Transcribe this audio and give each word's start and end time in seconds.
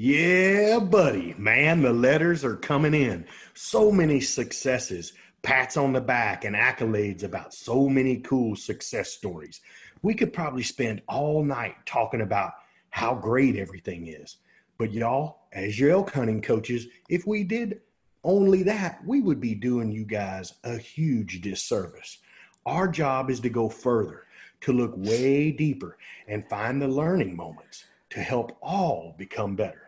Yeah, 0.00 0.78
buddy. 0.78 1.34
Man, 1.38 1.82
the 1.82 1.92
letters 1.92 2.44
are 2.44 2.54
coming 2.54 2.94
in. 2.94 3.26
So 3.54 3.90
many 3.90 4.20
successes, 4.20 5.12
pats 5.42 5.76
on 5.76 5.92
the 5.92 6.00
back, 6.00 6.44
and 6.44 6.54
accolades 6.54 7.24
about 7.24 7.52
so 7.52 7.88
many 7.88 8.18
cool 8.18 8.54
success 8.54 9.10
stories. 9.10 9.60
We 10.02 10.14
could 10.14 10.32
probably 10.32 10.62
spend 10.62 11.02
all 11.08 11.42
night 11.42 11.74
talking 11.84 12.20
about 12.20 12.52
how 12.90 13.16
great 13.16 13.56
everything 13.56 14.06
is. 14.06 14.36
But 14.78 14.92
y'all, 14.92 15.48
as 15.52 15.80
your 15.80 15.90
elk 15.90 16.12
hunting 16.12 16.42
coaches, 16.42 16.86
if 17.08 17.26
we 17.26 17.42
did 17.42 17.80
only 18.22 18.62
that, 18.62 19.00
we 19.04 19.20
would 19.20 19.40
be 19.40 19.56
doing 19.56 19.90
you 19.90 20.04
guys 20.04 20.54
a 20.62 20.78
huge 20.78 21.40
disservice. 21.40 22.18
Our 22.66 22.86
job 22.86 23.30
is 23.30 23.40
to 23.40 23.48
go 23.48 23.68
further, 23.68 24.26
to 24.60 24.72
look 24.72 24.92
way 24.96 25.50
deeper 25.50 25.98
and 26.28 26.48
find 26.48 26.80
the 26.80 26.86
learning 26.86 27.34
moments 27.34 27.84
to 28.10 28.20
help 28.20 28.56
all 28.62 29.16
become 29.18 29.56
better. 29.56 29.87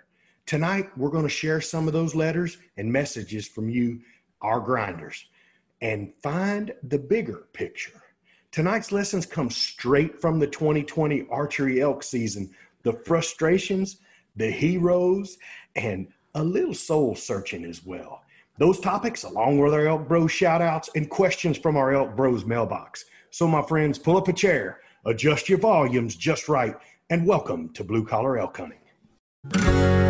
Tonight, 0.51 0.91
we're 0.97 1.11
going 1.11 1.23
to 1.23 1.29
share 1.29 1.61
some 1.61 1.87
of 1.87 1.93
those 1.93 2.17
letters 2.17 2.59
and 2.77 2.93
messages 2.93 3.47
from 3.47 3.71
you, 3.71 4.01
our 4.43 4.59
grinders, 4.59 5.27
and 5.81 6.13
find 6.25 6.75
the 6.83 6.99
bigger 6.99 7.45
picture. 7.53 8.03
Tonight's 8.51 8.91
lessons 8.91 9.27
come 9.27 9.49
straight 9.49 10.21
from 10.21 10.41
the 10.41 10.49
2020 10.49 11.29
archery 11.31 11.81
elk 11.81 12.03
season, 12.03 12.51
the 12.83 12.95
frustrations, 13.05 13.99
the 14.35 14.51
heroes, 14.51 15.39
and 15.77 16.09
a 16.35 16.43
little 16.43 16.75
soul 16.75 17.15
searching 17.15 17.65
as 17.65 17.87
well. 17.87 18.21
Those 18.59 18.81
topics, 18.81 19.23
along 19.23 19.59
with 19.59 19.73
our 19.73 19.87
Elk 19.87 20.09
Bros 20.09 20.33
shout 20.33 20.61
outs 20.61 20.91
and 20.97 21.09
questions 21.09 21.59
from 21.59 21.77
our 21.77 21.95
Elk 21.95 22.17
Bros 22.17 22.45
mailbox. 22.45 23.05
So, 23.31 23.47
my 23.47 23.63
friends, 23.63 24.01
pull 24.01 24.17
up 24.17 24.27
a 24.27 24.33
chair, 24.33 24.81
adjust 25.05 25.49
your 25.49 25.59
volumes 25.59 26.17
just 26.17 26.49
right, 26.49 26.75
and 27.09 27.25
welcome 27.25 27.73
to 27.75 27.85
Blue 27.85 28.05
Collar 28.05 28.37
Elk 28.37 28.57
Hunting. 28.57 30.10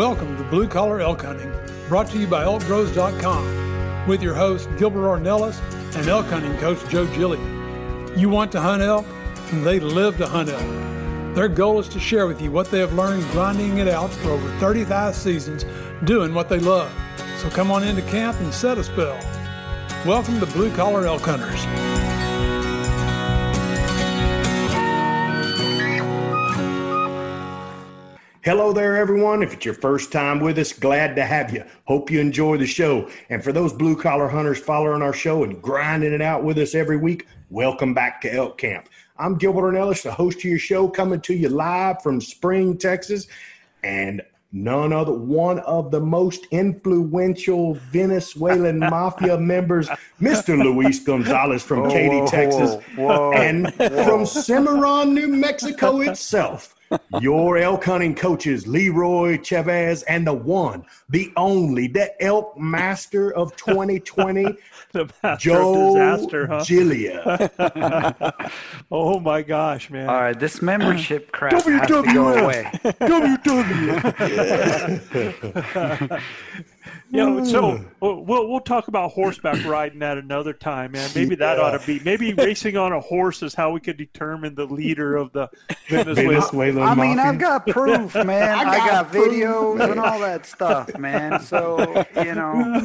Welcome 0.00 0.34
to 0.38 0.44
Blue 0.44 0.66
Collar 0.66 1.02
Elk 1.02 1.20
Hunting, 1.20 1.52
brought 1.86 2.08
to 2.08 2.18
you 2.18 2.26
by 2.26 2.42
ElkBros.com, 2.44 4.06
with 4.08 4.22
your 4.22 4.32
host 4.32 4.66
Gilbert 4.78 5.06
Ornelas 5.06 5.60
and 5.94 6.08
elk 6.08 6.24
hunting 6.24 6.56
coach 6.56 6.78
Joe 6.88 7.04
Gilliam. 7.08 8.10
You 8.16 8.30
want 8.30 8.50
to 8.52 8.62
hunt 8.62 8.80
elk, 8.80 9.04
and 9.52 9.62
they 9.62 9.78
live 9.78 10.16
to 10.16 10.26
hunt 10.26 10.48
elk. 10.48 11.34
Their 11.34 11.48
goal 11.48 11.80
is 11.80 11.88
to 11.90 12.00
share 12.00 12.26
with 12.26 12.40
you 12.40 12.50
what 12.50 12.70
they 12.70 12.78
have 12.78 12.94
learned 12.94 13.24
grinding 13.24 13.76
it 13.76 13.88
out 13.88 14.10
for 14.10 14.30
over 14.30 14.50
35 14.58 15.14
seasons, 15.14 15.66
doing 16.04 16.32
what 16.32 16.48
they 16.48 16.60
love. 16.60 16.90
So 17.36 17.50
come 17.50 17.70
on 17.70 17.82
into 17.82 18.00
camp 18.00 18.40
and 18.40 18.54
set 18.54 18.78
a 18.78 18.84
spell. 18.84 19.20
Welcome 20.06 20.40
to 20.40 20.46
Blue 20.46 20.74
Collar 20.74 21.04
Elk 21.04 21.20
Hunters. 21.20 22.09
Hello 28.42 28.72
there, 28.72 28.96
everyone. 28.96 29.42
If 29.42 29.52
it's 29.52 29.66
your 29.66 29.74
first 29.74 30.10
time 30.10 30.40
with 30.40 30.58
us, 30.58 30.72
glad 30.72 31.14
to 31.16 31.26
have 31.26 31.52
you. 31.52 31.62
Hope 31.84 32.10
you 32.10 32.20
enjoy 32.20 32.56
the 32.56 32.66
show. 32.66 33.10
And 33.28 33.44
for 33.44 33.52
those 33.52 33.70
blue 33.70 33.94
collar 33.94 34.28
hunters 34.28 34.58
following 34.58 35.02
our 35.02 35.12
show 35.12 35.44
and 35.44 35.60
grinding 35.60 36.14
it 36.14 36.22
out 36.22 36.42
with 36.42 36.56
us 36.56 36.74
every 36.74 36.96
week, 36.96 37.26
welcome 37.50 37.92
back 37.92 38.22
to 38.22 38.32
Elk 38.32 38.56
Camp. 38.56 38.88
I'm 39.18 39.36
Gilbert 39.36 39.74
Ornelas, 39.74 40.02
the 40.02 40.12
host 40.12 40.38
of 40.38 40.44
your 40.44 40.58
show, 40.58 40.88
coming 40.88 41.20
to 41.20 41.34
you 41.34 41.50
live 41.50 42.02
from 42.02 42.18
Spring, 42.22 42.78
Texas. 42.78 43.26
And 43.82 44.22
none 44.52 44.94
other 44.94 45.12
one 45.12 45.58
of 45.58 45.90
the 45.90 46.00
most 46.00 46.46
influential 46.50 47.74
Venezuelan 47.92 48.78
mafia 48.78 49.36
members, 49.36 49.86
Mr. 50.18 50.56
Luis 50.56 50.98
Gonzalez 51.00 51.62
from 51.62 51.82
Whoa, 51.82 51.90
Katy, 51.90 52.20
whoa, 52.20 52.26
Texas, 52.26 52.82
whoa, 52.96 53.32
and 53.34 53.74
from 53.74 54.24
Cimarron, 54.24 55.12
New 55.12 55.28
Mexico 55.28 56.00
itself. 56.00 56.74
Your 57.20 57.56
elk 57.56 57.84
hunting 57.84 58.14
coaches, 58.14 58.66
Leroy 58.66 59.40
Chavez, 59.40 60.02
and 60.04 60.26
the 60.26 60.32
one, 60.32 60.84
the 61.08 61.32
only, 61.36 61.86
the 61.86 62.10
elk 62.22 62.58
master 62.58 63.32
of 63.34 63.54
2020, 63.56 64.56
The 64.92 65.08
master 65.22 65.50
Joe 65.50 65.72
of 65.72 65.94
disaster, 65.94 66.46
huh? 66.46 66.64
Gilliam. 66.64 67.20
oh 68.90 69.20
my 69.20 69.42
gosh, 69.42 69.90
man! 69.90 70.08
All 70.08 70.20
right, 70.20 70.38
this 70.38 70.62
membership 70.62 71.30
crap 71.40 71.52
has 71.52 71.64
to 71.64 72.02
go 72.12 72.34
away. 72.34 72.70
You 77.12 77.28
know, 77.28 77.44
so 77.44 77.76
hmm. 77.76 77.88
we'll 77.98 78.24
we'll 78.24 78.48
we'll 78.48 78.60
talk 78.60 78.86
about 78.86 79.10
horseback 79.10 79.64
riding 79.66 80.00
at 80.00 80.16
another 80.16 80.52
time, 80.52 80.92
man. 80.92 81.10
Maybe 81.12 81.34
that 81.34 81.58
ought 81.58 81.76
to 81.76 81.84
be. 81.84 81.98
Maybe 82.04 82.32
racing 82.34 82.76
on 82.76 82.92
a 82.92 83.00
horse 83.00 83.42
is 83.42 83.52
how 83.52 83.72
we 83.72 83.80
could 83.80 83.96
determine 83.96 84.54
the 84.54 84.66
leader 84.66 85.16
of 85.16 85.32
the 85.32 85.48
Venezuela. 85.88 86.34
Venezuelan 86.34 86.82
I 86.86 86.94
mean. 86.94 87.18
I've 87.18 87.40
got 87.40 87.66
proof, 87.66 88.14
man. 88.24 88.56
I 88.56 88.76
got 88.76 88.88
got, 88.88 89.10
proof. 89.10 89.32
videos 89.32 89.90
and 89.90 89.98
all 89.98 90.20
that 90.20 90.46
stuff, 90.46 90.96
man. 90.98 91.40
So 91.40 91.80
you 92.14 92.36
know, 92.36 92.78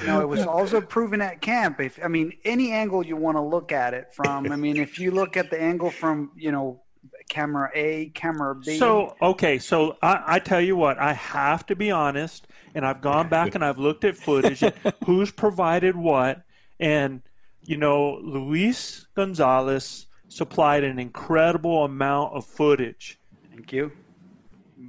you 0.00 0.06
know, 0.06 0.22
it 0.22 0.28
was 0.28 0.46
also 0.46 0.80
proven 0.80 1.20
at 1.20 1.42
camp. 1.42 1.80
If 1.80 2.02
I 2.02 2.08
mean, 2.08 2.32
any 2.46 2.72
angle 2.72 3.04
you 3.04 3.16
want 3.16 3.36
to 3.36 3.42
look 3.42 3.72
at 3.72 3.92
it 3.92 4.14
from. 4.14 4.50
I 4.50 4.56
mean, 4.56 4.78
if 4.78 4.98
you 4.98 5.10
look 5.10 5.36
at 5.36 5.50
the 5.50 5.60
angle 5.60 5.90
from 5.90 6.30
you 6.34 6.50
know, 6.50 6.80
camera 7.28 7.70
A, 7.74 8.10
camera 8.14 8.54
B. 8.54 8.78
So 8.78 9.16
okay, 9.20 9.58
so 9.58 9.96
I, 10.02 10.22
I 10.26 10.38
tell 10.38 10.60
you 10.60 10.76
what, 10.76 10.98
I 10.98 11.12
have 11.12 11.66
to 11.66 11.76
be 11.76 11.90
honest, 11.90 12.46
and 12.74 12.84
I've 12.84 13.00
gone 13.00 13.28
back 13.28 13.54
and 13.54 13.64
I've 13.64 13.78
looked 13.78 14.04
at 14.04 14.16
footage, 14.16 14.62
and 14.62 14.74
who's 15.06 15.30
provided 15.30 15.96
what, 15.96 16.42
and 16.80 17.22
you 17.62 17.76
know, 17.76 18.18
Luis 18.22 19.06
Gonzalez 19.14 20.06
supplied 20.28 20.84
an 20.84 20.98
incredible 20.98 21.84
amount 21.84 22.34
of 22.34 22.44
footage. 22.44 23.18
thank 23.50 23.72
you. 23.72 23.92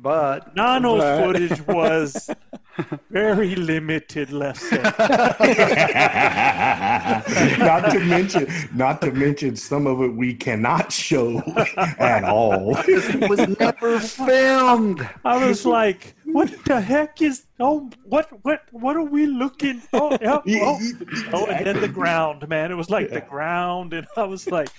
But 0.02 0.56
Nano's 0.56 1.04
footage 1.24 1.62
was 1.68 2.30
very 3.10 3.56
limited 3.56 4.32
lesson. 4.32 4.82
not 7.64 7.90
to 7.92 8.00
mention, 8.00 8.48
not 8.74 9.02
to 9.02 9.12
mention, 9.12 9.56
some 9.56 9.88
of 9.88 10.02
it 10.02 10.14
we 10.14 10.34
cannot 10.34 10.92
show 10.92 11.40
at 12.00 12.24
all. 12.24 12.76
It 12.88 13.30
was 13.30 13.48
never 13.60 14.00
filmed. 14.00 15.08
I 15.24 15.48
was 15.48 15.66
like, 15.66 16.16
"What 16.26 16.54
the 16.66 16.82
heck 16.82 17.22
is? 17.22 17.46
Oh, 17.60 17.90
what, 18.04 18.30
what, 18.44 18.64
what 18.72 18.96
are 18.96 19.04
we 19.04 19.26
looking? 19.26 19.82
Oh, 19.94 20.18
yeah, 20.22 20.42
oh, 20.62 20.80
oh 21.34 21.46
and 21.46 21.66
then 21.66 21.82
the 21.82 21.88
ground, 21.88 22.48
man. 22.50 22.72
It 22.72 22.76
was 22.76 22.90
like 22.90 23.10
the 23.10 23.22
ground, 23.22 23.94
and 23.94 24.06
I 24.18 24.24
was 24.24 24.48
like, 24.52 24.70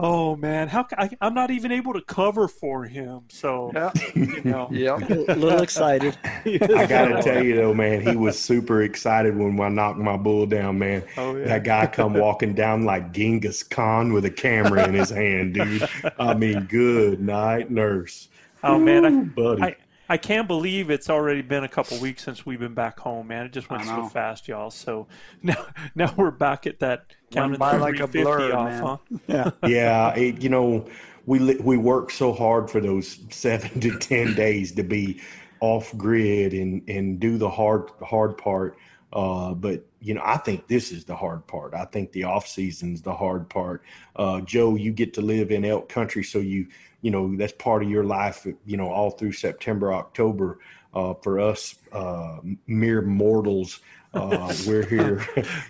oh 0.00 0.34
man, 0.36 0.68
how 0.68 0.86
I, 0.98 1.10
I'm 1.20 1.34
not 1.34 1.50
even 1.50 1.70
able 1.72 1.92
to 1.92 2.00
cover 2.02 2.48
for 2.48 2.84
him. 2.84 3.22
So 3.28 3.70
Yeah. 3.74 3.92
you 4.14 4.42
know, 4.44 4.68
Yep. 4.72 5.10
A 5.10 5.34
little 5.34 5.62
excited. 5.62 6.16
I 6.24 6.86
gotta 6.86 7.22
tell 7.22 7.42
you 7.44 7.56
though, 7.56 7.74
man, 7.74 8.00
he 8.02 8.16
was 8.16 8.38
super 8.38 8.82
excited 8.82 9.36
when 9.36 9.60
I 9.60 9.68
knocked 9.68 9.98
my 9.98 10.16
bull 10.16 10.46
down, 10.46 10.78
man. 10.78 11.04
Oh, 11.16 11.36
yeah. 11.36 11.44
That 11.46 11.64
guy 11.64 11.86
come 11.86 12.14
walking 12.18 12.54
down 12.54 12.84
like 12.84 13.12
Genghis 13.12 13.62
Khan 13.62 14.12
with 14.12 14.24
a 14.24 14.30
camera 14.30 14.86
in 14.88 14.94
his 14.94 15.10
hand, 15.10 15.54
dude. 15.54 15.88
I 16.18 16.34
mean, 16.34 16.64
good 16.64 17.20
night, 17.20 17.70
nurse. 17.70 18.28
Oh 18.64 18.78
man, 18.78 19.04
Ooh, 19.04 19.08
I, 19.08 19.24
buddy. 19.24 19.62
I 19.62 19.76
I 20.12 20.18
can't 20.18 20.46
believe 20.46 20.90
it's 20.90 21.08
already 21.08 21.40
been 21.40 21.64
a 21.64 21.68
couple 21.68 21.96
weeks 21.96 22.22
since 22.22 22.44
we've 22.44 22.60
been 22.60 22.74
back 22.74 23.00
home, 23.00 23.28
man. 23.28 23.46
It 23.46 23.52
just 23.52 23.70
went 23.70 23.86
so 23.86 24.08
fast, 24.08 24.46
y'all. 24.46 24.70
So 24.70 25.06
now 25.42 25.64
now 25.94 26.12
we're 26.18 26.30
back 26.30 26.66
at 26.66 26.80
that 26.80 27.06
counting 27.30 27.58
by 27.58 27.78
like 27.78 27.98
a 27.98 28.06
blur, 28.06 28.52
off, 28.52 28.68
man. 28.68 28.82
huh? 28.82 29.20
Yeah. 29.26 29.50
yeah, 29.66 30.14
it, 30.14 30.42
you 30.42 30.50
know, 30.50 30.86
we 31.24 31.54
we 31.54 31.78
work 31.78 32.10
so 32.10 32.34
hard 32.34 32.70
for 32.70 32.78
those 32.78 33.20
seven 33.30 33.80
to 33.80 33.98
ten 33.98 34.34
days 34.36 34.72
to 34.72 34.82
be 34.82 35.18
off 35.60 35.96
grid 35.96 36.52
and 36.52 36.86
and 36.90 37.18
do 37.18 37.38
the 37.38 37.48
hard 37.48 37.88
hard 38.02 38.36
part. 38.36 38.76
Uh, 39.14 39.54
but 39.54 39.82
you 40.02 40.12
know, 40.12 40.22
I 40.22 40.36
think 40.36 40.68
this 40.68 40.92
is 40.92 41.06
the 41.06 41.16
hard 41.16 41.46
part. 41.46 41.72
I 41.72 41.86
think 41.86 42.12
the 42.12 42.24
off 42.24 42.46
season's 42.46 43.00
the 43.00 43.14
hard 43.14 43.48
part. 43.48 43.82
Uh, 44.14 44.42
Joe, 44.42 44.74
you 44.74 44.92
get 44.92 45.14
to 45.14 45.22
live 45.22 45.50
in 45.50 45.64
elk 45.64 45.88
country, 45.88 46.22
so 46.22 46.38
you 46.38 46.66
you 47.02 47.10
know 47.10 47.36
that's 47.36 47.52
part 47.52 47.82
of 47.82 47.90
your 47.90 48.04
life. 48.04 48.46
You 48.64 48.76
know, 48.76 48.90
all 48.90 49.10
through 49.10 49.32
September, 49.32 49.92
October. 49.92 50.58
Uh, 50.94 51.14
for 51.22 51.40
us, 51.40 51.76
uh, 51.92 52.36
mere 52.66 53.00
mortals, 53.00 53.80
uh, 54.14 54.52
we're 54.66 54.84
here, 54.86 55.26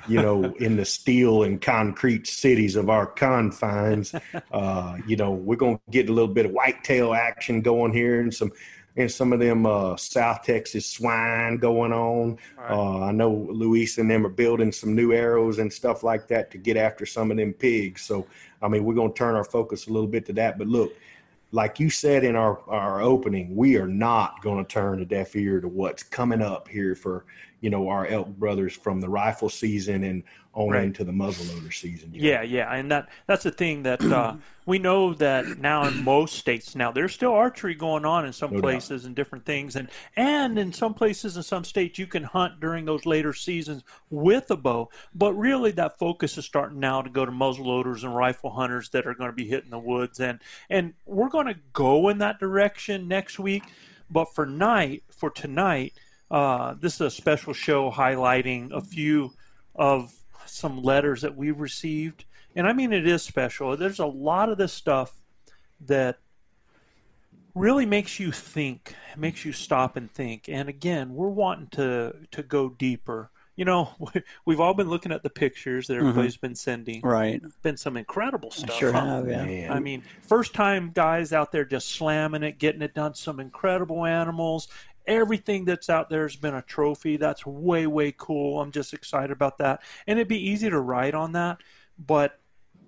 you 0.09 0.21
know, 0.21 0.45
in 0.55 0.77
the 0.77 0.85
steel 0.85 1.45
and 1.45 1.61
concrete 1.61 2.27
cities 2.27 2.77
of 2.77 2.91
our 2.91 3.07
confines. 3.07 4.15
Uh, 4.51 4.97
you 5.07 5.17
know, 5.17 5.33
we're 5.33 5.57
gonna 5.57 5.81
get 5.91 6.09
a 6.09 6.13
little 6.13 6.33
bit 6.33 6.47
of 6.47 6.53
whitetail 6.53 7.15
action 7.15 7.61
going 7.61 7.93
here, 7.93 8.21
and 8.21 8.35
some, 8.35 8.51
and 8.97 9.11
some 9.11 9.33
of 9.33 9.41
them 9.41 9.65
uh, 9.65 9.97
South 9.97 10.43
Texas 10.43 10.91
swine 10.91 11.57
going 11.57 11.93
on. 11.93 12.39
Uh, 12.69 13.01
I 13.05 13.13
know 13.13 13.47
Luis 13.51 13.99
and 13.99 14.11
them 14.11 14.27
are 14.27 14.31
building 14.31 14.73
some 14.73 14.95
new 14.95 15.13
arrows 15.13 15.59
and 15.59 15.73
stuff 15.73 16.03
like 16.03 16.29
that 16.29 16.51
to 16.51 16.59
get 16.59 16.77
after 16.77 17.07
some 17.07 17.31
of 17.31 17.37
them 17.37 17.53
pigs. 17.53 18.03
So, 18.03 18.27
I 18.61 18.69
mean, 18.69 18.85
we're 18.85 18.95
gonna 18.95 19.13
turn 19.13 19.35
our 19.35 19.45
focus 19.45 19.87
a 19.87 19.93
little 19.93 20.09
bit 20.09 20.27
to 20.27 20.33
that. 20.35 20.59
But 20.59 20.67
look, 20.67 20.93
like 21.53 21.79
you 21.79 21.91
said 21.91 22.25
in 22.25 22.35
our, 22.35 22.59
our 22.69 23.03
opening, 23.03 23.55
we 23.55 23.77
are 23.77 23.87
not 23.87 24.43
going 24.43 24.65
to 24.65 24.69
turn 24.69 25.03
a 25.03 25.05
deaf 25.05 25.37
ear 25.37 25.61
to 25.61 25.69
what's 25.69 26.03
coming 26.03 26.41
up 26.41 26.67
here 26.67 26.95
for, 26.95 27.27
you 27.63 27.71
know, 27.71 27.89
our 27.89 28.07
elk 28.07 28.29
brothers 28.29 28.75
from 28.75 29.01
the 29.01 29.09
rifle 29.09 29.49
season 29.49 30.03
and 30.05 30.25
on 30.55 30.69
Right. 30.69 30.85
into 30.85 31.03
the 31.03 31.13
muzzleloader 31.13 31.73
season. 31.73 32.11
Yeah, 32.13 32.43
yeah, 32.43 32.71
and 32.75 32.91
that 32.91 33.09
that's 33.27 33.45
the 33.45 33.51
thing 33.51 33.85
that 33.85 34.03
uh, 34.05 34.35
we 34.67 34.79
know 34.79 35.15
that 35.15 35.59
now 35.59 35.87
in 35.87 36.05
most 36.05 36.35
states 36.37 36.75
now 36.77 36.93
there's 36.93 37.15
still 37.15 37.33
archery 37.33 37.75
going 37.75 38.05
on 38.05 38.27
in 38.27 38.35
some 38.35 38.51
No 38.51 38.57
doubt. 38.57 38.63
places 38.65 39.07
and 39.07 39.17
different 39.17 39.47
things, 39.47 39.77
and 39.77 39.89
and 40.17 40.59
in 40.59 40.71
some 40.73 40.93
places 40.93 41.39
in 41.39 41.43
some 41.43 41.65
states 41.65 41.99
you 41.99 42.07
can 42.07 42.23
hunt 42.25 42.61
during 42.61 42.85
those 42.85 43.07
later 43.07 43.33
seasons 43.33 43.83
with 44.11 44.51
a 44.51 44.57
bow, 44.57 44.91
but 45.15 45.33
really 45.33 45.71
that 45.71 45.99
focus 45.99 46.37
is 46.37 46.45
starting 46.45 46.81
now 46.81 47.01
to 47.01 47.09
go 47.09 47.25
to 47.25 47.33
muzzleloaders 47.33 48.03
and 48.05 48.15
rifle 48.15 48.51
hunters 48.51 48.91
that 48.91 49.07
are 49.07 49.15
going 49.15 49.31
to 49.31 49.37
be 49.37 49.47
hitting 49.49 49.71
the 49.71 49.79
woods, 49.79 50.21
and 50.21 50.39
and 50.69 50.93
we're 51.07 51.31
going 51.31 51.47
to 51.47 51.57
go 51.73 52.11
in 52.11 52.19
that 52.19 52.39
direction 52.41 53.09
next 53.09 53.39
week, 53.39 53.63
but 54.11 54.35
for 54.35 54.45
night 54.45 55.03
for 55.11 55.31
tonight, 55.31 55.95
uh, 56.33 56.75
this 56.81 56.95
is 56.95 57.01
a 57.03 57.11
special 57.11 57.53
show 57.53 57.91
highlighting 57.91 58.73
a 58.73 58.81
few 58.81 59.33
of 59.77 60.13
some 60.47 60.83
letters 60.83 61.21
that 61.21 61.37
we 61.37 61.51
received. 61.51 62.25
And 62.57 62.67
I 62.67 62.73
mean, 62.73 62.93
it 62.93 63.07
is 63.07 63.23
special. 63.23 63.77
There's 63.77 63.99
a 63.99 64.07
lot 64.07 64.49
of 64.49 64.57
this 64.57 64.73
stuff 64.73 65.13
that 65.87 66.19
really 67.55 67.85
makes 67.85 68.19
you 68.19 68.33
think, 68.33 68.95
makes 69.17 69.45
you 69.45 69.53
stop 69.53 69.97
and 69.97 70.11
think. 70.11 70.49
And 70.49 70.71
again, 70.71 71.15
we're 71.15 71.29
wanting 71.29 71.69
to, 71.73 72.15
to 72.31 72.43
go 72.43 72.71
deeper. 72.71 73.31
You 73.57 73.67
know, 73.67 73.91
we've 74.47 74.61
all 74.61 74.73
been 74.73 74.89
looking 74.89 75.13
at 75.13 75.23
the 75.23 75.31
pictures 75.31 75.87
that 75.89 75.99
everybody's 75.99 76.39
been 76.39 76.55
sending. 76.55 77.03
Right. 77.03 77.43
Been 77.63 77.77
some 77.77 77.99
incredible 77.99 78.49
I 78.53 78.57
stuff. 78.57 78.77
sure 78.77 78.93
huh? 78.93 79.05
have, 79.05 79.29
yeah. 79.29 79.45
Man. 79.45 79.71
I 79.71 79.81
mean, 79.81 80.03
first 80.23 80.55
time 80.55 80.93
guys 80.95 81.35
out 81.35 81.53
there 81.53 81.67
just 81.67 81.91
slamming 81.91 82.43
it, 82.43 82.59
getting 82.59 82.81
it 82.81 82.95
done, 82.95 83.15
some 83.15 83.39
incredible 83.39 84.07
animals. 84.07 84.69
Everything 85.07 85.65
that's 85.65 85.91
out 85.91 86.11
there 86.11 86.23
has 86.23 86.37
been 86.37 86.55
a 86.55 86.63
trophy. 86.63 87.17
That's 87.17 87.45
way, 87.45 87.87
way 87.87 88.15
cool. 88.17 88.61
I'm 88.61 88.73
just 88.73 88.95
excited 88.95 89.31
about 89.31 89.59
that. 89.59 89.83
And 90.07 90.19
it'd 90.19 90.29
be 90.29 90.51
easy 90.51 90.71
to 90.71 90.81
write 90.81 91.15
on 91.15 91.33
that. 91.33 91.59
But 91.99 92.39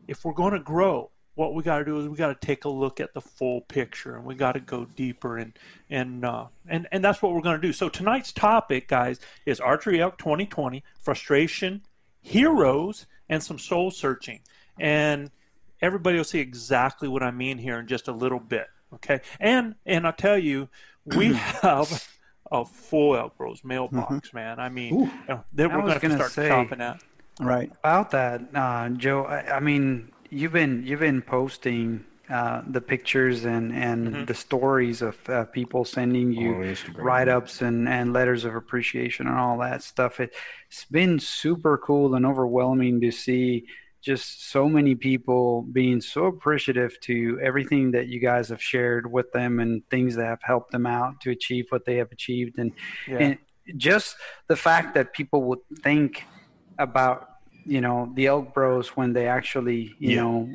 if 0.08 0.24
we're 0.24 0.32
going 0.32 0.52
to 0.52 0.60
grow, 0.60 1.10
what 1.34 1.54
we 1.54 1.62
got 1.62 1.78
to 1.78 1.84
do 1.84 1.98
is 1.98 2.08
we 2.08 2.16
got 2.16 2.40
to 2.40 2.46
take 2.46 2.64
a 2.64 2.68
look 2.68 3.00
at 3.00 3.12
the 3.12 3.20
full 3.20 3.62
picture 3.62 4.16
and 4.16 4.24
we 4.24 4.34
got 4.34 4.52
to 4.52 4.60
go 4.60 4.84
deeper 4.96 5.38
and 5.38 5.52
and 5.90 6.24
uh, 6.24 6.46
and 6.68 6.86
and 6.92 7.02
that's 7.02 7.22
what 7.22 7.32
we're 7.32 7.40
going 7.40 7.60
to 7.60 7.66
do. 7.66 7.72
So 7.72 7.88
tonight's 7.88 8.32
topic, 8.32 8.88
guys, 8.88 9.18
is 9.44 9.60
archery 9.60 10.00
elk 10.00 10.18
2020, 10.18 10.84
frustration, 11.00 11.82
heroes, 12.20 13.06
and 13.28 13.42
some 13.42 13.58
soul 13.58 13.90
searching. 13.90 14.40
And 14.78 15.30
everybody 15.80 16.16
will 16.16 16.24
see 16.24 16.40
exactly 16.40 17.08
what 17.08 17.22
I 17.22 17.30
mean 17.30 17.58
here 17.58 17.78
in 17.78 17.86
just 17.86 18.08
a 18.08 18.12
little 18.12 18.40
bit. 18.40 18.68
Okay, 18.94 19.20
and 19.40 19.74
and 19.84 20.06
I'll 20.06 20.12
tell 20.12 20.38
you, 20.38 20.68
we 21.06 21.32
have 21.62 22.06
a 22.50 22.64
full 22.64 23.16
Elk 23.16 23.36
Bros 23.36 23.64
mailbox, 23.64 24.32
man. 24.32 24.58
I 24.60 24.68
mean, 24.68 24.94
you 24.94 25.10
know, 25.28 25.44
that 25.54 25.70
I 25.70 25.76
we're 25.76 25.98
going 25.98 26.10
to 26.10 26.16
start 26.16 26.32
say- 26.32 26.48
shopping 26.48 26.80
at. 26.80 27.02
Right. 27.40 27.72
About 27.80 28.12
that, 28.12 28.42
uh, 28.54 28.90
Joe. 28.90 29.24
I, 29.24 29.56
I 29.56 29.60
mean, 29.60 30.12
you've 30.30 30.52
been 30.52 30.84
you've 30.86 31.00
been 31.00 31.20
posting 31.20 32.04
uh, 32.30 32.62
the 32.66 32.80
pictures 32.80 33.44
and 33.44 33.72
and 33.72 34.26
the 34.28 34.34
stories 34.34 35.02
of 35.02 35.18
uh, 35.28 35.44
people 35.46 35.84
sending 35.84 36.32
you 36.32 36.54
On 36.54 36.76
write-ups 36.94 37.60
and 37.60 37.88
and 37.88 38.12
letters 38.12 38.44
of 38.44 38.54
appreciation 38.54 39.26
and 39.26 39.36
all 39.36 39.58
that 39.58 39.82
stuff. 39.82 40.20
It, 40.20 40.32
it's 40.68 40.84
been 40.84 41.18
super 41.18 41.76
cool 41.76 42.14
and 42.14 42.24
overwhelming 42.24 43.00
to 43.00 43.10
see 43.10 43.66
just 44.04 44.50
so 44.50 44.68
many 44.68 44.94
people 44.94 45.62
being 45.62 46.00
so 46.00 46.26
appreciative 46.26 47.00
to 47.00 47.38
everything 47.42 47.92
that 47.92 48.06
you 48.08 48.20
guys 48.20 48.50
have 48.50 48.62
shared 48.62 49.10
with 49.10 49.32
them 49.32 49.58
and 49.60 49.82
things 49.90 50.14
that 50.16 50.26
have 50.26 50.42
helped 50.42 50.70
them 50.72 50.86
out 50.86 51.20
to 51.22 51.30
achieve 51.30 51.66
what 51.70 51.84
they 51.86 51.96
have 51.96 52.12
achieved 52.12 52.58
and 52.58 52.72
Yeah. 53.08 53.18
and 53.18 53.38
just 53.78 54.16
the 54.48 54.56
fact 54.56 54.94
that 54.94 55.14
people 55.14 55.42
would 55.44 55.60
think 55.82 56.22
about 56.78 57.28
you 57.64 57.80
know 57.80 58.12
the 58.14 58.26
elk 58.26 58.52
bros 58.52 58.88
when 58.88 59.14
they 59.14 59.26
actually 59.26 59.94
you 59.98 60.10
Yeah. 60.14 60.22
know 60.22 60.48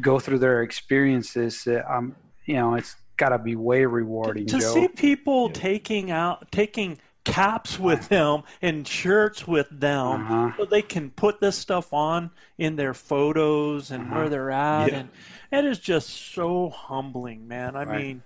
go 0.00 0.18
through 0.18 0.38
their 0.38 0.62
experiences 0.62 1.66
uh, 1.66 1.82
um 1.88 2.16
you 2.46 2.54
know 2.54 2.74
it's 2.74 2.96
got 3.16 3.28
to 3.28 3.38
be 3.38 3.54
way 3.54 3.84
rewarding 3.84 4.46
to 4.46 4.58
Joe. 4.58 4.72
see 4.74 4.88
people 4.88 5.50
taking 5.50 6.10
out 6.10 6.50
taking 6.50 6.98
caps 7.24 7.78
with 7.78 8.08
them 8.08 8.42
and 8.62 8.86
shirts 8.86 9.46
with 9.46 9.68
them 9.70 10.22
Uh-huh. 10.22 10.52
so 10.56 10.64
they 10.66 10.82
can 10.82 11.10
put 11.10 11.40
this 11.40 11.56
stuff 11.56 11.92
on 11.92 12.30
in 12.58 12.76
their 12.76 12.94
photos 12.94 13.90
and 13.90 14.04
Uh-huh. 14.04 14.14
where 14.14 14.28
they're 14.28 14.50
at 14.50 14.92
Yeah. 14.92 14.98
and 14.98 15.08
it 15.50 15.64
is 15.64 15.78
just 15.78 16.08
so 16.34 16.68
humbling 16.70 17.48
man 17.48 17.76
i 17.76 17.84
Right. 17.84 18.02
mean 18.06 18.22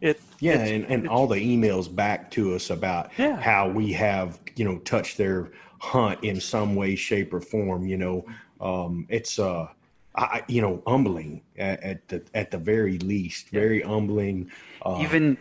it 0.00 0.20
Yeah, 0.40 0.52
it's- 0.54 0.70
and, 0.70 0.84
and 0.84 1.04
it's- 1.04 1.08
all 1.08 1.26
the 1.26 1.36
emails 1.36 1.94
back 1.94 2.30
to 2.32 2.54
us 2.54 2.70
about 2.70 3.10
Yeah. 3.18 3.36
how 3.40 3.68
we 3.68 3.92
have, 3.92 4.40
you 4.56 4.64
know, 4.64 4.78
touched 4.78 5.18
their 5.18 5.50
hunt 5.78 6.22
in 6.24 6.40
some 6.40 6.74
way, 6.74 6.94
shape, 6.96 7.32
or 7.34 7.40
form. 7.40 7.86
You 7.86 7.98
know, 7.98 8.24
um, 8.62 9.06
it's 9.10 9.38
uh, 9.38 9.68
I, 10.14 10.22
I- 10.22 10.42
you 10.48 10.62
know, 10.62 10.82
humbling 10.86 11.42
at, 11.58 11.82
at 11.82 12.08
the 12.08 12.22
at 12.34 12.50
the 12.50 12.56
very 12.58 12.96
least, 12.98 13.50
very 13.50 13.82
humbling. 13.82 14.50
Uh, 14.84 14.98
even 15.02 15.36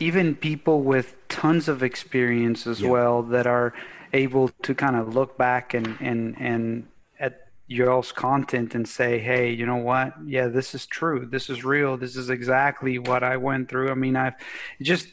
even 0.00 0.34
people 0.34 0.82
with 0.82 1.14
tons 1.28 1.68
of 1.68 1.82
experience 1.82 2.66
as 2.66 2.80
Yeah. 2.80 2.90
well 2.90 3.22
that 3.22 3.46
are 3.46 3.72
able 4.12 4.48
to 4.62 4.74
kind 4.74 4.96
of 4.96 5.14
look 5.14 5.38
back 5.38 5.72
and 5.74 5.96
and 6.00 6.34
and 6.40 6.88
at 7.20 7.46
y'all's 7.68 8.10
content 8.10 8.74
and 8.74 8.88
say 8.88 9.18
hey 9.20 9.52
you 9.52 9.64
know 9.64 9.76
what? 9.76 10.14
Yeah 10.26 10.48
this 10.48 10.74
is 10.74 10.86
true. 10.86 11.24
This 11.30 11.48
is 11.48 11.64
real. 11.64 11.96
This 11.96 12.16
is 12.16 12.28
exactly 12.30 12.98
what 12.98 13.22
i 13.22 13.36
went 13.36 13.68
through. 13.68 13.90
I 13.90 13.94
mean 13.94 14.16
i've 14.16 14.34
just 14.82 15.08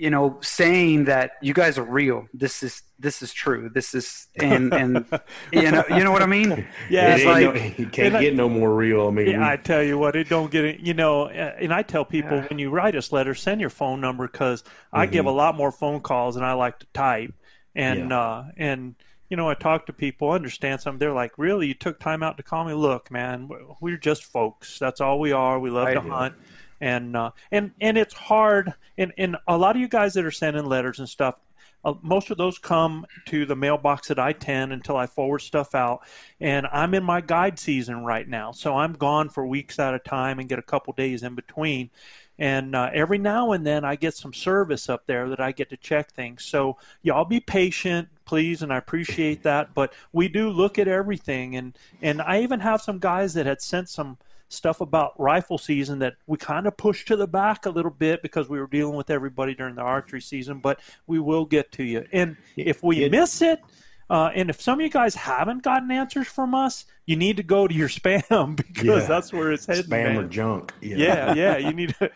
you 0.00 0.08
know, 0.08 0.38
saying 0.40 1.04
that 1.04 1.32
you 1.42 1.52
guys 1.52 1.76
are 1.76 1.84
real. 1.84 2.26
This 2.32 2.62
is 2.62 2.82
this 2.98 3.20
is 3.20 3.34
true. 3.34 3.68
This 3.68 3.94
is 3.94 4.28
and 4.36 4.72
and 4.72 5.04
you 5.52 5.70
know 5.70 5.84
you 5.90 6.02
know 6.02 6.10
what 6.10 6.22
I 6.22 6.26
mean. 6.26 6.66
Yeah, 6.88 7.16
it's 7.16 7.24
like 7.26 7.44
no, 7.44 7.52
you 7.76 7.86
can't 7.86 7.98
and 8.08 8.16
I- 8.16 8.22
get 8.22 8.34
no 8.34 8.48
more 8.48 8.74
real. 8.74 9.08
I 9.08 9.10
mean, 9.10 9.26
Yeah, 9.28 9.46
I 9.46 9.56
tell 9.56 9.82
you 9.82 9.98
what, 9.98 10.16
it 10.16 10.30
don't 10.30 10.50
get 10.50 10.64
it. 10.64 10.80
You 10.80 10.94
know, 10.94 11.24
uh, 11.24 11.54
and 11.58 11.70
I 11.74 11.82
tell 11.82 12.06
people 12.06 12.40
when 12.48 12.58
you 12.58 12.70
write 12.70 12.96
us 12.96 13.12
letters, 13.12 13.42
send 13.42 13.60
your 13.60 13.68
phone 13.68 14.00
number 14.00 14.26
because 14.26 14.64
I 14.90 15.04
give 15.04 15.26
a 15.26 15.30
lot 15.30 15.54
more 15.54 15.70
phone 15.70 16.00
calls 16.00 16.36
than 16.36 16.44
I 16.44 16.54
like 16.54 16.78
to 16.78 16.86
type. 16.94 17.34
And 17.74 18.10
uh, 18.10 18.44
and 18.56 18.94
you 19.28 19.36
know, 19.36 19.50
I 19.50 19.54
talk 19.54 19.84
to 19.86 19.92
people, 19.92 20.30
understand 20.32 20.80
some. 20.80 20.96
They're 20.96 21.12
like, 21.12 21.32
"Really, 21.36 21.66
you 21.66 21.74
took 21.74 22.00
time 22.00 22.22
out 22.22 22.38
to 22.38 22.42
call 22.42 22.64
me? 22.64 22.72
Look, 22.72 23.10
man, 23.10 23.50
we're 23.80 23.98
just 23.98 24.24
folks. 24.24 24.78
That's 24.78 25.02
all 25.02 25.20
we 25.20 25.32
are. 25.32 25.60
We 25.60 25.68
love 25.68 25.88
I 25.88 25.94
to 25.94 26.00
do. 26.00 26.08
hunt." 26.08 26.34
And 26.80 27.16
uh, 27.16 27.32
and 27.50 27.72
and 27.80 27.98
it's 27.98 28.14
hard. 28.14 28.72
And 28.96 29.12
and 29.18 29.36
a 29.46 29.56
lot 29.56 29.76
of 29.76 29.82
you 29.82 29.88
guys 29.88 30.14
that 30.14 30.24
are 30.24 30.30
sending 30.30 30.64
letters 30.64 30.98
and 30.98 31.08
stuff, 31.08 31.36
uh, 31.84 31.94
most 32.02 32.30
of 32.30 32.38
those 32.38 32.58
come 32.58 33.06
to 33.26 33.46
the 33.46 33.56
mailbox 33.56 34.10
at 34.10 34.18
I 34.18 34.32
10 34.32 34.72
until 34.72 34.96
I 34.96 35.06
forward 35.06 35.40
stuff 35.40 35.74
out. 35.74 36.00
And 36.40 36.66
I'm 36.72 36.94
in 36.94 37.02
my 37.02 37.20
guide 37.20 37.58
season 37.58 38.04
right 38.04 38.28
now. 38.28 38.52
So 38.52 38.76
I'm 38.76 38.92
gone 38.92 39.28
for 39.28 39.46
weeks 39.46 39.78
at 39.78 39.94
a 39.94 39.98
time 39.98 40.38
and 40.38 40.48
get 40.48 40.58
a 40.58 40.62
couple 40.62 40.92
days 40.92 41.22
in 41.22 41.34
between. 41.34 41.90
And 42.38 42.74
uh, 42.74 42.90
every 42.94 43.18
now 43.18 43.52
and 43.52 43.66
then 43.66 43.84
I 43.84 43.96
get 43.96 44.14
some 44.14 44.32
service 44.32 44.88
up 44.88 45.06
there 45.06 45.28
that 45.28 45.40
I 45.40 45.52
get 45.52 45.68
to 45.70 45.76
check 45.76 46.10
things. 46.10 46.42
So 46.42 46.78
y'all 47.02 47.26
be 47.26 47.40
patient, 47.40 48.08
please, 48.24 48.62
and 48.62 48.72
I 48.72 48.78
appreciate 48.78 49.42
that. 49.42 49.74
But 49.74 49.92
we 50.12 50.28
do 50.28 50.48
look 50.48 50.78
at 50.78 50.88
everything. 50.88 51.56
And, 51.56 51.76
and 52.00 52.22
I 52.22 52.40
even 52.40 52.60
have 52.60 52.80
some 52.80 52.98
guys 52.98 53.34
that 53.34 53.44
had 53.44 53.60
sent 53.60 53.90
some 53.90 54.16
stuff 54.52 54.80
about 54.80 55.18
rifle 55.18 55.56
season 55.58 56.00
that 56.00 56.14
we 56.26 56.36
kind 56.36 56.66
of 56.66 56.76
pushed 56.76 57.08
to 57.08 57.16
the 57.16 57.26
back 57.26 57.64
a 57.66 57.70
little 57.70 57.90
bit 57.90 58.20
because 58.22 58.48
we 58.48 58.58
were 58.60 58.66
dealing 58.66 58.96
with 58.96 59.08
everybody 59.08 59.54
during 59.54 59.74
the 59.76 59.80
archery 59.82 60.20
season, 60.20 60.58
but 60.58 60.78
we 61.06 61.18
will 61.18 61.44
get 61.46 61.72
to 61.72 61.82
you. 61.84 62.04
And 62.12 62.36
if 62.56 62.82
we 62.82 63.04
It- 63.04 63.12
miss 63.12 63.40
it, 63.42 63.60
uh, 64.10 64.30
and 64.34 64.50
if 64.50 64.60
some 64.60 64.80
of 64.80 64.82
you 64.84 64.90
guys 64.90 65.14
haven't 65.14 65.62
gotten 65.62 65.90
answers 65.90 66.26
from 66.26 66.52
us, 66.54 66.84
you 67.06 67.14
need 67.16 67.36
to 67.36 67.44
go 67.44 67.66
to 67.68 67.74
your 67.74 67.88
spam 68.00 68.56
because 68.56 68.84
Yeah. 69.02 69.06
that's 69.08 69.32
where 69.32 69.52
it's 69.52 69.66
heading. 69.66 69.84
spam 69.84 70.10
or 70.16 70.22
man. 70.22 70.30
junk. 70.30 70.74
Yeah, 70.80 71.32
yeah, 71.34 71.56
you 71.66 71.72
need 71.72 71.94
to. 72.00 72.10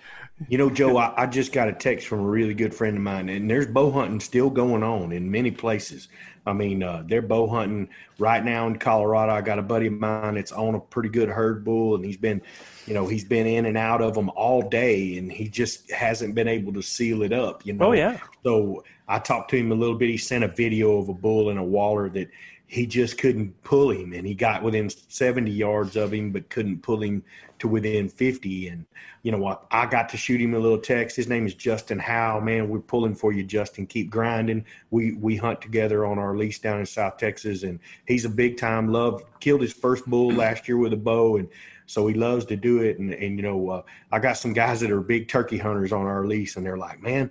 You 0.48 0.58
know, 0.58 0.68
Joe, 0.68 0.96
I, 0.96 1.22
I 1.22 1.26
just 1.26 1.52
got 1.52 1.68
a 1.68 1.72
text 1.72 2.08
from 2.08 2.18
a 2.18 2.26
really 2.26 2.54
good 2.54 2.74
friend 2.74 2.96
of 2.96 3.02
mine, 3.04 3.28
and 3.28 3.48
there's 3.48 3.68
bow 3.68 3.92
hunting 3.92 4.18
still 4.18 4.50
going 4.50 4.82
on 4.82 5.12
in 5.12 5.30
many 5.30 5.52
places. 5.52 6.08
I 6.46 6.52
mean, 6.52 6.82
uh, 6.82 7.04
they're 7.06 7.22
bow 7.22 7.46
hunting 7.46 7.88
right 8.18 8.44
now 8.44 8.66
in 8.66 8.76
Colorado. 8.76 9.32
I 9.32 9.40
got 9.40 9.58
a 9.58 9.62
buddy 9.62 9.86
of 9.86 9.94
mine 9.94 10.34
that's 10.34 10.52
on 10.52 10.74
a 10.74 10.80
pretty 10.80 11.08
good 11.08 11.28
herd 11.28 11.64
bull, 11.64 11.94
and 11.94 12.04
he's 12.04 12.16
been, 12.16 12.42
you 12.86 12.94
know, 12.94 13.06
he's 13.06 13.24
been 13.24 13.46
in 13.46 13.66
and 13.66 13.78
out 13.78 14.02
of 14.02 14.14
them 14.14 14.30
all 14.30 14.62
day, 14.62 15.16
and 15.16 15.32
he 15.32 15.48
just 15.48 15.90
hasn't 15.90 16.34
been 16.34 16.48
able 16.48 16.72
to 16.74 16.82
seal 16.82 17.22
it 17.22 17.32
up. 17.32 17.64
You 17.64 17.72
know. 17.72 17.86
Oh 17.86 17.92
yeah, 17.92 18.18
So 18.42 18.84
I 19.08 19.18
talked 19.18 19.50
to 19.50 19.56
him 19.56 19.72
a 19.72 19.74
little 19.74 19.96
bit. 19.96 20.10
He 20.10 20.18
sent 20.18 20.44
a 20.44 20.48
video 20.48 20.98
of 20.98 21.08
a 21.08 21.14
bull 21.14 21.50
and 21.50 21.58
a 21.58 21.62
waller 21.62 22.08
that 22.10 22.28
he 22.74 22.86
just 22.86 23.18
couldn't 23.18 23.62
pull 23.62 23.92
him, 23.92 24.12
and 24.12 24.26
he 24.26 24.34
got 24.34 24.64
within 24.64 24.90
70 24.90 25.48
yards 25.48 25.94
of 25.94 26.12
him, 26.12 26.32
but 26.32 26.50
couldn't 26.50 26.82
pull 26.82 27.04
him 27.04 27.22
to 27.60 27.68
within 27.68 28.08
50. 28.08 28.66
And 28.66 28.84
you 29.22 29.30
know 29.30 29.38
what? 29.38 29.64
I 29.70 29.86
got 29.86 30.08
to 30.08 30.16
shoot 30.16 30.40
him 30.40 30.54
a 30.54 30.58
little 30.58 30.80
text. 30.80 31.14
His 31.14 31.28
name 31.28 31.46
is 31.46 31.54
Justin 31.54 32.00
Howe. 32.00 32.40
Man, 32.40 32.68
we're 32.68 32.80
pulling 32.80 33.14
for 33.14 33.32
you, 33.32 33.44
Justin. 33.44 33.86
Keep 33.86 34.10
grinding. 34.10 34.64
We 34.90 35.12
we 35.12 35.36
hunt 35.36 35.60
together 35.60 36.04
on 36.04 36.18
our 36.18 36.36
lease 36.36 36.58
down 36.58 36.80
in 36.80 36.86
South 36.86 37.16
Texas, 37.16 37.62
and 37.62 37.78
he's 38.08 38.24
a 38.24 38.28
big 38.28 38.56
time 38.56 38.88
love. 38.88 39.22
Killed 39.38 39.60
his 39.60 39.72
first 39.72 40.04
bull 40.06 40.32
last 40.32 40.66
year 40.66 40.76
with 40.76 40.92
a 40.92 40.96
bow, 40.96 41.36
and 41.36 41.48
so 41.86 42.08
he 42.08 42.14
loves 42.14 42.44
to 42.46 42.56
do 42.56 42.82
it. 42.82 42.98
And 42.98 43.14
and 43.14 43.38
you 43.38 43.44
know, 43.44 43.70
uh, 43.70 43.82
I 44.10 44.18
got 44.18 44.36
some 44.36 44.52
guys 44.52 44.80
that 44.80 44.90
are 44.90 45.00
big 45.00 45.28
turkey 45.28 45.58
hunters 45.58 45.92
on 45.92 46.06
our 46.06 46.26
lease, 46.26 46.56
and 46.56 46.66
they're 46.66 46.76
like, 46.76 47.00
man. 47.00 47.30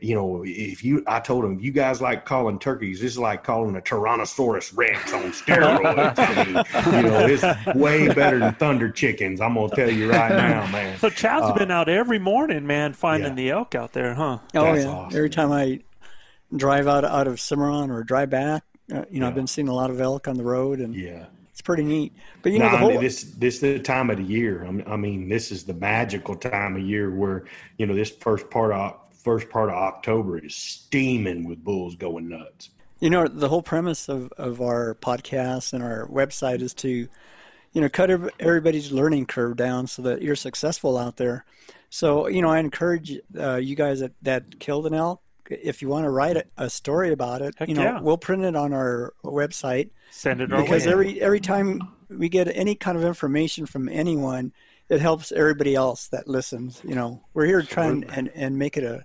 You 0.00 0.14
know, 0.16 0.42
if 0.46 0.84
you, 0.84 1.02
I 1.06 1.20
told 1.20 1.44
them, 1.44 1.60
you 1.60 1.70
guys 1.72 2.02
like 2.02 2.26
calling 2.26 2.58
turkeys. 2.58 3.00
This 3.00 3.12
is 3.12 3.18
like 3.18 3.42
calling 3.44 3.74
a 3.76 3.80
Tyrannosaurus 3.80 4.76
Rex 4.76 5.12
on 5.14 5.32
steroids. 5.32 6.14
I 6.18 6.44
mean, 6.44 7.04
you 7.04 7.10
know, 7.10 7.26
it's 7.26 7.74
way 7.76 8.08
better 8.12 8.38
than 8.38 8.54
thunder 8.54 8.90
chickens. 8.90 9.40
I'm 9.40 9.54
gonna 9.54 9.74
tell 9.74 9.90
you 9.90 10.10
right 10.10 10.30
now, 10.30 10.66
man. 10.72 10.98
so 10.98 11.08
Chad's 11.08 11.46
Uh, 11.46 11.54
been 11.54 11.70
out 11.70 11.88
every 11.88 12.18
morning, 12.18 12.66
man, 12.66 12.92
finding 12.92 13.30
yeah. 13.30 13.34
the 13.36 13.50
elk 13.50 13.74
out 13.74 13.92
there, 13.92 14.14
huh? 14.14 14.38
Oh 14.54 14.64
That's 14.64 14.84
yeah. 14.84 14.90
awesome. 14.90 15.16
Every 15.16 15.30
time 15.30 15.52
I 15.52 15.80
drive 16.54 16.86
out 16.86 17.04
out 17.04 17.26
of 17.26 17.40
Cimarron 17.40 17.90
or 17.90 18.02
drive 18.04 18.30
back, 18.30 18.64
uh, 18.92 19.04
you 19.10 19.20
know, 19.20 19.28
I've 19.28 19.34
been 19.34 19.46
seeing 19.46 19.68
a 19.68 19.74
lot 19.74 19.90
of 19.90 20.00
elk 20.00 20.28
on 20.28 20.36
the 20.36 20.44
road, 20.44 20.80
and 20.80 20.94
Yeah. 20.94 21.26
it's 21.50 21.62
pretty 21.62 21.84
neat. 21.84 22.12
But 22.42 22.52
you 22.52 22.58
know, 22.58 22.66
Nah, 22.66 22.72
the 22.72 22.78
whole 22.78 23.00
this 23.00 23.22
this 23.22 23.54
is 23.54 23.60
the 23.60 23.78
time 23.78 24.10
of 24.10 24.18
the 24.18 24.22
year. 24.24 24.64
I 24.66 24.70
mean, 24.70 24.84
I 24.86 24.96
mean, 24.96 25.28
this 25.28 25.50
is 25.50 25.64
the 25.64 25.74
magical 25.74 26.34
time 26.34 26.76
of 26.76 26.82
year 26.82 27.14
where 27.14 27.44
you 27.78 27.86
know 27.86 27.94
this 27.94 28.10
first 28.10 28.50
part 28.50 28.72
of 28.72 28.96
first 29.24 29.48
part 29.50 29.70
of 29.70 29.74
October 29.74 30.38
is 30.38 30.54
steaming 30.54 31.48
with 31.48 31.64
bulls 31.64 31.96
going 31.96 32.28
nuts. 32.28 32.70
you 33.00 33.10
know 33.10 33.26
the 33.26 33.48
whole 33.48 33.62
premise 33.62 34.08
of 34.08 34.30
of 34.36 34.60
our 34.60 34.94
podcast 35.00 35.72
and 35.72 35.82
our 35.82 36.06
website 36.08 36.60
is 36.60 36.74
to, 36.74 37.08
you 37.72 37.80
know, 37.80 37.88
cut 37.88 38.10
everybody's 38.38 38.92
learning 38.92 39.26
curve 39.26 39.56
down 39.56 39.86
so 39.86 40.02
that 40.02 40.22
you're 40.22 40.36
successful 40.36 40.96
out 40.96 41.16
there. 41.16 41.44
So 41.90 42.28
you 42.28 42.42
know, 42.42 42.50
I 42.50 42.58
encourage 42.58 43.18
uh, 43.38 43.56
you 43.56 43.74
guys 43.74 44.00
that 44.00 44.12
that 44.22 44.60
killed 44.60 44.86
an 44.86 44.94
elk. 44.94 45.20
If 45.50 45.82
you 45.82 45.88
want 45.88 46.04
to 46.04 46.10
write 46.10 46.36
a, 46.36 46.44
a 46.56 46.70
story 46.70 47.12
about 47.12 47.42
it, 47.42 47.54
Heck 47.58 47.68
you 47.68 47.74
know, 47.74 47.82
yeah. 47.82 48.00
we'll 48.00 48.16
print 48.16 48.44
it 48.44 48.56
on 48.56 48.72
our 48.72 49.12
website. 49.22 49.90
Send 50.10 50.40
it 50.40 50.52
our 50.52 50.62
because 50.62 50.86
way. 50.86 50.92
every 50.92 51.20
every 51.20 51.40
time 51.40 51.80
we 52.08 52.28
get 52.28 52.48
any 52.54 52.74
kind 52.74 52.96
of 52.96 53.04
information 53.04 53.66
from 53.66 53.88
anyone, 53.88 54.52
it 54.88 55.00
helps 55.00 55.32
everybody 55.32 55.74
else 55.74 56.08
that 56.08 56.28
listens. 56.28 56.80
You 56.84 56.94
know, 56.94 57.22
we're 57.34 57.46
here 57.46 57.60
to 57.60 57.66
try 57.66 57.86
and, 57.86 58.04
and, 58.10 58.30
and 58.34 58.58
make 58.58 58.76
it 58.76 58.84
a, 58.84 59.04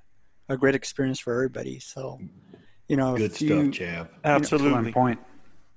a 0.49 0.57
great 0.57 0.75
experience 0.75 1.19
for 1.19 1.33
everybody. 1.33 1.79
So, 1.79 2.19
you 2.87 2.97
know, 2.97 3.15
Good 3.15 3.31
if 3.31 3.41
you, 3.41 3.71
stuff, 3.73 3.87
Chav. 3.87 4.07
Absolutely. 4.23 4.69
Excellent 4.69 4.93
point. 4.93 5.19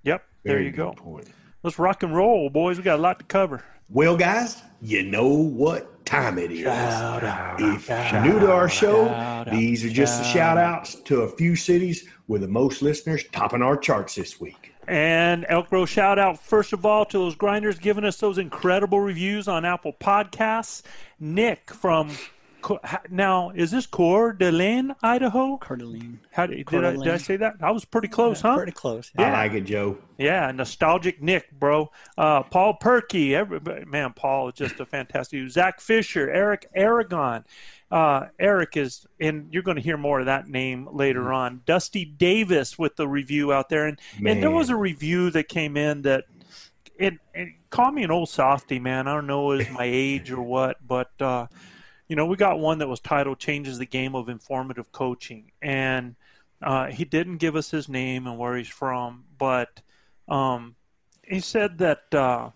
Yep. 0.05 0.25
There 0.45 0.55
Very 0.55 0.67
you 0.67 0.73
go. 0.73 0.93
point. 0.93 1.29
Let's 1.63 1.79
rock 1.79 2.03
and 2.03 2.15
roll, 2.15 2.51
boys. 2.51 2.79
We 2.79 2.83
got 2.83 2.99
a 2.99 3.03
lot 3.03 3.19
to 3.21 3.25
cover. 3.27 3.63
Well, 3.89 4.17
guys, 4.17 4.61
you 4.81 5.03
know 5.05 5.29
what 5.29 6.05
time 6.07 6.39
it 6.39 6.51
is. 6.51 6.65
if 6.67 7.89
you're 7.89 8.23
new 8.23 8.41
to 8.41 8.51
our 8.51 8.69
show, 8.69 9.45
these 9.51 9.85
are 9.85 9.91
just 9.91 10.19
the 10.23 10.25
shout 10.29 10.59
outs 10.59 10.95
to 11.03 11.23
a 11.23 11.29
few 11.37 11.55
cities 11.55 12.09
with 12.27 12.41
the 12.41 12.49
most 12.49 12.83
listeners 12.83 13.23
topping 13.33 13.63
our 13.63 13.77
charts 13.77 14.15
this 14.15 14.41
week. 14.41 14.73
And 14.89 15.47
Elk 15.49 15.71
Bros 15.71 15.89
shout 15.91 16.19
out 16.19 16.41
first 16.41 16.73
of 16.73 16.85
all 16.85 17.05
to 17.07 17.19
those 17.19 17.37
grinders 17.37 17.79
giving 17.79 18.05
us 18.05 18.17
those 18.17 18.39
incredible 18.39 18.99
reviews 19.01 19.47
on 19.47 19.65
Apple 19.65 19.93
Podcasts. 20.01 20.83
Nick 21.21 21.71
from 21.73 22.09
Co- 22.09 22.15
ha- 22.15 22.21
now 23.11 23.51
is 23.51 23.71
this 23.71 23.87
Coeur 23.87 24.33
d'Alene, 24.33 24.95
Idaho? 25.03 25.57
Coeur 25.59 25.77
d'Alene, 25.77 26.21
How 26.31 26.47
did, 26.47 26.67
did, 26.67 26.85
I, 26.85 26.93
did 26.97 27.09
I 27.09 27.17
say 27.17 27.37
that? 27.37 27.57
I 27.61 27.71
was 27.71 27.85
pretty 27.85 28.09
close, 28.09 28.41
huh? 28.41 28.57
pretty 28.57 28.73
close. 28.73 29.11
I 29.17 29.31
like 29.31 29.53
it, 29.53 29.63
Joe. 29.63 29.99
Yeah, 30.19 30.51
nostalgic 30.53 31.21
Nick, 31.21 31.51
bro. 31.53 31.91
Uh, 32.17 32.43
Paul 32.43 32.75
Perky, 32.75 33.35
everybody, 33.35 33.85
man, 33.85 34.13
Paul 34.13 34.49
is 34.49 34.55
just 34.55 34.81
a 34.81 34.87
fantastic. 34.87 35.49
Zach 35.51 35.81
Fisher, 35.81 36.31
Eric 36.31 36.69
Aragon. 36.75 37.45
Uh, 37.91 38.29
Eric 38.39 38.79
is, 38.79 39.07
and 39.21 39.53
you're 39.53 39.63
going 39.63 39.77
to 39.77 39.83
hear 39.83 39.99
more 39.99 40.21
of 40.21 40.27
that 40.27 40.49
name 40.49 40.89
later 40.93 41.31
on. 41.31 41.61
Dusty 41.67 42.07
Davis 42.07 42.79
with 42.79 42.97
the 42.97 43.07
review 43.07 43.53
out 43.53 43.69
there, 43.69 43.87
and 43.87 43.99
and 44.25 44.43
there 44.43 44.51
was 44.51 44.71
a 44.71 44.77
review 44.77 45.31
that 45.33 45.49
came 45.49 45.77
in 45.77 46.03
that 46.03 46.25
it, 46.99 47.15
it 47.35 47.49
call 47.71 47.91
me 47.93 48.03
an 48.03 48.11
old 48.11 48.29
softy, 48.29 48.79
man. 48.79 49.09
I 49.09 49.15
don't 49.15 49.27
know 49.27 49.53
is 49.53 49.69
my 49.71 49.85
age 49.85 50.31
or 50.31 50.41
what, 50.41 50.77
but 50.87 51.11
uh, 51.21 51.49
you 52.09 52.17
know, 52.17 52.27
we 52.27 52.37
got 52.37 52.59
one 52.59 52.79
that 52.79 52.89
was 52.89 53.01
titled 53.01 53.39
"Changes 53.39 53.79
the 53.79 53.87
Game 53.87 54.15
of 54.15 54.29
Informative 54.29 54.93
Coaching," 54.93 55.53
and 55.61 56.17
uh, 56.63 56.87
he 56.87 57.05
didn't 57.05 57.39
give 57.39 57.57
us 57.57 57.71
his 57.71 57.89
name 57.89 58.27
and 58.27 58.39
where 58.39 58.57
he's 58.57 58.69
from, 58.69 59.25
but 59.39 59.83
um, 60.29 60.77
he 61.23 61.41
said 61.41 61.79
that 61.79 62.15
uh, 62.15 62.51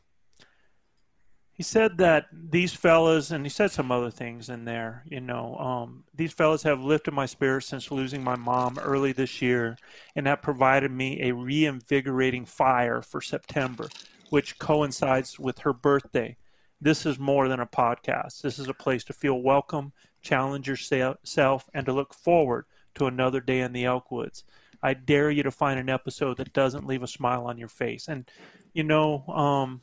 he 1.56 1.62
said 1.62 1.96
that 1.98 2.26
these 2.32 2.74
fellas, 2.74 3.30
and 3.30 3.44
he 3.44 3.48
said 3.48 3.70
some 3.70 3.90
other 3.90 4.10
things 4.10 4.50
in 4.50 4.66
there. 4.66 5.04
You 5.08 5.20
know, 5.20 5.56
um, 5.56 6.04
these 6.14 6.32
fellas 6.32 6.62
have 6.64 6.80
lifted 6.80 7.14
my 7.14 7.24
spirits 7.24 7.66
since 7.66 7.90
losing 7.90 8.22
my 8.22 8.36
mom 8.36 8.78
early 8.78 9.12
this 9.12 9.40
year, 9.40 9.78
and 10.14 10.26
have 10.26 10.42
provided 10.42 10.90
me 10.90 11.22
a 11.22 11.34
reinvigorating 11.34 12.44
fire 12.44 13.00
for 13.00 13.22
September, 13.22 13.88
which 14.28 14.58
coincides 14.58 15.38
with 15.38 15.60
her 15.60 15.72
birthday. 15.72 16.36
This 16.80 17.06
is 17.06 17.18
more 17.18 17.48
than 17.48 17.60
a 17.60 17.66
podcast. 17.66 18.42
This 18.42 18.58
is 18.58 18.68
a 18.68 18.74
place 18.74 19.02
to 19.04 19.12
feel 19.12 19.40
welcome, 19.40 19.92
challenge 20.20 20.68
yourself, 20.68 21.70
and 21.72 21.86
to 21.86 21.92
look 21.92 22.12
forward 22.12 22.66
to 22.96 23.06
another 23.06 23.40
day 23.40 23.60
in 23.60 23.72
the 23.72 23.84
Elkwoods. 23.84 24.42
I 24.82 24.94
dare 24.94 25.30
you 25.30 25.42
to 25.42 25.50
find 25.50 25.80
an 25.80 25.88
episode 25.88 26.36
that 26.36 26.52
doesn't 26.52 26.86
leave 26.86 27.02
a 27.02 27.08
smile 27.08 27.46
on 27.46 27.56
your 27.56 27.68
face. 27.68 28.08
And 28.08 28.30
you 28.74 28.84
know, 28.84 29.26
um, 29.28 29.82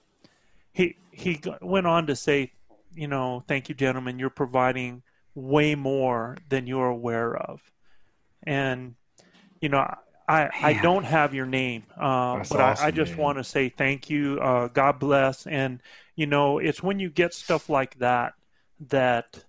he 0.71 0.97
he 1.12 1.41
went 1.62 1.88
on 1.88 2.07
to 2.07 2.15
say, 2.15 2.53
you 2.95 3.07
know, 3.07 3.43
thank 3.47 3.69
you, 3.69 3.75
gentlemen. 3.75 4.19
You're 4.19 4.29
providing 4.29 5.01
way 5.33 5.73
more 5.73 6.38
than 6.50 6.67
you're 6.67 6.88
aware 6.88 7.35
of, 7.35 7.62
and 8.43 8.95
you 9.62 9.69
know. 9.69 9.95
I, 10.25 10.50
I 10.62 10.73
don't 10.81 11.03
have 11.03 11.33
your 11.33 11.45
name, 11.45 11.83
uh, 11.97 12.45
but 12.50 12.62
I, 12.62 12.77
I 12.79 12.91
just 12.91 13.12
man. 13.12 13.19
want 13.19 13.38
to 13.39 13.43
say 13.43 13.67
thank 13.67 14.09
you. 14.09 14.39
Uh, 14.39 14.69
God 14.69 14.97
bless. 14.97 15.45
And, 15.45 15.81
you 16.15 16.25
know, 16.27 16.58
it's 16.60 16.82
when 16.84 17.00
you 17.00 17.10
get 17.10 17.34
stuff 17.34 17.70
like 17.70 18.00
that 18.00 18.34
that 18.89 19.43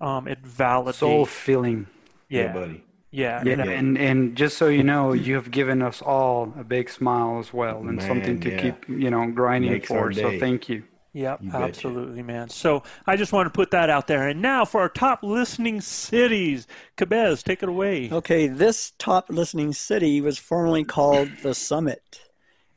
um, 0.00 0.28
it 0.28 0.42
validates. 0.42 0.94
Soul 0.94 1.26
feeling. 1.26 1.86
Yeah. 2.28 2.52
buddy. 2.52 2.84
Yeah. 3.10 3.42
Yeah, 3.44 3.52
and- 3.54 3.70
and 3.70 3.98
and 3.98 4.36
just 4.36 4.58
so 4.58 4.68
you 4.68 4.82
know, 4.82 5.12
you 5.14 5.34
have 5.36 5.50
given 5.50 5.80
us 5.82 6.02
all 6.02 6.52
a 6.58 6.64
big 6.64 6.90
smile 6.90 7.38
as 7.38 7.52
well, 7.54 7.78
and 7.78 7.96
Man, 7.96 8.06
something 8.06 8.40
to 8.40 8.50
yeah. 8.50 8.60
keep 8.60 8.88
you 8.88 9.10
know 9.10 9.26
grinding 9.30 9.72
Makes 9.72 9.88
for. 9.88 10.12
So 10.12 10.38
thank 10.38 10.68
you. 10.68 10.84
Yep, 11.14 11.42
You 11.42 11.50
betcha. 11.50 11.64
absolutely, 11.64 12.22
man. 12.22 12.50
So 12.50 12.82
I 13.06 13.16
just 13.16 13.32
want 13.32 13.46
to 13.46 13.50
put 13.50 13.70
that 13.70 13.88
out 13.88 14.06
there. 14.08 14.28
And 14.28 14.42
now 14.42 14.66
for 14.66 14.82
our 14.82 14.90
top 14.90 15.22
listening 15.22 15.80
cities. 15.80 16.66
Cabez, 16.96 17.42
take 17.42 17.62
it 17.62 17.68
away. 17.68 18.10
Okay, 18.12 18.46
this 18.46 18.92
top 18.98 19.30
listening 19.30 19.72
city 19.72 20.20
was 20.20 20.38
formerly 20.38 20.84
called 20.84 21.30
The 21.42 21.54
Summit 21.54 22.20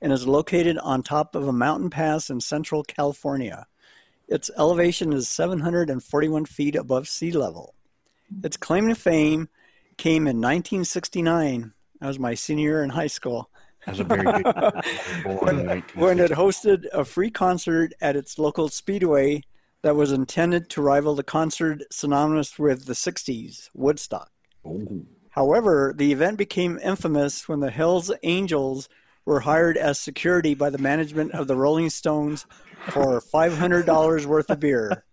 and 0.01 0.11
is 0.11 0.27
located 0.27 0.77
on 0.79 1.03
top 1.03 1.35
of 1.35 1.47
a 1.47 1.53
mountain 1.53 1.89
pass 1.89 2.29
in 2.29 2.41
central 2.41 2.83
California. 2.83 3.67
Its 4.27 4.49
elevation 4.57 5.13
is 5.13 5.27
741 5.27 6.45
feet 6.45 6.75
above 6.75 7.07
sea 7.07 7.31
level. 7.31 7.75
Its 8.43 8.57
claim 8.57 8.87
to 8.87 8.95
fame 8.95 9.49
came 9.97 10.23
in 10.23 10.37
1969. 10.37 11.73
That 11.99 12.07
was 12.07 12.17
my 12.17 12.33
senior 12.33 12.63
year 12.63 12.83
in 12.83 12.89
high 12.89 13.07
school. 13.07 13.49
That's 13.85 13.99
a 13.99 14.03
very 14.03 14.23
good. 14.23 14.45
In 15.49 15.83
when 15.95 16.19
it 16.19 16.31
hosted 16.31 16.85
a 16.93 17.03
free 17.03 17.31
concert 17.31 17.93
at 17.99 18.15
its 18.15 18.37
local 18.37 18.69
speedway 18.69 19.43
that 19.81 19.95
was 19.95 20.11
intended 20.11 20.69
to 20.69 20.81
rival 20.81 21.15
the 21.15 21.23
concert 21.23 21.81
synonymous 21.91 22.59
with 22.59 22.85
the 22.85 22.93
60s, 22.93 23.69
Woodstock. 23.73 24.31
Ooh. 24.67 25.05
However, 25.31 25.93
the 25.95 26.11
event 26.11 26.37
became 26.37 26.77
infamous 26.83 27.47
when 27.49 27.59
the 27.59 27.71
Hells 27.71 28.11
Angels 28.21 28.89
were 29.25 29.39
hired 29.41 29.77
as 29.77 29.99
security 29.99 30.53
by 30.53 30.69
the 30.69 30.77
management 30.77 31.31
of 31.33 31.47
the 31.47 31.55
Rolling 31.55 31.89
Stones 31.89 32.45
for 32.89 33.21
$500 33.21 34.25
worth 34.25 34.49
of 34.49 34.59
beer. 34.59 35.03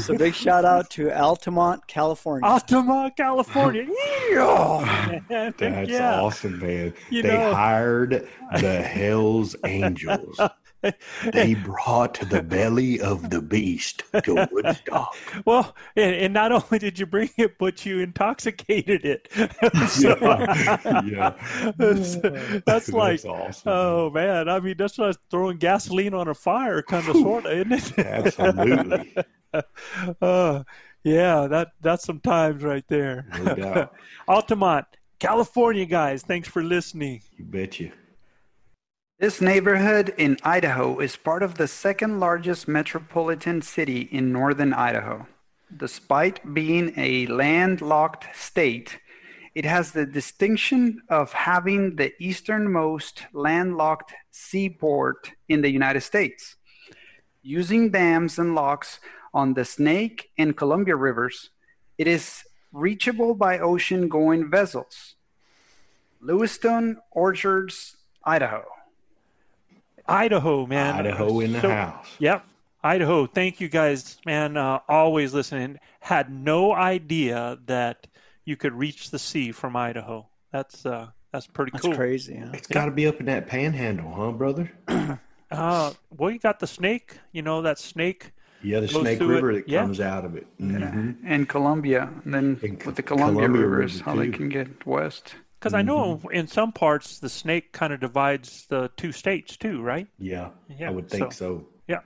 So 0.00 0.16
big 0.18 0.34
shout 0.34 0.64
out 0.64 0.90
to 0.90 1.12
Altamont, 1.12 1.86
California. 1.86 2.48
Altamont, 2.48 3.16
California. 3.16 3.86
yeah. 4.30 5.20
That's 5.28 5.90
yeah. 5.90 6.20
awesome, 6.20 6.58
man. 6.58 6.92
You 7.10 7.22
they 7.22 7.32
know- 7.36 7.54
hired 7.54 8.28
the 8.58 8.82
Hells 8.82 9.54
Angels. 9.64 10.40
they 11.32 11.54
brought 11.64 12.18
the 12.30 12.42
belly 12.42 13.00
of 13.00 13.30
the 13.30 13.40
beast 13.40 14.02
to 14.24 14.46
Woodstock. 14.50 15.14
Well, 15.44 15.74
and, 15.96 16.14
and 16.14 16.34
not 16.34 16.52
only 16.52 16.78
did 16.78 16.98
you 16.98 17.06
bring 17.06 17.30
it, 17.36 17.58
but 17.58 17.84
you 17.86 18.00
intoxicated 18.00 19.04
it. 19.04 19.28
So- 19.88 20.16
yeah. 21.04 21.34
that's, 21.76 22.16
that's 22.66 22.88
like, 22.92 23.22
That's 23.22 23.24
awesome. 23.24 23.72
oh 23.72 24.10
man, 24.10 24.48
I 24.48 24.60
mean, 24.60 24.74
that's 24.76 24.98
like 24.98 25.16
throwing 25.30 25.58
gasoline 25.58 26.14
on 26.14 26.28
a 26.28 26.34
fire, 26.34 26.82
kind 26.82 27.06
of, 27.08 27.16
sort 27.16 27.46
of, 27.46 27.52
isn't 27.72 27.98
it? 27.98 28.06
Absolutely. 28.06 29.14
uh, 30.20 30.62
yeah, 31.04 31.46
that 31.48 31.72
that's 31.80 32.04
some 32.04 32.20
times 32.20 32.62
right 32.62 32.84
there. 32.88 33.26
No 33.44 33.54
doubt. 33.54 33.94
Altamont, 34.28 34.86
California, 35.18 35.84
guys. 35.84 36.22
Thanks 36.22 36.48
for 36.48 36.62
listening. 36.62 37.22
You 37.36 37.44
bet 37.44 37.80
you. 37.80 37.92
This 39.22 39.40
neighborhood 39.40 40.12
in 40.18 40.36
Idaho 40.42 40.98
is 40.98 41.14
part 41.14 41.44
of 41.44 41.54
the 41.54 41.68
second 41.68 42.18
largest 42.18 42.66
metropolitan 42.66 43.62
city 43.62 44.08
in 44.10 44.32
northern 44.32 44.72
Idaho. 44.72 45.28
Despite 45.76 46.52
being 46.52 46.92
a 46.96 47.26
landlocked 47.26 48.26
state, 48.34 48.98
it 49.54 49.64
has 49.64 49.92
the 49.92 50.06
distinction 50.06 51.02
of 51.08 51.32
having 51.34 51.94
the 51.94 52.12
easternmost 52.20 53.22
landlocked 53.32 54.12
seaport 54.32 55.30
in 55.48 55.62
the 55.62 55.70
United 55.70 56.00
States. 56.00 56.56
Using 57.42 57.92
dams 57.92 58.40
and 58.40 58.56
locks 58.56 58.98
on 59.32 59.54
the 59.54 59.64
Snake 59.64 60.32
and 60.36 60.56
Columbia 60.56 60.96
rivers, 60.96 61.50
it 61.96 62.08
is 62.08 62.42
reachable 62.72 63.36
by 63.36 63.60
ocean 63.60 64.08
going 64.08 64.50
vessels. 64.50 65.14
Lewiston 66.20 66.96
Orchards, 67.12 67.98
Idaho. 68.24 68.64
Idaho, 70.12 70.66
man. 70.66 70.94
Idaho 70.94 71.40
in 71.40 71.52
the 71.52 71.60
So- 71.60 71.70
house. 71.70 72.06
Yep. 72.18 72.44
Idaho. 72.84 73.26
Thank 73.26 73.60
you 73.60 73.68
guys, 73.68 74.18
man. 74.26 74.56
Uh, 74.56 74.80
always 74.88 75.32
listening. 75.32 75.78
Had 76.00 76.30
no 76.32 76.72
idea 76.74 77.58
that 77.66 78.06
you 78.44 78.56
could 78.56 78.72
reach 78.74 79.10
the 79.10 79.18
sea 79.18 79.52
from 79.52 79.76
Idaho. 79.76 80.26
That's 80.52 80.84
uh, 80.84 81.08
that's 81.32 81.46
pretty 81.46 81.70
cool. 81.70 81.78
That's 81.78 81.86
cool. 81.86 81.96
crazy. 81.96 82.36
Huh? 82.36 82.50
It's 82.52 82.66
got 82.66 82.86
to 82.86 82.90
be 82.90 83.06
up 83.06 83.20
in 83.20 83.26
that 83.26 83.46
panhandle, 83.46 84.12
huh, 84.12 84.32
brother? 84.32 84.70
Uh, 85.52 85.92
well, 86.16 86.30
you 86.30 86.38
got 86.38 86.60
the 86.60 86.66
snake. 86.66 87.18
You 87.32 87.42
know 87.42 87.60
that 87.60 87.78
snake. 87.78 88.32
Yeah, 88.62 88.80
the 88.80 88.88
Snake 88.88 89.18
through 89.18 89.32
it. 89.32 89.34
River 89.34 89.52
that 89.56 89.68
Yeah. 89.68 89.82
comes 89.82 90.00
out 90.00 90.24
of 90.24 90.34
it. 90.34 90.46
Mhm. 90.58 91.16
and 91.26 91.46
Columbia. 91.46 92.08
And 92.24 92.32
then 92.32 92.58
And 92.62 92.82
with 92.84 92.96
the 92.96 93.02
Columbia, 93.02 93.40
Columbia 93.48 93.60
River 93.66 93.76
River, 93.80 94.02
how 94.02 94.16
they 94.16 94.30
can 94.30 94.48
get 94.48 94.86
west. 94.86 95.34
Because 95.62 95.74
I 95.74 95.82
know 95.82 96.16
Mm-hmm. 96.16 96.30
in 96.32 96.46
some 96.48 96.72
parts 96.72 97.20
the 97.20 97.28
snake 97.28 97.70
kind 97.70 97.92
of 97.92 98.00
divides 98.00 98.66
the 98.66 98.90
two 98.96 99.12
states 99.12 99.56
too, 99.56 99.80
right? 99.80 100.08
Yeah, 100.18 100.48
Yeah, 100.68 100.88
I 100.88 100.90
would 100.90 101.08
think 101.08 101.32
so. 101.32 101.68
Yeah. 101.86 102.00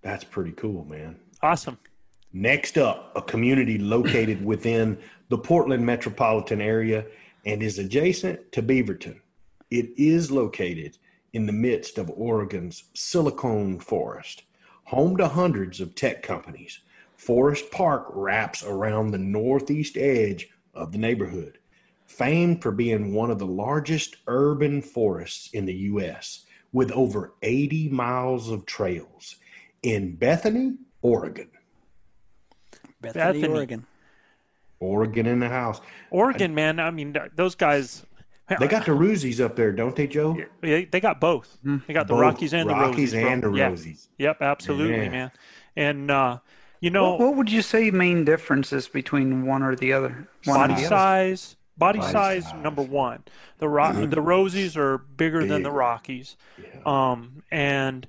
That's 0.00 0.24
pretty 0.24 0.52
cool, 0.52 0.86
man. 0.86 1.16
Awesome. 1.42 1.76
Next 2.32 2.78
up, 2.78 3.12
a 3.14 3.20
community 3.20 3.76
located 3.76 4.42
within 4.52 4.96
the 5.28 5.36
Portland 5.36 5.84
metropolitan 5.84 6.62
area 6.62 7.04
and 7.44 7.62
is 7.62 7.78
adjacent 7.78 8.50
to 8.52 8.62
Beaverton. 8.62 9.20
It 9.70 9.90
is 9.98 10.30
located 10.30 10.96
in 11.34 11.44
the 11.44 11.52
midst 11.52 11.98
of 11.98 12.10
Oregon's 12.16 12.84
Silicon 12.94 13.78
Forest, 13.78 14.44
home 14.84 15.18
to 15.18 15.28
hundreds 15.28 15.80
of 15.80 15.94
tech 15.94 16.22
companies. 16.22 16.80
Forest 17.16 17.70
Park 17.70 18.06
wraps 18.14 18.64
around 18.64 19.10
the 19.10 19.18
northeast 19.18 19.98
edge 19.98 20.48
of 20.72 20.92
the 20.92 20.98
neighborhood, 20.98 21.58
famed 22.16 22.62
for 22.62 22.70
being 22.72 23.14
one 23.14 23.30
of 23.30 23.38
the 23.38 23.46
largest 23.46 24.16
urban 24.26 24.82
forests 24.82 25.50
in 25.52 25.64
the 25.66 25.74
U.S., 25.74 26.44
with 26.72 26.90
over 26.92 27.34
80 27.42 27.90
miles 27.90 28.48
of 28.48 28.64
trails 28.64 29.36
in 29.82 30.14
Bethany, 30.16 30.74
Oregon. 31.02 31.50
Bethany, 33.00 33.24
Bethany. 33.40 33.48
Oregon. 33.48 33.86
Oregon 34.80 35.26
in 35.26 35.38
the 35.40 35.48
house. 35.48 35.80
Oregon, 36.10 36.54
man. 36.54 36.80
I 36.80 36.90
mean, 36.90 37.14
those 37.36 37.54
guys. 37.54 38.04
They 38.58 38.68
got 38.68 38.84
the 38.84 38.92
Roosies 38.92 39.42
up 39.42 39.54
there, 39.56 39.72
don't 39.72 39.94
they, 39.96 40.06
Joe? 40.06 40.36
They, 40.60 40.84
they 40.86 41.00
got 41.00 41.20
both. 41.20 41.56
They 41.86 41.94
got 41.94 42.06
the 42.08 42.14
Rockies 42.14 42.52
and 42.52 42.68
the 42.68 42.74
Rockies 42.74 43.12
Roosies. 43.14 43.20
bro. 43.22 43.30
and 43.32 43.42
the 43.42 43.52
Yeah. 43.52 43.70
Roosies. 43.70 44.08
Yep, 44.18 44.42
absolutely, 44.42 44.96
Yeah. 45.04 45.08
man. 45.10 45.30
And 45.76 46.10
uh, 46.10 46.38
you 46.80 46.90
know, 46.90 47.12
What, 47.12 47.20
what 47.20 47.36
would 47.36 47.50
you 47.52 47.62
say 47.62 47.90
main 47.90 48.24
differences 48.24 48.88
between 48.88 49.46
one 49.46 49.62
or 49.62 49.76
the 49.76 49.92
other? 49.92 50.28
One 50.44 50.58
body 50.58 50.72
or 50.74 50.76
the 50.76 50.82
other? 50.86 50.88
size, 50.88 51.56
body, 51.76 51.98
Body 52.00 52.12
size, 52.12 52.44
size. 52.44 52.54
number 52.62 52.82
one. 52.82 53.24
The 53.58 53.68
Ro- 53.68 54.06
the 54.06 54.16
Roosies 54.16 54.76
are 54.76 54.98
bigger 54.98 55.44
than 55.44 55.62
the 55.62 55.70
Big. 55.70 55.76
Rockies, 55.76 56.36
um, 56.84 57.42
and 57.50 58.08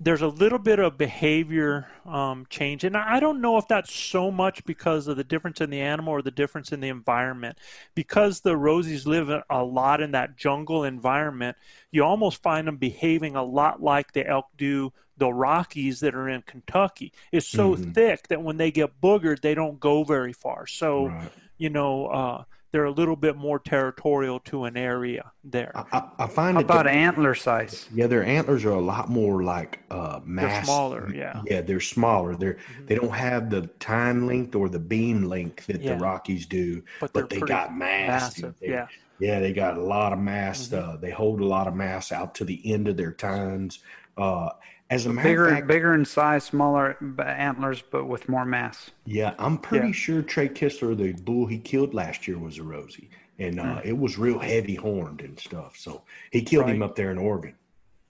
there's 0.00 0.22
a 0.22 0.28
little 0.28 0.60
bit 0.60 0.78
of 0.78 0.96
behavior 0.96 1.88
um, 2.06 2.46
change, 2.48 2.84
and 2.84 2.96
I 2.96 3.18
don't 3.18 3.40
know 3.40 3.58
if 3.58 3.66
that's 3.66 3.92
so 3.92 4.30
much 4.30 4.64
because 4.64 5.08
of 5.08 5.16
the 5.16 5.24
difference 5.24 5.60
in 5.60 5.70
the 5.70 5.80
animal 5.80 6.12
or 6.12 6.22
the 6.22 6.30
difference 6.30 6.70
in 6.70 6.80
the 6.80 6.88
environment. 6.88 7.58
Because 7.96 8.40
the 8.40 8.54
Roosies 8.54 9.06
live 9.06 9.28
a- 9.28 9.64
lot 9.64 10.00
in 10.00 10.12
that 10.12 10.36
jungle 10.36 10.84
environment, 10.84 11.56
you 11.90 12.04
almost 12.04 12.42
find 12.42 12.68
them 12.68 12.76
behaving 12.76 13.34
a 13.34 13.42
lot 13.42 13.82
like 13.82 14.12
the 14.12 14.26
elk 14.26 14.46
do 14.56 14.92
the 15.16 15.32
Rockies 15.32 15.98
that 15.98 16.14
are 16.14 16.28
in 16.28 16.42
Kentucky. 16.42 17.12
It's 17.32 17.48
so 17.48 17.74
Mhm. 17.74 17.92
thick 17.92 18.28
that 18.28 18.40
when 18.40 18.56
they 18.56 18.70
get 18.70 19.00
boogered, 19.00 19.40
they 19.40 19.54
don't 19.54 19.80
go 19.80 20.04
very 20.04 20.32
far. 20.32 20.66
So 20.68 21.06
Right. 21.08 21.30
you 21.60 21.70
know, 21.70 22.06
uh, 22.06 22.44
they're 22.70 22.84
a 22.84 22.90
little 22.90 23.16
bit 23.16 23.36
more 23.36 23.58
territorial 23.58 24.40
to 24.40 24.64
an 24.64 24.76
area 24.76 25.32
there. 25.42 25.72
I, 25.74 25.84
I, 25.92 26.24
I 26.24 26.26
find 26.26 26.56
How 26.56 26.62
about 26.62 26.84
that- 26.84 26.94
antler 26.94 27.34
size? 27.34 27.88
yeah, 27.94 28.06
their 28.06 28.24
antlers 28.24 28.64
are 28.64 28.70
a 28.72 28.80
lot 28.80 29.08
more 29.08 29.42
like 29.42 29.80
uh, 29.90 30.20
mass. 30.24 30.66
smaller, 30.66 31.10
yeah. 31.14 31.42
Yeah, 31.46 31.62
they're 31.62 31.80
smaller. 31.80 32.36
They're 32.36 32.58
they 32.86 32.94
don't 32.94 33.14
have 33.14 33.50
the 33.50 33.68
tine 33.80 34.26
length 34.26 34.54
or 34.54 34.68
the 34.68 34.78
beam 34.78 35.24
length 35.24 35.66
that 35.66 35.80
Yeah. 35.80 35.94
the 35.94 36.00
Rockies 36.00 36.46
do, 36.46 36.82
But 37.00 37.12
but, 37.12 37.14
they're 37.14 37.22
they 37.28 37.38
pretty 37.38 37.52
got 37.52 37.76
mass. 37.76 38.36
massive, 38.38 38.54
They- 38.60 38.68
yeah. 38.68 38.86
yeah, 39.18 39.40
they 39.40 39.52
got 39.52 39.76
a 39.78 39.82
lot 39.82 40.12
of 40.12 40.18
mass. 40.18 40.70
Uh, 40.72 40.96
they 41.00 41.10
hold 41.10 41.40
a 41.40 41.46
lot 41.46 41.66
of 41.68 41.74
mass 41.74 42.12
out 42.12 42.34
to 42.36 42.44
the 42.44 42.60
end 42.72 42.86
of 42.88 42.96
their 42.96 43.12
tines. 43.12 43.78
Uh, 44.16 44.50
as 44.90 45.06
a 45.06 45.12
matter 45.12 45.28
Bigger, 45.28 45.46
of 45.48 45.54
fact, 45.54 45.66
bigger 45.66 45.94
in 45.94 46.04
size, 46.04 46.44
smaller 46.44 46.96
antlers, 47.20 47.82
but 47.82 48.06
with 48.06 48.28
more 48.28 48.44
mass. 48.44 48.90
Yeah, 49.04 49.34
I'm 49.38 49.58
pretty 49.58 49.88
Yeah. 49.88 49.92
sure 49.92 50.22
Trey 50.22 50.48
Kistler, 50.48 50.96
the 50.96 51.12
bull 51.12 51.46
he 51.46 51.58
killed 51.58 51.94
last 51.94 52.26
year, 52.26 52.38
was 52.38 52.58
a 52.58 52.62
Roosie, 52.62 53.08
and 53.38 53.60
uh, 53.60 53.80
it 53.84 53.96
was 53.96 54.18
real 54.18 54.38
heavy 54.38 54.74
horned 54.74 55.20
and 55.20 55.38
stuff. 55.38 55.76
So 55.76 56.02
he 56.30 56.42
killed 56.42 56.68
him 56.68 56.82
up 56.82 56.96
there 56.96 57.10
in 57.10 57.18
Oregon. 57.18 57.54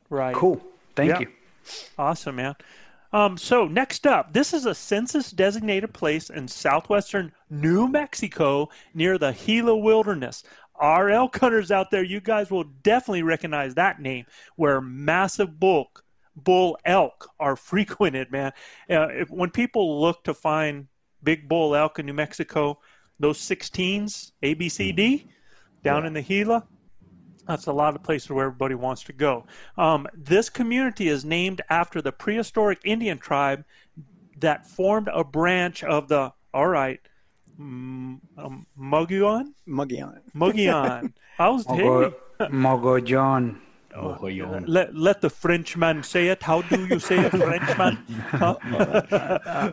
Right. 0.09 0.35
Cool. 0.35 0.61
Thank 0.95 1.11
Yeah. 1.11 1.21
you. 1.21 1.29
Awesome, 1.99 2.37
man. 2.37 2.55
Um, 3.13 3.39
so 3.39 3.67
next 3.67 4.07
up, 4.07 4.33
this 4.33 4.53
is 4.53 4.67
a 4.67 4.75
census-designated 4.75 5.95
place 5.95 6.29
in 6.31 6.47
southwestern 6.47 7.33
New 7.51 7.89
Mexico 7.89 8.69
near 8.95 9.17
the 9.19 9.33
Gila 9.33 9.77
Wilderness. 9.77 10.45
Our 10.77 11.11
elk 11.11 11.37
hunters 11.39 11.71
out 11.71 11.91
there, 11.91 12.03
you 12.05 12.21
guys 12.21 12.51
will 12.51 12.65
definitely 12.65 13.23
recognize 13.23 13.75
that 13.75 14.01
name, 14.01 14.27
where 14.57 14.81
massive 14.81 15.59
bull, 15.59 15.91
bull 16.45 16.79
elk 16.85 17.29
are 17.39 17.57
frequented. 17.71 18.31
Man, 18.31 18.53
uh, 18.91 19.09
if, 19.09 19.31
when 19.31 19.51
people 19.51 20.01
look 20.01 20.25
to 20.25 20.35
find 20.35 20.89
big 21.23 21.49
bull 21.49 21.75
elk 21.75 21.99
in 21.99 22.07
New 22.07 22.13
Mexico, 22.13 22.79
those 23.21 23.39
16s, 23.39 24.33
A, 24.43 24.55
B, 24.55 24.69
C, 24.69 24.93
D, 24.93 25.29
down 25.83 26.07
in 26.07 26.13
the 26.13 26.23
Gila. 26.23 26.67
That's 27.47 27.67
a 27.67 27.73
lot 27.73 27.97
of 27.97 28.03
places 28.03 28.31
where 28.31 28.47
everybody 28.47 28.75
wants 28.75 29.03
to 29.05 29.13
go. 29.13 29.47
Um, 29.79 30.07
this 30.15 30.51
community 30.51 31.09
is 31.09 31.25
named 31.25 31.63
after 31.71 32.03
the 32.03 32.13
prehistoric 32.13 32.81
Indian 32.85 33.19
tribe 33.19 33.65
that 34.39 34.67
formed 34.67 35.09
a 35.13 35.25
branch 35.25 35.83
of 35.83 36.09
the, 36.09 36.33
all 36.53 36.69
right, 36.69 37.01
um, 37.59 38.21
Mugion? 38.79 39.55
Mugion. 39.67 40.21
Mugion. 40.35 41.13
How's 41.37 41.65
Mogo, 41.67 42.15
Mogo 42.41 43.05
John. 43.05 43.61
Oh, 43.95 44.19
let, 44.67 44.95
let 44.95 45.21
the 45.21 45.31
Frenchman 45.31 46.03
say 46.03 46.29
it. 46.29 46.43
How 46.43 46.63
do 46.63 46.87
you 46.87 47.01
say 47.01 47.19
it, 47.19 47.31
Frenchman? 47.31 47.99
Huh? 48.29 49.73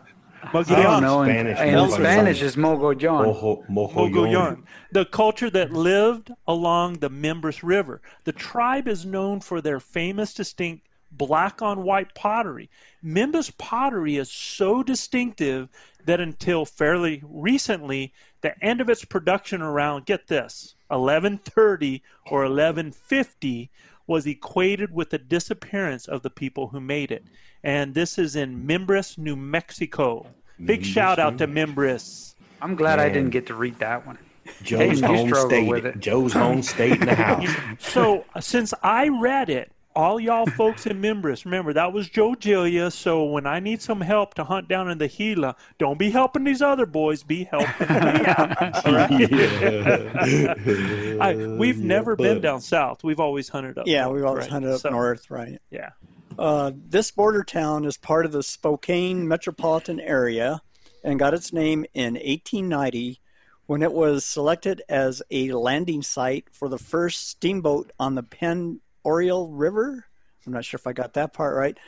I 0.52 0.82
don't 0.82 1.02
know. 1.02 1.22
In 1.22 1.30
Spanish, 1.30 1.60
in, 1.60 1.78
in 1.78 1.90
Spanish 1.90 2.42
is 2.42 2.56
Mogollon. 2.56 3.34
Mojo, 3.34 3.68
Mogollon. 3.68 4.62
The 4.92 5.04
culture 5.06 5.50
that 5.50 5.72
lived 5.72 6.30
along 6.46 6.98
the 6.98 7.10
Mimbres 7.10 7.62
River. 7.62 8.00
The 8.24 8.32
tribe 8.32 8.86
is 8.86 9.04
known 9.04 9.40
for 9.40 9.60
their 9.60 9.80
famous, 9.80 10.34
distinct 10.34 10.86
black 11.10 11.62
on 11.62 11.82
white 11.82 12.14
pottery. 12.14 12.70
Mimbres 13.02 13.50
pottery 13.52 14.16
is 14.16 14.30
so 14.30 14.82
distinctive 14.82 15.68
that 16.04 16.20
until 16.20 16.64
fairly 16.64 17.22
recently, 17.24 18.12
the 18.40 18.62
end 18.64 18.80
of 18.80 18.88
its 18.88 19.04
production 19.04 19.62
around, 19.62 20.06
get 20.06 20.28
this, 20.28 20.74
1130 20.88 22.02
or 22.30 22.40
1150 22.40 23.70
was 24.06 24.26
equated 24.26 24.92
with 24.92 25.10
the 25.10 25.18
disappearance 25.18 26.06
of 26.06 26.22
the 26.22 26.30
people 26.30 26.68
who 26.68 26.80
made 26.80 27.10
it. 27.10 27.24
And 27.62 27.94
this 27.94 28.18
is 28.18 28.36
in 28.36 28.66
Mimbres, 28.66 29.18
New 29.18 29.36
Mexico. 29.36 30.26
Big 30.58 30.80
Mimbres, 30.80 30.86
shout 30.86 31.18
out 31.18 31.38
to 31.38 31.46
Mimbres. 31.46 32.34
I'm 32.62 32.76
glad 32.76 32.96
Man. 32.96 33.06
I 33.06 33.12
didn't 33.12 33.30
get 33.30 33.46
to 33.46 33.54
read 33.54 33.78
that 33.80 34.06
one. 34.06 34.18
Joe's 34.62 35.00
home 35.00 35.34
state. 35.34 35.98
Joe's 36.00 36.32
home 36.32 36.62
state 36.62 37.00
in 37.00 37.06
the 37.06 37.14
house. 37.26 37.48
so 37.78 38.24
since 38.40 38.72
I 38.82 39.08
read 39.08 39.50
it, 39.50 39.72
all 39.96 40.20
y'all 40.20 40.46
folks 40.46 40.86
in 40.86 41.00
Mimbres, 41.00 41.46
remember 41.46 41.72
that 41.72 41.92
was 41.92 42.08
Joe 42.08 42.34
Gilliam. 42.34 42.90
So 42.90 43.24
when 43.24 43.46
I 43.46 43.58
need 43.58 43.80
some 43.80 44.02
help 44.02 44.34
to 44.34 44.44
hunt 44.44 44.68
down 44.68 44.90
in 44.90 44.98
the 44.98 45.08
Gila, 45.08 45.56
don't 45.78 45.98
be 45.98 46.10
helping 46.10 46.44
these 46.44 46.62
other 46.62 46.86
boys. 46.86 47.22
Be 47.22 47.44
helping 47.44 47.88
me 47.88 47.96
out. 48.26 48.86
All 48.86 48.92
right? 48.92 49.10
I, 51.20 51.34
we've 51.58 51.80
never 51.80 52.14
but, 52.14 52.22
been 52.22 52.40
down 52.42 52.60
south. 52.60 53.02
We've 53.02 53.20
always 53.20 53.48
hunted 53.48 53.78
up. 53.78 53.86
Yeah, 53.86 54.04
north, 54.04 54.14
we've 54.14 54.24
always 54.24 54.42
right? 54.42 54.52
hunted 54.52 54.72
up 54.72 54.80
so, 54.80 54.90
north, 54.90 55.30
right? 55.30 55.60
Yeah. 55.70 55.90
Uh, 56.38 56.72
this 56.74 57.10
border 57.10 57.42
town 57.42 57.86
is 57.86 57.96
part 57.96 58.26
of 58.26 58.32
the 58.32 58.42
Spokane 58.42 59.26
metropolitan 59.26 59.98
area 59.98 60.60
and 61.02 61.18
got 61.18 61.32
its 61.32 61.52
name 61.52 61.86
in 61.94 62.14
1890 62.14 63.20
when 63.64 63.82
it 63.82 63.92
was 63.92 64.24
selected 64.24 64.82
as 64.88 65.22
a 65.30 65.52
landing 65.52 66.02
site 66.02 66.48
for 66.52 66.68
the 66.68 66.78
first 66.78 67.30
steamboat 67.30 67.90
on 67.98 68.14
the 68.14 68.22
Penn 68.22 68.80
Oriole 69.06 69.48
River. 69.48 70.04
I'm 70.44 70.52
not 70.52 70.64
sure 70.64 70.78
if 70.78 70.86
I 70.86 70.92
got 70.92 71.14
that 71.14 71.32
part 71.32 71.56
right. 71.56 71.78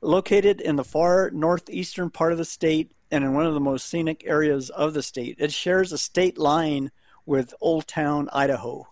Located 0.00 0.60
in 0.60 0.74
the 0.74 0.84
far 0.84 1.30
northeastern 1.30 2.10
part 2.10 2.32
of 2.32 2.38
the 2.38 2.44
state 2.44 2.92
and 3.12 3.22
in 3.22 3.32
one 3.32 3.46
of 3.46 3.54
the 3.54 3.60
most 3.60 3.88
scenic 3.88 4.24
areas 4.26 4.70
of 4.70 4.92
the 4.92 5.02
state, 5.02 5.36
it 5.38 5.52
shares 5.52 5.92
a 5.92 5.98
state 5.98 6.36
line 6.36 6.90
with 7.26 7.54
Oldtown, 7.62 8.28
Idaho. 8.32 8.88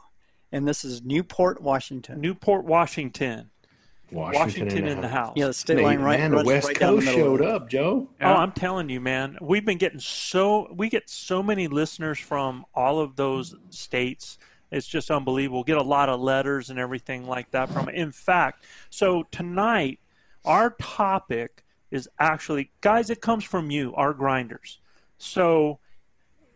And 0.53 0.67
this 0.67 0.85
is 0.85 1.03
Newport, 1.03 1.61
Washington. 1.61 2.21
Newport, 2.21 2.65
Washington. 2.65 3.51
Washington, 4.13 4.41
Washington 4.41 4.87
in, 4.87 5.01
the, 5.01 5.09
house. 5.09 5.33
Yeah, 5.37 5.47
the 5.47 5.55
state 5.55 5.83
line 5.83 6.01
right. 6.01 6.21
Man, 6.21 6.31
the 6.33 6.45
West 6.45 6.69
right 6.69 6.79
Coast 6.79 7.07
showed 7.07 7.43
up, 7.43 7.69
Joe. 7.69 8.09
Oh, 8.21 8.27
I'm 8.27 8.53
telling 8.53 8.91
you, 8.91 9.01
man, 9.01 9.39
we've 9.41 9.65
been 9.65 9.79
getting 9.79 10.01
so 10.01 10.73
we 10.73 10.91
get 10.91 11.09
so 11.09 11.43
many 11.43 11.67
listeners 11.67 12.19
from 12.19 12.67
all 12.75 13.01
of 13.01 13.17
those 13.17 13.55
states 13.71 14.39
it's 14.73 14.87
just 14.87 15.11
unbelievable. 15.11 15.65
Get 15.65 15.77
a 15.77 15.83
lot 15.83 16.09
of 16.09 16.21
letters 16.21 16.71
and 16.71 16.79
everything 16.79 17.27
like 17.27 17.51
that 17.51 17.71
from 17.71 17.89
it. 17.89 17.95
In 17.95 18.11
fact, 18.11 18.65
so 18.91 19.25
tonight, 19.31 20.01
our 20.45 20.71
topic 20.81 21.65
is 21.91 22.09
actually, 22.19 22.71
guys, 22.81 23.11
it 23.11 23.21
comes 23.21 23.45
from 23.45 23.71
you, 23.71 23.95
our 23.95 24.15
grinders. 24.15 24.79
So 25.19 25.79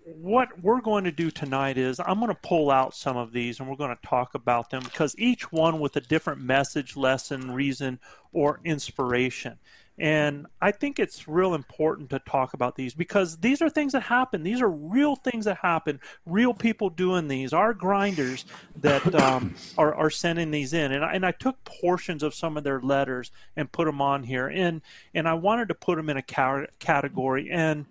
what 0.07 0.49
we're 0.63 0.81
going 0.81 1.05
to 1.05 1.13
do 1.13 1.31
tonight 1.31 1.77
is 1.77 2.01
I'm 2.01 2.21
going 2.21 2.33
to 2.33 2.41
pull 2.43 2.71
out 2.71 2.95
some 2.95 3.17
of 3.17 3.33
these 3.33 3.61
and 3.61 3.69
we're 3.69 3.77
going 3.77 3.95
to 3.95 4.09
talk 4.09 4.35
about 4.35 4.71
them 4.71 4.83
because 4.83 5.15
each 5.19 5.53
one 5.53 5.79
with 5.79 5.97
a 5.97 6.01
different 6.01 6.41
message, 6.41 6.97
lesson, 6.97 7.51
reason, 7.51 7.99
or 8.33 8.61
inspiration. 8.65 9.59
And 9.99 10.47
I 10.61 10.73
think 10.73 10.99
it's 10.99 11.27
real 11.27 11.55
important 11.55 12.11
to 12.11 12.19
talk 12.19 12.53
about 12.53 12.77
these 12.77 12.93
because 12.93 13.39
these 13.39 13.63
are 13.63 13.71
things 13.71 13.93
that 13.93 14.03
happen. 14.03 14.43
These 14.43 14.61
are 14.61 14.71
real 14.71 15.17
things 15.17 15.47
that 15.47 15.57
happen. 15.57 16.01
Real 16.27 16.53
people 16.53 16.91
doing 16.91 17.29
these. 17.29 17.55
Our 17.55 17.73
grinders 17.73 18.45
that 18.77 19.15
um, 19.23 19.55
are, 19.79 19.95
are 19.95 20.11
sending 20.11 20.51
these 20.51 20.75
in. 20.75 20.93
And 20.93 21.05
I, 21.05 21.15
and 21.15 21.25
I 21.25 21.33
took 21.33 21.63
portions 21.65 22.23
of 22.23 22.35
some 22.35 22.59
of 22.59 22.65
their 22.65 22.81
letters 22.81 23.31
and 23.57 23.73
put 23.73 23.87
them 23.87 24.03
on 24.03 24.23
here. 24.23 24.49
And, 24.49 24.83
and 25.15 25.27
I 25.27 25.35
wanted 25.35 25.69
to 25.69 25.75
put 25.75 25.97
them 25.97 26.11
in 26.11 26.19
a 26.19 26.67
category. 26.79 27.51
And 27.51 27.87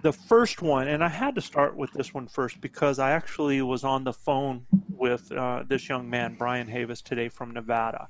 the 0.00 0.12
first 0.12 0.62
one, 0.62 0.88
and 0.88 1.04
I 1.04 1.08
had 1.08 1.34
to 1.34 1.40
start 1.42 1.76
with 1.76 1.90
this 1.92 2.14
one 2.14 2.28
first 2.28 2.60
because 2.62 2.98
I 2.98 3.10
actually 3.10 3.60
was 3.60 3.84
on 3.84 4.04
the 4.04 4.12
phone 4.12 4.66
with 4.90 5.30
uh, 5.32 5.64
this 5.66 5.88
young 5.88 6.08
man, 6.08 6.36
Brian 6.38 6.66
Havis, 6.66 7.02
today 7.02 7.28
from 7.28 7.52
Nevada. 7.52 8.08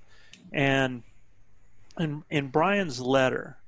And 0.53 1.03
in, 1.99 2.23
in 2.31 2.49
Brian's 2.49 3.01
letter, 3.01 3.59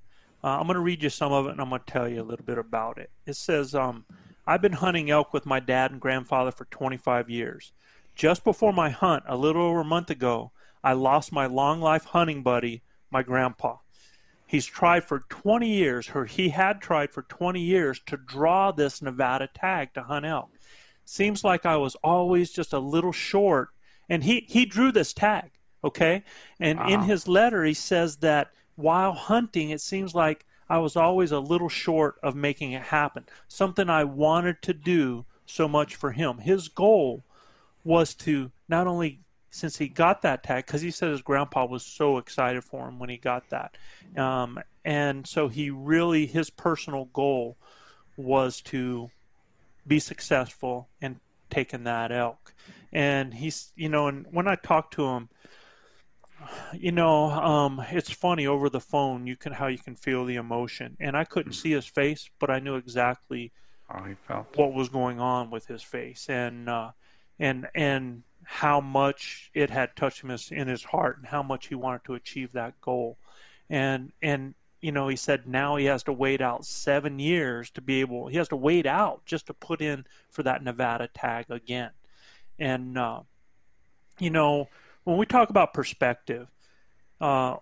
uh, 0.42 0.58
I'm 0.58 0.66
going 0.66 0.74
to 0.74 0.80
read 0.80 1.02
you 1.02 1.10
some 1.10 1.32
of 1.32 1.46
it 1.46 1.52
and 1.52 1.60
I'm 1.60 1.68
going 1.68 1.82
to 1.84 1.92
tell 1.92 2.08
you 2.08 2.22
a 2.22 2.24
little 2.24 2.44
bit 2.44 2.58
about 2.58 2.98
it. 2.98 3.10
It 3.26 3.36
says, 3.36 3.74
um, 3.74 4.04
I've 4.46 4.62
been 4.62 4.72
hunting 4.72 5.10
elk 5.10 5.32
with 5.32 5.46
my 5.46 5.60
dad 5.60 5.90
and 5.90 6.00
grandfather 6.00 6.52
for 6.52 6.66
25 6.66 7.28
years. 7.28 7.72
Just 8.14 8.44
before 8.44 8.72
my 8.72 8.90
hunt, 8.90 9.24
a 9.26 9.36
little 9.36 9.62
over 9.62 9.80
a 9.80 9.84
month 9.84 10.10
ago, 10.10 10.52
I 10.82 10.92
lost 10.92 11.32
my 11.32 11.46
long 11.46 11.80
life 11.80 12.04
hunting 12.04 12.42
buddy, 12.42 12.82
my 13.10 13.22
grandpa. 13.22 13.78
He's 14.46 14.66
tried 14.66 15.02
for 15.02 15.24
20 15.28 15.68
years, 15.68 16.10
or 16.14 16.24
he 16.24 16.50
had 16.50 16.80
tried 16.80 17.10
for 17.10 17.22
20 17.22 17.60
years 17.60 18.00
to 18.06 18.16
draw 18.16 18.70
this 18.70 19.02
Nevada 19.02 19.48
tag 19.52 19.92
to 19.94 20.04
hunt 20.04 20.24
elk. 20.24 20.50
Seems 21.04 21.42
like 21.42 21.66
I 21.66 21.76
was 21.76 21.96
always 21.96 22.52
just 22.52 22.72
a 22.72 22.78
little 22.78 23.12
short, 23.12 23.70
and 24.08 24.22
he, 24.22 24.46
he 24.48 24.64
drew 24.64 24.92
this 24.92 25.12
tag. 25.12 25.50
Okay? 25.86 26.22
And 26.60 26.78
in 26.90 27.02
his 27.02 27.28
letter, 27.28 27.64
he 27.64 27.74
says 27.74 28.16
that 28.16 28.52
while 28.76 29.12
hunting, 29.12 29.70
it 29.70 29.80
seems 29.80 30.14
like 30.14 30.44
I 30.68 30.78
was 30.78 30.96
always 30.96 31.32
a 31.32 31.40
little 31.40 31.68
short 31.68 32.16
of 32.22 32.34
making 32.34 32.72
it 32.72 32.82
happen. 32.82 33.24
Something 33.48 33.88
I 33.88 34.04
wanted 34.04 34.62
to 34.62 34.74
do 34.74 35.24
so 35.46 35.68
much 35.68 35.94
for 35.94 36.12
him. 36.12 36.38
His 36.38 36.68
goal 36.68 37.22
was 37.84 38.14
to 38.14 38.50
not 38.68 38.86
only 38.86 39.20
since 39.50 39.78
he 39.78 39.88
got 39.88 40.22
that 40.22 40.42
tag 40.42 40.66
because 40.66 40.82
he 40.82 40.90
said 40.90 41.10
his 41.10 41.22
grandpa 41.22 41.64
was 41.64 41.82
so 41.82 42.18
excited 42.18 42.62
for 42.62 42.88
him 42.88 42.98
when 42.98 43.08
he 43.08 43.16
got 43.16 43.48
that 43.48 43.76
um, 44.16 44.58
and 44.84 45.26
so 45.26 45.48
he 45.48 45.70
really 45.70 46.26
his 46.26 46.50
personal 46.50 47.06
goal 47.06 47.56
was 48.16 48.60
to 48.60 49.10
be 49.86 49.98
successful 49.98 50.88
in 51.00 51.18
taking 51.48 51.84
that 51.84 52.12
elk 52.12 52.52
and 52.92 53.32
he's 53.32 53.72
you 53.76 53.88
know 53.88 54.08
and 54.08 54.26
when 54.30 54.46
i 54.46 54.56
talked 54.56 54.92
to 54.92 55.06
him 55.06 55.28
you 56.72 56.92
know, 56.92 57.30
um, 57.30 57.84
it's 57.90 58.10
funny 58.10 58.46
over 58.46 58.68
the 58.68 58.80
phone. 58.80 59.26
You 59.26 59.36
can 59.36 59.52
how 59.52 59.66
you 59.66 59.78
can 59.78 59.96
feel 59.96 60.24
the 60.24 60.36
emotion, 60.36 60.96
and 61.00 61.16
I 61.16 61.24
couldn't 61.24 61.52
see 61.52 61.70
his 61.70 61.86
face, 61.86 62.30
but 62.38 62.50
I 62.50 62.58
knew 62.58 62.76
exactly 62.76 63.52
how 63.88 64.04
he 64.04 64.14
felt, 64.14 64.56
what 64.56 64.72
was 64.72 64.88
going 64.88 65.20
on 65.20 65.50
with 65.50 65.66
his 65.66 65.82
face, 65.82 66.28
and 66.28 66.68
uh, 66.68 66.90
and 67.38 67.68
and 67.74 68.22
how 68.44 68.80
much 68.80 69.50
it 69.54 69.70
had 69.70 69.96
touched 69.96 70.22
him 70.22 70.30
in 70.30 70.68
his 70.68 70.84
heart, 70.84 71.18
and 71.18 71.26
how 71.26 71.42
much 71.42 71.68
he 71.68 71.74
wanted 71.74 72.04
to 72.04 72.14
achieve 72.14 72.52
that 72.52 72.80
goal, 72.80 73.18
and 73.70 74.12
and 74.22 74.54
you 74.80 74.92
know, 74.92 75.08
he 75.08 75.16
said 75.16 75.48
now 75.48 75.76
he 75.76 75.86
has 75.86 76.02
to 76.04 76.12
wait 76.12 76.40
out 76.40 76.64
seven 76.64 77.18
years 77.18 77.70
to 77.70 77.80
be 77.80 78.00
able. 78.00 78.28
He 78.28 78.36
has 78.36 78.48
to 78.48 78.56
wait 78.56 78.86
out 78.86 79.24
just 79.24 79.46
to 79.46 79.54
put 79.54 79.80
in 79.80 80.04
for 80.30 80.42
that 80.42 80.62
Nevada 80.62 81.08
tag 81.12 81.46
again, 81.50 81.90
and 82.58 82.96
uh, 82.98 83.20
you 84.18 84.30
know 84.30 84.68
when 85.06 85.18
we 85.18 85.24
talk 85.24 85.50
about 85.50 85.72
perspective, 85.72 86.48
uh, 87.20 87.56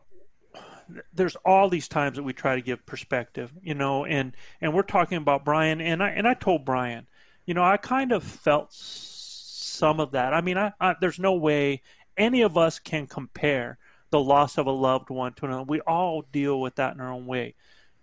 there's 1.12 1.36
all 1.44 1.68
these 1.68 1.88
times 1.88 2.16
that 2.16 2.22
we 2.22 2.32
try 2.32 2.54
to 2.54 2.62
give 2.62 2.84
perspective, 2.86 3.52
you 3.62 3.74
know, 3.74 4.06
and 4.06 4.34
and 4.62 4.72
we're 4.72 4.82
talking 4.82 5.18
about 5.18 5.44
Brian, 5.44 5.80
and 5.82 6.02
I 6.02 6.08
and 6.08 6.26
I 6.26 6.32
told 6.32 6.64
Brian, 6.64 7.06
you 7.44 7.52
know, 7.52 7.62
I 7.62 7.76
kind 7.76 8.12
of 8.12 8.24
felt 8.24 8.72
some 8.72 10.00
of 10.00 10.12
that. 10.12 10.32
I 10.32 10.40
mean, 10.40 10.56
I, 10.56 10.72
I 10.80 10.94
there's 10.98 11.18
no 11.18 11.34
way 11.34 11.82
any 12.16 12.40
of 12.40 12.56
us 12.56 12.78
can 12.78 13.06
compare 13.06 13.76
the 14.08 14.20
loss 14.20 14.56
of 14.56 14.66
a 14.66 14.70
loved 14.70 15.10
one 15.10 15.34
to 15.34 15.44
another. 15.44 15.64
We 15.64 15.80
all 15.80 16.22
deal 16.32 16.58
with 16.62 16.76
that 16.76 16.94
in 16.94 17.00
our 17.02 17.12
own 17.12 17.26
way, 17.26 17.56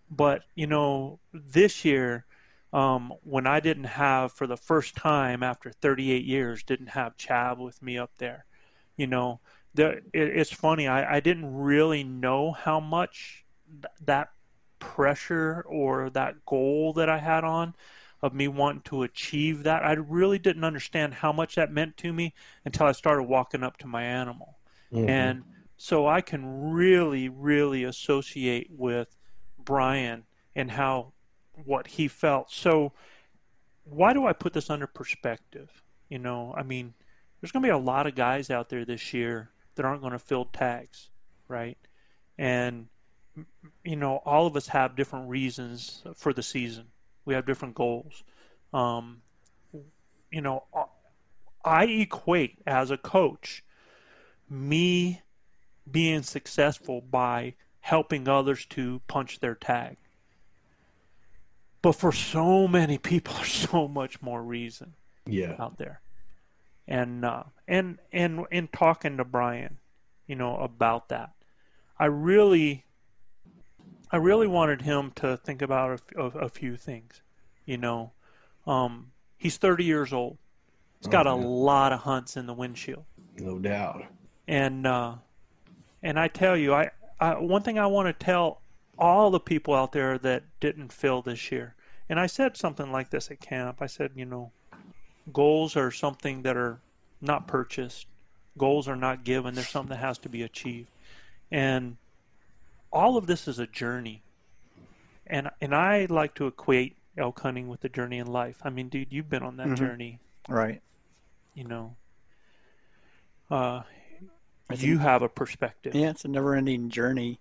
but 0.10 0.44
you 0.56 0.68
know, 0.68 1.20
this 1.34 1.84
year. 1.84 2.26
Um, 2.74 3.12
when 3.24 3.48
I 3.48 3.60
didn't 3.60 3.84
have, 3.84 4.32
for 4.32 4.48
the 4.48 4.56
first 4.56 4.96
time 4.96 5.44
after 5.44 5.72
38 5.72 6.24
years, 6.24 6.64
didn't 6.64 6.88
have 6.88 7.18
Chab 7.18 7.58
with 7.58 7.82
me 7.82 7.98
up 7.98 8.12
there 8.18 8.46
you 8.98 9.08
know, 9.08 9.40
the, 9.74 9.98
it, 9.98 10.04
it's 10.14 10.52
funny. 10.52 10.88
I, 10.88 11.18
I 11.18 11.20
didn't 11.20 11.54
really 11.54 12.04
know 12.04 12.52
how 12.52 12.80
much 12.80 13.46
th- 13.70 13.86
that 14.06 14.30
pressure 14.80 15.64
or 15.68 16.10
that 16.12 16.46
goal 16.46 16.94
that 16.94 17.10
I 17.10 17.20
had 17.20 17.44
on 17.44 17.76
of 18.22 18.34
me 18.34 18.48
wanting 18.48 18.82
to 18.84 19.04
achieve 19.04 19.64
that. 19.64 19.84
I 19.84 19.94
really 19.94 20.40
didn't 20.40 20.64
understand 20.64 21.16
how 21.16 21.32
much 21.32 21.56
that 21.56 21.72
meant 21.72 21.98
to 21.98 22.14
me 22.14 22.34
until 22.66 22.86
I 22.86 22.92
started 22.92 23.24
walking 23.24 23.64
up 23.64 23.78
to 23.78 23.88
my 23.88 24.04
animal. 24.04 24.58
Mhm. 24.92 25.08
And 25.10 25.44
so 25.78 26.08
I 26.08 26.22
can 26.22 26.72
really, 26.72 27.30
really 27.30 27.84
associate 27.84 28.68
with 28.70 29.18
Brian 29.58 30.26
and 30.56 30.72
how 30.72 31.14
what 31.66 31.88
he 31.88 32.08
felt. 32.08 32.52
So 32.52 32.94
why 33.84 34.14
do 34.14 34.26
I 34.26 34.34
put 34.34 34.54
this 34.54 34.70
under 34.70 34.88
perspective? 34.88 35.84
You 36.10 36.20
know, 36.20 36.54
I 36.56 36.64
mean, 36.64 36.94
there's 37.42 37.52
going 37.52 37.64
to 37.64 37.68
be 37.68 37.72
a 37.72 37.78
lot 37.78 38.08
of 38.08 38.16
guys 38.16 38.50
out 38.50 38.70
there 38.70 38.86
this 38.86 39.14
year 39.14 39.50
that 39.76 39.86
aren't 39.86 40.02
going 40.02 40.14
to 40.14 40.20
fill 40.20 40.46
tags, 40.46 41.10
right? 41.48 41.78
And 42.38 42.88
you 43.84 43.96
know, 43.96 44.18
all 44.26 44.46
of 44.46 44.56
us 44.56 44.68
have 44.68 44.96
different 44.96 45.30
reasons 45.30 46.04
for 46.16 46.34
the 46.34 46.44
season. 46.44 46.86
We 47.26 47.34
have 47.34 47.46
different 47.46 47.76
goals. 47.76 48.24
Um, 48.74 49.22
you 50.32 50.42
know, 50.42 50.64
I 51.64 51.86
equate 51.86 52.58
as 52.66 52.92
a 52.92 52.98
coach 52.98 53.64
me 54.50 55.22
being 55.90 56.24
successful 56.24 57.02
by 57.02 57.56
helping 57.80 58.28
others 58.28 58.66
to 58.68 59.02
punch 59.08 59.40
their 59.40 59.56
tag. 59.56 59.98
But 61.82 61.94
for 61.94 62.12
so 62.12 62.68
many 62.68 62.98
people, 62.98 63.34
there's 63.38 63.52
so 63.52 63.88
much 63.88 64.22
more 64.22 64.44
reason 64.44 64.94
Yeah. 65.26 65.56
out 65.60 65.78
there. 65.78 66.02
And 66.92 67.24
uh, 67.24 67.44
and 67.70 68.00
and 68.12 68.46
in 68.52 68.68
talking 68.68 69.16
to 69.16 69.24
Brian, 69.24 69.78
you 70.28 70.36
know, 70.36 70.58
about 70.58 71.08
that, 71.08 71.32
I 71.98 72.06
really, 72.06 72.84
I 74.12 74.18
really 74.18 74.48
wanted 74.48 74.82
him 74.82 75.12
to 75.16 75.38
think 75.38 75.62
about 75.62 76.02
a, 76.16 76.22
a, 76.22 76.26
a 76.46 76.50
few 76.50 76.76
things. 76.76 77.22
You 77.66 77.78
know, 77.78 78.12
um, 78.68 79.12
he's 79.38 79.56
30 79.56 79.86
years 79.86 80.12
old. 80.12 80.38
He's 81.00 81.08
got 81.08 81.28
a 81.28 81.34
lot 81.34 81.94
of 81.94 82.02
hunts 82.02 82.36
in 82.36 82.46
the 82.46 82.54
windshield 82.54 83.06
No 83.38 83.58
doubt. 83.58 84.04
and 84.48 84.86
uh, 84.86 85.16
and 86.04 86.20
I 86.20 86.28
tell 86.28 86.58
you, 86.58 86.74
I, 86.74 86.90
I 87.22 87.36
one 87.40 87.64
thing 87.64 87.80
I 87.80 87.88
want 87.88 88.08
to 88.08 88.26
tell 88.26 88.62
all 88.98 89.32
the 89.32 89.40
people 89.40 89.74
out 89.74 89.94
there 89.94 90.18
that 90.18 90.44
didn't 90.60 90.92
fill 90.92 91.22
this 91.22 91.52
year, 91.54 91.76
and 92.10 92.20
I 92.20 92.26
said 92.28 92.58
something 92.58 92.92
like 92.92 93.12
this 93.12 93.32
at 93.32 93.40
camp. 93.40 93.78
I 93.82 93.88
said, 93.88 94.12
you 94.16 94.26
know, 94.26 94.52
goals 95.32 95.76
are 95.76 95.92
something 95.92 96.44
that 96.44 96.58
are 96.58 96.80
not 97.22 97.48
purchased. 97.48 98.08
Goals 98.58 98.88
are 98.88 98.96
not 98.96 99.24
given. 99.24 99.56
They're 99.56 99.64
something 99.64 99.90
that 99.96 100.04
has 100.04 100.18
to 100.20 100.30
be 100.30 100.44
achieved, 100.44 100.90
and 101.52 101.98
all 102.92 103.18
of 103.18 103.28
this 103.28 103.48
is 103.48 103.60
a 103.60 103.68
journey. 103.68 104.24
And 105.28 105.50
and 105.62 105.74
I 105.74 106.06
like 106.10 106.36
to 106.36 106.48
equate 106.48 106.98
elk 107.18 107.40
hunting 107.40 107.68
with 107.70 107.82
the 107.82 107.90
journey 107.90 108.18
in 108.18 108.28
life. 108.28 108.58
I 108.64 108.70
mean, 108.70 108.90
dude, 108.90 109.12
you've 109.12 109.30
been 109.30 109.44
on 109.44 109.58
that 109.58 109.68
Mhm. 109.68 109.78
journey 109.78 110.20
Right. 110.50 110.82
you 111.54 111.66
know 111.66 111.96
uh, 113.50 113.84
I 114.70 114.74
you 114.76 114.98
have 114.98 115.22
a 115.22 115.30
perspective 115.30 115.94
Yeah, 115.96 116.10
it's 116.10 116.24
a 116.26 116.30
never-ending 116.30 116.90
journey. 116.90 117.40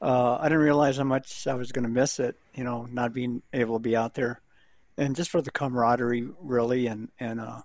Uh, 0.00 0.36
I 0.36 0.44
didn't 0.44 0.58
realize 0.58 0.98
how 0.98 1.04
much 1.04 1.46
I 1.46 1.54
was 1.54 1.72
going 1.72 1.84
to 1.84 1.88
miss 1.90 2.20
it. 2.20 2.36
You 2.54 2.64
know, 2.64 2.86
not 2.86 3.12
being 3.14 3.42
able 3.52 3.76
to 3.76 3.82
be 3.82 3.96
out 3.96 4.14
there, 4.14 4.40
and 4.98 5.16
just 5.16 5.30
for 5.30 5.42
the 5.42 5.50
camaraderie, 5.50 6.28
really, 6.40 6.86
and 6.86 7.08
and 7.18 7.40
uh, 7.40 7.62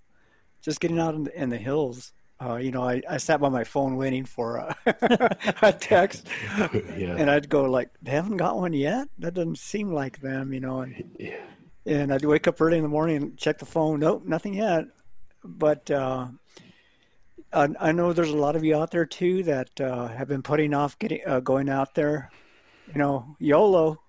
just 0.62 0.80
getting 0.80 1.00
out 1.00 1.16
in 1.16 1.24
the, 1.26 1.42
in 1.42 1.50
the 1.50 1.58
hills. 1.58 2.14
Uh, 2.44 2.56
you 2.56 2.72
know, 2.72 2.82
I, 2.82 3.04
I 3.08 3.18
sat 3.18 3.40
by 3.40 3.50
my 3.50 3.64
phone 3.64 3.98
waiting 3.98 4.26
for 4.26 4.56
a, 4.58 4.76
a 5.62 5.72
text, 5.72 6.28
yeah. 6.98 7.16
and 7.16 7.30
I'd 7.30 7.50
go 7.50 7.64
like, 7.66 7.90
"They 8.02 8.12
haven't 8.12 8.38
got 8.38 8.58
one 8.58 8.74
yet. 8.74 9.08
That 9.20 9.36
doesn't 9.36 9.60
seem 9.60 9.94
like 9.94 10.22
them." 10.22 10.52
You 10.52 10.60
know, 10.60 10.82
and 10.82 11.12
yeah. 11.20 11.46
and 11.86 12.12
I'd 12.12 12.26
wake 12.26 12.48
up 12.48 12.60
early 12.60 12.78
in 12.78 12.84
the 12.84 12.90
morning 12.90 13.18
and 13.18 13.38
check 13.38 13.60
the 13.60 13.66
phone. 13.66 14.00
Nope, 14.00 14.26
nothing 14.26 14.56
yet. 14.56 14.86
But 15.44 15.92
uh, 15.92 16.30
I, 17.54 17.70
I 17.80 17.92
know 17.92 18.12
there's 18.12 18.30
a 18.30 18.38
lot 18.38 18.56
of 18.56 18.64
you 18.64 18.76
out 18.76 18.92
there 18.92 19.06
too 19.06 19.44
that 19.44 19.80
uh, 19.80 20.08
have 20.08 20.28
been 20.28 20.44
putting 20.44 20.74
off 20.74 20.98
getting 20.98 21.22
uh, 21.26 21.42
going 21.42 21.70
out 21.70 21.94
there. 21.94 22.32
You 22.92 23.00
know, 23.00 23.36
YOLO. 23.40 24.02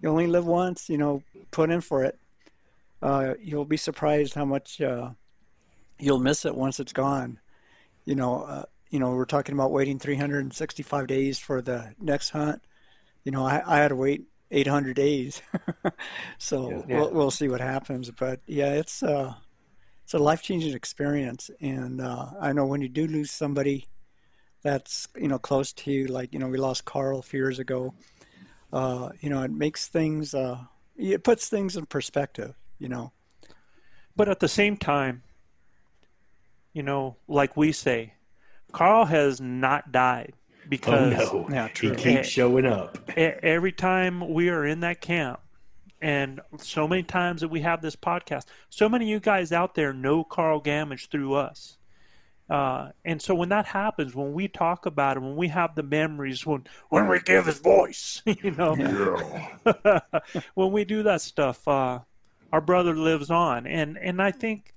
You 0.00 0.08
only 0.08 0.26
live 0.26 0.46
once. 0.46 0.88
You 0.88 0.96
know, 0.96 1.22
put 1.50 1.70
in 1.70 1.82
for 1.82 2.02
it. 2.04 2.18
Uh, 3.04 3.34
you'll 3.38 3.66
be 3.66 3.76
surprised 3.76 4.34
how 4.34 4.46
much 4.46 4.80
uh, 4.80 5.10
you'll 5.98 6.18
miss 6.18 6.46
it 6.46 6.56
once 6.56 6.80
it's 6.80 6.94
gone. 6.94 7.38
You 8.06 8.14
know, 8.14 8.44
uh, 8.44 8.62
you 8.88 8.98
know, 8.98 9.10
we're 9.10 9.26
talking 9.26 9.54
about 9.54 9.72
waiting 9.72 9.98
365 9.98 11.06
days 11.06 11.38
for 11.38 11.60
the 11.60 11.94
next 12.00 12.30
hunt. 12.30 12.62
You 13.22 13.32
know, 13.32 13.44
I, 13.44 13.62
I 13.66 13.76
had 13.76 13.88
to 13.88 13.96
wait 13.96 14.22
800 14.50 14.96
days. 14.96 15.42
so 16.38 16.70
Yeah. 16.88 16.96
We'll, 16.96 17.12
we'll 17.12 17.30
see 17.30 17.48
what 17.48 17.60
happens. 17.60 18.10
But 18.10 18.40
yeah, 18.46 18.72
it's 18.72 19.02
uh, 19.02 19.34
it's 20.02 20.14
a 20.14 20.18
life 20.18 20.40
changing 20.40 20.74
experience, 20.74 21.50
and 21.60 22.00
uh, 22.00 22.28
I 22.40 22.54
know 22.54 22.64
when 22.64 22.80
you 22.80 22.88
do 22.88 23.06
lose 23.06 23.30
somebody 23.30 23.86
that's 24.62 25.08
you 25.14 25.28
know 25.28 25.38
close 25.38 25.74
to 25.74 25.92
you, 25.92 26.06
like 26.06 26.32
you 26.32 26.38
know 26.38 26.48
we 26.48 26.56
lost 26.56 26.86
Carl 26.86 27.18
a 27.18 27.22
few 27.22 27.40
years 27.40 27.58
ago. 27.58 27.92
Uh, 28.72 29.10
you 29.20 29.28
know, 29.28 29.42
it 29.42 29.50
makes 29.50 29.88
things 29.88 30.34
uh, 30.34 30.58
it 30.96 31.22
puts 31.22 31.50
things 31.50 31.76
in 31.76 31.84
perspective. 31.84 32.54
You 32.84 32.90
know, 32.90 33.12
but 34.14 34.28
at 34.28 34.40
the 34.40 34.48
same 34.48 34.76
time 34.76 35.22
you 36.74 36.82
know 36.82 37.16
like 37.28 37.56
we 37.56 37.72
say 37.72 38.12
carl 38.72 39.06
has 39.06 39.40
not 39.40 39.90
died 39.90 40.34
Oh 40.36 40.66
because 40.68 41.32
no. 41.32 41.46
Yeah, 41.50 41.68
He 41.68 41.90
keeps 41.94 42.28
showing 42.28 42.66
up. 42.66 42.98
every 43.16 43.72
time 43.72 44.32
we 44.34 44.50
are 44.50 44.66
in 44.66 44.80
that 44.80 45.00
camp 45.00 45.40
and 46.02 46.40
so 46.58 46.86
many 46.86 47.02
times 47.02 47.40
that 47.40 47.48
we 47.48 47.60
have 47.60 47.80
this 47.80 47.96
podcast 47.96 48.44
so 48.68 48.86
many 48.88 49.06
of 49.06 49.10
you 49.10 49.20
guys 49.20 49.50
out 49.50 49.74
there 49.74 49.92
know 49.94 50.24
carl 50.24 50.60
gamage 50.60 51.08
through 51.10 51.34
us. 51.34 51.78
Uh, 52.50 52.90
and 53.06 53.22
so 53.22 53.34
when 53.34 53.48
that 53.48 53.64
happens 53.64 54.14
when 54.14 54.34
we 54.34 54.46
talk 54.48 54.84
about 54.84 55.16
it 55.16 55.20
when 55.20 55.36
we 55.36 55.48
have 55.48 55.74
the 55.74 55.82
memories 55.82 56.44
when 56.44 56.62
when 56.90 57.08
we 57.08 57.18
give 57.20 57.46
his 57.46 57.58
voice 57.60 58.20
you 58.26 58.50
know. 58.50 58.74
When 60.54 60.72
we 60.72 60.84
do 60.84 61.02
that 61.04 61.20
stuff, 61.22 61.66
uh, 61.66 62.00
our 62.54 62.60
brother 62.60 62.94
lives 62.94 63.32
on, 63.32 63.66
and 63.66 63.98
and 63.98 64.22
I 64.22 64.30
think 64.30 64.74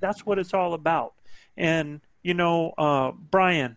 that's 0.00 0.24
what 0.24 0.38
it's 0.38 0.54
all 0.54 0.72
about. 0.72 1.12
And 1.58 2.00
you 2.22 2.32
know, 2.32 2.72
uh, 2.78 3.12
Brian, 3.12 3.76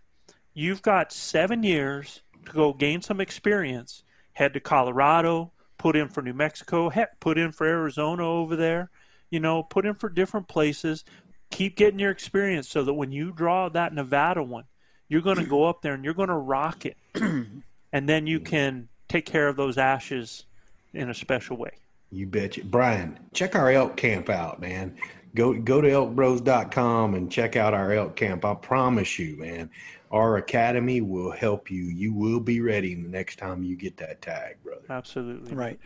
you've 0.54 0.82
got 0.82 1.12
seven 1.12 1.62
years 1.62 2.22
to 2.46 2.52
go 2.54 2.72
gain 2.72 3.02
some 3.02 3.20
experience. 3.20 4.04
Head 4.32 4.54
to 4.54 4.62
Colorado, 4.62 5.52
put 5.78 5.98
in 5.98 6.08
for 6.08 6.22
New 6.22 6.34
Mexico, 6.34 6.88
heck, 6.88 7.20
put 7.20 7.38
in 7.38 7.52
for 7.52 7.68
Arizona 7.68 8.26
over 8.26 8.56
there. 8.56 8.90
You 9.32 9.42
know, 9.42 9.64
put 9.64 9.86
in 9.86 9.96
for 9.96 10.08
different 10.08 10.48
places. 10.48 11.04
Keep 11.50 11.76
getting 11.76 12.00
your 12.00 12.12
experience 12.12 12.70
so 12.70 12.86
that 12.86 12.94
when 12.94 13.12
you 13.12 13.34
draw 13.34 13.68
that 13.68 13.94
Nevada 13.94 14.42
one, 14.42 14.64
you're 15.10 15.20
going 15.20 15.40
to 15.40 15.46
go 15.46 15.66
up 15.66 15.82
there 15.82 15.94
and 15.94 16.06
you're 16.06 16.14
going 16.14 16.30
to 16.30 16.36
rock 16.36 16.86
it, 16.86 16.96
and 17.16 18.08
then 18.08 18.28
you 18.28 18.40
can 18.40 18.88
take 19.10 19.26
care 19.26 19.50
of 19.50 19.58
those 19.58 19.78
ashes 19.78 20.46
in 20.94 21.10
a 21.10 21.14
special 21.14 21.58
way. 21.58 21.72
You 22.12 22.28
betcha. 22.28 22.66
Brian, 22.66 23.18
check 23.34 23.56
our 23.56 23.72
elk 23.72 23.96
camp 23.96 24.30
out, 24.30 24.60
man. 24.60 24.98
Go 25.34 25.54
go 25.54 25.80
to 25.80 25.88
elkbros.com 25.88 27.14
and 27.14 27.32
check 27.32 27.56
out 27.56 27.74
our 27.74 27.94
elk 27.94 28.18
camp. 28.18 28.44
I 28.44 28.54
promise 28.54 29.18
you, 29.18 29.38
man, 29.38 29.70
our 30.12 30.36
academy 30.36 31.00
will 31.00 31.32
help 31.32 31.72
you. 31.72 31.84
You 31.84 32.14
will 32.14 32.42
be 32.42 32.60
ready 32.60 32.96
the 32.96 33.08
next 33.08 33.38
time 33.38 33.64
you 33.64 33.78
get 33.78 33.96
that 33.98 34.22
tag, 34.22 34.58
brother. 34.62 34.84
Absolutely. 34.90 35.54
right? 35.56 35.80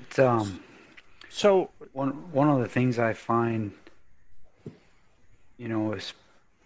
It's 0.00 0.18
um 0.18 0.60
So, 1.28 1.70
one 1.92 2.10
one 2.32 2.48
of 2.48 2.58
the 2.58 2.68
things 2.68 2.98
I 2.98 3.12
find, 3.12 3.72
you 5.58 5.68
know, 5.68 5.92
is 5.92 6.12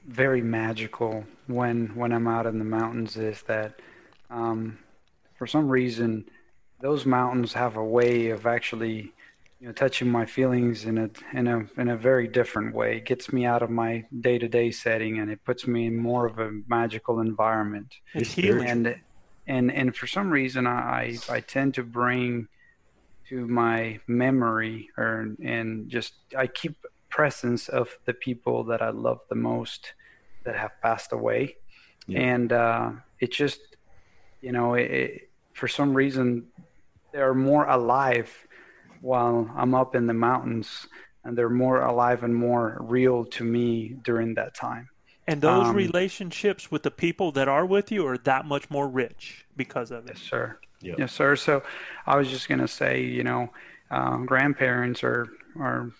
very 0.06 0.40
magical 0.40 1.24
when 1.48 1.88
when 1.94 2.12
I'm 2.12 2.26
out 2.26 2.46
in 2.46 2.58
the 2.58 2.64
mountains 2.64 3.18
is 3.18 3.42
that, 3.42 3.74
um, 4.30 4.78
for 5.34 5.46
some 5.46 5.68
reason, 5.68 6.24
those 6.82 7.06
mountains 7.06 7.52
have 7.54 7.76
a 7.76 7.84
way 7.98 8.30
of 8.30 8.44
actually, 8.44 9.12
you 9.60 9.66
know, 9.68 9.72
touching 9.72 10.08
my 10.10 10.26
feelings 10.26 10.84
in 10.84 10.98
a 10.98 11.08
in 11.32 11.46
a 11.46 11.58
in 11.80 11.88
a 11.88 11.96
very 11.96 12.26
different 12.38 12.74
way. 12.74 12.96
It 12.98 13.04
gets 13.06 13.32
me 13.32 13.46
out 13.46 13.62
of 13.62 13.70
my 13.70 14.04
day 14.20 14.36
to 14.38 14.48
day 14.48 14.70
setting 14.72 15.18
and 15.20 15.30
it 15.30 15.40
puts 15.44 15.66
me 15.66 15.86
in 15.86 15.96
more 15.96 16.26
of 16.26 16.38
a 16.38 16.50
magical 16.66 17.20
environment 17.20 17.90
it's 18.14 18.30
It's 18.30 18.32
healing. 18.34 18.68
and 18.68 18.84
and 19.46 19.72
and 19.80 19.96
for 19.96 20.06
some 20.08 20.28
reason 20.30 20.66
I 20.66 21.18
I 21.36 21.40
tend 21.40 21.74
to 21.74 21.84
bring 21.84 22.48
to 23.28 23.46
my 23.46 24.00
memory 24.08 24.88
or 24.98 25.12
and 25.42 25.88
just 25.96 26.12
I 26.36 26.46
keep 26.48 26.74
presence 27.08 27.68
of 27.68 27.86
the 28.06 28.14
people 28.14 28.64
that 28.64 28.82
I 28.82 28.90
love 28.90 29.20
the 29.28 29.36
most 29.52 29.94
that 30.44 30.56
have 30.56 30.72
passed 30.82 31.12
away 31.12 31.42
Yeah. 32.08 32.20
and 32.20 32.52
uh, 32.52 32.90
it 33.20 33.30
just 33.42 33.60
you 34.40 34.50
know 34.56 34.74
it, 34.74 34.90
it, 34.90 35.30
for 35.54 35.68
some 35.68 35.94
reason 35.94 36.28
they're 37.12 37.34
more 37.34 37.66
alive 37.66 38.30
while 39.00 39.50
I'm 39.56 39.74
up 39.74 39.94
in 39.94 40.06
the 40.06 40.14
mountains 40.14 40.86
and 41.24 41.36
they're 41.36 41.50
more 41.50 41.80
alive 41.82 42.22
and 42.24 42.34
more 42.34 42.78
real 42.80 43.24
to 43.26 43.44
me 43.44 43.96
during 44.02 44.34
that 44.34 44.54
time 44.54 44.88
And 45.26 45.40
those 45.40 45.68
Um, 45.68 45.76
relationships 45.76 46.70
with 46.70 46.82
the 46.82 46.90
people 46.90 47.30
that 47.32 47.46
are 47.48 47.64
with 47.64 47.92
you 47.92 48.06
are 48.08 48.18
that 48.18 48.44
much 48.44 48.68
more 48.70 48.88
rich 48.88 49.46
because 49.56 49.90
of 49.92 50.06
it. 50.06 50.16
Yes, 50.16 50.22
sir. 50.22 50.58
Yep. 50.80 50.98
Yes, 50.98 51.12
sir. 51.12 51.36
So 51.36 51.62
I 52.06 52.16
was 52.16 52.28
just 52.28 52.48
going 52.48 52.58
to 52.60 52.66
say, 52.68 53.02
you 53.04 53.22
know, 53.22 53.50
um, 53.90 54.26
grandparents 54.26 55.04
are, 55.04 55.28
are 55.60 55.90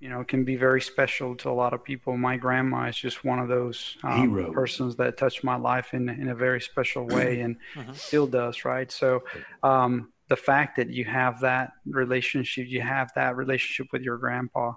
you 0.00 0.08
know 0.10 0.24
can 0.24 0.44
be 0.44 0.56
very 0.56 0.80
special 0.80 1.34
to 1.36 1.48
a 1.48 1.52
lot 1.52 1.72
of 1.72 1.82
people. 1.84 2.16
My 2.16 2.36
grandma 2.36 2.88
is 2.88 2.96
just 2.96 3.24
one 3.24 3.38
of 3.38 3.48
those 3.48 3.96
um, 4.02 4.50
persons 4.52 4.96
that 4.96 5.16
touched 5.16 5.42
my 5.44 5.56
life 5.56 5.94
in 5.94 6.08
in 6.08 6.28
a 6.28 6.34
very 6.34 6.60
special 6.60 7.06
way 7.06 7.40
and 7.40 7.56
still 7.94 8.26
does. 8.26 8.64
Right. 8.64 8.90
So 8.92 9.22
um, 9.62 10.12
the 10.28 10.36
fact 10.36 10.76
that 10.76 10.90
you 10.90 11.04
have 11.04 11.40
that 11.40 11.72
relationship, 11.86 12.66
you 12.68 12.80
have 12.80 13.10
that 13.14 13.36
relationship 13.36 13.88
with 13.92 14.02
your 14.02 14.18
grandpa, 14.18 14.72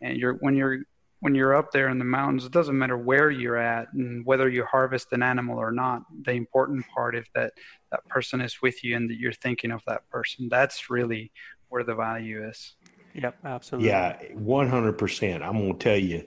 and 0.00 0.16
you're 0.16 0.34
when 0.34 0.54
you're 0.56 0.80
when 1.20 1.34
you're 1.34 1.54
up 1.54 1.72
there 1.72 1.88
in 1.88 1.98
the 1.98 2.04
mountains, 2.04 2.44
it 2.44 2.52
doesn't 2.52 2.78
matter 2.78 2.96
where 2.96 3.30
you're 3.30 3.56
at 3.56 3.92
and 3.92 4.24
whether 4.24 4.48
you 4.48 4.64
harvest 4.64 5.08
an 5.12 5.22
animal 5.22 5.58
or 5.58 5.72
not. 5.72 6.02
The 6.22 6.32
important 6.32 6.86
part 6.94 7.16
is 7.16 7.26
that 7.34 7.54
that 7.90 8.06
person 8.08 8.40
is 8.40 8.62
with 8.62 8.84
you 8.84 8.96
and 8.96 9.10
that 9.10 9.18
you're 9.18 9.32
thinking 9.32 9.72
of 9.72 9.82
that 9.86 10.08
person. 10.10 10.48
That's 10.48 10.90
really 10.90 11.32
where 11.68 11.82
the 11.82 11.94
value 11.94 12.46
is. 12.48 12.74
Yep, 13.14 13.36
absolutely. 13.44 13.88
Yeah, 13.88 14.16
one 14.34 14.68
hundred 14.68 14.92
percent. 14.98 15.42
I'm 15.42 15.58
gonna 15.58 15.74
tell 15.74 15.96
you, 15.96 16.24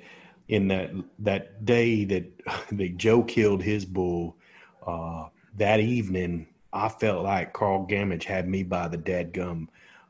in 0.47 0.67
that 0.69 0.91
that 1.19 1.65
day 1.65 2.03
that 2.05 2.41
that 2.71 2.97
Joe 2.97 3.23
killed 3.23 3.63
his 3.63 3.85
bull, 3.85 4.37
uh, 4.85 5.27
that 5.57 5.79
evening, 5.79 6.47
I 6.73 6.89
felt 6.89 7.23
like 7.23 7.53
Carl 7.53 7.85
Gamage 7.87 8.23
had 8.23 8.47
me 8.47 8.63
by 8.63 8.87
the 8.87 8.97
dadgum 8.97 9.67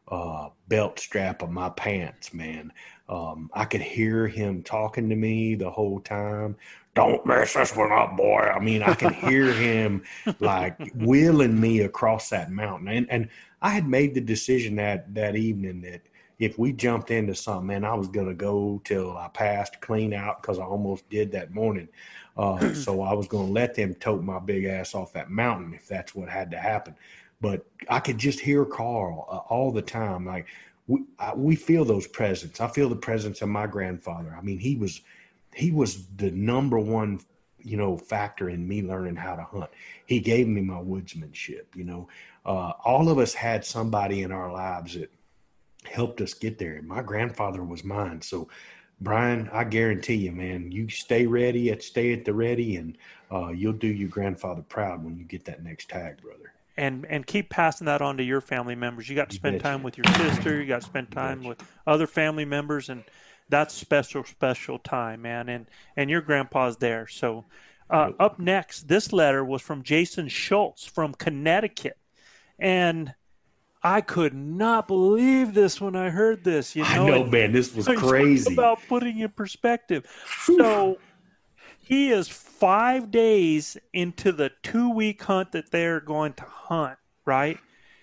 uh, 0.08 0.50
belt 0.68 1.00
strap 1.00 1.42
of 1.42 1.50
my 1.50 1.70
pants, 1.70 2.34
man. 2.34 2.72
Um, 3.10 3.50
I 3.54 3.66
could 3.66 3.82
hear 3.82 4.28
him 4.28 4.62
talking 4.62 5.10
to 5.10 5.16
me 5.16 5.56
the 5.56 5.70
whole 5.70 6.00
time. 6.00 6.56
Don't 6.94 7.26
mess 7.26 7.54
this 7.54 7.76
one 7.76 7.92
up, 7.92 8.18
boy. 8.18 8.42
I 8.42 8.60
mean, 8.60 8.84
I 8.84 8.94
could 8.94 9.14
hear 9.14 9.52
him 9.54 10.04
like 10.40 10.78
wheeling 10.96 11.60
me 11.60 11.82
across 11.82 12.30
that 12.30 12.52
mountain. 12.52 12.90
And 12.90 13.10
and 13.10 13.30
I 13.62 13.70
had 13.70 13.88
made 13.88 14.14
the 14.14 14.22
decision 14.22 14.76
that 14.76 15.14
that 15.16 15.36
evening 15.36 15.82
that 15.82 16.02
if 16.40 16.58
we 16.58 16.74
jumped 16.74 17.12
into 17.12 17.36
something, 17.36 17.68
man, 17.68 17.86
I 17.86 17.94
was 17.94 18.08
gonna 18.08 18.34
go 18.34 18.82
till 18.84 19.16
I 19.16 19.30
passed 19.30 19.80
clean 19.80 20.14
out 20.14 20.42
because 20.42 20.60
I 20.60 20.64
almost 20.64 21.10
did 21.10 21.32
that 21.32 21.54
morning. 21.54 21.88
Uh, 22.38 22.74
so 22.74 23.02
I 23.02 23.14
was 23.14 23.28
gonna 23.28 23.52
let 23.52 23.76
them 23.76 23.94
tote 23.96 24.24
my 24.24 24.40
big 24.40 24.66
ass 24.66 24.96
off 24.96 25.14
that 25.14 25.30
mountain 25.30 25.74
if 25.74 25.88
that's 25.88 26.16
what 26.16 26.30
had 26.30 26.52
to 26.52 26.58
happen. 26.58 26.96
But 27.40 27.66
I 27.90 28.00
could 28.00 28.18
just 28.18 28.40
hear 28.40 28.66
Carl 28.66 29.28
uh, 29.30 29.54
all 29.54 29.72
the 29.72 29.82
time, 29.82 30.26
like 30.26 30.48
we 30.88 31.04
I, 31.20 31.34
we 31.34 31.56
feel 31.56 31.86
those 31.86 32.08
presence. 32.08 32.60
I 32.60 32.68
feel 32.68 32.90
the 32.90 32.96
presence 32.96 33.42
of 33.42 33.50
my 33.50 33.68
grandfather. 33.68 34.36
I 34.38 34.42
mean, 34.42 34.60
he 34.60 34.76
was 34.76 35.02
he 35.56 35.72
was 35.72 36.06
the 36.18 36.32
number 36.32 36.80
one 36.80 37.20
you 37.64 37.78
know 37.78 37.98
factor 37.98 38.50
in 38.50 38.68
me 38.68 38.82
learning 38.82 39.16
how 39.16 39.36
to 39.36 39.44
hunt. 39.44 39.70
He 40.06 40.20
gave 40.20 40.48
me 40.48 40.62
my 40.62 40.80
woodsmanship. 40.82 41.76
You 41.76 41.84
know, 41.84 42.08
uh, 42.46 42.74
all 42.84 43.10
of 43.10 43.18
us 43.18 43.34
had 43.34 43.66
somebody 43.66 44.22
in 44.22 44.32
our 44.32 44.52
lives 44.52 44.96
that 44.96 45.12
helped 45.86 46.22
us 46.22 46.34
get 46.34 46.58
there. 46.60 46.82
My 46.82 47.02
grandfather 47.02 47.64
was 47.64 47.84
mine. 47.84 48.22
So, 48.22 48.50
Brian, 49.02 49.50
I 49.52 49.64
guarantee 49.64 50.16
you, 50.16 50.32
man, 50.32 50.72
you 50.72 50.88
stay 50.88 51.26
ready 51.26 51.72
at 51.72 51.82
stay 51.82 52.14
at 52.14 52.24
the 52.24 52.34
ready, 52.34 52.76
and 52.76 52.98
uh, 53.32 53.50
you'll 53.50 53.74
do 53.74 53.88
your 53.88 54.10
grandfather 54.10 54.62
proud 54.62 55.04
when 55.04 55.18
you 55.18 55.26
get 55.26 55.44
that 55.46 55.64
next 55.64 55.90
tag, 55.90 56.22
brother. 56.22 56.54
and 56.78 57.06
and 57.10 57.26
keep 57.26 57.50
passing 57.50 57.86
that 57.86 58.02
on 58.02 58.18
to 58.18 58.24
your 58.24 58.42
family 58.42 58.76
members. 58.76 59.10
You 59.10 59.16
got 59.16 59.30
to 59.30 59.36
spend 59.36 59.60
time 59.60 59.84
with 59.84 59.98
your 59.98 60.06
sister. 60.16 60.62
You 60.62 60.68
got 60.68 60.82
to 60.82 60.88
spend 60.88 61.12
time 61.12 61.44
with 61.44 61.62
other 61.88 62.08
family 62.08 62.46
members, 62.46 62.90
and 62.90 63.04
that's 63.50 63.74
special, 63.74 64.24
special 64.24 64.78
time, 64.78 65.24
man. 65.24 65.50
And 65.50 65.66
and 65.98 66.10
your 66.10 66.22
grandpa's 66.22 66.78
there. 66.78 67.08
So 67.08 67.46
uh, 67.90 68.12
up 68.20 68.40
next, 68.40 68.88
this 68.88 69.12
letter 69.12 69.44
was 69.44 69.62
from 69.62 69.84
Jason 69.84 70.28
Schultz 70.28 70.86
from 70.86 71.14
Connecticut, 71.14 71.98
and 72.60 73.14
I 73.84 74.02
could 74.02 74.34
not 74.34 74.88
believe 74.88 75.54
this 75.54 75.82
when 75.82 75.96
I 75.96 76.10
heard 76.12 76.44
this. 76.44 76.76
You 76.76 76.84
know, 76.84 76.90
I 76.90 76.98
know, 76.98 77.22
And- 77.24 77.32
man, 77.32 77.52
this 77.52 77.74
was 77.76 77.88
crazy. 77.88 78.54
about 78.54 78.80
putting 78.88 79.20
in 79.20 79.30
perspective. 79.30 80.06
So 80.46 81.00
he 81.80 82.12
is 82.12 82.28
five 82.28 83.10
days 83.10 83.78
into 83.94 84.32
the 84.32 84.52
two 84.62 84.90
week 84.92 85.24
hunt 85.24 85.52
that 85.54 85.72
they're 85.72 86.00
going 86.00 86.34
to 86.34 86.44
hunt, 86.46 87.00
right? 87.26 87.58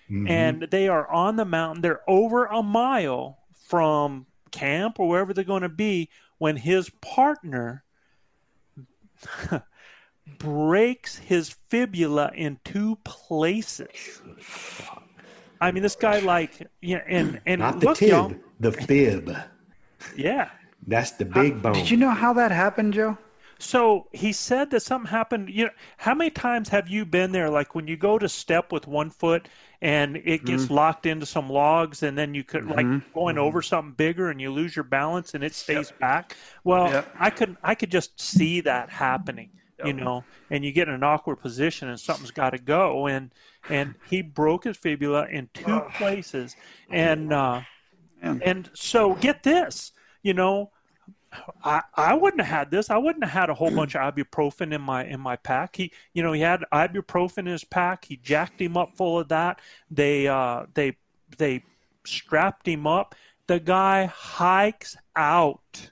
Mhm. 0.09 0.29
And 0.29 0.61
they 0.63 0.87
are 0.89 1.07
on 1.09 1.37
the 1.37 1.45
mountain. 1.45 1.81
They're 1.81 2.01
over 2.09 2.45
a 2.47 2.61
mile 2.61 3.39
from 3.67 4.25
camp 4.51 4.99
or 4.99 5.07
wherever 5.07 5.33
they're 5.33 5.43
going 5.43 5.61
to 5.61 5.69
be 5.69 6.09
when 6.39 6.57
his 6.57 6.89
partner 7.01 7.83
breaks 10.39 11.17
his 11.17 11.49
fibula 11.69 12.31
in 12.35 12.59
two 12.63 12.97
places. 13.03 14.21
I 15.61 15.71
mean, 15.71 15.83
this 15.83 15.95
guy 15.95 16.19
like 16.19 16.67
yeah, 16.81 17.01
and 17.07 17.41
and 17.45 17.59
Not 17.59 17.79
the 17.79 17.87
look, 17.87 18.01
y'all, 18.01 18.29
tib, 18.29 18.39
the 18.59 18.71
fib. 18.71 19.35
yeah. 20.15 20.49
That's 20.87 21.11
the 21.11 21.25
big 21.25 21.61
bone. 21.61 21.73
Did 21.73 21.91
you 21.91 21.97
know 21.97 22.09
how 22.09 22.33
that 22.33 22.51
happened, 22.51 22.93
Joe? 22.93 23.17
So 23.61 24.07
he 24.13 24.31
said 24.31 24.71
that 24.71 24.79
something 24.81 25.11
happened. 25.11 25.49
You 25.49 25.65
know, 25.65 25.71
how 25.97 26.15
many 26.15 26.29
times 26.29 26.69
have 26.69 26.87
you 26.87 27.05
been 27.05 27.33
there? 27.33 27.49
Like 27.49 27.75
when 27.75 27.87
you 27.87 27.97
go 27.97 28.17
to 28.17 28.29
step 28.29 28.71
with 28.71 28.87
one 28.87 29.09
foot 29.09 29.49
and 29.81 30.15
it 30.15 30.45
gets 30.45 30.63
Mm-hmm. 30.63 30.73
locked 30.73 31.05
into 31.05 31.25
some 31.25 31.49
logs, 31.49 32.01
and 32.03 32.17
then 32.17 32.33
you 32.33 32.45
could 32.45 32.65
like 32.65 32.87
going 33.13 33.37
over 33.37 33.61
something 33.61 33.93
bigger 33.93 34.29
and 34.29 34.39
you 34.39 34.49
lose 34.51 34.75
your 34.75 34.83
balance 34.85 35.33
and 35.33 35.43
it 35.43 35.53
stays 35.53 35.91
back. 35.99 36.37
Well, 36.63 36.89
Yep. 36.89 37.15
I 37.19 37.29
could 37.29 37.57
I 37.61 37.75
could 37.75 37.91
just 37.91 38.19
see 38.19 38.61
that 38.61 38.89
happening. 38.89 39.49
You 39.85 39.93
know, 39.93 40.23
and 40.49 40.65
you 40.65 40.71
get 40.71 40.87
in 40.87 40.93
an 40.93 41.03
awkward 41.03 41.37
position 41.37 41.89
and 41.89 41.99
something's 41.99 42.31
got 42.31 42.51
to 42.51 42.57
go. 42.57 43.07
And 43.07 43.31
and 43.69 43.95
he 44.09 44.21
broke 44.21 44.63
his 44.65 44.77
fibula 44.77 45.27
in 45.27 45.49
two 45.53 45.81
places, 45.95 46.55
and 46.89 47.31
uh, 47.31 47.61
Man. 48.21 48.41
and 48.43 48.69
so 48.73 49.15
get 49.15 49.43
this, 49.43 49.91
you 50.23 50.33
know, 50.33 50.71
I, 51.63 51.81
I 51.95 52.13
wouldn't 52.15 52.41
have 52.41 52.57
had 52.59 52.71
this. 52.71 52.89
I 52.89 52.97
wouldn't 52.97 53.23
have 53.23 53.33
had 53.33 53.49
a 53.49 53.53
whole 53.53 53.71
bunch 53.71 53.95
of 53.95 54.15
ibuprofen 54.15 54.73
in 54.73 54.81
my 54.81 55.05
in 55.05 55.19
my 55.19 55.35
pack. 55.35 55.75
He, 55.75 55.91
you 56.13 56.23
know, 56.23 56.33
he 56.33 56.41
had 56.41 56.63
ibuprofen 56.73 57.39
in 57.39 57.45
his 57.47 57.63
pack. 57.63 58.05
He 58.05 58.17
jacked 58.17 58.59
him 58.61 58.77
up 58.77 58.95
full 58.95 59.19
of 59.19 59.27
that. 59.29 59.59
They 59.91 60.27
uh, 60.27 60.65
they 60.73 60.97
they 61.37 61.63
strapped 62.05 62.67
him 62.67 62.87
up. 62.87 63.15
The 63.47 63.59
guy 63.59 64.05
hikes 64.05 64.95
out 65.15 65.91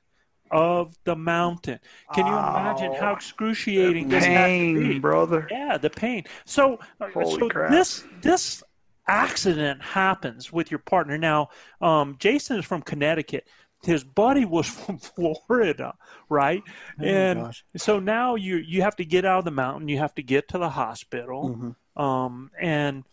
of 0.51 0.95
the 1.03 1.15
mountain. 1.15 1.79
Can 2.13 2.25
you 2.25 2.33
imagine 2.33 2.93
how 2.93 3.13
excruciating 3.13 4.10
this 4.10 4.25
had 4.25 4.45
to? 4.47 4.47
Pain, 4.47 5.01
brother. 5.01 5.47
Yeah, 5.49 5.77
the 5.77 5.89
pain. 5.89 6.23
So, 6.45 6.79
uh, 6.99 7.07
Holy 7.13 7.39
so 7.39 7.49
crap. 7.49 7.71
this 7.71 8.03
this 8.21 8.63
accident 9.07 9.81
happens 9.81 10.51
with 10.51 10.69
your 10.71 10.79
partner. 10.79 11.17
Now, 11.17 11.49
um, 11.81 12.15
Jason 12.19 12.57
is 12.60 12.65
from 12.65 12.81
Connecticut. 12.81 13.47
His 13.83 14.03
buddy 14.03 14.45
was 14.45 14.67
from 14.67 14.97
Florida, 14.97 15.93
right? 16.29 16.63
and 16.99 17.53
so 17.75 17.99
now 17.99 18.36
you 18.36 18.57
you 18.57 18.81
have 18.81 18.95
to 18.97 19.05
get 19.05 19.25
out 19.25 19.39
of 19.39 19.45
the 19.45 19.51
mountain. 19.51 19.88
You 19.88 19.99
have 19.99 20.15
to 20.15 20.23
get 20.23 20.49
to 20.49 20.57
the 20.57 20.69
hospital. 20.69 21.75
Um, 21.95 22.51
and 22.60 23.03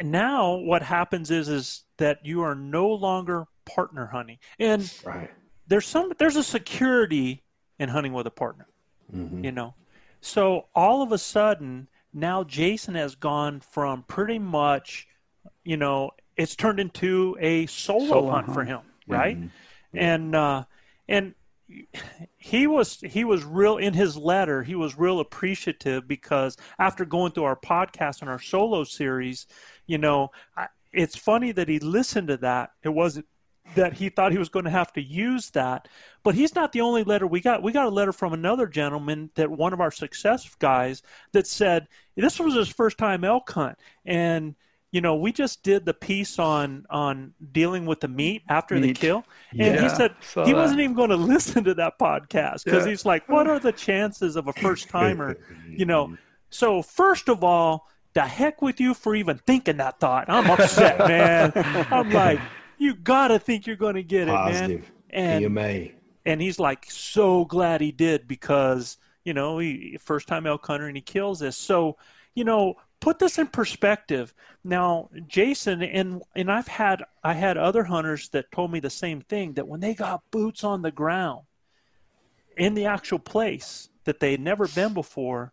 now 0.00 0.56
what 0.56 0.82
happens 0.82 1.30
is 1.30 1.48
is 1.48 1.84
that 1.98 2.24
you 2.24 2.42
are 2.42 2.54
no 2.54 2.88
longer 2.88 3.46
partner 3.64 4.06
hunting, 4.06 4.38
and 4.58 4.92
right. 5.04 5.30
There's 5.72 5.86
some 5.86 6.12
there's 6.18 6.36
a 6.36 6.42
security 6.44 7.42
in 7.78 7.88
hunting 7.88 8.12
with 8.12 8.26
a 8.26 8.30
partner 8.30 8.66
Mhm. 9.12 9.42
you 9.44 9.52
know? 9.52 9.74
So 10.20 10.68
all 10.74 11.02
of 11.02 11.12
a 11.12 11.18
sudden 11.18 11.88
now 12.12 12.44
jason 12.44 12.94
has 12.94 13.14
gone 13.14 13.60
from 13.60 14.02
pretty 14.02 14.38
much 14.38 15.08
you 15.64 15.78
know 15.78 16.10
it's 16.36 16.54
turned 16.56 16.78
into 16.78 17.36
a 17.40 17.64
solo, 17.66 18.06
Solo 18.06 18.30
hunt, 18.30 18.52
for 18.52 18.64
him 18.64 18.80
right? 19.08 19.38
And 19.94 20.34
uh 20.34 20.64
and 21.08 21.34
he 22.36 22.66
was 22.66 23.00
he 23.00 23.24
was 23.24 23.44
real 23.44 23.78
in 23.78 23.94
his 23.94 24.14
letter 24.16 24.62
he 24.62 24.74
was 24.74 24.98
real 24.98 25.20
appreciative 25.20 26.06
because 26.06 26.56
after 26.78 27.06
going 27.06 27.32
through 27.32 27.44
our 27.44 27.56
podcast 27.56 28.20
and 28.20 28.28
our 28.28 28.38
solo 28.38 28.84
series 28.84 29.46
you 29.86 29.96
know 29.96 30.30
I, 30.54 30.66
it's 30.92 31.16
funny 31.16 31.52
that 31.52 31.68
he 31.68 31.78
listened 31.78 32.28
to 32.28 32.36
that. 32.36 32.72
It 32.82 32.90
wasn't 32.90 33.24
that 33.74 33.92
he 33.94 34.08
thought 34.08 34.32
he 34.32 34.38
was 34.38 34.48
going 34.48 34.64
to 34.64 34.70
have 34.70 34.92
to 34.92 35.00
use 35.02 35.50
that 35.50 35.88
but 36.24 36.34
he's 36.34 36.54
not 36.54 36.72
the 36.72 36.80
only 36.80 37.02
letter 37.04 37.26
we 37.26 37.40
got. 37.40 37.62
We 37.62 37.72
got 37.72 37.86
a 37.86 37.90
letter 37.90 38.12
from 38.12 38.32
another 38.32 38.66
gentleman 38.66 39.30
that 39.34 39.50
one 39.50 39.72
of 39.72 39.80
our 39.80 39.90
success 39.90 40.54
guys 40.58 41.02
that 41.32 41.46
said 41.46 41.88
this 42.16 42.38
was 42.38 42.54
his 42.54 42.68
first 42.68 42.96
time 42.98 43.24
elk 43.24 43.50
hunt 43.50 43.76
and 44.04 44.54
you 44.92 45.00
know 45.00 45.16
we 45.16 45.32
just 45.32 45.62
did 45.62 45.84
the 45.86 45.94
piece 45.94 46.38
on 46.38 46.84
on 46.90 47.32
dealing 47.52 47.86
with 47.86 48.00
the 48.00 48.08
meat 48.08 48.42
after 48.48 48.78
the 48.78 48.92
kill. 48.92 49.24
And 49.58 49.80
he 49.80 49.88
said 49.88 50.14
he 50.44 50.52
that. 50.52 50.54
wasn't 50.56 50.80
even 50.80 50.94
going 50.94 51.10
to 51.16 51.16
listen 51.16 51.64
to 51.64 51.74
that 51.74 51.98
podcast 51.98 52.64
because 52.64 52.84
Yeah. 52.84 52.90
he's 52.90 53.04
like 53.06 53.28
what 53.28 53.46
are 53.48 53.58
the 53.58 53.72
chances 53.72 54.36
of 54.36 54.48
a 54.48 54.52
first 54.52 54.88
timer? 54.88 55.36
You 55.68 55.86
know 55.86 56.16
so 56.50 56.82
first 56.82 57.28
of 57.30 57.42
all 57.42 57.88
the 58.14 58.20
heck 58.22 58.60
with 58.60 58.78
you 58.78 58.92
for 58.92 59.14
even 59.14 59.38
thinking 59.46 59.78
that 59.78 59.98
thought. 59.98 60.26
I'm 60.28 60.50
upset 60.50 60.98
man. 61.08 61.52
I'm 61.90 62.10
like 62.10 62.38
you 62.82 62.94
gotta 62.94 63.38
think 63.38 63.66
you're 63.66 63.76
going 63.76 63.94
to 63.94 64.02
get 64.02 64.28
it 64.28 64.32
man. 64.32 64.70
And 65.10 65.42
and 66.24 66.40
he's 66.40 66.58
like 66.58 66.86
so 66.90 67.44
glad 67.44 67.80
he 67.80 67.92
did 67.92 68.26
because 68.26 68.98
you 69.24 69.34
know 69.34 69.58
he 69.58 69.98
first 70.00 70.26
time 70.26 70.46
elk 70.46 70.66
hunter 70.66 70.86
and 70.86 70.96
he 70.96 71.02
kills 71.02 71.38
this. 71.40 71.56
So 71.56 71.96
you 72.34 72.44
know 72.44 72.76
put 73.02 73.18
this 73.18 73.38
in 73.38 73.48
perspective. 73.48 74.32
Now, 74.64 75.10
Jason 75.26 75.82
and 75.82 76.22
and 76.34 76.50
I've 76.50 76.68
had 76.68 77.04
I 77.22 77.34
had 77.34 77.58
other 77.58 77.84
hunters 77.84 78.28
that 78.30 78.50
told 78.52 78.72
me 78.72 78.80
the 78.80 78.90
same 78.90 79.20
thing 79.20 79.52
that 79.54 79.68
when 79.68 79.80
they 79.80 79.94
got 79.94 80.22
boots 80.30 80.64
on 80.64 80.82
the 80.82 80.92
ground 80.92 81.42
in 82.56 82.74
the 82.74 82.86
actual 82.86 83.18
place 83.18 83.90
that 84.04 84.20
they 84.20 84.32
had 84.32 84.40
never 84.40 84.66
been 84.68 84.94
before, 84.94 85.52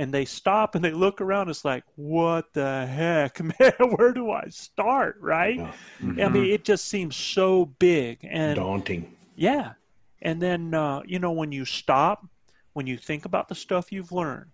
and 0.00 0.14
they 0.14 0.24
stop 0.24 0.74
and 0.74 0.82
they 0.82 0.92
look 0.92 1.20
around, 1.20 1.50
it's 1.50 1.62
like, 1.62 1.84
what 1.96 2.54
the 2.54 2.86
heck, 2.86 3.38
man? 3.60 3.90
Where 3.96 4.14
do 4.14 4.30
I 4.30 4.46
start? 4.48 5.18
Right? 5.20 5.58
Mm-hmm. 5.58 6.20
I 6.22 6.28
mean, 6.30 6.46
it 6.46 6.64
just 6.64 6.86
seems 6.86 7.16
so 7.16 7.66
big 7.66 8.20
and 8.22 8.56
Daunting. 8.56 9.14
yeah. 9.36 9.74
And 10.22 10.40
then, 10.40 10.72
uh, 10.72 11.02
you 11.04 11.18
know, 11.18 11.32
when 11.32 11.52
you 11.52 11.66
stop, 11.66 12.26
when 12.72 12.86
you 12.86 12.96
think 12.96 13.26
about 13.26 13.48
the 13.48 13.54
stuff 13.54 13.92
you've 13.92 14.10
learned, 14.10 14.52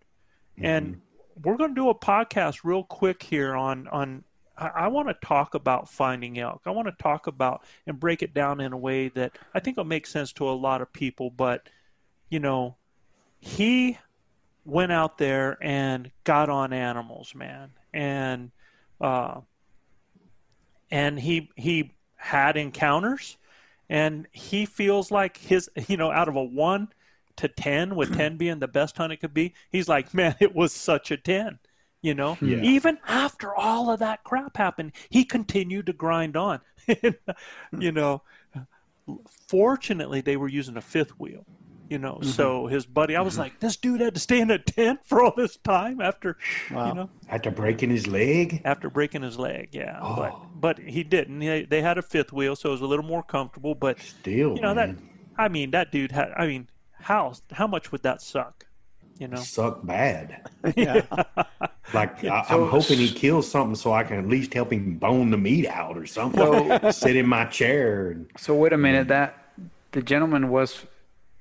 and 0.59 1.01
we're 1.45 1.57
going 1.57 1.71
to 1.71 1.81
do 1.81 1.91
a 1.91 1.95
podcast 1.95 2.61
real 2.65 2.83
quick 2.83 3.23
here 3.23 3.55
on, 3.55 3.87
on, 3.89 4.25
I, 4.59 4.67
I 4.67 4.89
want 4.89 5.09
to 5.09 5.27
talk 5.27 5.55
about 5.55 5.89
finding 5.89 6.41
elk. 6.41 6.63
I 6.67 6.71
want 6.71 6.89
to 6.89 7.03
talk 7.03 7.29
about 7.29 7.63
and 7.87 8.01
break 8.01 8.23
it 8.23 8.35
down 8.35 8.61
in 8.61 8.73
a 8.73 8.77
way 8.77 9.11
that 9.11 9.39
I 9.55 9.61
think 9.61 9.77
will 9.77 9.85
make 9.85 10.09
sense 10.09 10.33
to 10.35 10.49
a 10.49 10.51
lot 10.51 10.83
of 10.83 10.93
people. 10.93 11.31
But, 11.31 11.69
you 12.31 12.41
know, 12.41 12.77
he 13.39 13.99
went 14.67 14.93
out 14.93 15.19
there 15.19 15.57
and 15.63 16.11
got 16.25 16.51
on 16.51 16.73
animals, 16.73 17.35
man. 17.35 17.71
And, 17.95 18.51
uh, 19.01 19.41
and 20.91 21.19
he, 21.19 21.51
he 21.57 21.93
had 22.17 22.57
encounters 22.57 23.37
and 23.89 24.27
he 24.33 24.67
feels 24.67 25.11
like 25.11 25.37
his 25.37 25.71
you 25.89 25.97
know 25.97 26.11
out 26.11 26.29
of 26.29 26.37
a 26.37 26.43
1 26.43 26.89
to 27.37 27.49
10 27.49 27.95
with 27.95 28.17
10 28.17 28.37
being 28.39 28.59
the 28.59 28.69
best 28.69 28.97
hunt 28.97 29.13
it 29.13 29.19
could 29.19 29.35
be 29.35 29.55
he's 29.71 29.89
like 29.89 30.13
man 30.15 30.35
it 30.41 30.55
was 30.55 30.73
such 30.73 31.11
a 31.11 31.17
10 31.17 31.59
you 32.03 32.15
know 32.15 32.39
Yeah. 32.43 32.63
even 32.63 32.99
after 33.07 33.55
all 33.55 33.91
of 33.91 34.01
that 34.01 34.25
crap 34.25 34.57
happened 34.57 34.93
he 35.09 35.25
continued 35.25 35.87
to 35.87 35.93
grind 35.93 36.37
on 36.37 36.61
you 37.79 37.93
know 37.93 38.23
fortunately 39.49 40.21
they 40.21 40.37
were 40.37 40.49
using 40.49 40.77
a 40.77 40.83
fifth 40.83 41.19
wheel 41.19 41.45
you 41.89 41.99
know 41.99 42.15
mm-hmm. 42.15 42.29
so 42.31 42.67
his 42.67 42.85
buddy 42.87 43.17
i 43.17 43.21
was 43.21 43.35
mm-hmm. 43.35 43.43
like 43.43 43.61
this 43.61 43.77
dude 43.77 44.01
had 44.01 44.15
to 44.15 44.21
stay 44.21 44.41
in 44.41 44.51
a 44.51 44.59
tent 44.59 45.01
for 45.05 45.23
all 45.23 45.33
this 45.37 45.57
time 45.59 46.01
after 46.01 46.37
Wow. 46.71 46.89
you 46.89 46.95
know 46.95 47.11
After 47.29 47.51
breaking 47.51 47.91
his 47.91 48.07
leg. 48.07 48.63
after 48.65 48.91
breaking 48.91 49.23
his 49.23 49.39
leg 49.39 49.69
yeah 49.73 49.99
Oh. 50.03 50.17
but 50.17 50.37
but 50.61 50.79
he 50.79 51.03
didn't 51.05 51.39
they, 51.39 51.65
they 51.65 51.83
had 51.83 51.99
a 51.99 52.03
fifth 52.03 52.33
wheel 52.33 52.57
so 52.57 52.71
it 52.71 52.73
was 52.73 52.81
a 52.81 52.87
little 52.87 53.05
more 53.05 53.23
comfortable 53.23 53.75
but 53.75 54.01
Still, 54.01 54.57
you 54.57 54.63
know 54.63 54.75
man. 54.75 54.97
that 54.97 55.43
i 55.43 55.49
mean 55.49 55.71
that 55.73 55.93
dude 55.93 56.13
had 56.13 56.33
i 56.37 56.47
mean 56.47 56.69
how 56.93 57.35
how 57.53 57.67
much 57.67 57.93
would 57.93 58.03
that 58.03 58.21
suck 58.23 58.67
you 59.19 59.29
know 59.29 59.37
suck 59.37 59.85
bad. 59.87 60.49
Yeah. 60.77 61.03
Like 61.95 62.23
I, 62.25 62.45
I'm 62.51 62.69
hoping 62.69 62.99
he 62.99 63.09
kills 63.11 63.51
something 63.51 63.75
so 63.75 63.93
I 63.93 64.03
can 64.03 64.19
at 64.19 64.29
least 64.29 64.53
help 64.53 64.73
him 64.73 64.99
bone 64.99 65.31
the 65.31 65.39
meat 65.39 65.67
out 65.67 65.97
or 65.97 66.05
something. 66.07 66.41
So- 66.81 66.91
Sit 66.91 67.17
in 67.17 67.27
my 67.27 67.45
chair 67.47 68.11
and 68.11 68.27
So 68.37 68.55
wait 68.55 68.73
a 68.73 68.77
minute. 68.77 69.07
Mm. 69.07 69.09
That 69.09 69.53
the 69.93 70.03
gentleman 70.03 70.51
was 70.51 70.85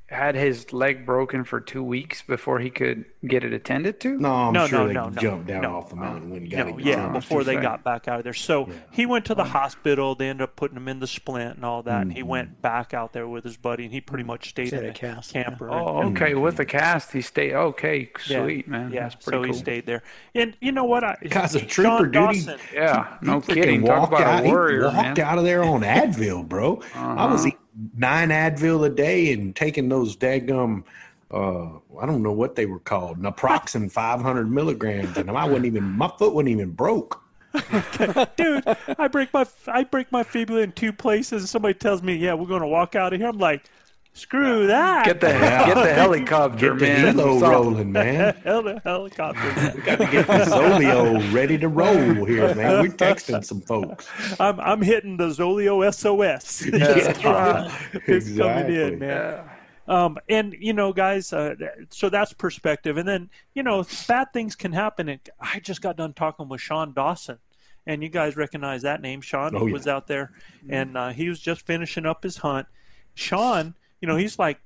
had 0.08 0.36
his 0.36 0.72
leg 0.72 1.04
broken 1.04 1.44
for 1.44 1.60
two 1.60 1.84
weeks 1.84 2.22
before 2.22 2.60
he 2.60 2.70
could 2.70 3.06
get 3.28 3.44
it 3.44 3.52
attended 3.54 4.00
to. 4.00 4.20
no, 4.20 4.32
I'm 4.32 4.54
No, 4.54 4.68
sure 4.68 4.80
no, 4.82 4.88
they 4.88 4.94
no, 4.94 5.10
no, 5.10 5.20
jumped 5.22 5.48
down 5.48 5.62
no. 5.64 5.78
off 5.78 5.90
the 5.90 5.96
mountain 5.96 6.30
when 6.30 6.44
he 6.44 6.48
got 6.50 6.68
no, 6.68 6.78
it. 6.78 6.86
yeah, 6.86 7.08
before 7.12 7.44
they 7.44 7.54
interesting. 7.54 7.62
got 7.62 7.84
back 7.84 8.08
out 8.08 8.20
of 8.20 8.24
there. 8.24 8.34
So 8.34 8.70
he 8.92 9.08
went 9.08 9.26
to 9.26 9.34
the 9.36 9.44
hospital. 9.46 10.14
They 10.14 10.30
ended 10.30 10.44
up 10.44 10.56
putting 10.56 10.78
him 10.78 10.88
in 10.88 11.00
the 11.00 11.08
splint 11.08 11.56
and 11.56 11.66
all 11.66 11.82
that. 11.84 12.04
And 12.04 12.14
he 12.14 12.22
went 12.22 12.62
back 12.62 12.94
out 12.94 13.14
there 13.14 13.28
with 13.28 13.44
his 13.44 13.58
buddy, 13.58 13.86
and 13.86 13.92
he 13.94 14.00
pretty 14.00 14.24
much 14.24 14.50
stayed 14.50 14.68
Stayed 14.68 14.78
in 14.82 14.86
a 14.86 14.90
at 14.90 14.96
cast, 14.96 15.34
yeah. 15.34 15.44
camper. 15.46 15.72
Oh, 15.72 16.02
and- 16.02 16.16
okay. 16.16 16.36
With 16.36 16.58
the 16.58 16.66
cast, 16.66 17.12
he 17.12 17.22
stayed. 17.22 17.54
Okay, 17.54 18.12
yeah, 18.28 18.44
sweet 18.44 18.68
man. 18.68 18.92
Yeah, 18.92 19.02
That's 19.10 19.16
pretty 19.16 19.38
so 19.38 19.44
cool. 19.44 19.54
he 19.54 19.60
stayed 19.60 19.86
there. 19.88 20.04
And 20.36 20.56
you 20.62 20.72
know 20.72 20.84
what? 20.86 21.04
I, 21.04 21.18
Guy's 21.30 21.56
a 21.56 21.60
Sean 21.62 21.68
trooper, 21.68 22.06
dude. 22.08 22.30
He- 22.36 22.46
Dawson- 22.46 22.60
Yeah, 22.74 23.18
no 23.24 23.40
He 23.40 23.48
freaking 23.48 23.54
kidding. 23.56 23.86
Talk 23.86 24.12
walked 24.12 24.14
about 24.22 24.28
out, 24.28 24.44
a 24.44 24.46
he 24.46 24.52
walked 24.54 24.72
man. 24.96 25.20
Uh-huh. 25.20 25.22
out 25.32 25.38
of 25.40 25.44
there 25.46 25.64
on 25.64 25.82
Advil, 25.82 26.48
bro. 26.48 26.80
I 26.94 27.26
was 27.32 27.48
eating 27.48 27.58
nine 27.98 28.30
Advil 28.30 28.86
a 28.86 28.90
day 28.90 29.34
and 29.34 29.56
taking 29.56 29.90
those 29.90 30.16
daggum, 30.16 30.84
uh, 31.32 31.66
I 32.00 32.06
don't 32.06 32.24
know 32.24 32.32
what 32.32 32.56
they 32.56 32.66
were 32.66 32.80
called, 32.80 33.20
naproxen 33.22 33.92
500 33.92 34.52
milligrams, 34.52 35.18
and 35.18 35.30
I 35.30 35.46
wasn't 35.46 35.66
even, 35.66 35.84
my 35.84 36.12
foot 36.18 36.34
wasn't 36.34 36.50
even 36.50 36.72
broke. 36.72 37.22
dude, 38.36 38.64
I 39.00 39.08
break 39.08 39.34
my 39.34 39.46
I 39.68 39.86
break 39.86 40.12
my 40.12 40.24
fibula 40.24 40.62
in 40.62 40.74
two 40.74 40.92
places, 40.92 41.44
and 41.44 41.50
somebody 41.50 41.74
tells 41.74 42.04
me, 42.04 42.14
"Yeah, 42.14 42.34
we're 42.34 42.48
going 42.48 42.62
to 42.62 42.68
walk 42.68 42.96
out 42.96 43.14
of 43.14 43.20
here." 43.22 43.30
I'm 43.30 43.38
like, 43.38 43.70
"Screw 44.16 44.66
that!" 44.68 45.06
Get 45.06 45.22
the 45.22 45.28
get 45.28 45.76
the 45.76 45.94
helicopter, 46.02 46.74
Get 46.76 46.80
the 46.80 46.86
man. 46.88 47.16
helo 47.16 47.40
Something. 47.40 47.50
rolling, 47.50 47.92
man. 47.92 48.36
hell 48.44 48.64
the 48.64 48.82
helicopter. 48.84 49.52
Got 49.82 49.98
to 50.00 50.08
get 50.08 50.26
the 50.26 50.34
Zoleo 50.48 51.32
ready 51.34 51.58
to 51.60 51.68
roll 51.68 52.26
here, 52.26 52.56
man. 52.56 52.82
We're 52.82 52.92
texting 52.96 53.46
some 53.46 53.62
folks. 53.62 54.08
I'm 54.40 54.60
I'm 54.60 54.82
hitting 54.82 55.18
the 55.18 55.28
Zoleo 55.28 55.94
SOS. 55.94 56.66
Yeah, 56.66 57.72
it's 58.08 58.36
coming 58.38 58.74
in, 58.74 59.00
man. 59.00 59.50
Um, 59.88 60.18
and 60.30 60.56
you 60.60 60.74
know, 60.74 60.92
guys, 60.94 61.32
uh, 61.32 61.54
so 61.92 62.10
that's 62.10 62.34
perspective. 62.34 62.98
And 62.98 63.08
then 63.08 63.30
you 63.54 63.62
know, 63.62 63.86
bad 64.08 64.34
things 64.34 64.56
can 64.56 64.72
happen. 64.72 65.10
And 65.10 65.20
I 65.40 65.60
just 65.60 65.82
got 65.84 65.96
done 65.98 66.14
talking 66.14 66.50
with 66.50 66.60
Sean 66.62 66.94
Dawson, 66.94 67.38
and 67.86 68.02
you 68.02 68.10
guys 68.10 68.36
recognize 68.36 68.82
that 68.82 69.02
name. 69.02 69.22
Sean 69.22 69.56
Oh, 69.56 69.68
yeah. 69.68 69.74
was 69.74 69.88
out 69.88 70.08
there, 70.08 70.32
and 70.70 70.98
uh, 70.98 71.10
he 71.10 71.30
was 71.30 71.40
just 71.40 71.68
finishing 71.68 72.06
up 72.08 72.24
his 72.24 72.38
hunt. 72.38 72.66
Sean, 73.14 73.76
you 74.06 74.12
know, 74.12 74.18
he's 74.18 74.38
like. 74.38 74.60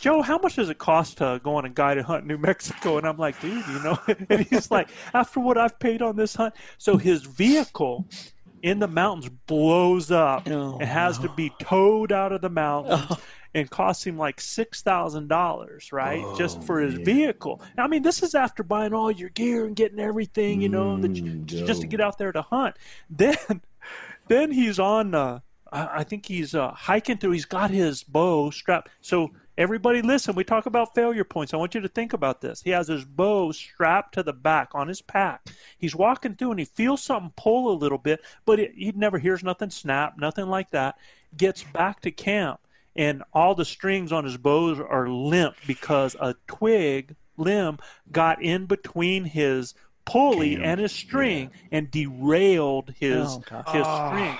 Joe, 0.00 0.20
how 0.20 0.36
much 0.38 0.56
does 0.56 0.68
it 0.68 0.76
cost 0.78 1.18
to 1.18 1.40
go 1.42 1.54
on 1.56 1.64
a 1.64 1.70
guided 1.70 2.04
hunt 2.04 2.22
in 2.22 2.28
New 2.28 2.36
Mexico? 2.38 2.98
And 2.98 3.06
I'm 3.06 3.16
like, 3.16 3.40
dude, 3.40 3.66
you 3.66 3.82
know, 3.82 3.98
and 4.28 4.40
he's 4.46 4.70
like, 4.70 4.88
after 5.14 5.40
what 5.40 5.56
I've 5.56 5.78
paid 5.78 6.02
on 6.02 6.16
this 6.16 6.34
hunt, 6.34 6.54
so 6.76 6.98
his 6.98 7.22
vehicle 7.22 8.04
in 8.62 8.78
the 8.78 8.88
mountains 8.88 9.30
blows 9.46 10.10
up 10.10 10.48
Oh, 10.50 10.76
and 10.78 10.88
has 10.88 11.18
to 11.20 11.30
be 11.30 11.50
towed 11.60 12.12
out 12.12 12.32
of 12.32 12.42
the 12.42 12.50
mountains 12.50 13.10
and 13.54 13.70
costs 13.70 14.04
him 14.06 14.18
like 14.18 14.38
six 14.40 14.82
thousand 14.82 15.28
dollars, 15.28 15.92
right, 15.92 16.22
just 16.36 16.62
for 16.62 16.80
his 16.80 16.94
vehicle. 16.94 17.62
I 17.78 17.86
mean, 17.86 18.02
this 18.02 18.22
is 18.22 18.34
after 18.34 18.62
buying 18.62 18.92
all 18.92 19.10
your 19.10 19.30
gear 19.30 19.64
and 19.64 19.74
getting 19.74 20.00
everything, 20.00 20.60
you 20.60 20.68
know, 20.68 20.98
that 20.98 21.16
you, 21.16 21.22
Mm, 21.22 21.46
just 21.46 21.80
to 21.82 21.86
get 21.86 22.00
out 22.02 22.18
there 22.18 22.32
to 22.32 22.42
hunt. 22.42 22.76
Then, 23.08 23.36
then 24.28 24.50
he's 24.52 24.78
on. 24.78 25.14
Uh, 25.14 25.40
I 25.76 25.98
I 26.00 26.04
think 26.04 26.26
he's 26.26 26.54
uh, 26.54 26.70
hiking 26.72 27.18
through. 27.18 27.32
He's 27.32 27.44
got 27.44 27.70
his 27.70 28.02
bow 28.02 28.50
strapped. 28.50 28.88
So 29.00 29.30
everybody, 29.58 30.02
listen. 30.02 30.34
We 30.34 30.44
talk 30.44 30.66
about 30.66 30.94
failure 30.94 31.24
points. 31.24 31.52
I 31.54 31.56
want 31.56 31.74
you 31.74 31.80
to 31.80 31.88
think 31.88 32.12
about 32.12 32.40
this. 32.40 32.62
He 32.62 32.70
has 32.70 32.88
his 32.88 33.04
bow 33.04 33.52
strapped 33.52 34.14
to 34.14 34.22
the 34.22 34.32
back 34.32 34.70
on 34.74 34.88
his 34.88 35.02
pack. 35.02 35.46
He's 35.78 35.94
walking 35.94 36.34
through 36.34 36.52
and 36.52 36.60
he 36.60 36.66
feels 36.66 37.02
something 37.02 37.32
pull 37.36 37.72
a 37.72 37.76
little 37.76 37.98
bit, 37.98 38.20
but 38.44 38.58
it, 38.60 38.72
he 38.74 38.92
never 38.92 39.18
hears 39.18 39.42
nothing 39.44 39.70
snap, 39.70 40.18
nothing 40.18 40.46
like 40.46 40.70
that. 40.70 40.96
Gets 41.36 41.62
back 41.64 42.00
to 42.02 42.10
camp 42.10 42.60
and 42.94 43.22
all 43.34 43.54
the 43.54 43.64
strings 43.64 44.10
on 44.12 44.24
his 44.24 44.36
bows 44.38 44.78
are 44.80 45.08
limp 45.08 45.54
because 45.66 46.16
a 46.20 46.34
twig 46.46 47.14
limb 47.36 47.78
got 48.10 48.42
in 48.42 48.64
between 48.64 49.24
his 49.24 49.74
pulley 50.06 50.54
Damn. 50.54 50.64
and 50.64 50.80
his 50.80 50.92
string 50.92 51.50
and 51.70 51.90
derailed 51.90 52.94
his 52.98 53.26
Oh, 53.28 53.42
gosh. 53.50 53.74
his 53.74 53.86
string. 53.86 54.36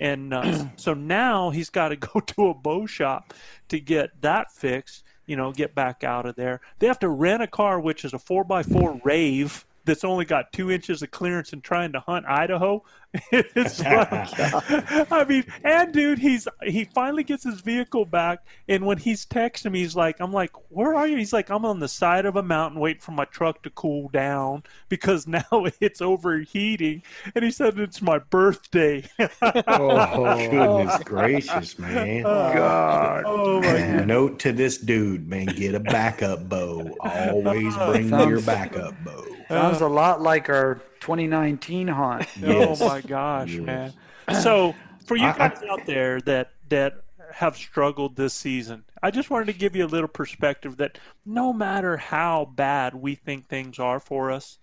And 0.00 0.32
uh, 0.32 0.66
so 0.76 0.94
now 0.94 1.50
he's 1.50 1.70
got 1.70 1.88
to 1.88 1.96
go 1.96 2.20
to 2.26 2.48
a 2.48 2.54
bow 2.54 2.86
shop 2.86 3.34
to 3.68 3.80
get 3.80 4.20
that 4.22 4.52
fixed. 4.52 5.04
You 5.26 5.34
know, 5.34 5.50
get 5.50 5.74
back 5.74 6.04
out 6.04 6.24
of 6.24 6.36
there. 6.36 6.60
They 6.78 6.86
have 6.86 7.00
to 7.00 7.08
rent 7.08 7.42
a 7.42 7.48
car, 7.48 7.80
which 7.80 8.04
is 8.04 8.14
a 8.14 8.18
four 8.18 8.46
x 8.48 8.68
four 8.68 9.00
rave 9.02 9.66
that's 9.86 10.04
only 10.04 10.24
got 10.24 10.52
two 10.52 10.70
inches 10.70 11.02
of 11.02 11.10
clearance 11.10 11.52
and 11.52 11.64
trying 11.64 11.92
to 11.92 12.00
hunt 12.00 12.26
Idaho. 12.26 12.84
it's 13.32 13.80
like, 13.80 15.12
I 15.12 15.24
mean, 15.28 15.44
and 15.64 15.92
dude, 15.92 16.18
he's 16.18 16.46
he 16.64 16.84
finally 16.84 17.24
gets 17.24 17.44
his 17.44 17.60
vehicle 17.60 18.04
back, 18.04 18.44
and 18.68 18.84
when 18.84 18.98
he's 18.98 19.24
texting 19.26 19.72
me, 19.72 19.80
he's 19.80 19.96
like, 19.96 20.20
"I'm 20.20 20.32
like, 20.32 20.50
where 20.68 20.94
are 20.94 21.06
you?" 21.06 21.16
He's 21.16 21.32
like, 21.32 21.50
"I'm 21.50 21.64
on 21.64 21.80
the 21.80 21.88
side 21.88 22.26
of 22.26 22.36
a 22.36 22.42
mountain 22.42 22.80
waiting 22.80 23.00
for 23.00 23.12
my 23.12 23.24
truck 23.26 23.62
to 23.62 23.70
cool 23.70 24.08
down 24.08 24.62
because 24.88 25.26
now 25.26 25.66
it's 25.80 26.00
overheating." 26.00 27.02
And 27.34 27.44
he 27.44 27.50
said, 27.50 27.78
"It's 27.78 28.02
my 28.02 28.18
birthday." 28.18 29.08
Oh, 29.42 30.48
goodness 30.50 31.02
gracious, 31.04 31.78
man. 31.78 32.26
Uh, 32.26 32.52
God. 32.54 33.24
Oh, 33.26 33.56
oh 33.56 33.60
my 33.60 33.66
And 33.66 34.06
note 34.06 34.38
to 34.40 34.52
this 34.52 34.78
dude, 34.78 35.28
man, 35.28 35.46
get 35.46 35.74
a 35.74 35.80
backup 35.80 36.48
bow. 36.48 36.96
Always 37.00 37.76
bring 37.76 38.08
your 38.08 38.40
backup 38.40 38.94
bow. 39.04 39.24
Sounds 39.48 39.80
a 39.80 39.86
lot 39.86 40.20
like 40.20 40.48
our 40.48 40.80
2019 41.00 41.88
hunt. 41.88 42.26
Oh 42.42 42.46
yes. 42.46 42.80
Oh 42.80 42.88
my 42.88 43.00
gosh, 43.00 43.52
Yes. 43.52 43.62
man! 43.62 43.92
So 44.42 44.74
for 45.06 45.16
you 45.16 45.26
I- 45.26 45.32
I- 45.34 45.48
guys 45.48 45.62
out 45.70 45.86
there 45.86 46.20
that 46.22 46.50
that 46.68 47.02
have 47.32 47.56
struggled 47.56 48.16
this 48.16 48.32
season, 48.34 48.84
I 49.02 49.10
just 49.10 49.30
wanted 49.30 49.46
to 49.46 49.52
give 49.52 49.76
you 49.76 49.84
a 49.84 49.88
little 49.88 50.08
perspective 50.08 50.76
that 50.78 50.98
no 51.24 51.52
matter 51.52 51.96
how 51.96 52.44
bad 52.54 52.94
we 52.94 53.14
think 53.14 53.46
things 53.46 53.78
are 53.78 54.00
for 54.00 54.30
us, 54.30 54.58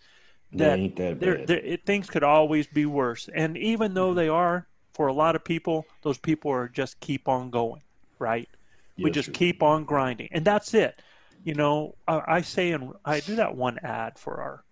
that, 0.53 0.95
that 0.95 1.19
bad. 1.19 1.47
there- 1.47 1.57
it, 1.57 1.85
things 1.85 2.09
could 2.09 2.23
always 2.23 2.67
be 2.67 2.85
worse. 2.85 3.29
And 3.33 3.57
even 3.57 3.93
though 3.93 4.07
mm-hmm. 4.09 4.17
they 4.17 4.29
are 4.29 4.67
for 4.93 5.07
a 5.07 5.13
lot 5.13 5.35
of 5.35 5.43
people, 5.43 5.85
those 6.03 6.17
people 6.17 6.51
are 6.51 6.67
just 6.67 6.99
keep 6.99 7.27
on 7.27 7.49
going, 7.49 7.81
right? 8.19 8.49
we 8.97 9.09
just 9.11 9.27
sir. 9.27 9.31
keep 9.33 9.63
on 9.63 9.83
grinding, 9.85 10.29
and 10.31 10.45
that's 10.45 10.73
it. 10.73 11.01
You 11.43 11.55
know, 11.55 11.95
I, 12.07 12.21
I 12.27 12.41
say, 12.41 12.71
and 12.71 12.93
I 13.03 13.19
do 13.19 13.35
that 13.35 13.55
one 13.55 13.79
ad 13.79 14.17
for 14.19 14.41
our 14.41 14.63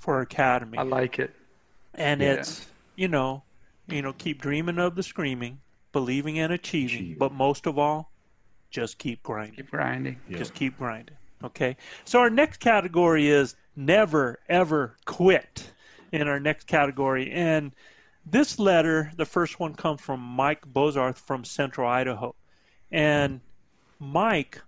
for 0.00 0.20
Academy. 0.20 0.78
I 0.78 0.82
like 0.82 1.18
it. 1.18 1.34
and 1.94 2.20
Yeah. 2.20 2.32
it's 2.34 2.66
you 2.96 3.08
know, 3.08 3.42
you 3.88 4.02
know, 4.02 4.12
keep 4.12 4.40
dreaming 4.42 4.78
of 4.78 4.94
the 4.94 5.02
screaming, 5.02 5.60
believing 5.92 6.38
and 6.38 6.52
achieving, 6.52 6.96
Achieving. 6.98 7.18
but 7.18 7.32
most 7.32 7.66
of 7.66 7.78
all, 7.78 8.10
just 8.70 8.98
keep 8.98 9.22
grinding. 9.22 9.56
Keep 9.56 9.70
grinding. 9.70 10.20
Just 10.30 10.54
keep 10.54 10.76
grinding. 10.78 11.16
Okay. 11.42 11.76
So 12.04 12.18
our 12.20 12.30
next 12.30 12.58
category 12.60 13.28
is 13.28 13.56
never 13.76 14.38
ever 14.48 14.96
quit. 15.06 15.72
In 16.12 16.26
our 16.26 16.40
next 16.40 16.66
category, 16.66 17.30
and 17.30 17.72
this 18.26 18.58
letter, 18.58 19.12
the 19.16 19.24
first 19.24 19.60
one 19.60 19.74
comes 19.74 20.00
from 20.00 20.18
Mike 20.20 20.62
Bozarth 20.72 21.16
from 21.18 21.44
Central 21.44 21.88
Idaho, 21.88 22.34
and 22.90 23.40
Mike 24.00 24.60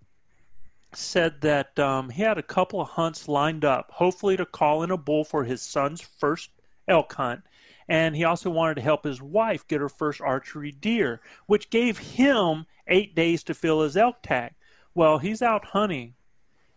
said 0.97 1.41
that 1.41 1.79
um, 1.79 2.11
he 2.11 2.23
had 2.23 2.39
a 2.39 2.43
couple 2.43 2.81
of 2.81 2.89
hunts 2.89 3.29
lined 3.29 3.65
up, 3.65 3.91
hopefully 3.91 4.37
to 4.37 4.47
call 4.47 4.83
in 4.83 4.91
a 4.91 4.97
bull 4.97 5.25
for 5.25 5.45
his 5.45 5.63
son's 5.63 6.01
first 6.01 6.51
elk 6.89 7.13
hunt. 7.13 7.43
And 7.89 8.15
he 8.15 8.25
also 8.25 8.51
wanted 8.51 8.77
to 8.77 8.83
help 8.83 9.05
his 9.05 9.21
wife 9.21 9.67
get 9.67 9.81
her 9.81 9.89
first 9.89 10.21
archery 10.21 10.71
deer, 10.71 11.21
which 11.47 11.71
gave 11.71 11.99
him 11.99 12.67
eight 12.87 13.15
days 13.15 13.43
to 13.45 13.55
fill 13.55 13.83
his 13.83 13.97
elk 13.97 14.23
tag. 14.23 14.55
Well, 14.95 15.19
he's 15.19 15.43
out 15.43 15.67
hunting, 15.67 16.15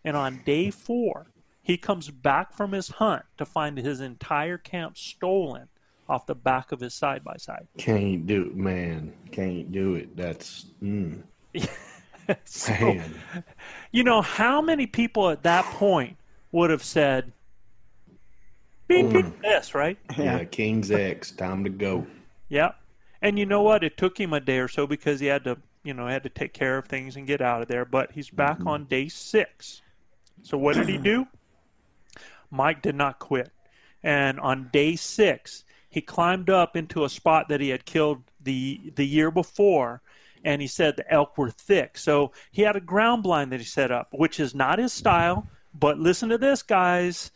and 0.04 0.16
on 0.16 0.42
day 0.46 0.72
four, 0.72 1.28
he 1.62 1.78
comes 1.78 2.10
back 2.10 2.54
from 2.54 2.72
his 2.72 2.88
hunt 2.90 3.24
to 3.38 3.46
find 3.46 3.78
his 3.78 4.00
entire 4.00 4.58
camp 4.58 4.98
stolen 4.98 5.68
off 6.08 6.26
the 6.26 6.36
back 6.36 6.72
of 6.72 6.80
his 6.80 6.94
side 6.94 7.24
by 7.24 7.36
side. 7.38 7.68
Can't 7.78 8.28
do 8.28 8.44
it, 8.44 8.56
man. 8.56 9.14
Can't 9.32 9.72
do 9.72 9.96
it. 9.96 10.16
That's 10.16 10.68
mm, 10.82 11.24
man. 12.70 13.16
You 13.92 14.04
know, 14.04 14.22
how 14.22 14.62
many 14.62 14.88
people 14.88 15.30
at 15.30 15.44
that 15.44 15.66
point 15.66 16.18
would 16.52 16.70
have 16.70 16.84
said, 16.84 17.32
beep, 18.88 19.10
beep, 19.12 19.42
this, 19.42 19.76
right? 19.76 19.98
Yeah, 20.18 20.44
King's 20.46 20.92
X. 20.92 21.32
Time 21.32 21.64
to 21.64 21.70
go. 21.70 22.06
Yeah. 22.50 22.72
And 23.22 23.40
you 23.40 23.46
know 23.46 23.62
what? 23.62 23.84
It 23.84 23.98
took 23.98 24.20
him 24.20 24.34
a 24.34 24.40
day 24.40 24.60
or 24.60 24.68
so 24.68 24.86
because 24.86 25.20
he 25.20 25.28
had 25.28 25.44
to, 25.46 25.58
you 25.84 25.94
know, 25.94 26.08
had 26.08 26.24
to 26.24 26.30
take 26.30 26.54
care 26.54 26.78
of 26.78 26.86
things 26.88 27.16
and 27.16 27.26
get 27.26 27.42
out 27.42 27.62
of 27.62 27.68
there. 27.68 27.86
But 27.86 28.12
he's 28.12 28.30
back 28.30 28.60
Mm-hmm. 28.60 28.68
on 28.68 28.86
day 28.86 29.08
six. 29.08 29.82
So 30.44 30.58
what 30.58 30.76
did 30.76 30.88
he 30.90 30.98
do? 30.98 31.28
Mike 32.52 32.82
did 32.82 32.96
not 32.96 33.20
quit. 33.20 33.52
And 34.04 34.40
on 34.40 34.70
day 34.72 34.96
six, 34.96 35.64
he 35.90 36.02
climbed 36.02 36.50
up 36.50 36.76
into 36.76 37.04
a 37.04 37.10
spot 37.10 37.50
that 37.50 37.62
he 37.62 37.70
had 37.70 37.86
killed 37.86 38.22
the 38.44 38.92
the 38.96 39.06
year 39.08 39.32
before. 39.32 40.02
And 40.46 40.62
he 40.62 40.68
said 40.68 40.96
the 40.96 41.12
elk 41.12 41.38
were 41.38 41.50
thick. 41.50 41.98
So 41.98 42.32
he 42.52 42.62
had 42.62 42.78
a 42.78 42.80
ground 42.82 43.24
blind 43.24 43.52
that 43.52 43.60
he 43.60 43.66
set 43.66 43.92
up, 43.92 44.08
which 44.14 44.40
is 44.40 44.56
not 44.56 44.80
his 44.80 44.94
style. 44.94 45.46
But 45.74 46.00
listen 46.00 46.30
to 46.30 46.38
this, 46.38 46.64
guys 46.64 47.32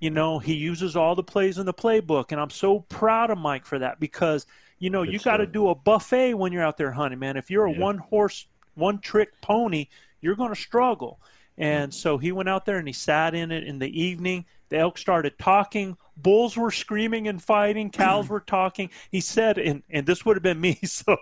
you 0.00 0.10
know 0.10 0.38
he 0.38 0.54
uses 0.54 0.96
all 0.96 1.14
the 1.14 1.22
plays 1.22 1.58
in 1.58 1.66
the 1.66 1.74
playbook 1.74 2.32
and 2.32 2.40
i'm 2.40 2.50
so 2.50 2.80
proud 2.80 3.30
of 3.30 3.38
mike 3.38 3.64
for 3.64 3.78
that 3.78 4.00
because 4.00 4.46
you 4.78 4.90
know 4.90 5.02
you 5.02 5.18
got 5.18 5.36
to 5.36 5.46
do 5.46 5.68
a 5.68 5.74
buffet 5.74 6.34
when 6.34 6.52
you're 6.52 6.62
out 6.62 6.76
there 6.76 6.90
hunting 6.90 7.18
man 7.18 7.36
if 7.36 7.50
you're 7.50 7.66
a 7.66 7.72
Yeah. 7.72 7.78
one 7.78 7.98
horse 7.98 8.46
one 8.74 8.98
trick 8.98 9.28
pony 9.42 9.86
you're 10.20 10.34
going 10.34 10.52
to 10.52 10.60
struggle 10.60 11.20
and 11.58 11.92
so 11.92 12.16
he 12.16 12.32
went 12.32 12.48
out 12.48 12.64
there 12.64 12.78
and 12.78 12.88
he 12.88 12.94
sat 12.94 13.34
in 13.34 13.52
it 13.52 13.64
in 13.64 13.78
the 13.78 14.00
evening 14.00 14.46
the 14.70 14.78
elk 14.78 14.96
started 14.96 15.38
talking 15.38 15.96
bulls 16.22 16.56
were 16.56 16.70
screaming 16.70 17.28
and 17.28 17.42
fighting 17.42 17.90
cows 17.90 18.28
were 18.30 18.40
talking 18.40 18.90
he 19.10 19.20
said 19.20 19.58
and, 19.58 19.82
and 19.90 20.06
this 20.06 20.24
would 20.24 20.36
have 20.36 20.42
been 20.42 20.60
me 20.60 20.78
so 20.84 21.16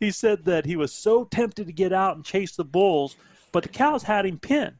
he 0.00 0.10
said 0.10 0.44
that 0.44 0.66
he 0.66 0.76
was 0.76 0.92
so 0.92 1.24
tempted 1.24 1.66
to 1.66 1.72
get 1.72 1.92
out 1.92 2.16
and 2.16 2.24
chase 2.24 2.56
the 2.56 2.64
bulls 2.64 3.16
but 3.52 3.62
the 3.62 3.68
cows 3.68 4.02
had 4.02 4.26
him 4.26 4.38
pinned 4.38 4.76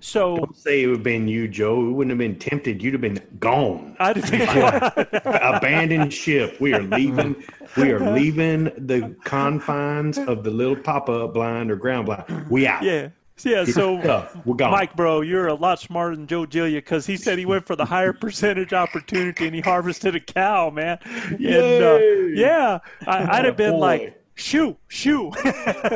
so 0.00 0.36
Don't 0.36 0.56
say 0.56 0.82
it 0.82 0.86
would 0.86 0.96
have 0.96 1.02
been 1.02 1.26
you, 1.26 1.48
Joe. 1.48 1.80
We 1.80 1.92
wouldn't 1.92 2.10
have 2.10 2.18
been 2.18 2.38
tempted. 2.38 2.82
You'd 2.82 2.94
have 2.94 3.00
been 3.00 3.20
gone. 3.40 3.96
I 3.98 4.12
didn't 4.12 4.42
Abandoned 5.24 6.12
ship. 6.12 6.60
We 6.60 6.74
are 6.74 6.82
leaving. 6.82 7.42
We 7.76 7.90
are 7.92 8.12
leaving 8.12 8.64
the 8.76 9.16
confines 9.24 10.18
of 10.18 10.44
the 10.44 10.50
little 10.50 10.76
pop-up 10.76 11.34
blind 11.34 11.70
or 11.70 11.76
ground 11.76 12.06
blind. 12.06 12.48
We 12.50 12.66
out. 12.66 12.82
Yeah. 12.82 13.08
Yeah, 13.44 13.64
so 13.64 14.00
Tough. 14.02 14.36
We're 14.46 14.54
gone. 14.54 14.70
Mike, 14.70 14.96
bro, 14.96 15.20
you're 15.20 15.48
a 15.48 15.54
lot 15.54 15.78
smarter 15.80 16.16
than 16.16 16.26
Joe 16.26 16.46
Gilliam 16.46 16.76
because 16.78 17.06
he 17.06 17.16
said 17.16 17.38
he 17.38 17.46
went 17.46 17.66
for 17.66 17.76
the 17.76 17.84
higher 17.84 18.12
percentage 18.14 18.72
opportunity 18.72 19.46
and 19.46 19.54
he 19.54 19.60
harvested 19.60 20.14
a 20.14 20.20
cow, 20.20 20.70
man. 20.70 20.98
And, 21.04 21.40
uh, 21.42 21.98
yeah, 22.34 22.78
I, 23.06 23.38
I'd 23.38 23.44
have 23.44 23.56
been 23.56 23.72
Boy. 23.72 23.78
like, 23.78 24.22
shoo, 24.34 24.76
shoo. 24.88 25.32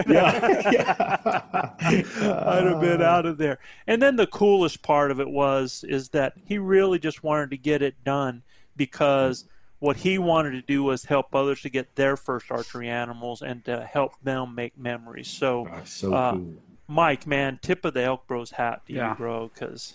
Yeah. 0.07 0.71
yeah. 0.71 1.71
I'd 1.81 2.65
have 2.65 2.81
been 2.81 3.03
out 3.03 3.27
of 3.27 3.39
there. 3.39 3.59
And 3.87 4.01
then 4.03 4.17
the 4.17 4.27
coolest 4.27 4.83
part 4.83 5.11
of 5.11 5.21
it 5.21 5.29
was 5.29 5.85
is 5.89 6.09
that 6.11 6.35
he 6.45 6.59
really 6.59 6.99
just 6.99 7.23
wanted 7.23 7.51
to 7.51 7.57
get 7.57 7.83
it 7.83 7.95
done 8.05 8.43
because 8.77 9.45
what 9.79 9.97
he 9.97 10.19
wanted 10.19 10.51
to 10.53 10.63
do 10.63 10.83
was 10.83 11.05
help 11.05 11.35
others 11.35 11.63
to 11.63 11.71
get 11.71 11.95
their 11.97 12.17
first 12.17 12.51
archery 12.51 12.89
animals 12.89 13.41
and 13.43 13.65
to 13.65 13.83
help 13.91 14.13
them 14.23 14.55
make 14.55 14.77
memories. 14.77 15.29
So, 15.29 15.67
Oh, 15.71 15.81
so 15.85 16.13
uh, 16.15 16.33
cool. 16.33 16.55
Mike, 16.91 17.25
man, 17.27 17.59
tip 17.63 17.85
of 17.85 17.95
the 17.95 18.03
Elk 18.03 18.27
Bros 18.27 18.51
hat 18.51 18.85
to 18.87 18.93
Yeah. 18.93 19.11
you, 19.11 19.15
bro, 19.15 19.49
because 19.55 19.95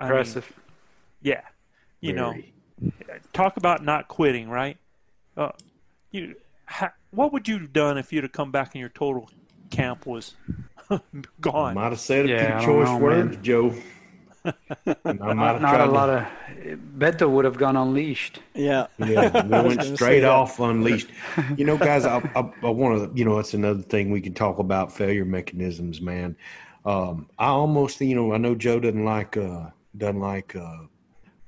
Impressive. 0.00 0.52
yeah, 1.22 1.40
you 2.02 2.12
know, 2.12 2.34
talk 3.32 3.56
about 3.56 3.82
not 3.82 4.08
quitting, 4.08 4.50
right? 4.50 4.76
Uh, 5.34 5.52
you, 6.10 6.34
ha, 6.66 6.92
what 7.10 7.32
would 7.32 7.48
you 7.48 7.58
have 7.58 7.72
done 7.72 7.96
if 7.96 8.12
you'd 8.12 8.24
have 8.24 8.32
come 8.32 8.52
back 8.52 8.74
and 8.74 8.80
your 8.80 8.90
total 8.90 9.30
camp 9.70 10.04
was 10.06 10.34
gone? 11.40 11.74
Might 11.74 11.90
have 11.90 12.00
said 12.00 12.26
a 12.26 12.28
Yeah, 12.28 12.58
few 12.58 12.66
choice 12.66 12.88
know, 12.88 12.98
words, 13.00 13.34
man. 13.36 13.42
Joe. 13.42 13.74
And 15.04 15.20
Not, 15.20 15.60
not 15.60 15.80
a 15.80 15.86
lot 15.86 16.08
of. 16.08 16.26
Beto 16.98 17.28
would 17.28 17.44
have 17.44 17.56
gone 17.56 17.76
unleashed. 17.76 18.40
Yeah. 18.54 18.86
Yeah, 18.98 19.42
we 19.42 19.48
went 19.68 19.82
straight 19.82 20.24
off 20.24 20.58
unleashed. 20.60 21.08
You 21.56 21.64
know, 21.64 21.76
guys, 21.76 22.04
I, 22.04 22.18
I, 22.34 22.50
I 22.62 22.70
want 22.70 23.12
to, 23.12 23.18
you 23.18 23.24
know, 23.24 23.38
it's 23.38 23.54
another 23.54 23.82
thing 23.82 24.10
we 24.10 24.20
can 24.20 24.34
talk 24.34 24.58
about 24.58 24.92
failure 24.92 25.24
mechanisms, 25.24 26.00
man. 26.00 26.36
Um, 26.84 27.28
I 27.38 27.46
almost, 27.46 28.00
you 28.00 28.14
know, 28.14 28.32
I 28.32 28.38
know 28.38 28.54
Joe 28.54 28.80
doesn't 28.80 29.04
like, 29.04 29.36
uh, 29.36 29.70
doesn't 29.96 30.20
like, 30.20 30.54
uh, 30.54 30.84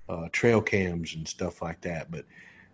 uh, 0.09 0.29
trail 0.33 0.61
cams 0.61 1.15
and 1.15 1.29
stuff 1.29 1.63
like 1.63 1.81
that, 1.83 2.11
but 2.11 2.25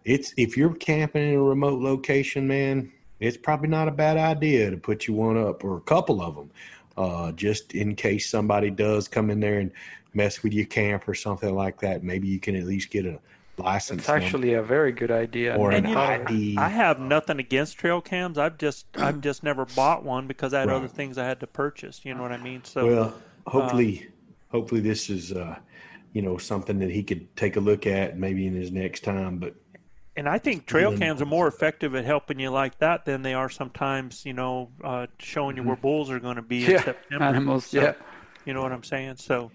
it's, 0.05 0.33
if 0.37 0.57
you're 0.57 0.75
camping 0.75 1.31
in 1.31 1.35
a 1.35 1.43
remote 1.43 1.83
location, 1.83 2.47
man, 2.47 2.93
it's 3.21 3.37
probably 3.37 3.69
not 3.69 3.89
a 3.89 3.93
bad 3.93 4.17
idea 4.17 4.71
to 4.71 4.77
put 4.77 5.07
you 5.07 5.15
one 5.15 5.37
up 5.37 5.65
or 5.65 5.77
a 5.77 5.83
couple 5.83 6.23
of 6.23 6.35
them, 6.37 6.51
uh, 6.97 7.33
just 7.33 7.73
in 7.75 7.95
case 7.97 8.31
somebody 8.31 8.71
does 8.71 9.09
come 9.09 9.31
in 9.31 9.41
there 9.41 9.59
and 9.59 9.73
mess 10.15 10.43
with 10.43 10.53
your 10.53 10.67
camp 10.67 11.09
or 11.09 11.15
something 11.15 11.55
like 11.55 11.81
that. 11.81 12.03
Maybe 12.03 12.29
you 12.29 12.41
can 12.41 12.57
at 12.57 12.65
least 12.65 12.91
get 12.91 13.07
a 13.07 13.21
license. 13.59 14.03
It's 14.03 14.09
actually 14.09 14.53
a 14.55 14.63
very 14.63 14.93
good 14.93 15.11
idea. 15.11 15.55
Or 15.55 15.73
And 15.73 15.87
an 15.87 15.87
you 15.87 15.97
know, 15.97 16.29
ID. 16.29 16.43
I 16.57 16.69
have 16.69 16.99
nothing 17.01 17.39
against 17.39 17.79
trail 17.79 18.01
cams. 18.01 18.39
I've 18.39 18.59
just 18.59 18.87
I've 18.99 19.21
just 19.21 19.43
never 19.43 19.65
bought 19.65 20.05
one 20.05 20.27
because 20.27 20.53
I 20.55 20.61
had 20.61 20.69
Right. 20.69 20.71
other 20.71 20.89
things 20.89 21.17
I 21.19 21.25
had 21.27 21.41
to 21.41 21.47
purchase. 21.47 22.05
You 22.05 22.15
know 22.15 22.23
what 22.23 22.33
I 22.33 22.37
mean? 22.37 22.65
So 22.65 22.87
Well, 22.87 23.23
hopefully, 23.47 24.09
hopefully 24.49 24.81
this 24.81 25.11
is, 25.11 25.33
uh, 25.33 25.59
you 26.13 26.23
know, 26.23 26.39
something 26.39 26.79
that 26.81 26.91
he 26.91 27.03
could 27.03 27.35
take 27.37 27.57
a 27.57 27.61
look 27.61 27.87
at 27.87 28.19
maybe 28.19 28.47
in 28.47 28.55
his 28.55 28.71
next 28.73 29.05
time. 29.05 29.39
But 29.39 29.55
and 30.17 30.29
I 30.29 30.39
think 30.39 30.67
trail 30.67 30.93
cams 30.93 31.21
are 31.21 31.27
more 31.27 31.49
effective 31.49 31.95
at 31.95 32.05
helping 32.05 32.39
you 32.39 32.51
like 32.51 32.79
that 32.79 33.05
than 33.05 33.23
they 33.23 33.35
are 33.35 33.49
sometimes. 33.49 34.25
You 34.25 34.33
know, 34.33 34.71
uh, 34.83 35.07
showing 35.19 35.57
you 35.57 35.65
where 35.65 35.77
bulls 35.77 36.11
are 36.11 36.21
going 36.21 36.37
to 36.37 36.43
be 36.43 36.67
in 36.67 36.73
Mm-hmm. 36.73 36.73
yeah, 36.73 36.85
September. 36.85 37.25
animals. 37.25 37.67
So, 37.67 37.81
yeah. 37.81 37.95
You 38.45 38.55
know 38.55 38.63
what 38.63 38.73
I'm 38.73 38.83
saying? 38.83 39.17
So, 39.17 39.51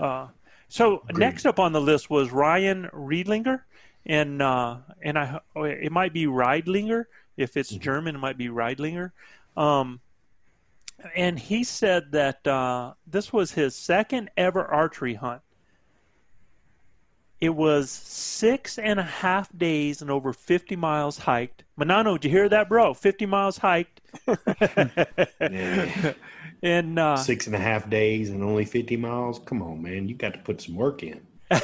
uh, 0.00 0.28
so 0.68 1.02
next 1.12 1.46
up 1.46 1.58
on 1.58 1.72
the 1.72 1.80
list 1.80 2.10
was 2.10 2.30
Ryan 2.30 2.88
Riedlinger, 2.92 3.60
and 4.06 4.42
uh, 4.42 4.78
and 5.02 5.18
I 5.18 5.40
it 5.56 5.92
might 5.92 6.12
be 6.12 6.26
Riedlinger 6.26 7.04
if 7.36 7.56
it's 7.56 7.70
German. 7.70 8.16
It 8.16 8.18
might 8.18 8.38
be 8.38 8.48
Riedlinger. 8.48 9.12
Um, 9.56 10.00
and 11.14 11.38
he 11.38 11.64
said 11.64 12.12
that 12.12 12.46
uh, 12.46 12.94
this 13.06 13.32
was 13.32 13.52
his 13.52 13.74
second 13.74 14.30
ever 14.36 14.64
archery 14.64 15.14
hunt. 15.14 15.42
It 17.40 17.54
was 17.54 17.90
six 17.90 18.78
and 18.78 19.00
a 19.00 19.04
half 19.04 19.50
days 19.58 20.00
and 20.00 20.12
over 20.12 20.32
50 20.32 20.76
miles 20.76 21.18
hiked. 21.18 21.64
Manano, 21.76 22.14
did 22.14 22.26
you 22.26 22.30
hear 22.30 22.48
that, 22.48 22.68
bro? 22.68 22.94
50 22.94 23.26
miles 23.26 23.58
hiked. 23.58 24.00
man, 25.40 26.14
and 26.62 26.98
uh, 26.98 27.16
six 27.16 27.46
and 27.46 27.56
a 27.56 27.58
half 27.58 27.90
days 27.90 28.30
and 28.30 28.42
only 28.42 28.64
50 28.64 28.96
miles. 28.96 29.40
Come 29.40 29.62
on, 29.62 29.82
man. 29.82 30.08
You 30.08 30.14
got 30.14 30.32
to 30.34 30.38
put 30.40 30.60
some 30.60 30.76
work 30.76 31.02
in. 31.02 31.20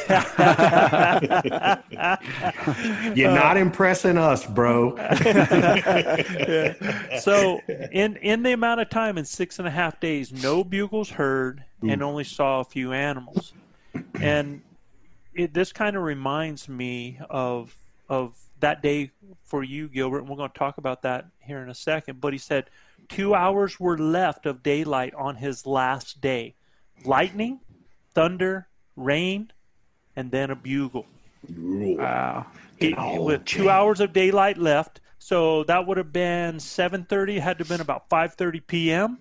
You're 3.14 3.32
not 3.32 3.56
impressing 3.56 4.18
us, 4.18 4.44
bro. 4.44 4.94
so 7.20 7.60
in 7.90 8.16
in 8.16 8.42
the 8.42 8.52
amount 8.52 8.82
of 8.82 8.90
time 8.90 9.16
in 9.16 9.24
six 9.24 9.58
and 9.58 9.66
a 9.66 9.70
half 9.70 9.98
days, 9.98 10.30
no 10.30 10.62
bugles 10.62 11.08
heard 11.08 11.64
and 11.80 12.02
only 12.02 12.24
saw 12.24 12.60
a 12.60 12.64
few 12.64 12.92
animals, 12.92 13.54
and 14.20 14.60
it, 15.32 15.54
this 15.54 15.72
kind 15.72 15.96
of 15.96 16.02
reminds 16.02 16.68
me 16.68 17.18
of 17.30 17.74
of 18.10 18.36
that 18.60 18.82
day 18.82 19.10
for 19.42 19.64
you, 19.64 19.88
Gilbert. 19.88 20.18
And 20.18 20.28
we're 20.28 20.36
going 20.36 20.50
to 20.50 20.58
talk 20.58 20.76
about 20.76 21.00
that 21.02 21.24
here 21.40 21.62
in 21.62 21.70
a 21.70 21.74
second. 21.74 22.20
But 22.20 22.34
he 22.34 22.38
said 22.38 22.68
two 23.08 23.34
hours 23.34 23.80
were 23.80 23.98
left 23.98 24.46
of 24.46 24.62
daylight 24.62 25.14
on 25.14 25.36
his 25.36 25.66
last 25.66 26.20
day. 26.20 26.54
Lightning, 27.04 27.60
thunder, 28.14 28.68
rain, 28.96 29.52
and 30.16 30.30
then 30.30 30.50
a 30.50 30.56
bugle. 30.56 31.06
Wow. 31.48 32.46
He, 32.76 32.94
Oh, 32.96 33.24
with 33.24 33.44
two 33.44 33.64
Jay. 33.64 33.70
hours 33.70 34.00
of 34.00 34.12
daylight 34.12 34.58
left, 34.58 35.00
so 35.18 35.64
that 35.64 35.86
would 35.86 35.96
have 35.96 36.12
been 36.12 36.58
7:30. 36.60 37.38
Had 37.38 37.58
to 37.58 37.64
have 37.64 37.68
been 37.68 37.80
about 37.80 38.08
5:30 38.08 38.60
p.m. 38.66 39.18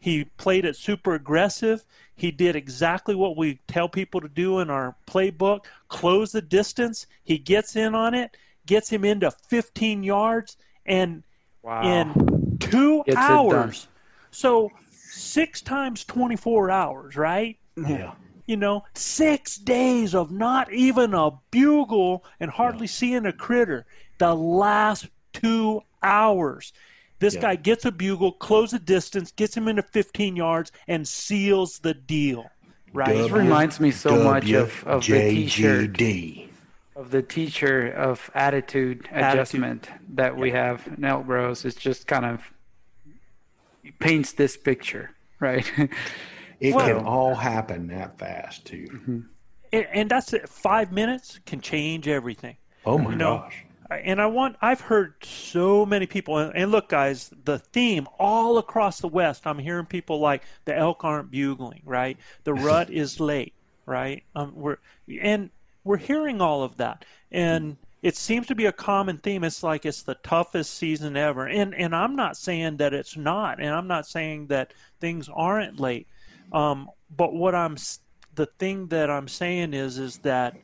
He 0.00 0.24
played 0.24 0.64
it 0.64 0.76
super 0.76 1.14
aggressive. 1.14 1.84
He 2.14 2.30
did 2.30 2.56
exactly 2.56 3.14
what 3.14 3.36
we 3.36 3.60
tell 3.68 3.88
people 3.88 4.20
to 4.20 4.28
do 4.28 4.60
in 4.60 4.70
our 4.70 4.96
playbook: 5.06 5.66
close 5.88 6.32
the 6.32 6.42
distance. 6.42 7.06
He 7.24 7.38
gets 7.38 7.76
in 7.76 7.94
on 7.94 8.14
it, 8.14 8.36
gets 8.66 8.88
him 8.88 9.04
into 9.04 9.30
15 9.30 10.02
yards, 10.02 10.56
and 10.86 11.24
Wow. 11.62 11.82
in 11.82 12.33
two 12.60 13.02
Gets 13.06 13.08
it 13.08 13.14
done. 13.14 13.30
hours. 13.30 13.88
So 14.30 14.70
six 14.90 15.60
times 15.62 16.04
24 16.04 16.70
hours, 16.70 17.16
right? 17.16 17.56
Yeah. 17.76 18.12
you 18.46 18.56
know, 18.56 18.84
six 18.94 19.56
days 19.56 20.14
of 20.14 20.30
not 20.30 20.70
even 20.72 21.14
a 21.14 21.30
bugle 21.50 22.24
and 22.40 22.50
hardly 22.50 22.86
seeing 22.86 23.24
a 23.26 23.32
critter. 23.32 23.86
The 24.18 24.34
last 24.34 25.06
two 25.32 25.80
hours. 26.02 26.72
This 27.20 27.34
Yeah. 27.34 27.40
guy 27.40 27.56
gets 27.56 27.84
a 27.86 27.90
bugle, 27.92 28.32
close 28.32 28.72
the 28.72 28.78
distance, 28.78 29.32
gets 29.32 29.56
him 29.56 29.66
into 29.66 29.82
15 29.82 30.36
yards, 30.36 30.72
and 30.88 31.08
seals 31.08 31.78
the 31.78 31.94
deal. 31.94 32.44
Right? 32.92 33.14
This 33.16 33.30
reminds 33.30 33.80
me 33.80 33.90
so 33.90 34.22
much 34.22 34.52
of, 34.52 34.84
of 34.86 35.06
the 35.06 35.18
T-shirt 35.30 35.92
WJGD. 35.94 36.48
Of 36.96 37.10
the 37.10 37.22
teacher 37.22 37.88
of 37.90 38.30
attitude 38.34 39.08
adjustment 39.12 39.88
that 40.10 40.36
we 40.36 40.50
have 40.52 40.86
in 40.86 41.04
Elk 41.04 41.26
Bros. 41.26 41.64
It's 41.64 41.76
just 41.76 42.06
kind 42.06 42.24
of 42.24 42.52
paints 43.98 44.32
this 44.32 44.56
picture, 44.56 45.10
right? 45.40 45.70
It 46.60 46.74
Well- 46.74 46.86
can 46.86 47.04
all 47.06 47.34
happen 47.34 47.88
that 47.88 48.18
fast 48.18 48.64
too. 48.64 49.24
And, 49.72 49.86
and 49.92 50.10
that's 50.10 50.32
it. 50.32 50.48
Five 50.48 50.92
minutes 50.92 51.40
can 51.46 51.60
change 51.60 52.06
everything. 52.06 52.56
Oh 52.86 52.96
my 52.98 53.10
You 53.10 53.16
know, 53.16 53.36
gosh. 53.38 53.64
and 53.90 54.20
I 54.20 54.26
want 54.26 54.56
I've 54.62 54.82
heard 54.82 55.14
so 55.24 55.84
many 55.84 56.06
people 56.06 56.38
and, 56.38 56.54
and 56.54 56.70
look 56.70 56.88
guys 56.90 57.30
the 57.44 57.58
theme 57.58 58.06
all 58.18 58.58
across 58.58 59.00
the 59.00 59.08
west 59.08 59.46
I'm 59.46 59.58
hearing 59.58 59.86
people 59.86 60.20
like 60.20 60.42
the 60.64 60.76
elk 60.76 61.02
aren't 61.04 61.30
bugling 61.30 61.82
right 61.84 62.16
the 62.44 62.54
rut 62.54 62.88
is 63.02 63.20
late 63.20 63.54
right 63.86 64.22
um, 64.36 64.52
we're 64.54 64.76
and 65.20 65.50
we're 65.84 65.96
hearing 65.96 66.40
all 66.40 66.62
of 66.62 66.76
that 66.76 67.04
and 67.30 67.76
it 68.02 68.16
seems 68.16 68.46
to 68.48 68.54
be 68.54 68.66
a 68.66 68.72
common 68.72 69.16
theme. 69.16 69.44
It's 69.44 69.62
like 69.62 69.86
it's 69.86 70.02
the 70.02 70.16
toughest 70.16 70.74
season 70.74 71.16
ever. 71.16 71.48
And 71.48 71.74
and 71.74 71.96
I'm 71.96 72.14
not 72.14 72.36
saying 72.36 72.76
that 72.76 72.92
it's 72.92 73.16
not 73.16 73.60
and 73.60 73.70
I'm 73.70 73.86
not 73.86 74.06
saying 74.06 74.48
that 74.48 74.74
things 75.00 75.30
aren't 75.34 75.80
late. 75.80 76.06
Um, 76.52 76.90
but 77.16 77.32
what 77.32 77.54
I'm 77.54 77.76
the 78.34 78.44
thing 78.58 78.88
that 78.88 79.08
I'm 79.08 79.26
saying 79.26 79.72
is 79.72 79.96
is 79.96 80.18
that 80.18 80.54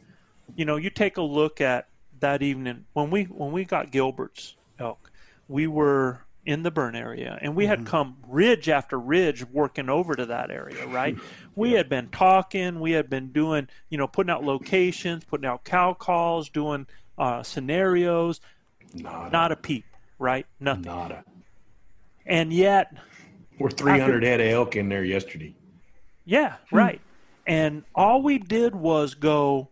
you 0.56 0.64
know, 0.64 0.76
you 0.76 0.90
take 0.90 1.16
a 1.16 1.22
look 1.22 1.60
at 1.60 1.88
that 2.20 2.42
evening. 2.42 2.84
When 2.92 3.10
we 3.10 3.24
when 3.24 3.52
we 3.52 3.64
got 3.64 3.90
Gilbert's 3.90 4.56
elk, 4.78 5.10
we 5.48 5.66
were 5.66 6.20
in 6.46 6.62
the 6.62 6.70
burn 6.70 6.94
area 6.94 7.38
and 7.42 7.54
we 7.54 7.66
had 7.66 7.84
come 7.84 8.16
ridge 8.26 8.68
after 8.68 8.98
ridge 8.98 9.44
working 9.44 9.88
over 9.90 10.14
to 10.14 10.26
that 10.26 10.50
area, 10.50 10.86
right? 10.86 11.16
We 11.56 11.72
had 11.72 11.88
been 11.88 12.08
talking, 12.08 12.80
we 12.80 12.92
had 12.92 13.10
been 13.10 13.32
doing, 13.32 13.68
you 13.90 13.98
know, 13.98 14.06
putting 14.06 14.30
out 14.30 14.44
locations, 14.44 15.24
putting 15.24 15.44
out 15.44 15.64
cow 15.64 15.92
calls, 15.92 16.48
doing 16.48 16.86
uh, 17.18 17.42
scenarios, 17.42 18.40
Nada. 18.94 19.30
not 19.30 19.52
a 19.52 19.56
peep, 19.56 19.84
right? 20.18 20.46
Nothing. 20.58 20.84
Nada. 20.84 21.24
And 22.24 22.52
yet, 22.52 22.94
We're 23.58 23.68
300 23.68 24.22
head 24.22 24.40
of 24.40 24.46
elk 24.46 24.76
in 24.76 24.88
there 24.88 25.04
yesterday. 25.04 25.54
Yeah, 26.24 26.54
right. 26.70 27.00
And 27.46 27.82
all 27.94 28.22
we 28.22 28.38
did 28.38 28.74
was 28.74 29.14
go 29.14 29.68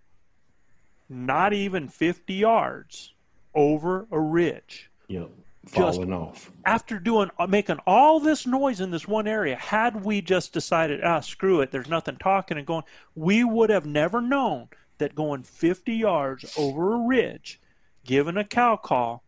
not 1.08 1.52
even 1.52 1.88
50 1.88 2.34
yards 2.34 3.14
over 3.54 4.06
a 4.10 4.20
ridge. 4.20 4.90
Yep. 5.06 5.30
Falling 5.68 6.12
off. 6.12 6.50
After 6.64 6.98
doing 6.98 7.30
uh, 7.38 7.46
making 7.46 7.78
all 7.86 8.20
this 8.20 8.46
noise 8.46 8.80
in 8.80 8.90
this 8.90 9.06
one 9.06 9.26
area, 9.26 9.56
had 9.56 10.02
we 10.04 10.20
just 10.20 10.52
decided, 10.52 11.02
ah, 11.04 11.20
screw 11.20 11.60
it, 11.60 11.70
there's 11.70 11.88
nothing 11.88 12.16
talking 12.16 12.56
and 12.56 12.66
going, 12.66 12.84
we 13.14 13.44
would 13.44 13.70
have 13.70 13.84
never 13.86 14.20
known 14.20 14.68
that 14.98 15.14
going 15.14 15.42
50 15.42 15.92
yards 15.94 16.52
over 16.56 16.94
a 16.94 16.98
ridge, 17.06 17.60
given 18.04 18.36
a 18.36 18.44
cow 18.44 18.76
call, 18.76 19.22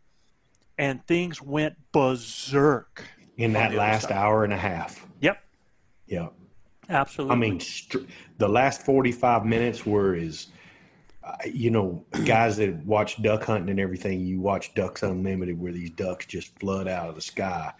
and 0.78 1.06
things 1.06 1.42
went 1.42 1.76
berserk. 1.92 3.04
In 3.36 3.52
that 3.52 3.74
last 3.74 4.02
side. 4.08 4.12
hour 4.12 4.44
and 4.44 4.52
a 4.52 4.56
half. 4.56 5.06
Yep, 5.20 5.42
Yep. 6.08 6.32
absolutely. 6.88 7.36
I 7.36 7.38
mean, 7.38 7.60
str- 7.60 7.98
the 8.38 8.48
last 8.48 8.84
45 8.84 9.44
minutes 9.44 9.84
were 9.86 10.14
is, 10.14 10.46
uh, 10.48 10.56
you 11.52 11.70
know, 11.70 12.04
guys 12.24 12.56
that 12.58 12.84
watch 12.84 13.20
duck 13.22 13.44
hunting 13.44 13.70
and 13.70 13.80
everything, 13.80 14.20
you 14.20 14.40
watch 14.40 14.74
Ducks 14.74 15.02
Unlimited 15.02 15.58
where 15.58 15.72
these 15.72 15.90
ducks 15.90 16.26
just 16.26 16.58
flood 16.58 16.88
out 16.88 17.08
of 17.08 17.14
the 17.14 17.20
sky. 17.20 17.72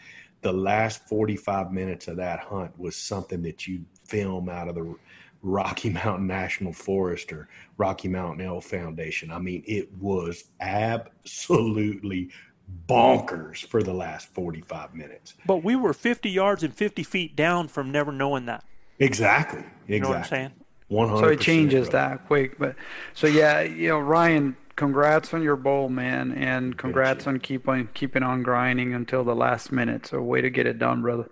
The 0.43 0.53
last 0.53 1.07
45 1.09 1.73
minutes 1.73 2.09
of 2.09 2.17
that 2.17 2.41
hunt 2.41 2.79
was 2.79 2.97
something 2.97 3.43
that 3.43 3.67
you 3.67 3.85
film 4.05 4.49
out 4.49 4.69
of 4.69 4.75
the 4.75 4.95
Rocky 5.43 5.91
Mountain 6.05 6.27
National 6.27 6.73
Forest 6.73 7.33
or 7.33 7.49
Rocky 7.77 8.09
Mountain 8.09 8.47
Elk 8.47 8.65
Foundation. 8.65 9.31
I 9.31 9.39
mean, 9.39 9.63
it 9.67 9.91
was 9.99 10.45
absolutely 10.61 12.31
bonkers 12.87 13.67
for 13.67 13.83
the 13.83 13.93
last 13.93 14.29
45 14.29 14.95
minutes. 14.95 15.35
but 15.47 15.65
we 15.65 15.75
were 15.75 15.93
50 15.93 16.31
yards 16.31 16.63
and 16.63 16.73
50 16.73 17.03
feet 17.03 17.35
down 17.37 17.69
from 17.69 17.91
never 17.91 18.13
knowing 18.13 18.47
that. 18.47 18.65
Exactly. 18.99 19.61
Exactly. 19.61 19.95
You 19.95 20.01
know 20.01 20.09
what 20.09 20.19
I'm 20.19 20.25
saying? 20.25 20.51
100 20.91 21.21
so 21.21 21.29
it 21.29 21.41
changes 21.41 21.89
that 21.91 22.27
quick. 22.27 22.59
But 22.59 22.77
so 23.15 23.27
yeah, 23.27 23.63
you 23.63 23.89
know, 23.89 23.99
Ryan, 23.99 24.57
congrats 24.77 25.33
on 25.33 25.43
your 25.43 25.57
bowl, 25.57 25.89
man, 25.89 26.33
and 26.33 26.77
congrats 26.77 27.27
on 27.27 27.39
keeping 27.39 27.89
keeping 27.95 28.23
on 28.23 28.43
grinding 28.43 28.93
until 28.93 29.25
the 29.25 29.35
last 29.35 29.73
minute. 29.73 30.07
So 30.07 30.21
way 30.21 30.41
to 30.41 30.51
get 30.51 30.67
it 30.67 30.79
done, 30.79 31.01
brother. 31.03 31.31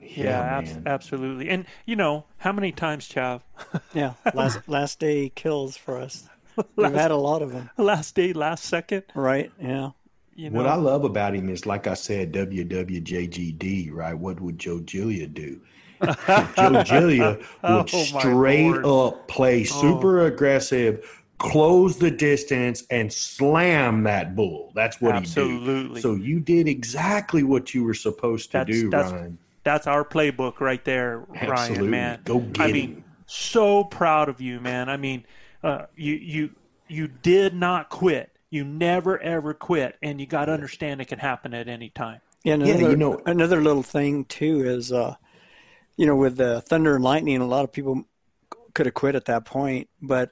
Yeah, 0.00 0.40
abs- 0.40 0.74
man. 0.74 0.82
absolutely. 0.86 1.48
And 1.50 1.66
you 1.84 1.96
know, 1.96 2.24
how 2.38 2.52
many 2.52 2.70
times, 2.72 3.08
Chav? 3.08 3.42
Yeah, 3.94 4.14
last 4.34 4.60
last 4.68 5.00
day 5.00 5.30
kills 5.34 5.76
for 5.76 5.98
us. 5.98 6.28
We've 6.76 6.92
had 6.92 7.10
a 7.10 7.16
lot 7.16 7.42
of 7.42 7.52
them, 7.52 7.70
last 7.76 8.14
day, 8.14 8.32
last 8.32 8.64
second. 8.64 9.04
right? 9.14 9.52
Yeah, 9.60 9.90
You 10.34 10.50
know, 10.50 10.56
What 10.58 10.66
I 10.66 10.74
love 10.74 11.04
about 11.04 11.34
him 11.34 11.48
is, 11.48 11.66
like 11.66 11.86
I 11.86 11.94
said, 11.94 12.32
WWJGD, 12.32 13.92
right? 13.92 14.14
What 14.14 14.40
would 14.40 14.58
Joe 14.58 14.78
Gilliam 14.78 15.32
do? 15.32 15.60
Joe 16.02 16.82
Gilliam 16.84 17.38
Oh, 17.64 17.78
would 17.78 17.92
my 17.92 18.20
straight 18.20 18.84
up 18.84 19.28
play 19.28 19.64
super 19.64 20.26
aggressive, 20.26 21.22
close 21.38 21.98
the 21.98 22.10
distance, 22.10 22.84
and 22.90 23.12
slam 23.12 24.02
that 24.04 24.34
bull. 24.36 24.72
That's 24.74 25.00
what 25.00 25.12
he 25.14 25.18
Absolutely. 25.18 25.94
did. 25.94 26.02
So 26.02 26.14
you 26.14 26.40
did 26.40 26.68
exactly 26.68 27.42
what 27.42 27.74
you 27.74 27.84
were 27.84 27.94
supposed 27.94 28.46
to 28.52 28.58
That's- 28.58 28.76
do, 28.80 28.90
that's- 28.90 29.12
Ryan. 29.12 29.38
that's 29.64 29.86
our 29.86 30.04
playbook 30.04 30.60
right 30.60 30.84
there, 30.84 31.24
Absolutely. 31.34 31.78
Ryan. 31.88 31.90
Man, 31.90 32.20
Go 32.24 32.40
get 32.40 32.66
I 32.68 32.72
mean, 32.72 33.04
so 33.26 33.84
proud 33.84 34.28
of 34.28 34.40
you, 34.40 34.60
man. 34.60 34.88
I 34.88 34.96
mean, 34.96 35.24
uh, 35.62 35.86
you 35.96 36.14
you 36.14 36.50
you 36.88 37.08
did 37.08 37.54
not 37.54 37.90
quit. 37.90 38.30
You 38.50 38.64
never 38.64 39.20
ever 39.20 39.52
quit, 39.52 39.96
and 40.02 40.18
you 40.20 40.26
got 40.26 40.46
to 40.46 40.52
understand 40.52 41.02
it 41.02 41.06
can 41.08 41.18
happen 41.18 41.52
at 41.52 41.68
any 41.68 41.90
time. 41.90 42.20
yeah. 42.44 42.54
and 42.54 42.66
Yeah, 42.66 42.74
Another, 42.76 42.90
you 42.90 42.96
know- 42.96 43.20
another 43.26 43.60
little 43.60 43.82
thing 43.82 44.24
too 44.24 44.62
is, 44.64 44.90
uh, 44.90 45.14
you 45.98 46.06
know, 46.06 46.16
with 46.16 46.36
the 46.38 46.62
thunder 46.62 46.94
and 46.94 47.04
lightning, 47.04 47.36
a 47.42 47.46
lot 47.46 47.64
of 47.64 47.72
people 47.72 48.04
could 48.72 48.86
have 48.86 48.94
quit 48.94 49.14
at 49.14 49.26
that 49.26 49.44
point, 49.44 49.88
but 50.00 50.30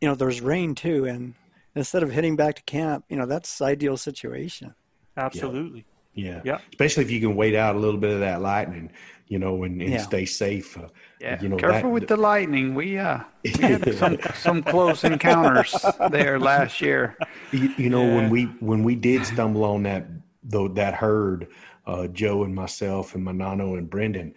you 0.00 0.08
know, 0.08 0.14
there's 0.14 0.40
rain 0.40 0.74
too, 0.76 1.06
and 1.06 1.34
instead 1.74 2.02
of 2.04 2.12
heading 2.12 2.36
back 2.36 2.54
to 2.56 2.62
camp, 2.62 3.04
you 3.08 3.16
know, 3.16 3.26
that's 3.26 3.58
the 3.58 3.64
ideal 3.64 3.96
situation. 3.96 4.74
Absolutely. 5.16 5.84
Yeah. 6.14 6.40
Yeah. 6.44 6.58
Especially 6.70 7.04
if 7.04 7.10
you 7.10 7.20
can 7.20 7.34
wait 7.36 7.54
out 7.54 7.76
a 7.76 7.78
little 7.78 8.00
bit 8.00 8.12
of 8.12 8.20
that 8.20 8.40
lightning, 8.40 8.90
you 9.28 9.38
know, 9.38 9.62
and, 9.64 9.80
and 9.80 9.92
Yeah. 9.92 9.98
stay 9.98 10.24
safe. 10.26 10.76
Uh, 10.76 10.88
Yeah, 11.20 11.40
you 11.42 11.48
know, 11.48 11.56
careful 11.56 11.90
that- 11.90 11.94
with 11.94 12.08
the 12.08 12.16
lightning. 12.16 12.74
We 12.74 12.98
uh, 12.98 13.20
we 13.44 13.50
had 13.50 13.94
some 14.02 14.18
some 14.34 14.62
close 14.62 15.04
encounters 15.04 15.74
there 16.10 16.38
last 16.38 16.80
year. 16.80 17.16
You, 17.52 17.72
you 17.76 17.90
know, 17.90 18.02
when 18.16 18.30
we 18.30 18.44
when 18.60 18.82
we 18.82 18.94
did 18.96 19.24
stumble 19.26 19.64
on 19.64 19.82
that 19.84 20.06
though 20.42 20.68
that 20.68 20.94
herd, 20.94 21.48
uh, 21.86 22.06
Joe 22.08 22.42
and 22.44 22.54
myself 22.54 23.14
and 23.14 23.24
Manano 23.26 23.76
and 23.78 23.88
Brendan, 23.88 24.34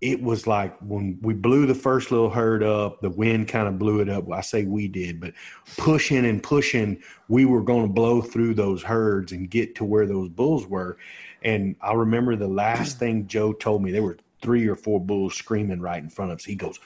it 0.00 0.22
was 0.22 0.46
like 0.46 0.78
when 0.78 1.18
we 1.22 1.34
blew 1.34 1.66
the 1.66 1.74
first 1.74 2.12
little 2.12 2.30
herd 2.30 2.62
up, 2.62 3.00
the 3.00 3.10
wind 3.10 3.48
kind 3.48 3.66
of 3.66 3.78
blew 3.78 4.00
it 4.00 4.08
up. 4.08 4.30
I 4.30 4.42
say 4.42 4.64
we 4.64 4.86
did, 4.86 5.20
but 5.20 5.34
pushing 5.76 6.24
and 6.24 6.42
pushing, 6.42 7.02
we 7.28 7.44
were 7.44 7.62
going 7.62 7.86
to 7.86 7.92
blow 7.92 8.22
through 8.22 8.54
those 8.54 8.82
herds 8.82 9.32
and 9.32 9.50
get 9.50 9.74
to 9.76 9.84
where 9.84 10.06
those 10.06 10.28
bulls 10.28 10.66
were. 10.66 10.98
And 11.42 11.74
I 11.80 11.94
remember 11.94 12.36
the 12.36 12.48
last 12.48 12.98
thing 12.98 13.26
Joe 13.26 13.52
told 13.52 13.82
me, 13.82 13.90
there 13.90 14.02
were 14.02 14.18
three 14.40 14.68
or 14.68 14.76
four 14.76 15.00
bulls 15.00 15.34
screaming 15.34 15.80
right 15.80 16.02
in 16.02 16.10
front 16.10 16.30
of 16.30 16.36
us. 16.36 16.44
He 16.44 16.54
goes, 16.54 16.78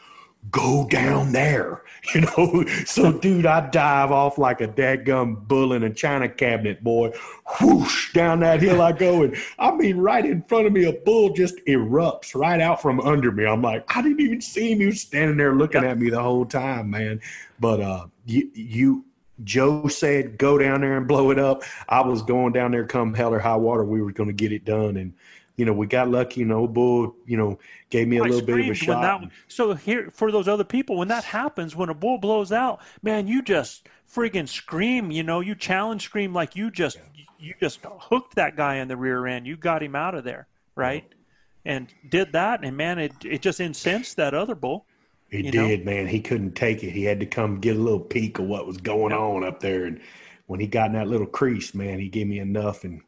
go 0.50 0.86
down 0.88 1.32
there, 1.32 1.82
you 2.14 2.22
know. 2.22 2.64
So, 2.84 3.12
dude, 3.12 3.46
I 3.46 3.68
dive 3.70 4.10
off 4.10 4.38
like 4.38 4.60
a 4.60 4.68
dadgum 4.68 5.46
bull 5.46 5.72
in 5.72 5.82
a 5.82 5.92
china 5.92 6.28
cabinet, 6.28 6.82
boy. 6.82 7.12
Whoosh, 7.60 8.12
down 8.12 8.40
that 8.40 8.60
hill 8.60 8.80
I 8.80 8.92
go. 8.92 9.22
And 9.22 9.36
I 9.58 9.70
mean, 9.72 9.98
right 9.98 10.24
in 10.24 10.42
front 10.42 10.66
of 10.66 10.72
me, 10.72 10.84
a 10.84 10.92
bull 10.92 11.32
just 11.32 11.56
erupts 11.66 12.34
right 12.34 12.60
out 12.60 12.80
from 12.82 13.00
under 13.00 13.30
me. 13.30 13.46
I'm 13.46 13.62
like, 13.62 13.84
I 13.94 14.02
didn't 14.02 14.20
even 14.20 14.40
see 14.40 14.72
him. 14.72 14.80
He 14.80 14.86
was 14.86 15.00
standing 15.00 15.36
there 15.36 15.54
looking 15.54 15.84
at 15.84 15.98
me 15.98 16.10
the 16.10 16.22
whole 16.22 16.46
time, 16.46 16.90
man. 16.90 17.20
But 17.60 17.80
uh, 17.80 18.06
you, 18.26 18.50
you, 18.54 19.04
Joe 19.44 19.88
said, 19.88 20.38
go 20.38 20.58
down 20.58 20.82
there 20.82 20.96
and 20.96 21.08
blow 21.08 21.30
it 21.30 21.38
up. 21.38 21.62
I 21.88 22.00
was 22.02 22.22
going 22.22 22.52
down 22.52 22.72
there 22.72 22.86
come 22.86 23.14
hell 23.14 23.32
or 23.32 23.38
high 23.38 23.56
water. 23.56 23.84
We 23.84 24.02
were 24.02 24.12
going 24.12 24.28
to 24.28 24.34
get 24.34 24.52
it 24.52 24.64
done. 24.64 24.96
And, 24.96 25.14
you 25.56 25.64
know, 25.64 25.72
we 25.72 25.86
got 25.86 26.10
lucky. 26.10 26.40
You 26.40 26.46
know, 26.46 26.66
bull, 26.66 27.14
you 27.26 27.36
know, 27.36 27.58
gave 27.90 28.08
me 28.08 28.18
a 28.18 28.24
I 28.24 28.28
little 28.28 28.46
bit 28.46 28.60
of 28.60 28.70
a 28.70 28.74
shot. 28.74 29.02
that- 29.02 29.30
so 29.48 29.74
here 29.74 30.10
for 30.12 30.32
those 30.32 30.48
other 30.48 30.64
people, 30.64 30.96
when 30.96 31.08
that 31.08 31.24
happens, 31.24 31.76
when 31.76 31.88
a 31.88 31.94
bull 31.94 32.18
blows 32.18 32.52
out, 32.52 32.80
man, 33.02 33.26
you 33.26 33.42
just 33.42 33.88
friggin' 34.12 34.48
scream. 34.48 35.10
You 35.10 35.22
know, 35.22 35.40
you 35.40 35.54
challenge 35.54 36.02
scream 36.02 36.32
like 36.32 36.56
you 36.56 36.70
just 36.70 36.98
you 37.38 37.54
just 37.60 37.80
hooked 37.84 38.36
that 38.36 38.56
guy 38.56 38.76
in 38.76 38.88
the 38.88 38.96
rear 38.96 39.26
end. 39.26 39.46
You 39.46 39.56
got 39.56 39.82
him 39.82 39.94
out 39.96 40.14
of 40.14 40.24
there, 40.24 40.46
right? 40.74 41.04
And 41.64 41.92
did 42.08 42.32
that, 42.32 42.64
and 42.64 42.76
man, 42.76 42.98
it 42.98 43.12
it 43.24 43.42
just 43.42 43.60
incensed 43.60 44.16
that 44.16 44.34
other 44.34 44.54
bull. 44.54 44.86
He 45.30 45.38
you 45.38 45.52
know? 45.52 45.66
did, 45.68 45.84
man. 45.84 46.06
He 46.08 46.20
couldn't 46.20 46.54
take 46.54 46.82
it. 46.82 46.90
He 46.90 47.04
had 47.04 47.20
to 47.20 47.26
come 47.26 47.58
get 47.58 47.76
a 47.76 47.78
little 47.80 48.00
peek 48.00 48.38
of 48.38 48.44
what 48.46 48.66
was 48.66 48.76
going 48.76 49.12
on 49.14 49.44
up 49.44 49.60
there. 49.60 49.86
And 49.86 50.00
when 50.46 50.60
he 50.60 50.66
got 50.66 50.88
in 50.88 50.92
that 50.92 51.08
little 51.08 51.26
crease, 51.26 51.74
man, 51.74 51.98
he 51.98 52.08
gave 52.08 52.26
me 52.26 52.38
enough. 52.38 52.84
And 52.84 53.00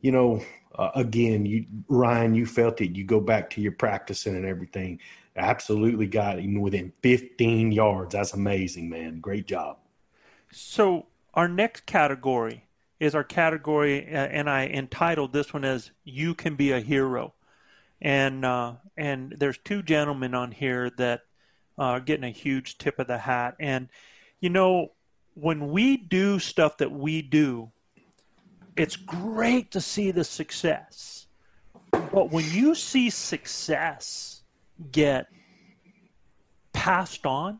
you 0.00 0.12
know, 0.12 0.42
uh, 0.76 0.90
again, 0.94 1.46
you 1.46 1.66
Ryan, 1.88 2.34
you 2.34 2.46
felt 2.46 2.80
it. 2.80 2.96
You 2.96 3.04
go 3.04 3.20
back 3.20 3.50
to 3.50 3.60
your 3.60 3.72
practicing 3.72 4.36
and 4.36 4.46
everything. 4.46 5.00
Absolutely 5.36 6.06
got 6.06 6.38
him 6.38 6.60
within 6.60 6.92
15 7.02 7.72
yards. 7.72 8.14
That's 8.14 8.34
amazing, 8.34 8.88
man. 8.90 9.20
Great 9.20 9.46
job. 9.46 9.78
So 10.50 11.06
our 11.34 11.48
next 11.48 11.86
category 11.86 12.64
is 13.00 13.14
our 13.14 13.24
category, 13.24 14.06
uh, 14.06 14.26
and 14.26 14.48
I 14.48 14.66
entitled 14.66 15.32
this 15.32 15.52
one 15.52 15.64
as 15.64 15.90
"You 16.04 16.34
Can 16.34 16.54
Be 16.56 16.72
a 16.72 16.80
Hero," 16.80 17.34
and 18.00 18.44
uh, 18.44 18.74
and 18.96 19.34
there's 19.38 19.58
two 19.58 19.82
gentlemen 19.82 20.34
on 20.34 20.52
here 20.52 20.90
that 20.98 21.22
are 21.78 22.00
getting 22.00 22.24
a 22.24 22.30
huge 22.30 22.78
tip 22.78 22.98
of 22.98 23.06
the 23.06 23.18
hat, 23.18 23.56
and 23.58 23.88
you 24.40 24.50
know 24.50 24.92
when 25.34 25.70
we 25.70 25.96
do 25.96 26.38
stuff 26.38 26.78
that 26.78 26.92
we 26.92 27.22
do, 27.22 27.72
it's 28.76 28.96
great 28.96 29.70
to 29.72 29.80
see 29.80 30.10
the 30.10 30.24
success, 30.24 31.26
but 32.12 32.30
when 32.30 32.44
you 32.50 32.74
see 32.74 33.10
success 33.10 34.42
get 34.90 35.26
passed 36.72 37.26
on, 37.26 37.58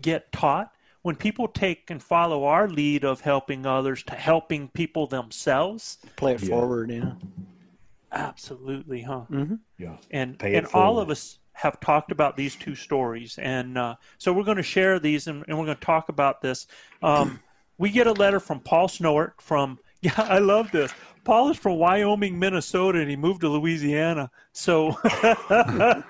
get 0.00 0.30
taught, 0.32 0.72
when 1.02 1.16
people 1.16 1.48
take 1.48 1.90
and 1.90 2.02
follow 2.02 2.44
our 2.44 2.68
lead 2.68 3.04
of 3.04 3.20
helping 3.20 3.66
others 3.66 4.02
to 4.04 4.14
helping 4.14 4.68
people 4.68 5.06
themselves, 5.06 5.98
Play 6.16 6.34
it 6.34 6.42
Yeah. 6.42 6.48
forward, 6.48 6.90
yeah. 6.90 7.14
absolutely, 8.12 9.02
huh? 9.02 9.22
Yeah. 9.78 9.96
And 10.10 10.38
Pay 10.38 10.52
it 10.54 10.56
and 10.58 10.66
all 10.74 10.98
of 10.98 11.10
us 11.10 11.38
have 11.54 11.80
talked 11.80 12.12
about 12.12 12.36
these 12.36 12.56
two 12.56 12.74
stories, 12.74 13.38
and 13.38 13.76
uh, 13.76 13.96
so 14.18 14.32
we're 14.32 14.44
going 14.44 14.56
to 14.58 14.62
share 14.62 14.98
these, 14.98 15.26
and, 15.26 15.44
and 15.48 15.58
we're 15.58 15.66
going 15.66 15.76
to 15.76 15.84
talk 15.84 16.08
about 16.08 16.40
this. 16.40 16.66
Um, 17.02 17.40
we 17.78 17.90
get 17.90 18.06
a 18.06 18.12
letter 18.12 18.38
from 18.40 18.60
Paul 18.60 18.88
Snowart 18.88 19.40
from 19.40 19.78
yeah, 20.16 20.16
I 20.16 20.38
love 20.38 20.70
this. 20.72 20.92
Paul 21.24 21.50
is 21.50 21.56
from 21.56 21.78
Wyoming, 21.78 22.36
Minnesota, 22.36 22.98
and 22.98 23.08
he 23.08 23.14
moved 23.14 23.42
to 23.42 23.48
Louisiana. 23.48 24.28
So 24.52 24.96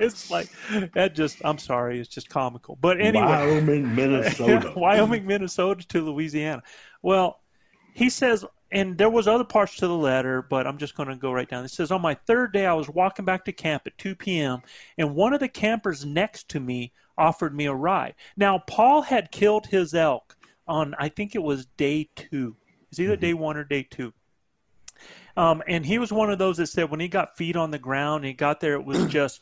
it's 0.00 0.30
like 0.30 0.48
that. 0.94 1.14
Just 1.14 1.38
I'm 1.44 1.58
sorry, 1.58 2.00
it's 2.00 2.08
just 2.08 2.30
comical. 2.30 2.78
But 2.80 3.00
anyway, 3.00 3.26
Wyoming, 3.26 3.94
Minnesota. 3.94 4.72
Wyoming, 4.76 5.26
Minnesota 5.26 5.86
to 5.88 6.00
Louisiana. 6.00 6.62
Well, 7.02 7.40
he 7.92 8.08
says, 8.08 8.46
and 8.70 8.96
there 8.96 9.10
was 9.10 9.28
other 9.28 9.44
parts 9.44 9.76
to 9.76 9.86
the 9.86 9.94
letter, 9.94 10.40
but 10.40 10.66
I'm 10.66 10.78
just 10.78 10.96
going 10.96 11.10
to 11.10 11.16
go 11.16 11.30
right 11.30 11.48
down. 11.48 11.64
It 11.64 11.70
says, 11.70 11.90
on 11.90 12.00
my 12.00 12.14
third 12.26 12.54
day, 12.54 12.64
I 12.64 12.72
was 12.72 12.88
walking 12.88 13.26
back 13.26 13.44
to 13.44 13.52
camp 13.52 13.82
at 13.84 13.98
2 13.98 14.14
p.m., 14.14 14.62
and 14.96 15.14
one 15.14 15.34
of 15.34 15.40
the 15.40 15.48
campers 15.48 16.06
next 16.06 16.48
to 16.50 16.60
me 16.60 16.92
offered 17.18 17.54
me 17.54 17.66
a 17.66 17.74
ride. 17.74 18.14
Now, 18.34 18.62
Paul 18.66 19.02
had 19.02 19.30
killed 19.30 19.66
his 19.66 19.92
elk 19.94 20.36
on, 20.66 20.94
I 20.98 21.10
think 21.10 21.34
it 21.34 21.42
was 21.42 21.66
day 21.76 22.08
two. 22.16 22.56
It's 22.92 23.00
either 23.00 23.16
day 23.16 23.32
one 23.32 23.56
or 23.56 23.64
day 23.64 23.82
two. 23.82 24.12
Um, 25.34 25.62
and 25.66 25.84
he 25.84 25.98
was 25.98 26.12
one 26.12 26.30
of 26.30 26.38
those 26.38 26.58
that 26.58 26.66
said 26.66 26.90
when 26.90 27.00
he 27.00 27.08
got 27.08 27.38
feet 27.38 27.56
on 27.56 27.70
the 27.70 27.78
ground 27.78 28.26
he 28.26 28.34
got 28.34 28.60
there, 28.60 28.74
it 28.74 28.84
was 28.84 29.06
just, 29.08 29.40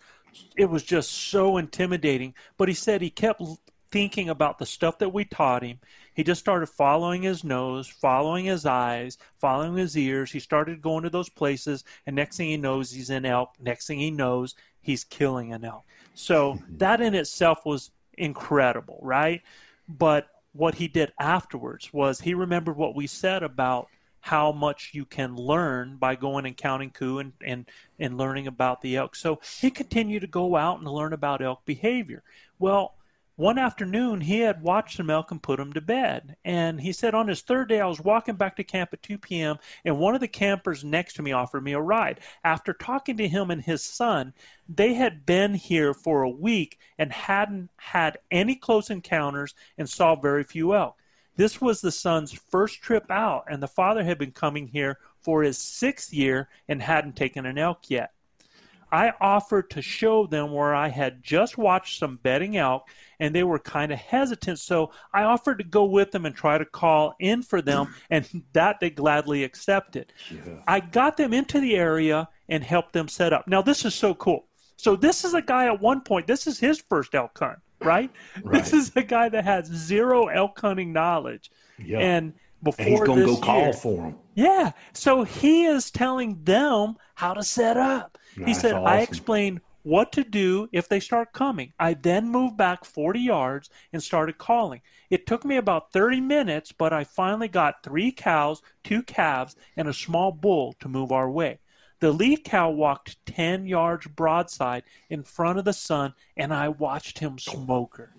it 0.56 0.70
was 0.70 0.84
just 0.84 1.10
so 1.10 1.56
intimidating. 1.56 2.32
But 2.56 2.68
he 2.68 2.74
said 2.74 3.02
he 3.02 3.10
kept 3.10 3.42
thinking 3.90 4.28
about 4.28 4.58
the 4.58 4.66
stuff 4.66 4.98
that 4.98 5.12
we 5.12 5.24
taught 5.24 5.64
him. 5.64 5.80
He 6.14 6.22
just 6.22 6.40
started 6.40 6.68
following 6.68 7.22
his 7.22 7.42
nose, 7.42 7.88
following 7.88 8.44
his 8.44 8.66
eyes, 8.66 9.18
following 9.38 9.76
his 9.76 9.98
ears. 9.98 10.30
He 10.30 10.38
started 10.38 10.80
going 10.80 11.02
to 11.02 11.10
those 11.10 11.28
places, 11.28 11.82
and 12.06 12.14
next 12.14 12.36
thing 12.36 12.50
he 12.50 12.56
knows, 12.56 12.92
he's 12.92 13.10
in 13.10 13.24
elk. 13.24 13.54
Next 13.60 13.88
thing 13.88 13.98
he 13.98 14.12
knows, 14.12 14.54
he's 14.80 15.02
killing 15.02 15.52
an 15.52 15.64
elk. 15.64 15.84
So 16.14 16.56
that 16.76 17.00
in 17.00 17.16
itself 17.16 17.66
was 17.66 17.90
incredible, 18.16 19.00
right? 19.02 19.42
But 19.88 20.28
what 20.52 20.76
he 20.76 20.88
did 20.88 21.12
afterwards 21.18 21.92
was 21.92 22.20
he 22.20 22.34
remembered 22.34 22.76
what 22.76 22.94
we 22.94 23.06
said 23.06 23.42
about 23.42 23.88
how 24.20 24.52
much 24.52 24.90
you 24.92 25.04
can 25.04 25.34
learn 25.34 25.96
by 25.96 26.14
going 26.14 26.44
and 26.44 26.56
counting 26.56 26.90
coup 26.90 27.18
and, 27.18 27.32
and, 27.44 27.66
and 27.98 28.18
learning 28.18 28.46
about 28.46 28.82
the 28.82 28.96
elk. 28.96 29.16
So 29.16 29.40
he 29.60 29.70
continued 29.70 30.20
to 30.20 30.26
go 30.26 30.56
out 30.56 30.78
and 30.78 30.88
learn 30.88 31.12
about 31.12 31.42
elk 31.42 31.64
behavior. 31.64 32.22
Well, 32.58 32.94
one 33.40 33.56
afternoon 33.56 34.20
he 34.20 34.40
had 34.40 34.60
watched 34.60 34.98
some 34.98 35.08
elk 35.08 35.30
and 35.30 35.42
put 35.42 35.56
them 35.56 35.72
to 35.72 35.80
bed. 35.80 36.36
And 36.44 36.78
he 36.78 36.92
said 36.92 37.14
on 37.14 37.26
his 37.26 37.40
third 37.40 37.70
day, 37.70 37.80
I 37.80 37.86
was 37.86 37.98
walking 37.98 38.34
back 38.34 38.54
to 38.56 38.64
camp 38.64 38.90
at 38.92 39.02
2 39.02 39.16
p.m., 39.16 39.56
and 39.82 39.98
one 39.98 40.14
of 40.14 40.20
the 40.20 40.28
campers 40.28 40.84
next 40.84 41.14
to 41.14 41.22
me 41.22 41.32
offered 41.32 41.64
me 41.64 41.72
a 41.72 41.80
ride. 41.80 42.20
After 42.44 42.74
talking 42.74 43.16
to 43.16 43.26
him 43.26 43.50
and 43.50 43.62
his 43.62 43.82
son, 43.82 44.34
they 44.68 44.92
had 44.92 45.24
been 45.24 45.54
here 45.54 45.94
for 45.94 46.22
a 46.22 46.28
week 46.28 46.78
and 46.98 47.10
hadn't 47.10 47.70
had 47.76 48.18
any 48.30 48.56
close 48.56 48.90
encounters 48.90 49.54
and 49.78 49.88
saw 49.88 50.14
very 50.14 50.44
few 50.44 50.74
elk. 50.74 50.98
This 51.36 51.62
was 51.62 51.80
the 51.80 51.92
son's 51.92 52.32
first 52.32 52.82
trip 52.82 53.10
out, 53.10 53.44
and 53.48 53.62
the 53.62 53.68
father 53.68 54.04
had 54.04 54.18
been 54.18 54.32
coming 54.32 54.68
here 54.68 54.98
for 55.18 55.42
his 55.42 55.56
sixth 55.56 56.12
year 56.12 56.50
and 56.68 56.82
hadn't 56.82 57.16
taken 57.16 57.46
an 57.46 57.56
elk 57.56 57.88
yet. 57.88 58.12
I 58.92 59.12
offered 59.20 59.70
to 59.70 59.82
show 59.82 60.26
them 60.26 60.52
where 60.52 60.74
I 60.74 60.88
had 60.88 61.22
just 61.22 61.56
watched 61.58 61.98
some 61.98 62.18
bedding 62.22 62.56
elk, 62.56 62.88
and 63.18 63.34
they 63.34 63.42
were 63.44 63.58
kind 63.58 63.92
of 63.92 63.98
hesitant. 63.98 64.58
So 64.58 64.90
I 65.12 65.22
offered 65.22 65.58
to 65.58 65.64
go 65.64 65.84
with 65.84 66.10
them 66.10 66.26
and 66.26 66.34
try 66.34 66.58
to 66.58 66.64
call 66.64 67.14
in 67.20 67.42
for 67.42 67.62
them, 67.62 67.94
and 68.10 68.26
that 68.52 68.80
they 68.80 68.90
gladly 68.90 69.44
accepted. 69.44 70.12
I 70.66 70.80
got 70.80 71.16
them 71.16 71.32
into 71.32 71.60
the 71.60 71.76
area 71.76 72.28
and 72.48 72.64
helped 72.64 72.92
them 72.92 73.08
set 73.08 73.32
up. 73.32 73.46
Now, 73.46 73.62
this 73.62 73.84
is 73.84 73.94
so 73.94 74.14
cool. 74.14 74.46
So, 74.76 74.96
this 74.96 75.24
is 75.24 75.34
a 75.34 75.42
guy 75.42 75.66
at 75.66 75.80
one 75.80 76.00
point, 76.00 76.26
this 76.26 76.46
is 76.46 76.58
his 76.58 76.82
first 76.88 77.14
elk 77.14 77.38
hunt, 77.38 77.58
right? 77.82 78.10
right. 78.42 78.62
This 78.64 78.72
is 78.72 78.90
a 78.96 79.02
guy 79.02 79.28
that 79.28 79.44
has 79.44 79.66
zero 79.66 80.26
elk 80.28 80.58
hunting 80.58 80.92
knowledge. 80.92 81.50
Yeah. 81.78 81.98
And 81.98 82.32
before 82.62 82.84
And 82.86 82.90
he's 82.96 83.00
going 83.06 83.18
to 83.20 83.26
go 83.26 83.36
call 83.36 83.60
year- 83.60 83.72
for 83.72 84.04
him. 84.06 84.16
yeah. 84.34 84.72
So 84.94 85.22
he 85.24 85.64
is 85.66 85.90
telling 85.90 86.42
them 86.44 86.96
how 87.14 87.34
to 87.34 87.42
set 87.42 87.76
up. 87.76 88.16
He 88.34 88.54
said, 88.54 88.74
I 88.74 88.78
awesome. 88.78 89.02
explained 89.02 89.60
what 89.82 90.12
to 90.12 90.24
do 90.24 90.68
if 90.72 90.88
they 90.88 91.00
start 91.00 91.32
coming. 91.32 91.72
I 91.78 91.94
then 91.94 92.28
moved 92.28 92.56
back 92.56 92.84
40 92.84 93.20
yards 93.20 93.70
and 93.92 94.02
started 94.02 94.38
calling. 94.38 94.82
It 95.08 95.26
took 95.26 95.44
me 95.44 95.56
about 95.56 95.92
30 95.92 96.20
minutes, 96.20 96.72
but 96.72 96.92
I 96.92 97.04
finally 97.04 97.48
got 97.48 97.82
three 97.82 98.12
cows, 98.12 98.62
two 98.84 99.02
calves, 99.02 99.56
and 99.76 99.88
a 99.88 99.94
small 99.94 100.32
bull 100.32 100.74
to 100.80 100.88
move 100.88 101.12
our 101.12 101.30
way. 101.30 101.58
The 102.00 102.12
lead 102.12 102.44
cow 102.44 102.70
walked 102.70 103.24
10 103.26 103.66
yards 103.66 104.06
broadside 104.06 104.84
in 105.10 105.22
front 105.22 105.58
of 105.58 105.64
the 105.64 105.72
sun, 105.72 106.14
and 106.36 106.52
I 106.52 106.68
watched 106.68 107.18
him 107.18 107.38
smoke 107.38 107.96
her. 107.98 108.14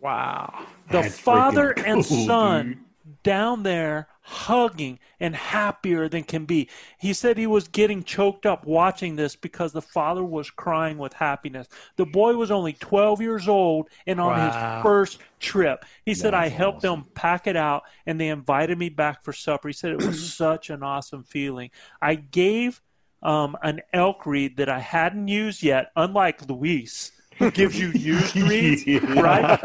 Wow. 0.00 0.66
The 0.90 1.00
That's 1.00 1.18
father 1.18 1.74
freaking 1.74 1.86
and 1.86 2.04
cool, 2.04 2.26
son 2.26 2.84
down 3.24 3.64
there 3.64 4.08
hugging 4.20 4.98
and 5.20 5.34
happier 5.36 6.08
than 6.08 6.22
can 6.22 6.44
be. 6.46 6.68
He 6.98 7.12
said 7.12 7.36
he 7.36 7.46
was 7.48 7.68
getting 7.68 8.04
choked 8.04 8.46
up 8.46 8.64
watching 8.64 9.16
this 9.16 9.36
because 9.36 9.72
the 9.72 9.82
father 9.82 10.24
was 10.24 10.50
crying 10.50 10.96
with 10.98 11.12
happiness. 11.14 11.68
The 11.96 12.06
boy 12.06 12.34
was 12.36 12.50
only 12.50 12.74
12 12.74 13.20
years 13.20 13.48
old 13.48 13.88
and 14.06 14.20
on 14.20 14.36
Wow. 14.36 14.46
his 14.78 14.82
first 14.84 15.18
trip. 15.40 15.84
He 16.06 16.14
said, 16.14 16.34
I 16.34 16.48
helped 16.48 16.84
awesome. 16.84 17.00
them 17.00 17.08
pack 17.14 17.46
it 17.48 17.56
out 17.56 17.82
and 18.06 18.20
they 18.20 18.28
invited 18.28 18.78
me 18.78 18.88
back 18.90 19.24
for 19.24 19.32
supper. 19.32 19.68
He 19.68 19.74
said 19.74 19.92
it 19.92 19.98
was 20.00 20.18
such 20.36 20.70
an 20.70 20.82
awesome 20.82 21.24
feeling. 21.24 21.70
I 22.00 22.14
gave 22.14 22.80
um, 23.22 23.56
an 23.62 23.80
elk 23.92 24.26
reed 24.26 24.58
that 24.58 24.68
I 24.68 24.80
hadn't 24.80 25.28
used 25.28 25.62
yet, 25.62 25.90
unlike 25.96 26.48
Luis. 26.48 27.12
Gives 27.52 27.78
you 27.78 27.88
used 27.88 28.36
reeds, 28.36 28.86
right? 29.16 29.58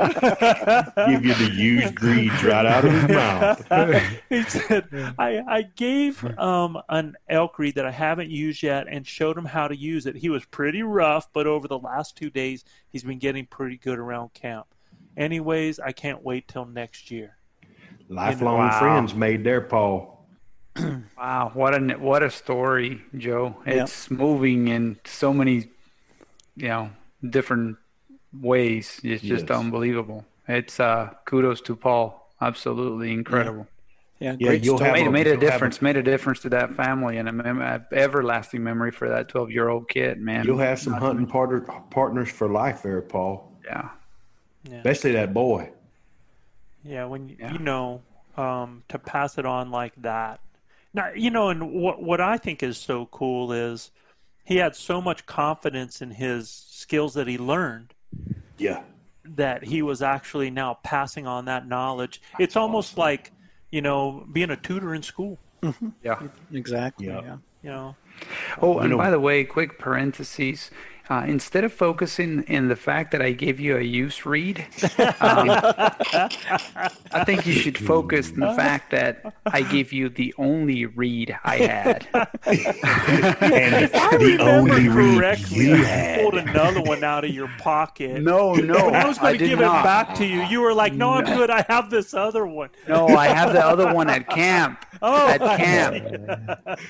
Give 1.07 1.25
you 1.25 1.33
the 1.33 1.51
used 1.55 2.01
reeds 2.01 2.43
right 2.43 2.65
out 2.65 2.85
of 2.85 2.91
his 2.91 3.07
mouth. 3.09 4.21
he 4.29 4.43
said, 4.43 4.89
I, 5.17 5.41
I 5.47 5.61
gave 5.75 6.23
um, 6.37 6.81
an 6.89 7.15
elk 7.27 7.59
reed 7.59 7.75
that 7.75 7.85
I 7.85 7.91
haven't 7.91 8.29
used 8.29 8.63
yet 8.63 8.87
and 8.89 9.05
showed 9.05 9.37
him 9.37 9.45
how 9.45 9.67
to 9.67 9.75
use 9.75 10.05
it. 10.05 10.15
He 10.15 10.29
was 10.29 10.45
pretty 10.45 10.83
rough, 10.83 11.31
but 11.33 11.47
over 11.47 11.67
the 11.67 11.79
last 11.79 12.15
two 12.17 12.29
days, 12.29 12.63
he's 12.89 13.03
been 13.03 13.19
getting 13.19 13.45
pretty 13.45 13.77
good 13.77 13.99
around 13.99 14.33
camp. 14.33 14.67
Anyways, 15.17 15.79
I 15.79 15.91
can't 15.91 16.23
wait 16.23 16.47
till 16.47 16.65
next 16.65 17.11
year. 17.11 17.37
Lifelong 18.07 18.57
Wow. 18.69 18.79
friends 18.79 19.13
made 19.13 19.43
their 19.43 19.61
Paul. 19.61 20.17
Wow, 21.17 21.51
what 21.53 21.75
a 21.75 21.79
what 21.97 22.23
a 22.23 22.29
story, 22.31 23.01
Joe. 23.17 23.57
It's 23.65 24.09
moving 24.09 24.69
in 24.69 24.97
so 25.03 25.33
many, 25.33 25.67
you 26.55 26.67
know, 26.69 26.89
different 27.27 27.77
ways. 28.33 28.99
It's 29.03 29.21
just 29.23 29.47
Yes. 29.49 29.59
unbelievable. 29.59 30.25
It's 30.47 30.79
uh, 30.79 31.13
kudos 31.25 31.61
to 31.61 31.75
Paul. 31.75 32.31
Absolutely 32.41 33.11
incredible. 33.11 33.67
Yeah, 34.19 34.35
Yeah, 34.39 34.47
great 34.47 34.63
you'll 34.65 34.77
story. 34.77 34.89
have 34.89 34.97
Made, 34.99 35.07
a- 35.07 35.11
made 35.11 35.27
a 35.27 35.29
you'll 35.31 35.39
have 35.41 35.51
difference. 35.51 35.81
Made 35.81 35.97
a 35.97 36.03
difference 36.03 36.39
to 36.41 36.49
that 36.49 36.75
family 36.75 37.17
and 37.17 37.29
a 37.29 37.31
mem- 37.31 37.61
a 37.61 37.85
everlasting 37.93 38.63
memory 38.63 38.91
for 38.91 39.07
that 39.09 39.29
twelve 39.29 39.49
year 39.51 39.69
old 39.69 39.87
kid. 39.89 40.19
Man, 40.19 40.45
You'll 40.45 40.57
have 40.57 40.79
some 40.79 40.93
hunting 40.93 41.25
partner, 41.27 41.61
partners 41.89 42.29
for 42.29 42.49
life 42.49 42.81
there, 42.83 43.01
Paul. 43.01 43.51
yeah. 43.65 43.89
Especially 44.71 45.13
that 45.13 45.33
boy. 45.33 45.71
Yeah, 46.83 47.05
when 47.05 47.29
you, 47.29 47.37
Yeah. 47.39 47.53
you 47.53 47.59
know 47.59 48.01
um, 48.37 48.83
to 48.89 48.99
pass 48.99 49.37
it 49.37 49.45
on 49.45 49.71
like 49.71 49.93
that. 49.97 50.39
Now, 50.93 51.11
you 51.15 51.29
know, 51.29 51.49
and 51.49 51.71
what 51.73 52.01
what 52.03 52.19
I 52.21 52.37
think 52.37 52.61
is 52.63 52.77
so 52.77 53.05
cool 53.07 53.51
is 53.53 53.91
he 54.43 54.57
had 54.57 54.75
so 54.75 55.01
much 55.01 55.25
confidence 55.25 56.01
in 56.01 56.11
his 56.11 56.49
skills 56.79 57.13
that 57.13 57.27
he 57.27 57.37
learned 57.37 57.93
Yeah. 58.57 58.81
that 59.23 59.63
he 59.63 59.81
was 59.81 60.01
actually 60.01 60.49
now 60.49 60.79
passing 60.83 61.27
on 61.27 61.45
that 61.45 61.67
knowledge. 61.67 62.21
It's 62.39 62.55
almost 62.55 62.97
like 62.97 63.31
you 63.71 63.81
know 63.81 64.25
being 64.31 64.49
a 64.51 64.55
tutor 64.57 64.93
in 64.95 65.03
school. 65.03 65.37
Mm-hmm. 65.61 65.89
Yeah. 66.03 66.19
Exactly. 66.53 67.07
Yeah. 67.07 67.21
Yeah. 67.21 67.37
You 67.63 67.69
know, 67.71 67.95
Oh, 68.61 68.79
and 68.79 68.91
know- 68.91 68.97
by 68.97 69.09
the 69.11 69.19
way, 69.19 69.43
quick 69.43 69.77
parentheses. 69.77 70.71
Uh, 71.09 71.23
instead 71.27 71.63
of 71.63 71.73
focusing 71.73 72.43
in 72.43 72.67
the 72.67 72.75
fact 72.75 73.11
that 73.11 73.21
I 73.21 73.31
gave 73.31 73.59
you 73.59 73.77
a 73.77 73.81
use 73.81 74.25
reed, 74.27 74.59
um, 75.19 75.49
I 77.11 77.23
think 77.25 77.47
you 77.47 77.53
should 77.53 77.77
focus 77.77 78.29
in 78.29 78.39
the 78.41 78.53
fact 78.53 78.91
that 78.91 79.33
I 79.47 79.63
gave 79.63 79.91
you 79.91 80.09
the 80.09 80.35
only 80.37 80.85
reed 80.85 81.35
I 81.43 81.57
had. 81.57 82.07
And 82.13 83.75
if 83.85 83.95
I 83.95 84.17
the 84.17 84.37
remember 84.37 84.73
only 84.73 84.87
reed 84.89 85.17
correctly, 85.17 85.65
you 85.65 85.75
you 85.77 85.83
had. 85.83 86.21
pulled 86.21 86.35
another 86.35 86.81
one 86.81 87.03
out 87.03 87.25
of 87.25 87.31
your 87.31 87.47
pocket. 87.59 88.21
No, 88.21 88.53
no, 88.53 88.73
When 88.85 88.95
I 88.95 89.07
was 89.07 89.17
going 89.17 89.37
to 89.39 89.47
give 89.47 89.59
not. 89.59 89.79
it 89.79 89.83
back 89.83 90.15
to 90.15 90.25
you, 90.25 90.41
you 90.43 90.61
were 90.61 90.73
like, 90.73 90.93
"No, 90.93 91.11
I'm 91.13 91.25
good. 91.25 91.49
I 91.49 91.65
have 91.69 91.89
this 91.89 92.13
other 92.13 92.45
one." 92.45 92.69
No, 92.87 93.07
I 93.07 93.27
have 93.27 93.53
the 93.53 93.65
other 93.65 93.93
one 93.93 94.09
at 94.09 94.27
camp. 94.29 94.85
Oh, 95.01 95.29
at 95.29 95.39
camp. 95.39 95.95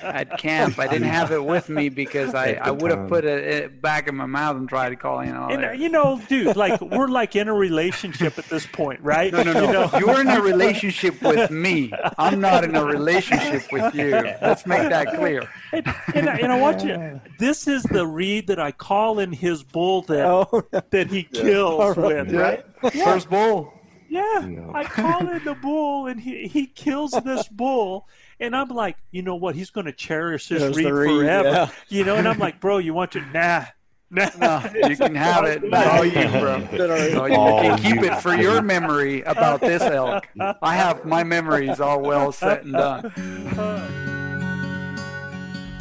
at 0.02 0.40
camp. 0.40 0.80
I 0.80 0.88
didn't 0.88 1.10
have 1.10 1.32
it 1.32 1.46
with 1.46 1.70
me 1.70 1.90
because 1.90 2.34
I, 2.34 2.54
I 2.54 2.72
would 2.72 2.90
have 2.90 3.08
put 3.08 3.24
it, 3.24 3.44
it 3.44 3.82
back 3.84 4.08
in 4.10 4.16
my 4.16 4.26
mouth 4.26 4.58
and 4.58 4.68
try 4.68 4.90
to 4.90 4.96
call 4.96 5.20
in 5.20 5.36
all 5.36 5.52
And 5.52 5.80
you 5.80 5.90
know, 5.90 6.22
dude, 6.28 6.56
like 6.56 6.80
we're 6.82 7.08
like 7.08 7.36
in 7.36 7.48
a 7.48 7.54
relationship 7.54 8.38
at 8.38 8.46
this 8.46 8.66
point, 8.66 9.02
right? 9.02 9.32
No, 9.32 9.44
no, 9.44 9.54
no. 9.54 9.62
You 9.62 9.74
know? 9.74 9.90
You're 10.00 10.22
in 10.22 10.28
a 10.28 10.42
relationship 10.42 11.22
with 11.22 11.52
me. 11.52 11.92
I'm 12.18 12.40
not 12.40 12.64
in 12.64 12.76
a 12.76 12.84
relationship 12.84 13.72
with 13.72 13.94
you. 13.96 14.12
Let's 14.42 14.66
make 14.66 14.90
that 14.90 15.16
clear. 15.16 15.50
And, 15.72 15.86
and, 16.16 16.30
I, 16.30 16.38
and 16.38 16.52
I 16.52 16.60
want 16.60 16.84
you. 16.84 17.22
This 17.38 17.68
is 17.68 17.84
the 17.84 18.06
reed 18.06 18.48
that 18.48 18.60
I 18.60 18.72
call 18.72 19.20
in 19.20 19.32
his 19.32 19.64
bull 19.64 20.02
that 20.04 20.26
Oh, 20.26 20.64
that 20.92 21.08
he 21.08 21.24
kills 21.24 21.98
with, 21.98 22.32
right? 22.34 22.64
First 22.94 23.30
bull. 23.30 23.74
Yeah, 24.10 24.46
No. 24.48 24.72
I 24.74 24.86
call 24.86 25.30
in 25.30 25.44
the 25.44 25.54
bull, 25.54 26.08
and 26.08 26.20
he 26.20 26.48
he 26.48 26.66
kills 26.66 27.12
this 27.12 27.48
bull, 27.48 28.08
and 28.40 28.56
I'm 28.56 28.70
like, 28.70 28.98
you 29.12 29.22
know 29.22 29.36
what? 29.36 29.54
He's 29.56 29.70
going 29.70 29.86
to 29.86 29.94
cherish 29.94 30.48
this 30.48 30.62
There's 30.62 30.76
reed 30.78 30.92
reed, 30.92 31.10
forever, 31.12 31.48
yeah. 31.48 31.70
you 31.90 32.04
know. 32.04 32.16
And 32.16 32.28
I'm 32.28 32.40
like, 32.40 32.60
bro, 32.60 32.80
you 32.80 32.94
want 32.94 33.12
to 33.12 33.22
nah. 33.32 33.66
Nah, 34.12 34.30
No, 34.40 34.64
you 34.88 34.98
can 34.98 35.14
have 35.16 35.46
it. 35.46 35.64
No, 35.64 36.02
you, 36.02 36.12
bro. 36.40 36.58
No, 36.72 37.26
you 37.26 37.36
Oh, 37.36 37.60
can 37.62 37.78
keep 37.80 38.02
it 38.04 38.16
for 38.22 38.36
your 38.36 38.62
memory 38.62 39.22
about 39.22 39.62
this 39.62 39.82
elk. 39.84 40.28
I 40.62 40.76
have 40.76 41.06
my 41.06 41.24
memories 41.24 41.80
all 41.80 42.02
well 42.02 42.32
set 42.32 42.64
and 42.64 42.74
done. 42.74 43.12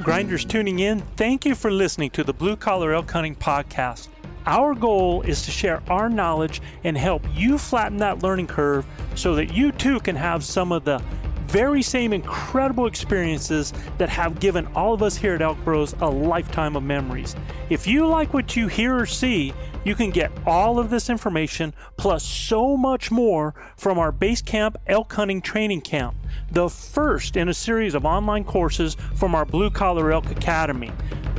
Grinders 0.03 0.45
tuning 0.45 0.79
in, 0.79 1.01
thank 1.17 1.45
you 1.45 1.55
for 1.55 1.71
listening 1.71 2.11
to 2.11 2.25
the 2.25 2.33
Blue 2.33 2.57
Collar 2.57 2.93
Elk 2.95 3.11
Hunting 3.11 3.35
Podcast. 3.35 4.09
Our 4.47 4.75
goal 4.75 5.21
is 5.23 5.43
to 5.43 5.51
share 5.51 5.83
our 5.91 6.09
knowledge 6.09 6.63
and 6.85 6.97
help 6.97 7.23
you 7.35 7.59
flatten 7.59 7.99
that 7.99 8.23
learning 8.23 8.47
curve 8.47 8.87
so 9.15 9.35
that 9.35 9.53
you 9.53 9.73
too 9.73 10.01
can 10.01 10.17
have 10.17 10.43
some 10.45 10.73
of 10.73 10.85
the 10.85 11.03
very 11.49 11.81
same 11.81 12.13
incredible 12.13 12.87
experiences 12.87 13.73
that 13.97 14.11
have 14.11 14.39
given 14.39 14.67
all 14.75 14.93
of 14.93 15.03
us 15.03 15.17
here 15.17 15.35
at 15.35 15.43
Elk 15.43 15.59
Bros 15.65 15.95
a 16.01 16.09
lifetime 16.09 16.77
of 16.77 16.83
memories. 16.83 17.35
If 17.71 17.87
you 17.87 18.07
like 18.07 18.35
what 18.35 18.55
you 18.55 18.69
hear 18.69 18.97
or 18.97 19.07
see, 19.07 19.55
you 19.85 19.95
can 19.95 20.11
get 20.11 20.31
all 20.47 20.79
of 20.79 20.91
this 20.91 21.09
information 21.09 21.73
plus 21.97 22.23
so 22.23 22.77
much 22.77 23.11
more 23.11 23.55
from 23.77 23.99
our 23.99 24.13
Base 24.13 24.43
Camp 24.43 24.77
Elk 24.87 25.11
Hunting 25.15 25.41
Training 25.41 25.81
Camp, 25.81 26.15
the 26.51 26.69
first 26.69 27.37
in 27.37 27.49
a 27.49 27.55
series 27.55 27.95
of 27.95 28.05
online 28.05 28.45
courses 28.45 28.97
from 29.15 29.35
our 29.35 29.47
Blue 29.47 29.71
Collar 29.71 30.13
Elk 30.13 30.31
Academy. 30.31 30.93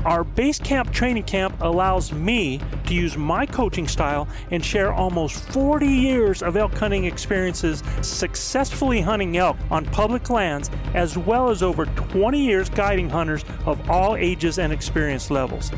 Our 0.05 0.23
base 0.23 0.59
camp 0.59 0.93
training 0.93 1.23
camp 1.23 1.55
allows 1.59 2.13
me 2.13 2.61
to 2.85 2.93
use 2.93 3.17
my 3.17 3.45
coaching 3.45 3.87
style 3.87 4.27
and 4.49 4.63
share 4.63 4.93
almost 4.93 5.43
40 5.51 5.87
years 5.87 6.41
of 6.41 6.55
elk 6.55 6.73
hunting 6.73 7.03
experiences 7.03 7.83
successfully 8.01 9.01
hunting 9.01 9.35
elk 9.35 9.57
on 9.69 9.85
public 9.85 10.29
lands, 10.29 10.69
as 10.93 11.17
well 11.17 11.49
as 11.49 11.61
over 11.61 11.85
20 11.85 12.39
years 12.39 12.69
guiding 12.69 13.09
hunters 13.09 13.43
of 13.65 13.89
all 13.89 14.15
ages 14.15 14.57
and 14.57 14.71
experience 14.71 15.29
levels. 15.29 15.71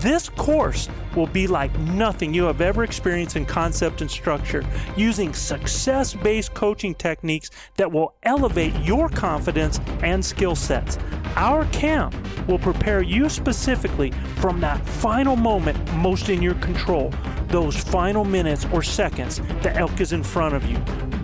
This 0.00 0.28
course 0.28 0.88
will 1.14 1.26
be 1.26 1.46
like 1.46 1.76
nothing 1.78 2.32
you 2.32 2.44
have 2.44 2.60
ever 2.60 2.84
experienced 2.84 3.36
in 3.36 3.46
concept 3.46 4.00
and 4.02 4.10
structure, 4.10 4.64
using 4.96 5.32
success 5.32 6.14
based 6.14 6.54
coaching 6.54 6.94
techniques 6.94 7.50
that 7.76 7.90
will 7.90 8.14
elevate 8.22 8.74
your 8.84 9.08
confidence 9.08 9.80
and 10.02 10.24
skill 10.24 10.54
sets. 10.54 10.98
Our 11.34 11.64
camp 11.66 12.14
will 12.46 12.58
prepare 12.58 13.02
you 13.02 13.28
specifically 13.28 13.65
from 14.36 14.60
that 14.60 14.86
final 14.86 15.34
moment 15.34 15.76
most 15.94 16.28
in 16.28 16.40
your 16.40 16.54
control, 16.56 17.12
those 17.48 17.76
final 17.76 18.24
minutes 18.24 18.64
or 18.72 18.82
seconds 18.82 19.40
the 19.62 19.74
elk 19.76 20.00
is 20.00 20.12
in 20.12 20.22
front 20.22 20.54
of 20.54 20.64
you, 20.66 20.78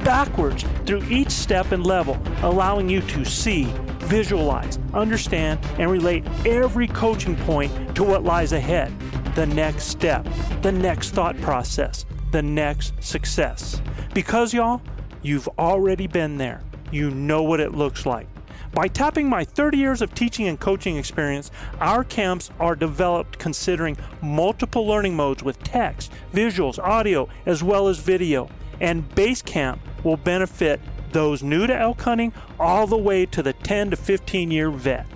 backwards 0.05 0.65
through 0.85 1.05
each 1.05 1.31
step 1.31 1.71
and 1.71 1.87
level, 1.87 2.21
allowing 2.43 2.89
you 2.89 3.01
to 3.03 3.25
see, 3.25 3.65
visualize, 4.01 4.79
understand, 4.93 5.61
and 5.79 5.91
relate 5.91 6.25
every 6.45 6.89
coaching 6.89 7.37
point 7.37 7.95
to 7.95 8.03
what 8.03 8.25
lies 8.25 8.53
ahead 8.53 8.93
the 9.35 9.47
next 9.47 9.85
step, 9.85 10.27
the 10.61 10.73
next 10.73 11.11
thought 11.11 11.41
process, 11.41 12.05
the 12.33 12.43
next 12.43 12.93
success. 13.03 13.81
Because, 14.15 14.53
y'all, 14.53 14.83
you've 15.23 15.49
already 15.59 16.07
been 16.07 16.37
there. 16.37 16.61
You 16.91 17.11
know 17.11 17.43
what 17.43 17.61
it 17.61 17.73
looks 17.73 18.05
like. 18.05 18.27
By 18.75 18.89
tapping 18.89 19.29
my 19.29 19.45
30 19.45 19.77
years 19.77 20.01
of 20.01 20.15
teaching 20.15 20.49
and 20.49 20.59
coaching 20.59 20.97
experience, 20.97 21.51
our 21.79 22.05
camps 22.05 22.51
are 22.59 22.75
developed 22.75 23.39
considering 23.39 23.99
multiple 24.23 24.87
learning 24.87 25.15
modes 25.15 25.43
with 25.43 25.63
text, 25.63 26.11
visuals, 26.33 26.79
audio, 26.79 27.29
as 27.45 27.63
well 27.63 27.89
as 27.89 27.99
video. 27.99 28.49
And 28.81 29.15
Base 29.15 29.43
Camp 29.43 29.79
will 30.05 30.17
benefit 30.17 30.81
those 31.13 31.43
new 31.43 31.67
to 31.67 31.77
elk 31.77 32.01
hunting 32.01 32.33
all 32.59 32.87
the 32.87 32.97
way 32.97 33.27
to 33.27 33.43
the 33.43 33.53
10 33.53 33.91
to 33.91 33.97
15 33.97 34.51
year 34.51 34.71
vet. 34.71 35.07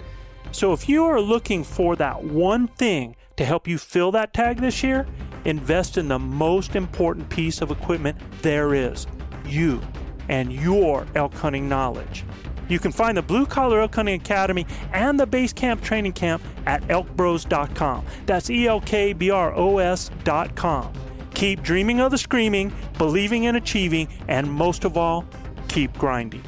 So 0.52 0.74
if 0.74 0.86
you 0.86 1.04
are 1.04 1.20
looking 1.20 1.64
for 1.64 1.96
that 1.96 2.22
one 2.22 2.68
thing 2.68 3.16
to 3.36 3.44
help 3.46 3.66
you 3.66 3.78
fill 3.78 4.12
that 4.12 4.34
tag 4.34 4.60
this 4.60 4.82
year, 4.82 5.06
invest 5.46 5.96
in 5.96 6.08
the 6.08 6.18
most 6.18 6.76
important 6.76 7.30
piece 7.30 7.62
of 7.62 7.70
equipment 7.70 8.18
there 8.42 8.74
is 8.74 9.06
you 9.46 9.80
and 10.28 10.52
your 10.52 11.06
elk 11.14 11.32
hunting 11.32 11.70
knowledge. 11.70 12.24
You 12.68 12.78
can 12.78 12.92
find 12.92 13.16
the 13.16 13.22
Blue 13.22 13.46
Collar 13.46 13.80
Elk 13.80 13.94
Hunting 13.94 14.20
Academy 14.20 14.66
and 14.92 15.18
the 15.18 15.26
Base 15.26 15.52
Camp 15.52 15.82
Training 15.82 16.12
Camp 16.12 16.42
at 16.66 16.82
elkbros.com. 16.82 18.04
That's 18.26 18.50
E 18.50 18.66
L 18.66 18.80
K 18.80 19.12
B 19.12 19.30
R 19.30 19.54
O 19.54 19.78
S.com. 19.78 20.92
Keep 21.34 21.62
dreaming 21.62 22.00
of 22.00 22.10
the 22.10 22.18
screaming, 22.18 22.72
believing 22.96 23.44
in 23.44 23.56
achieving, 23.56 24.08
and 24.26 24.50
most 24.50 24.84
of 24.84 24.96
all, 24.96 25.26
keep 25.68 25.92
grinding. 25.98 26.42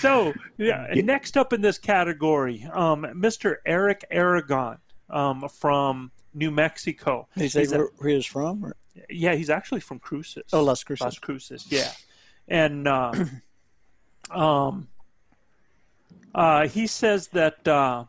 So, 0.00 0.34
yeah, 0.58 0.92
next 0.96 1.36
up 1.36 1.52
in 1.52 1.62
this 1.62 1.78
category, 1.78 2.68
um, 2.72 3.02
Mr. 3.14 3.56
Eric 3.64 4.04
Aragon 4.10 4.78
um, 5.08 5.48
from 5.48 6.10
New 6.34 6.50
Mexico. 6.50 7.28
He 7.36 7.48
say 7.48 7.66
where, 7.66 7.88
where 7.96 8.10
he 8.10 8.16
was 8.16 8.26
from? 8.26 8.64
Or? 8.64 8.76
yeah, 9.08 9.34
he's 9.34 9.50
actually 9.50 9.80
from 9.80 9.98
Cruces. 9.98 10.44
Oh, 10.52 10.62
Las 10.62 10.84
Cruces. 10.84 11.04
Las 11.04 11.18
Cruces, 11.18 11.66
yeah. 11.70 11.90
And 12.48 12.86
uh, 12.86 13.12
um, 14.30 14.88
Uh, 16.34 16.66
he 16.66 16.86
says 16.86 17.28
that 17.28 17.66
uh, 17.68 18.04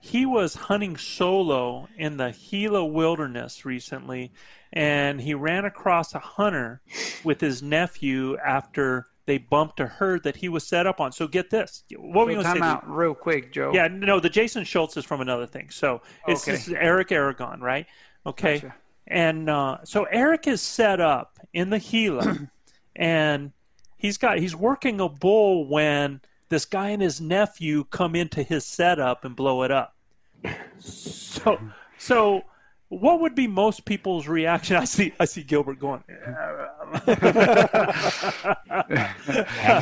he 0.00 0.24
was 0.24 0.54
hunting 0.54 0.96
solo 0.96 1.88
in 1.96 2.16
the 2.16 2.30
Gila 2.30 2.84
wilderness 2.84 3.64
recently, 3.64 4.32
and 4.72 5.20
he 5.20 5.34
ran 5.34 5.64
across 5.64 6.14
a 6.14 6.20
hunter 6.20 6.80
with 7.24 7.40
his 7.40 7.62
nephew 7.62 8.36
after 8.38 9.08
they 9.26 9.38
bumped 9.38 9.80
a 9.80 9.86
herd 9.86 10.22
that 10.24 10.36
he 10.36 10.48
was 10.48 10.66
set 10.66 10.86
up 10.86 11.00
on. 11.00 11.12
So 11.12 11.26
get 11.26 11.50
this. 11.50 11.84
What 11.96 12.26
were 12.26 12.32
you 12.32 12.38
So 12.38 12.42
going 12.42 12.54
to 12.56 12.60
time 12.60 12.68
say? 12.70 12.76
out 12.76 12.90
real 12.90 13.14
quick, 13.14 13.52
Joe. 13.52 13.72
Yeah, 13.74 13.88
no, 13.88 14.20
the 14.20 14.28
Jason 14.28 14.64
Schultz 14.64 14.96
is 14.96 15.04
from 15.04 15.20
another 15.20 15.46
thing. 15.46 15.70
So 15.70 16.02
it's 16.28 16.46
Okay. 16.48 16.76
Eric 16.78 17.10
Aragon, 17.12 17.60
right? 17.60 17.86
Okay. 18.26 18.54
Gotcha. 18.58 18.74
And 19.06 19.50
uh, 19.50 19.78
so 19.84 20.04
Eric 20.04 20.46
is 20.46 20.62
set 20.62 21.00
up 21.00 21.38
in 21.52 21.70
the 21.70 21.78
Gila, 21.78 22.48
and 22.96 23.52
he's 23.96 24.16
got 24.16 24.38
he's 24.38 24.56
working 24.56 25.00
a 25.00 25.08
bull 25.08 25.66
when 25.68 26.20
this 26.48 26.64
guy 26.64 26.90
and 26.90 27.02
his 27.02 27.20
nephew 27.20 27.84
come 27.84 28.14
into 28.14 28.42
his 28.42 28.64
setup 28.64 29.24
and 29.24 29.36
blow 29.36 29.62
it 29.62 29.70
up. 29.70 29.94
So, 30.78 31.58
so 31.98 32.42
what 32.88 33.20
would 33.20 33.34
be 33.34 33.46
most 33.46 33.84
people's 33.84 34.28
reaction? 34.28 34.76
I 34.84 34.84
see 34.84 35.12
I 35.18 35.24
see 35.24 35.42
Gilbert 35.42 35.78
going. 35.78 36.04
I've 36.08 37.16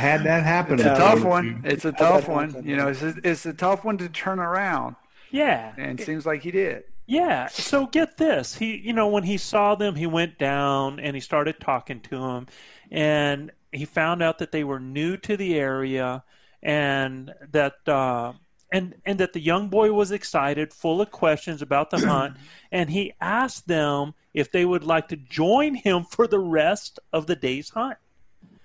had 0.01 0.25
that 0.25 0.45
happen. 0.45 0.75
It's 0.75 0.85
a 0.85 0.95
tough 0.97 1.21
too. 1.21 1.27
one. 1.27 1.63
It's 1.65 1.85
a 1.85 1.93
tough 1.93 2.29
one. 2.29 2.63
You 2.65 2.77
know, 2.77 2.89
it's 2.89 3.03
a, 3.03 3.15
it's 3.25 3.47
a 3.47 3.53
tough 3.53 3.85
one 3.85 3.99
to 3.99 4.09
turn 4.09 4.39
around, 4.39 4.97
Yeah, 5.31 5.73
and 5.77 6.01
it 6.01 6.05
seems 6.05 6.27
like 6.27 6.43
he 6.43 6.51
did. 6.51 6.85
Yeah. 7.07 7.49
So 7.49 7.87
get 7.87 8.17
this. 8.17 8.57
He, 8.57 8.77
you 8.77 8.93
know, 8.93 9.09
when 9.09 9.25
he 9.25 9.37
saw 9.37 9.75
them, 9.75 9.97
he 9.97 10.07
went 10.07 10.39
down 10.39 11.01
and 11.01 11.17
he 11.17 11.21
started 11.21 11.61
talking 11.61 12.01
to 12.01 12.19
them, 12.19 12.47
and 12.91 13.51
he 13.73 13.85
found 13.85 14.23
out 14.23 14.39
that 14.39 14.53
they 14.53 14.65
were 14.65 14.81
new 14.81 15.17
to 15.19 15.37
the 15.37 15.57
area, 15.57 16.25
and 16.63 17.35
that 17.51 17.87
uh, 17.89 18.33
and 18.73 18.95
and 19.05 19.21
that 19.21 19.35
the 19.35 19.41
young 19.41 19.69
boy 19.69 19.93
was 19.93 20.11
excited, 20.11 20.73
full 20.73 21.01
of 21.01 21.11
questions 21.11 21.63
about 21.63 21.91
the 21.91 21.99
hunt, 22.09 22.37
and 22.73 22.91
he 22.91 23.13
asked 23.21 23.69
them 23.69 24.15
if 24.35 24.51
they 24.51 24.65
would 24.65 24.83
like 24.83 25.09
to 25.09 25.17
join 25.17 25.75
him 25.75 26.05
for 26.05 26.27
the 26.27 26.39
rest 26.39 26.99
of 27.13 27.27
the 27.27 27.37
day's 27.37 27.69
hunt. 27.69 27.99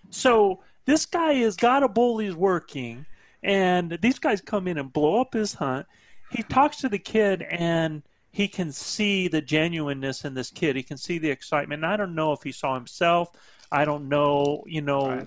So 0.10 0.64
this 0.86 1.06
guy 1.06 1.34
has 1.34 1.58
got 1.58 1.84
a 1.84 1.90
bull 1.90 2.18
he's 2.18 2.36
working, 2.36 3.06
and 3.44 4.00
these 4.02 4.18
guys 4.18 4.42
come 4.42 4.68
in 4.68 4.78
and 4.78 4.92
blow 4.92 5.22
up 5.22 5.34
his 5.34 5.54
hunt. 5.54 5.86
He 6.32 6.42
talks 6.44 6.78
to 6.78 6.90
the 6.90 7.00
kid, 7.00 7.44
and 7.44 8.02
he 8.32 8.48
can 8.48 8.72
see 8.72 9.28
the 9.28 9.42
genuineness 9.42 10.24
in 10.24 10.34
this 10.34 10.52
kid. 10.52 10.76
He 10.76 10.84
can 10.84 10.98
see 10.98 11.18
the 11.18 11.30
excitement. 11.30 11.84
And 11.84 11.92
I 11.92 11.98
don't 11.98 12.16
know 12.16 12.32
if 12.32 12.44
he 12.44 12.52
saw 12.52 12.76
himself. 12.76 13.30
I 13.72 13.84
don't 13.84 14.08
know, 14.08 14.64
you 14.66 14.82
know, 14.82 15.26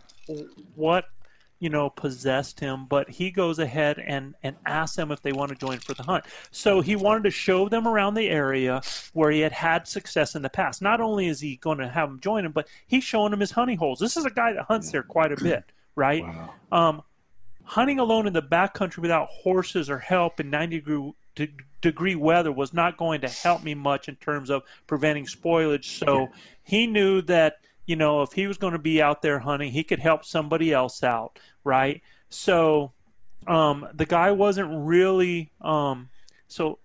what 0.74 1.06
you 1.60 1.68
know 1.68 1.88
possessed 1.88 2.58
him 2.58 2.86
but 2.86 3.08
he 3.08 3.30
goes 3.30 3.58
ahead 3.58 3.98
and 3.98 4.34
and 4.42 4.56
asks 4.66 4.96
them 4.96 5.12
if 5.12 5.22
they 5.22 5.32
want 5.32 5.50
to 5.50 5.54
join 5.54 5.78
for 5.78 5.94
the 5.94 6.02
hunt. 6.02 6.24
So 6.50 6.80
he 6.80 6.96
wanted 6.96 7.22
to 7.24 7.30
show 7.30 7.68
them 7.68 7.86
around 7.86 8.14
the 8.14 8.28
area 8.28 8.82
where 9.12 9.30
he 9.30 9.40
had 9.40 9.52
had 9.52 9.86
success 9.86 10.34
in 10.34 10.42
the 10.42 10.50
past. 10.50 10.82
Not 10.82 11.00
only 11.00 11.28
is 11.28 11.40
he 11.40 11.56
going 11.56 11.78
to 11.78 11.88
have 11.88 12.08
them 12.08 12.18
join 12.20 12.44
him 12.44 12.52
but 12.52 12.66
he's 12.88 13.04
showing 13.04 13.30
them 13.30 13.40
his 13.40 13.52
honey 13.52 13.76
holes. 13.76 14.00
This 14.00 14.16
is 14.16 14.24
a 14.24 14.30
guy 14.30 14.52
that 14.52 14.64
hunts 14.64 14.90
there 14.90 15.04
quite 15.04 15.32
a 15.32 15.36
bit 15.36 15.64
right? 15.94 16.24
Wow. 16.24 16.54
um, 16.72 17.02
hunting 17.64 17.98
alone 17.98 18.26
in 18.26 18.32
the 18.32 18.42
backcountry 18.42 18.98
without 18.98 19.28
horses 19.28 19.90
or 19.90 19.98
help 19.98 20.40
in 20.40 20.50
90 20.50 20.76
degree, 20.76 21.12
de- 21.34 21.54
degree 21.80 22.14
weather 22.14 22.50
was 22.50 22.72
not 22.72 22.96
going 22.96 23.20
to 23.20 23.28
help 23.28 23.62
me 23.62 23.74
much 23.74 24.08
in 24.08 24.16
terms 24.16 24.50
of 24.50 24.62
preventing 24.86 25.26
spoilage. 25.26 25.84
So 25.84 26.28
he 26.62 26.86
knew 26.86 27.22
that, 27.22 27.58
you 27.86 27.96
know, 27.96 28.22
if 28.22 28.32
he 28.32 28.46
was 28.46 28.56
going 28.56 28.72
to 28.72 28.78
be 28.78 29.00
out 29.00 29.22
there 29.22 29.38
hunting, 29.38 29.72
he 29.72 29.84
could 29.84 30.00
help 30.00 30.24
somebody 30.24 30.72
else 30.72 31.02
out, 31.02 31.38
right? 31.64 32.02
So 32.28 32.92
um, 33.46 33.86
the 33.94 34.06
guy 34.06 34.30
wasn't 34.30 34.70
really, 34.86 35.50
um, 35.60 36.08
so 36.48 36.78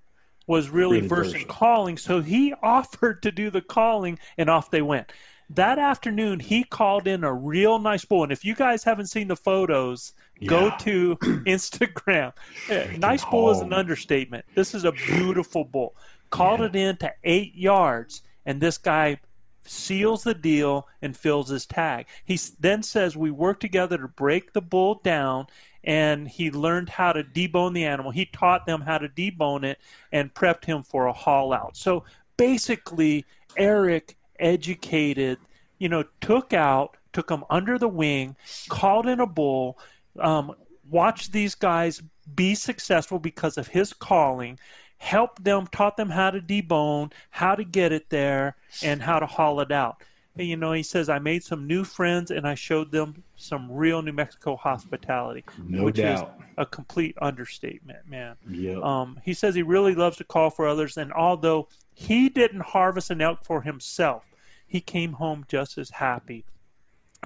was 0.48 0.70
really, 0.70 0.98
Really 0.98 1.08
versed 1.08 1.36
in 1.36 1.46
calling. 1.46 1.98
So 1.98 2.22
he 2.22 2.54
offered 2.64 3.24
to 3.24 3.32
do 3.32 3.50
the 3.50 3.62
calling, 3.62 4.20
and 4.38 4.50
off 4.50 4.72
they 4.72 4.82
went. 4.82 5.12
That 5.52 5.78
afternoon, 5.78 6.40
he 6.40 6.64
called 6.64 7.08
in 7.08 7.24
a 7.24 7.34
real 7.34 7.78
nice 7.78 8.04
bull. 8.04 8.24
And 8.24 8.32
if 8.32 8.44
you 8.44 8.56
guys 8.56 8.84
haven't 8.84 9.08
seen 9.08 9.28
the 9.28 9.36
photos, 9.36 10.14
go 10.46 10.72
to 10.80 11.16
Instagram. 11.22 12.34
Uh, 12.70 12.98
nice 12.98 13.24
bull 13.26 13.52
is 13.52 13.60
an 13.60 13.72
understatement. 13.72 14.46
This 14.56 14.74
is 14.74 14.86
a 14.86 14.92
beautiful 14.92 15.64
bull. 15.64 15.96
Called 16.32 16.62
it 16.62 16.76
in 16.76 16.98
to 16.98 17.14
eight 17.24 17.54
yards, 17.54 18.24
and 18.48 18.60
this 18.60 18.80
guy 18.80 19.20
seals 19.66 20.24
the 20.24 20.34
deal 20.34 20.88
and 21.02 21.16
fills 21.16 21.50
his 21.50 21.66
tag. 21.66 22.08
He 22.24 22.40
then 22.60 22.84
says 22.84 23.18
we 23.18 23.32
worked 23.32 23.62
together 23.62 23.98
to 23.98 24.08
break 24.08 24.54
the 24.54 24.62
bull 24.62 25.02
down 25.04 25.48
and 25.84 26.28
he 26.28 26.50
learned 26.52 26.90
how 26.90 27.14
to 27.14 27.24
debone 27.24 27.74
the 27.74 27.86
animal. 27.86 28.12
He 28.12 28.26
taught 28.26 28.66
them 28.66 28.82
how 28.82 28.98
to 28.98 29.08
debone 29.08 29.64
it 29.64 29.80
and 30.12 30.34
prepped 30.34 30.66
him 30.66 30.84
for 30.84 31.06
a 31.08 31.14
haul 31.14 31.54
out. 31.54 31.78
So 31.78 32.04
basically 32.38 33.26
Eric 33.58 34.18
educated, 34.40 35.38
you 35.78 35.90
know, 35.90 36.04
took 36.22 36.54
out, 36.54 36.98
took 37.14 37.28
them 37.28 37.44
under 37.50 37.78
the 37.78 37.88
wing, 37.88 38.36
called 38.68 39.08
in 39.08 39.20
a 39.20 39.28
bull, 39.28 39.78
um, 40.20 40.54
watched 40.90 41.32
these 41.32 41.56
guys 41.56 42.02
be 42.34 42.56
successful 42.56 43.20
because 43.20 43.58
of 43.58 43.68
his 43.68 43.94
calling, 43.94 44.60
helped 44.98 45.44
them, 45.44 45.68
taught 45.68 45.98
them 45.98 46.10
how 46.10 46.32
to 46.32 46.42
debone, 46.42 47.12
how 47.30 47.56
to 47.56 47.64
get 47.64 47.92
it 47.92 48.10
there, 48.10 48.56
and 48.84 49.02
how 49.02 49.20
to 49.20 49.26
haul 49.26 49.60
it 49.60 49.72
out. 49.72 50.02
And, 50.38 50.48
you 50.48 50.58
know, 50.58 50.74
he 50.74 50.84
says, 50.84 51.08
I 51.08 51.20
made 51.20 51.44
some 51.44 51.66
new 51.66 51.84
friends 51.86 52.30
and 52.30 52.46
I 52.46 52.56
showed 52.56 52.92
them 52.92 53.24
some 53.38 53.72
real 53.72 54.02
New 54.02 54.12
Mexico 54.12 54.58
hospitality, 54.58 55.46
No 55.66 55.86
which 55.86 55.96
doubt. 55.96 56.36
is 56.40 56.46
a 56.58 56.66
complete 56.66 57.16
understatement, 57.22 58.00
man. 58.10 58.36
Yep. 58.50 58.84
Um, 58.84 59.20
he 59.24 59.34
says 59.34 59.56
he 59.56 59.62
really 59.62 59.96
loves 59.96 60.18
to 60.18 60.24
call 60.26 60.50
for 60.50 60.68
others, 60.68 60.98
and 60.98 61.14
although 61.14 61.70
he 61.94 62.28
didn't 62.28 62.62
harvest 62.62 63.12
an 63.12 63.22
elk 63.22 63.46
for 63.46 63.62
himself, 63.62 64.24
he 64.68 64.82
came 64.82 65.14
home 65.14 65.46
just 65.48 65.78
as 65.78 65.90
happy 65.90 66.44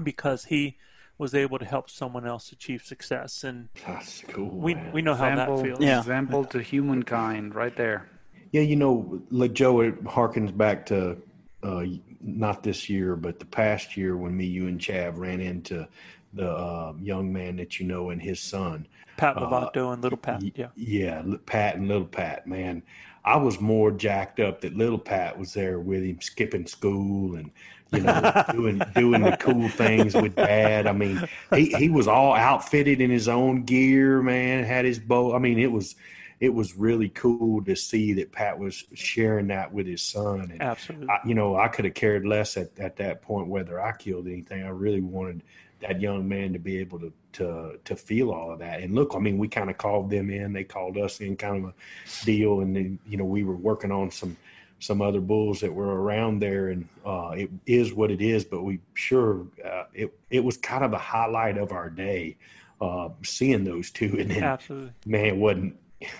because 0.03 0.45
he 0.45 0.77
was 1.19 1.35
able 1.35 1.59
to 1.59 1.65
help 1.65 1.89
someone 1.89 2.25
else 2.25 2.51
achieve 2.51 2.81
success. 2.83 3.43
And 3.43 3.69
That's 3.85 4.23
cool. 4.29 4.49
we 4.49 4.73
man. 4.73 4.91
we 4.91 5.03
know 5.03 5.13
how 5.13 5.27
Example, 5.27 5.57
that 5.57 5.63
feels. 5.63 5.79
Yeah. 5.79 5.99
example 5.99 6.45
to 6.45 6.59
humankind, 6.61 7.53
right 7.53 7.75
there. 7.75 8.09
Yeah, 8.51 8.61
you 8.61 8.75
know, 8.75 9.21
like 9.29 9.53
Joe, 9.53 9.81
it 9.81 10.03
harkens 10.05 10.55
back 10.55 10.87
to 10.87 11.17
uh, 11.61 11.83
not 12.21 12.63
this 12.63 12.89
year, 12.89 13.15
but 13.15 13.37
the 13.37 13.45
past 13.45 13.95
year 13.95 14.17
when 14.17 14.35
me, 14.35 14.45
you, 14.45 14.67
and 14.67 14.79
Chav 14.79 15.17
ran 15.17 15.39
into 15.41 15.87
the 16.33 16.49
uh, 16.49 16.93
young 16.99 17.31
man 17.31 17.57
that 17.57 17.79
you 17.79 17.85
know 17.85 18.09
and 18.09 18.21
his 18.21 18.39
son. 18.39 18.87
Pat 19.17 19.37
Uh, 19.37 19.69
and 19.75 20.01
Little 20.01 20.17
Pat. 20.17 20.41
Yeah. 20.55 20.67
Yeah, 20.75 21.21
Pat 21.45 21.75
and 21.75 21.87
Little 21.87 22.05
Pat, 22.05 22.47
man. 22.47 22.81
I 23.25 23.35
was 23.35 23.59
more 23.59 23.91
jacked 23.91 24.39
up 24.39 24.61
that 24.61 24.75
Little 24.75 24.97
Pat 24.97 25.37
was 25.37 25.53
there 25.53 25.79
with 25.79 26.03
him, 26.03 26.21
skipping 26.21 26.65
school 26.65 27.35
and 27.35 27.51
you 27.91 28.01
know 28.01 28.43
doing 28.51 28.81
doing 28.95 29.21
the 29.21 29.37
cool 29.39 29.67
things 29.69 30.13
with 30.15 30.35
Dad. 30.35 30.87
I 30.87 30.91
mean, 30.91 31.27
he 31.53 31.73
he 31.73 31.89
was 31.89 32.07
all 32.07 32.33
outfitted 32.33 33.01
in 33.01 33.09
his 33.09 33.27
own 33.27 33.63
gear, 33.63 34.21
man. 34.21 34.63
Had 34.63 34.85
his 34.85 34.99
bow. 34.99 35.35
I 35.35 35.39
mean, 35.39 35.59
it 35.59 35.71
was 35.71 35.95
it 36.39 36.53
was 36.53 36.75
really 36.75 37.09
cool 37.09 37.63
to 37.65 37.75
see 37.75 38.13
that 38.13 38.31
Pat 38.31 38.57
was 38.57 38.85
sharing 38.93 39.47
that 39.47 39.73
with 39.73 39.85
his 39.85 40.01
son. 40.01 40.51
And 40.51 40.61
Absolutely. 40.61 41.09
I, 41.09 41.19
you 41.25 41.35
know, 41.35 41.57
I 41.57 41.67
could 41.67 41.85
have 41.85 41.93
cared 41.93 42.25
less 42.25 42.55
at, 42.55 42.77
at 42.79 42.95
that 42.97 43.21
point 43.21 43.47
whether 43.47 43.81
I 43.81 43.91
killed 43.91 44.27
anything. 44.27 44.63
I 44.63 44.69
really 44.69 45.01
wanted 45.01 45.43
that 45.81 46.01
young 46.01 46.27
man 46.27 46.53
to 46.53 46.59
be 46.59 46.77
able 46.77 46.99
to 46.99 47.13
to 47.31 47.79
to 47.83 47.95
feel 47.95 48.31
all 48.31 48.51
of 48.51 48.59
that. 48.59 48.81
And 48.81 48.95
look, 48.95 49.13
I 49.15 49.19
mean, 49.19 49.37
we 49.37 49.47
kind 49.47 49.69
of 49.69 49.77
called 49.77 50.09
them 50.09 50.29
in. 50.29 50.53
They 50.53 50.63
called 50.63 50.97
us 50.97 51.19
in, 51.19 51.35
kind 51.35 51.63
of 51.63 51.71
a 51.71 52.25
deal. 52.25 52.61
And 52.61 52.75
then 52.75 52.99
you 53.07 53.17
know, 53.17 53.25
we 53.25 53.43
were 53.43 53.55
working 53.55 53.91
on 53.91 54.11
some 54.11 54.37
some 54.79 55.01
other 55.01 55.21
bulls 55.21 55.59
that 55.59 55.73
were 55.73 56.01
around 56.01 56.39
there, 56.39 56.69
and 56.69 56.87
uh, 57.05 57.31
it 57.35 57.49
is 57.65 57.93
what 57.93 58.11
it 58.11 58.21
is. 58.21 58.43
But 58.45 58.63
we 58.63 58.79
sure 58.93 59.45
uh, 59.63 59.83
it 59.93 60.13
it 60.29 60.43
was 60.43 60.57
kind 60.57 60.83
of 60.83 60.93
a 60.93 60.97
highlight 60.97 61.57
of 61.57 61.71
our 61.71 61.89
day, 61.89 62.37
uh, 62.81 63.09
seeing 63.23 63.63
those 63.63 63.91
two. 63.91 64.17
And 64.19 64.31
then 64.31 64.43
Absolutely. 64.43 64.93
man, 65.05 65.25
it 65.25 65.35
wasn't, 65.35 65.75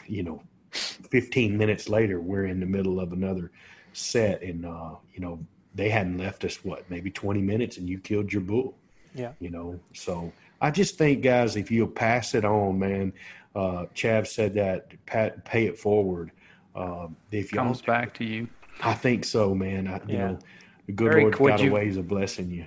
you 0.08 0.24
know, 0.24 0.42
15 0.72 1.58
minutes 1.58 1.90
later, 1.90 2.20
we're 2.22 2.46
in 2.46 2.60
the 2.60 2.66
middle 2.66 3.00
of 3.00 3.14
another 3.14 3.52
set, 3.94 4.42
and, 4.44 4.66
uh, 4.66 4.92
you 5.14 5.20
know, 5.22 5.40
they 5.74 5.90
hadn't 5.90 6.18
left 6.18 6.44
us, 6.46 6.64
what, 6.64 6.90
maybe 6.90 7.10
20 7.10 7.42
minutes, 7.42 7.78
and 7.78 7.88
you 7.90 7.98
killed 8.00 8.32
your 8.32 8.42
bull, 8.42 8.76
Yeah. 9.16 9.32
you 9.40 9.50
know? 9.50 9.80
So 9.94 10.32
I 10.62 10.70
just 10.72 10.98
think, 10.98 11.24
guys, 11.24 11.56
if 11.56 11.72
you'll 11.72 11.88
pass 11.88 12.36
it 12.36 12.46
on, 12.46 12.78
man, 12.80 13.14
uh, 13.56 13.86
Chav 13.96 14.28
said 14.28 14.54
that, 14.56 14.94
pat, 15.06 15.44
pay 15.46 15.66
it 15.66 15.78
forward. 15.80 16.32
Um, 16.80 17.18
if 17.32 17.52
you 17.52 17.60
Comes 17.60 17.82
back 17.82 18.14
to 18.16 18.24
you. 18.26 18.48
I 18.82 18.94
think 18.94 19.26
so, 19.26 19.54
man. 19.54 19.88
I, 19.88 19.98
you 20.08 20.18
Yeah. 20.18 20.28
know, 20.30 20.40
the 20.88 20.94
good 20.94 21.12
Eric, 21.12 21.24
Lord's 21.24 21.40
would 21.40 21.50
got 21.50 21.62
a 21.62 21.72
ways 21.74 21.98
of 21.98 22.08
blessing 22.08 22.50
you. 22.52 22.66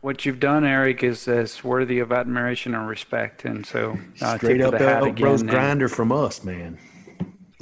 What 0.00 0.24
you've 0.26 0.38
done, 0.40 0.64
Eric, 0.64 1.02
is, 1.02 1.26
is 1.26 1.64
worthy 1.64 1.98
of 1.98 2.12
admiration 2.12 2.74
and 2.74 2.86
respect. 2.86 3.44
And 3.44 3.64
so, 3.66 3.98
uh, 4.20 4.36
Straight 4.38 4.58
tip 4.58 4.66
up 4.66 4.74
of 4.74 4.78
the 4.80 4.86
hat 4.86 4.98
Elk 5.02 5.16
Bros 5.18 5.42
again. 5.42 5.50
grinder 5.50 5.88
from 5.88 6.12
us, 6.12 6.44
man. 6.44 6.78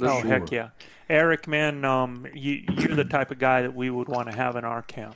Oh 0.01 0.21
Sure. 0.21 0.29
heck 0.29 0.51
yeah, 0.51 0.69
Eric, 1.09 1.47
man, 1.47 1.85
um, 1.85 2.27
you, 2.33 2.63
you're 2.77 2.95
the 2.95 3.05
type 3.05 3.31
of 3.31 3.39
guy 3.39 3.61
that 3.61 3.73
we 3.73 3.89
would 3.89 4.09
want 4.09 4.27
to 4.29 4.35
have 4.35 4.55
in 4.55 4.65
our 4.65 4.81
camp. 4.81 5.15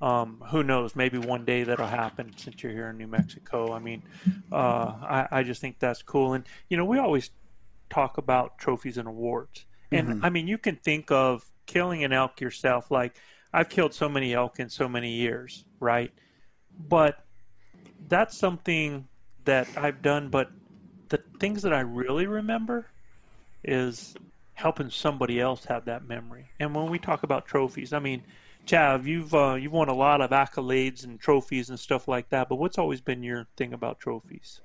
um, 0.00 0.42
who 0.50 0.62
knows? 0.62 0.96
Maybe 0.96 1.18
one 1.18 1.44
day 1.44 1.64
that'll 1.64 1.86
happen 1.86 2.32
since 2.36 2.62
you're 2.62 2.72
here 2.72 2.88
in 2.90 2.96
New 2.98 3.06
Mexico. 3.06 3.72
I 3.72 3.78
mean, 3.78 4.02
uh, 4.52 4.56
I, 5.02 5.28
I 5.30 5.42
just 5.42 5.60
think 5.60 5.78
that's 5.78 6.02
cool. 6.02 6.32
And 6.34 6.46
you 6.68 6.76
know, 6.76 6.84
we 6.84 6.98
always 6.98 7.30
talk 7.90 8.18
about 8.18 8.58
trophies 8.58 8.98
and 8.98 9.08
awards, 9.08 9.66
and 9.92 10.08
Mhm. 10.08 10.20
I 10.22 10.30
mean, 10.30 10.48
you 10.48 10.58
can 10.58 10.76
think 10.76 11.10
of 11.10 11.44
killing 11.66 12.04
an 12.04 12.12
elk 12.12 12.40
yourself. 12.40 12.90
Like 12.90 13.16
I've 13.52 13.68
killed 13.68 13.94
so 13.94 14.08
many 14.08 14.34
elk 14.34 14.58
in 14.58 14.68
so 14.68 14.88
many 14.88 15.12
years, 15.12 15.64
right? 15.80 16.12
But 16.88 17.24
that's 18.08 18.36
something 18.36 19.08
that 19.44 19.68
I've 19.76 20.02
done. 20.02 20.28
But 20.28 20.50
the 21.08 21.18
things 21.38 21.62
that 21.62 21.72
I 21.72 21.80
really 21.80 22.26
remember 22.26 22.86
is 23.62 24.14
helping 24.54 24.90
somebody 24.90 25.40
else 25.40 25.64
have 25.64 25.84
that 25.86 26.06
memory. 26.06 26.50
And 26.60 26.74
when 26.74 26.90
we 26.90 26.98
talk 26.98 27.22
about 27.22 27.46
trophies, 27.46 27.92
I 27.92 27.98
mean, 27.98 28.22
Chav, 28.66 29.04
you've 29.04 29.34
uh, 29.34 29.54
you've 29.54 29.72
won 29.72 29.88
a 29.88 29.94
lot 29.94 30.20
of 30.20 30.30
accolades 30.30 31.04
and 31.04 31.20
trophies 31.20 31.68
and 31.68 31.78
stuff 31.78 32.08
like 32.08 32.30
that. 32.30 32.48
But 32.48 32.56
what's 32.56 32.78
always 32.78 33.00
been 33.00 33.22
your 33.22 33.46
thing 33.56 33.72
about 33.72 34.00
trophies? 34.00 34.60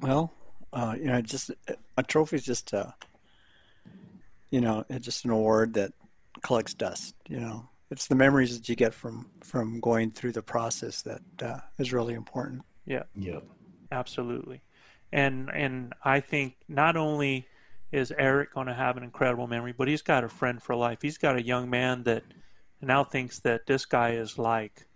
Well, 0.00 0.32
uh, 0.72 0.96
you 0.98 1.04
know, 1.04 1.20
just 1.20 1.50
a 1.96 2.02
trophy 2.02 2.36
is 2.36 2.44
just 2.44 2.72
a, 2.72 2.94
you 4.52 4.60
know, 4.60 4.84
it's 4.88 5.04
just 5.04 5.24
an 5.24 5.30
award 5.32 5.74
that 5.74 5.92
collects 6.42 6.74
dust. 6.74 7.14
You 7.28 7.40
know, 7.40 7.68
it's 7.90 8.06
the 8.06 8.14
memories 8.14 8.56
that 8.56 8.68
you 8.68 8.76
get 8.76 8.94
from 8.94 9.30
from 9.42 9.80
going 9.80 10.12
through 10.12 10.32
the 10.32 10.42
process 10.42 11.02
that 11.02 11.22
uh, 11.42 11.58
is 11.78 11.92
really 11.92 12.14
important. 12.14 12.62
Yeah, 12.86 13.04
Yep. 13.16 13.44
absolutely. 13.90 14.62
And 15.12 15.50
and 15.52 15.94
I 16.04 16.20
think 16.20 16.54
not 16.68 16.96
only 16.96 17.46
is 17.90 18.12
Eric 18.16 18.54
going 18.54 18.66
to 18.68 18.74
have 18.74 18.96
an 18.96 19.02
incredible 19.02 19.46
memory, 19.46 19.74
but 19.76 19.88
he's 19.88 20.02
got 20.02 20.24
a 20.24 20.28
friend 20.28 20.62
for 20.62 20.74
life. 20.76 20.98
He's 21.02 21.18
got 21.18 21.36
a 21.36 21.42
young 21.42 21.68
man 21.68 22.04
that 22.04 22.22
now 22.80 23.04
thinks 23.04 23.40
that 23.40 23.66
this 23.66 23.84
guy 23.86 24.12
is 24.12 24.38
like 24.38 24.86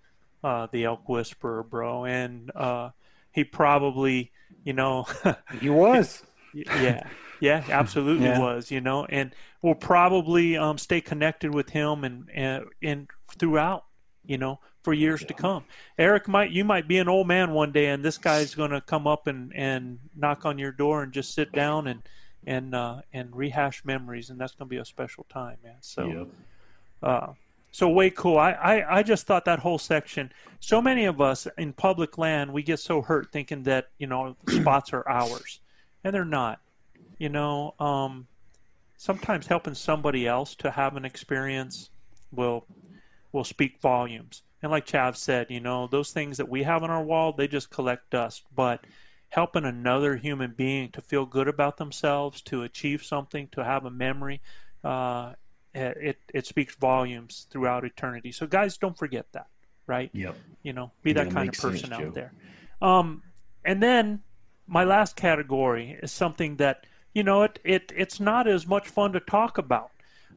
uh, 0.44 0.66
the 0.72 0.84
elk 0.84 1.08
whisperer, 1.08 1.62
bro, 1.62 2.04
and 2.04 2.50
uh, 2.54 2.90
he 3.32 3.44
probably, 3.44 4.32
you 4.64 4.72
know, 4.72 5.06
He 5.60 5.68
was. 5.70 6.22
Yeah, 6.66 7.08
yeah, 7.40 7.64
absolutely 7.68 8.26
Yeah. 8.26 8.40
was, 8.40 8.70
you 8.70 8.80
know, 8.80 9.04
and 9.06 9.34
we'll 9.62 9.74
probably 9.74 10.56
um, 10.56 10.78
stay 10.78 11.00
connected 11.00 11.54
with 11.54 11.70
him 11.70 12.04
and 12.04 12.28
and, 12.32 12.64
and 12.82 13.08
throughout, 13.38 13.84
you 14.24 14.38
know, 14.38 14.60
for 14.82 14.94
years 14.94 15.24
to 15.24 15.34
come. 15.34 15.64
Eric 15.98 16.28
might 16.28 16.50
you 16.50 16.64
might 16.64 16.88
be 16.88 16.98
an 16.98 17.08
old 17.08 17.26
man 17.26 17.52
one 17.52 17.72
day, 17.72 17.86
and 17.86 18.04
this 18.04 18.18
guy's 18.18 18.54
going 18.54 18.70
to 18.70 18.80
come 18.80 19.06
up 19.06 19.26
and 19.26 19.54
and 19.54 19.98
knock 20.16 20.46
on 20.46 20.58
your 20.58 20.72
door 20.72 21.02
and 21.02 21.12
just 21.12 21.34
sit 21.34 21.52
down 21.52 21.86
and 21.88 22.02
and 22.46 22.74
uh, 22.74 23.02
and 23.12 23.34
rehash 23.34 23.84
memories, 23.84 24.30
and 24.30 24.40
that's 24.40 24.54
going 24.54 24.68
to 24.68 24.70
be 24.70 24.78
a 24.80 24.84
special 24.84 25.26
time, 25.28 25.58
man. 25.62 25.76
So. 25.80 26.06
Yep. 26.06 26.28
Uh, 27.02 27.32
so 27.72 27.90
way 27.90 28.08
cool. 28.08 28.38
I, 28.38 28.52
I, 28.52 28.98
I 28.98 29.02
just 29.02 29.26
thought 29.26 29.44
that 29.44 29.58
whole 29.58 29.76
section. 29.76 30.32
So 30.60 30.80
many 30.80 31.04
of 31.04 31.20
us 31.20 31.46
in 31.58 31.74
public 31.74 32.16
land, 32.16 32.50
we 32.50 32.62
get 32.62 32.80
so 32.80 33.02
hurt 33.02 33.30
thinking 33.32 33.64
that 33.64 33.88
you 33.98 34.06
know 34.06 34.34
spots 34.48 34.94
are 34.94 35.06
ours, 35.06 35.60
and 36.06 36.14
they're 36.14 36.24
not. 36.24 36.60
You 37.18 37.28
know, 37.30 37.74
um, 37.80 38.28
sometimes 38.96 39.46
helping 39.46 39.74
somebody 39.74 40.26
else 40.26 40.54
to 40.56 40.70
have 40.70 40.96
an 40.96 41.04
experience 41.04 41.90
will 42.30 42.66
will 43.32 43.44
speak 43.44 43.80
volumes. 43.80 44.42
And 44.62 44.70
like 44.70 44.86
Chav 44.86 45.16
said, 45.16 45.48
you 45.50 45.60
know, 45.60 45.86
those 45.86 46.12
things 46.12 46.36
that 46.36 46.48
we 46.48 46.62
have 46.62 46.82
on 46.82 46.90
our 46.90 47.02
wall, 47.02 47.32
they 47.32 47.48
just 47.48 47.70
collect 47.70 48.10
dust. 48.10 48.44
But 48.54 48.84
helping 49.30 49.64
another 49.64 50.16
human 50.16 50.52
being 50.52 50.90
to 50.92 51.00
feel 51.00 51.26
good 51.26 51.48
about 51.48 51.76
themselves, 51.76 52.40
to 52.42 52.62
achieve 52.62 53.02
something, 53.02 53.48
to 53.52 53.64
have 53.64 53.84
a 53.84 53.90
memory, 53.90 54.40
uh, 54.84 55.32
it 55.74 56.18
it 56.32 56.46
speaks 56.46 56.74
volumes 56.76 57.46
throughout 57.50 57.84
eternity. 57.84 58.30
So 58.32 58.46
guys, 58.46 58.78
don't 58.78 58.96
forget 58.96 59.26
that, 59.32 59.48
right? 59.86 60.10
Yep. 60.12 60.36
You 60.62 60.72
know, 60.72 60.92
be 61.02 61.10
Yeah, 61.10 61.24
that 61.24 61.24
kind 61.24 61.38
of 61.38 61.44
makes 61.46 61.58
sense, 61.58 61.82
person 61.82 61.98
Joe. 61.98 62.06
out 62.06 62.14
there. 62.14 62.32
Um, 62.80 63.22
and 63.64 63.82
then 63.82 64.22
my 64.66 64.84
last 64.84 65.16
category 65.16 65.98
is 66.02 66.12
something 66.12 66.56
that 66.56 66.86
you 67.14 67.22
know 67.22 67.42
it 67.42 67.58
it 67.64 67.92
it's 67.96 68.20
not 68.20 68.46
as 68.46 68.66
much 68.66 68.88
fun 68.88 69.12
to 69.12 69.20
talk 69.20 69.58
about, 69.58 69.90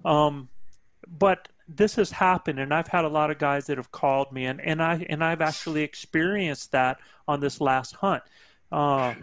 um, 0.06 0.50
but 1.08 1.48
this 1.68 1.96
has 1.96 2.12
happened, 2.12 2.60
and 2.60 2.74
I've 2.74 2.88
had 2.88 3.06
a 3.06 3.10
lot 3.10 3.30
of 3.30 3.38
guys 3.38 3.68
that 3.68 3.78
have 3.78 3.92
called 3.92 4.32
me, 4.32 4.46
and, 4.46 4.60
and 4.62 4.82
I 4.82 5.06
and 5.10 5.24
I've 5.24 5.42
actually 5.42 5.84
experienced 5.84 6.72
that 6.72 7.00
on 7.28 7.40
this 7.40 7.62
last 7.62 7.96
hunt. 7.96 8.24
Uh, 8.72 9.14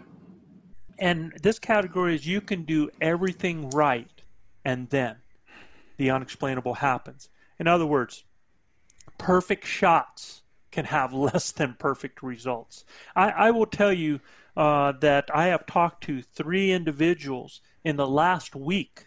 and 0.99 1.33
this 1.43 1.59
category 1.59 2.15
is 2.15 2.27
you 2.27 2.41
can 2.41 2.63
do 2.63 2.91
everything 3.01 3.71
right, 3.71 4.11
and 4.65 4.89
then 4.91 5.17
the 5.97 6.11
unexplainable 6.11 6.75
happens. 6.75 7.29
In 7.59 7.67
other 7.67 7.87
words, 7.87 8.25
perfect 9.19 9.67
shots 9.67 10.43
can 10.71 10.85
have 10.85 11.13
less 11.13 11.53
than 11.53 11.75
perfect 11.79 12.23
results. 12.23 12.85
I, 13.15 13.31
I 13.31 13.51
will 13.51 13.67
tell 13.67 13.93
you 13.93 14.21
uh, 14.57 14.93
that 15.01 15.29
I 15.35 15.47
have 15.49 15.67
talked 15.67 16.05
to 16.05 16.23
three 16.23 16.73
individuals 16.73 17.61
in 17.85 17.97
the 17.97 18.09
last 18.09 18.57
week 18.57 19.07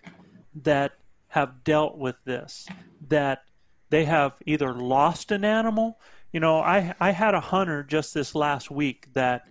that 0.63 0.93
have 1.29 1.63
dealt 1.63 1.97
with 1.97 2.15
this, 2.25 2.67
that 3.07 3.43
they 3.89 4.05
have 4.05 4.33
either 4.45 4.73
lost 4.73 5.31
an 5.31 5.43
animal. 5.43 5.99
You 6.31 6.39
know, 6.39 6.59
I, 6.59 6.93
I 6.99 7.11
had 7.11 7.33
a 7.33 7.39
hunter 7.39 7.83
just 7.83 8.13
this 8.13 8.35
last 8.35 8.69
week 8.69 9.07
that 9.13 9.47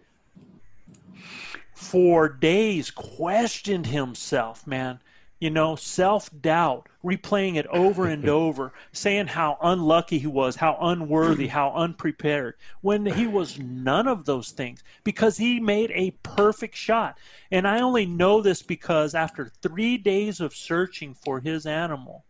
for 1.74 2.28
days 2.28 2.90
questioned 2.90 3.86
himself, 3.86 4.66
man. 4.66 5.00
You 5.40 5.50
know, 5.50 5.76
self 5.76 6.30
doubt, 6.40 6.88
replaying 7.04 7.56
it 7.56 7.66
over 7.68 8.06
and 8.06 8.28
over, 8.28 8.72
saying 8.92 9.28
how 9.28 9.56
unlucky 9.62 10.18
he 10.18 10.26
was, 10.26 10.56
how 10.56 10.76
unworthy, 10.80 11.46
how 11.58 11.72
unprepared, 11.74 12.54
when 12.80 13.06
he 13.06 13.26
was 13.26 13.58
none 13.58 14.08
of 14.08 14.24
those 14.24 14.50
things 14.50 14.82
because 15.04 15.36
he 15.36 15.60
made 15.60 15.92
a 15.94 16.10
perfect 16.22 16.74
shot. 16.76 17.18
And 17.50 17.68
I 17.68 17.80
only 17.80 18.04
know 18.06 18.40
this 18.40 18.62
because 18.62 19.14
after 19.14 19.50
three 19.62 19.96
days 19.96 20.40
of 20.40 20.54
searching 20.54 21.14
for 21.14 21.40
his 21.40 21.66
animal, 21.66 22.24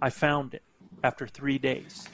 I 0.00 0.10
found 0.10 0.54
it 0.54 0.62
after 1.02 1.26
three 1.26 1.58
days. 1.58 2.08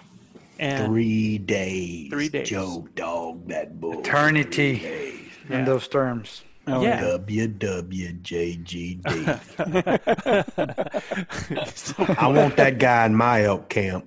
And 0.61 0.87
Three 0.87 1.39
days. 1.39 2.11
Three 2.11 2.29
days. 2.29 2.49
Joe 2.49 2.89
dog 2.95 3.47
that 3.49 3.81
bull. 3.81 4.01
Eternity 4.01 4.79
Three 4.79 4.89
days. 4.89 5.21
in 5.51 5.65
those 5.65 5.87
terms. 5.89 6.43
Oh, 6.71 6.83
yeah. 6.83 7.01
WWJGD. 7.19 8.59
I 12.19 12.27
want 12.27 12.57
that 12.57 12.79
guy 12.79 13.07
in 13.07 13.15
my 13.15 13.45
elk 13.45 13.69
camp. 13.69 14.05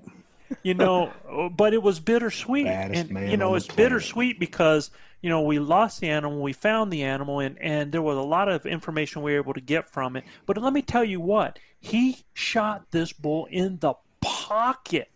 you 0.64 0.74
know, 0.74 1.12
but 1.56 1.74
it 1.74 1.82
was 1.82 2.00
bittersweet. 2.00 2.66
Baddest 2.66 3.10
and 3.10 3.32
you 3.32 3.38
know, 3.38 3.56
it's 3.56 3.68
bittersweet 3.68 4.40
because 4.40 4.92
you 5.22 5.30
know 5.30 5.42
we 5.42 5.60
lost 5.60 6.02
the 6.02 6.10
animal, 6.10 6.42
we 6.42 6.54
found 6.54 6.92
the 6.92 7.04
animal, 7.04 7.40
and 7.40 7.58
and 7.60 7.92
there 7.92 8.02
was 8.02 8.18
a 8.18 8.22
lot 8.22 8.50
of 8.50 8.66
information 8.66 9.22
we 9.22 9.32
were 9.34 9.38
able 9.40 9.54
to 9.54 9.62
get 9.62 9.90
from 9.90 10.16
it. 10.16 10.24
But 10.46 10.58
let 10.58 10.74
me 10.74 10.82
tell 10.82 11.04
you 11.04 11.20
what, 11.20 11.58
he 11.80 12.18
shot 12.34 12.92
this 12.92 13.14
bull 13.14 13.48
in 13.50 13.80
the 13.80 13.94
pocket, 14.20 15.10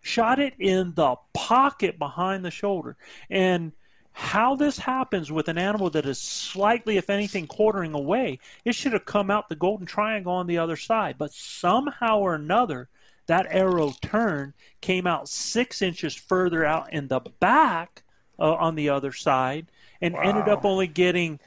shot 0.00 0.38
it 0.40 0.54
in 0.58 0.94
the 0.94 1.16
pocket 1.32 1.98
behind 1.98 2.44
the 2.44 2.50
shoulder, 2.50 2.96
and. 3.30 3.72
How 4.16 4.54
this 4.54 4.78
happens 4.78 5.32
with 5.32 5.48
an 5.48 5.58
animal 5.58 5.90
that 5.90 6.06
is 6.06 6.20
slightly, 6.20 6.96
if 6.96 7.10
anything, 7.10 7.48
quartering 7.48 7.94
away, 7.94 8.38
it 8.64 8.76
should 8.76 8.92
have 8.92 9.04
come 9.04 9.28
out 9.28 9.48
the 9.48 9.56
golden 9.56 9.86
triangle 9.86 10.32
on 10.32 10.46
the 10.46 10.56
other 10.56 10.76
side. 10.76 11.16
But 11.18 11.32
somehow 11.32 12.20
or 12.20 12.36
another, 12.36 12.88
that 13.26 13.46
arrow 13.50 13.92
turn 14.02 14.54
came 14.80 15.08
out 15.08 15.28
six 15.28 15.82
inches 15.82 16.14
further 16.14 16.64
out 16.64 16.92
in 16.92 17.08
the 17.08 17.20
back 17.40 18.04
uh, 18.38 18.54
on 18.54 18.76
the 18.76 18.88
other 18.88 19.10
side 19.10 19.66
and 20.00 20.14
ended 20.14 20.48
up 20.48 20.64
only 20.64 20.86
getting 20.86 21.40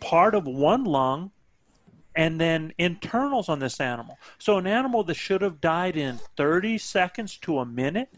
part 0.00 0.34
of 0.34 0.46
one 0.46 0.84
lung 0.84 1.30
and 2.16 2.40
then 2.40 2.72
internals 2.78 3.50
on 3.50 3.58
this 3.58 3.78
animal. 3.78 4.18
So 4.38 4.56
an 4.56 4.66
animal 4.66 5.04
that 5.04 5.14
should 5.14 5.42
have 5.42 5.60
died 5.60 5.98
in 5.98 6.18
30 6.38 6.78
seconds 6.78 7.36
to 7.38 7.58
a 7.58 7.66
minute 7.66 8.08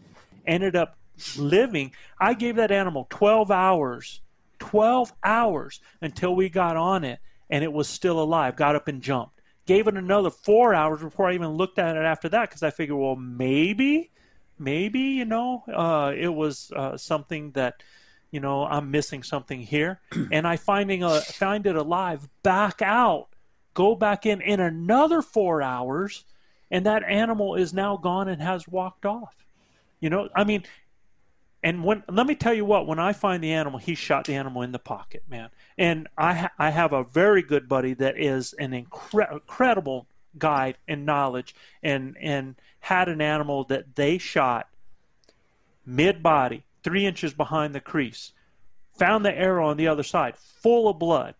ended 0.45 0.77
up 0.77 0.97
living. 1.37 1.93
I 2.19 2.33
gave 2.33 2.55
that 2.57 2.71
animal 2.71 3.07
12 3.09 3.51
hours, 3.51 4.21
12 4.59 5.13
hours 5.23 5.79
until 6.01 6.35
we 6.35 6.49
got 6.49 6.77
on 6.77 7.03
it 7.03 7.19
and 7.49 7.63
it 7.63 7.71
was 7.71 7.87
still 7.87 8.19
alive, 8.21 8.55
got 8.55 8.75
up 8.75 8.87
and 8.87 9.01
jumped. 9.01 9.41
Gave 9.65 9.87
it 9.87 9.95
another 9.95 10.29
four 10.29 10.73
hours 10.73 11.01
before 11.01 11.29
I 11.29 11.35
even 11.35 11.49
looked 11.49 11.79
at 11.79 11.95
it 11.95 12.03
after 12.03 12.27
that 12.29 12.49
because 12.49 12.63
I 12.63 12.71
figured, 12.71 12.97
well, 12.97 13.15
maybe, 13.15 14.11
maybe, 14.59 14.99
you 14.99 15.25
know, 15.25 15.63
uh, 15.71 16.13
it 16.15 16.33
was 16.33 16.71
uh, 16.75 16.97
something 16.97 17.51
that, 17.51 17.83
you 18.31 18.39
know, 18.39 18.65
I'm 18.65 18.91
missing 18.91 19.23
something 19.23 19.61
here. 19.61 20.01
and 20.31 20.47
I 20.47 20.57
finding 20.57 21.03
a, 21.03 21.21
find 21.21 21.65
it 21.65 21.75
alive, 21.75 22.27
back 22.41 22.81
out, 22.81 23.27
go 23.73 23.95
back 23.95 24.25
in 24.25 24.41
in 24.41 24.59
another 24.59 25.21
four 25.21 25.61
hours, 25.61 26.25
and 26.71 26.85
that 26.85 27.03
animal 27.03 27.55
is 27.55 27.73
now 27.73 27.97
gone 27.97 28.27
and 28.27 28.41
has 28.41 28.67
walked 28.67 29.05
off. 29.05 29.35
You 29.99 30.09
know, 30.09 30.27
I 30.35 30.43
mean, 30.43 30.63
and 31.63 31.83
when 31.83 32.03
let 32.09 32.27
me 32.27 32.35
tell 32.35 32.53
you 32.53 32.65
what, 32.65 32.87
when 32.87 32.99
I 32.99 33.13
find 33.13 33.43
the 33.43 33.53
animal, 33.53 33.79
he 33.79 33.95
shot 33.95 34.25
the 34.25 34.35
animal 34.35 34.61
in 34.61 34.71
the 34.71 34.79
pocket, 34.79 35.23
man. 35.29 35.49
And 35.77 36.07
I 36.17 36.33
ha- 36.33 36.51
I 36.59 36.69
have 36.71 36.93
a 36.93 37.03
very 37.03 37.41
good 37.41 37.69
buddy 37.69 37.93
that 37.95 38.19
is 38.19 38.53
an 38.53 38.71
incre- 38.71 39.31
incredible 39.31 40.07
guide 40.37 40.77
and 40.87 41.05
knowledge, 41.05 41.55
and 41.81 42.17
and 42.19 42.55
had 42.81 43.07
an 43.07 43.21
animal 43.21 43.63
that 43.65 43.95
they 43.95 44.17
shot 44.17 44.67
mid 45.85 46.21
body, 46.21 46.63
three 46.83 47.05
inches 47.05 47.33
behind 47.33 47.73
the 47.73 47.79
crease, 47.79 48.33
found 48.97 49.25
the 49.25 49.37
arrow 49.37 49.67
on 49.67 49.77
the 49.77 49.87
other 49.87 50.03
side, 50.03 50.37
full 50.37 50.89
of 50.89 50.99
blood, 50.99 51.35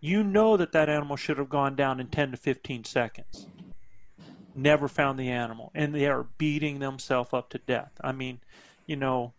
you 0.00 0.22
know 0.22 0.56
that 0.56 0.72
that 0.72 0.88
animal 0.88 1.16
should 1.16 1.38
have 1.38 1.50
gone 1.50 1.76
down 1.76 2.00
in 2.00 2.08
10 2.08 2.32
to 2.32 2.36
15 2.36 2.84
seconds. 2.84 3.46
Never 4.54 4.88
found 4.88 5.18
the 5.18 5.28
animal, 5.28 5.70
and 5.74 5.94
they 5.94 6.06
are 6.06 6.26
beating 6.38 6.78
themselves 6.78 7.30
up 7.32 7.50
to 7.50 7.58
death. 7.58 7.92
I 8.00 8.12
mean, 8.12 8.40
you 8.90 8.96
know, 8.96 9.32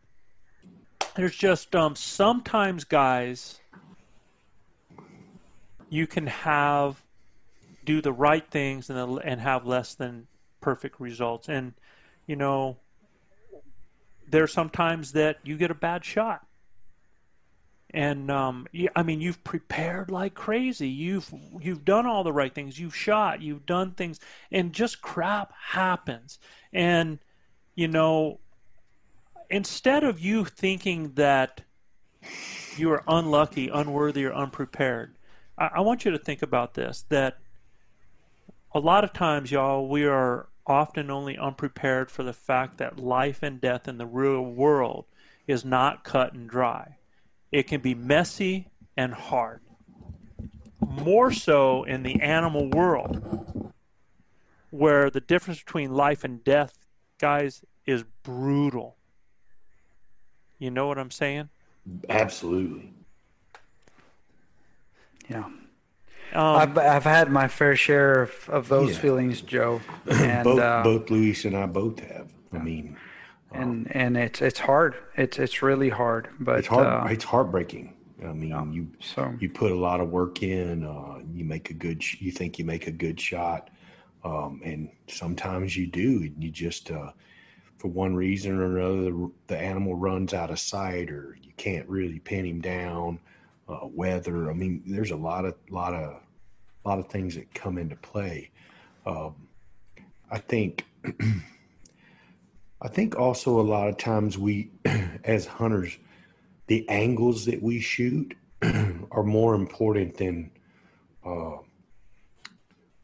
there's 1.17 1.35
just 1.35 1.75
um, 1.75 1.93
sometimes 1.93 2.85
guys 2.85 3.59
you 5.89 6.07
can 6.07 6.25
have 6.27 7.03
do 7.83 8.01
the 8.01 8.13
right 8.13 8.49
things 8.49 8.89
and 8.89 9.19
and 9.25 9.41
have 9.41 9.65
less 9.65 9.93
than 9.93 10.27
perfect 10.61 11.01
results. 11.01 11.49
And 11.49 11.73
you 12.27 12.37
know, 12.37 12.77
there's 14.25 14.53
sometimes 14.53 15.11
that 15.11 15.39
you 15.43 15.57
get 15.57 15.69
a 15.69 15.75
bad 15.75 16.05
shot. 16.05 16.47
And 17.93 18.31
um, 18.31 18.67
I 18.95 19.03
mean, 19.03 19.19
you've 19.19 19.43
prepared 19.43 20.09
like 20.09 20.33
crazy. 20.33 20.87
You've 20.87 21.29
you've 21.59 21.83
done 21.83 22.05
all 22.05 22.23
the 22.23 22.31
right 22.31 22.55
things. 22.55 22.79
You've 22.79 22.95
shot. 22.95 23.41
You've 23.41 23.65
done 23.65 23.91
things, 23.91 24.21
and 24.49 24.71
just 24.71 25.01
crap 25.01 25.51
happens. 25.59 26.39
And 26.71 27.19
you 27.75 27.89
know, 27.89 28.39
instead 29.51 30.03
of 30.03 30.19
you 30.19 30.45
thinking 30.45 31.13
that 31.13 31.61
you 32.77 32.91
are 32.91 33.03
unlucky, 33.07 33.69
unworthy, 33.69 34.25
or 34.25 34.33
unprepared, 34.33 35.15
I, 35.57 35.69
I 35.75 35.79
want 35.81 36.05
you 36.05 36.11
to 36.11 36.17
think 36.17 36.41
about 36.41 36.73
this: 36.73 37.05
that 37.09 37.37
a 38.73 38.79
lot 38.79 39.03
of 39.03 39.13
times, 39.13 39.51
y'all, 39.51 39.87
we 39.87 40.05
are 40.05 40.47
often 40.65 41.11
only 41.11 41.37
unprepared 41.37 42.09
for 42.09 42.23
the 42.23 42.33
fact 42.33 42.77
that 42.77 42.99
life 42.99 43.43
and 43.43 43.59
death 43.59 43.87
in 43.87 43.97
the 43.97 44.05
real 44.05 44.41
world 44.41 45.05
is 45.47 45.65
not 45.65 46.03
cut 46.03 46.33
and 46.33 46.49
dry. 46.49 46.97
It 47.51 47.67
can 47.67 47.81
be 47.81 47.93
messy 47.93 48.69
and 48.95 49.13
hard. 49.13 49.61
More 50.79 51.31
so 51.31 51.83
in 51.83 52.03
the 52.03 52.21
animal 52.21 52.69
world, 52.69 53.73
where 54.69 55.09
the 55.09 55.19
difference 55.19 55.59
between 55.59 55.91
life 55.91 56.23
and 56.23 56.43
death, 56.43 56.85
guys, 57.19 57.63
is 57.85 58.03
brutal. 58.23 58.97
You 60.61 60.69
know 60.69 60.85
what 60.85 60.99
I'm 60.99 61.09
saying? 61.09 61.49
Absolutely. 62.07 62.93
Yeah. 65.27 65.45
Um, 65.45 65.57
I've 66.35 66.77
I've 66.77 67.03
had 67.03 67.31
my 67.31 67.47
fair 67.47 67.75
share 67.75 68.21
of, 68.21 68.47
of 68.47 68.67
those 68.67 68.91
Yeah. 68.91 68.97
feelings, 68.99 69.41
Joe, 69.41 69.81
and 70.11 70.43
both 70.43 70.59
uh, 70.59 70.83
both 70.83 71.09
Luis 71.09 71.45
and 71.45 71.57
I 71.57 71.65
both 71.65 71.99
have. 72.01 72.31
I 72.53 72.59
mean, 72.59 72.95
and 73.51 73.88
and 73.89 74.15
it's 74.15 74.39
it's 74.39 74.59
hard. 74.59 74.93
It's 75.17 75.39
it's 75.39 75.63
really 75.63 75.89
hard, 75.89 76.27
but 76.39 76.59
it's 76.59 76.67
hard. 76.67 76.85
uh, 76.85 77.07
it's 77.09 77.23
heartbreaking. 77.23 77.95
I 78.23 78.27
mean, 78.33 78.71
you 78.71 78.88
so 78.99 79.33
you 79.39 79.49
put 79.49 79.71
a 79.71 79.75
lot 79.75 79.99
of 79.99 80.09
work 80.09 80.43
in. 80.43 80.85
Uh, 80.85 81.21
you 81.33 81.43
make 81.43 81.71
a 81.71 81.73
good. 81.73 82.03
You 82.21 82.31
think 82.31 82.59
you 82.59 82.65
make 82.65 82.85
a 82.85 82.91
good 82.91 83.19
shot, 83.19 83.71
um, 84.23 84.61
and 84.63 84.91
sometimes 85.07 85.75
you 85.75 85.88
do. 85.88 86.17
And 86.17 86.35
you 86.43 86.51
just, 86.51 86.91
uh, 86.91 87.13
for 87.81 87.87
one 87.87 88.15
reason 88.15 88.59
or 88.59 88.77
another, 88.77 89.31
the, 89.47 89.57
animal 89.57 89.95
runs 89.95 90.35
out 90.35 90.51
of 90.51 90.59
sight, 90.59 91.09
or 91.09 91.35
you 91.41 91.51
can't 91.57 91.89
really 91.89 92.19
pin 92.19 92.45
him 92.45 92.61
down. 92.61 93.19
Uh, 93.67 93.87
weather. 93.87 94.51
I 94.51 94.53
mean, 94.53 94.83
there's 94.85 95.11
a 95.11 95.15
lot 95.15 95.45
of 95.45 95.55
lot 95.69 95.93
of 95.93 96.21
lot 96.85 96.99
of 96.99 97.07
things 97.07 97.35
that 97.35 97.53
come 97.53 97.77
into 97.77 97.95
play. 97.95 98.51
Um, 99.05 99.47
I 100.29 100.37
think. 100.37 100.85
I 102.83 102.87
think 102.87 103.15
also 103.15 103.59
a 103.59 103.61
lot 103.61 103.89
of 103.89 103.97
times 103.97 104.39
we, 104.39 104.71
as 105.23 105.45
hunters, 105.45 105.99
the 106.65 106.89
angles 106.89 107.45
that 107.45 107.61
we 107.61 107.79
shoot 107.79 108.35
are 109.11 109.23
more 109.23 109.53
important 109.53 110.17
than 110.17 110.51
uh, 111.23 111.57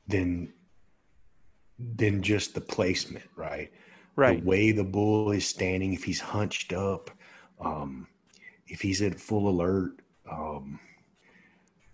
than 0.08 0.52
than 1.78 2.24
just 2.24 2.56
the 2.56 2.62
placement, 2.62 3.26
right? 3.36 3.72
Right. 4.18 4.42
The 4.42 4.48
way 4.48 4.72
the 4.72 4.84
bull 4.84 5.32
is 5.32 5.48
standing, 5.48 5.94
if 5.94 6.04
he's 6.04 6.20
hunched 6.20 6.74
up, 6.74 7.10
um, 7.62 8.08
if 8.68 8.82
he's 8.82 9.02
at 9.02 9.18
full 9.18 9.48
alert, 9.48 10.02
um, 10.30 10.80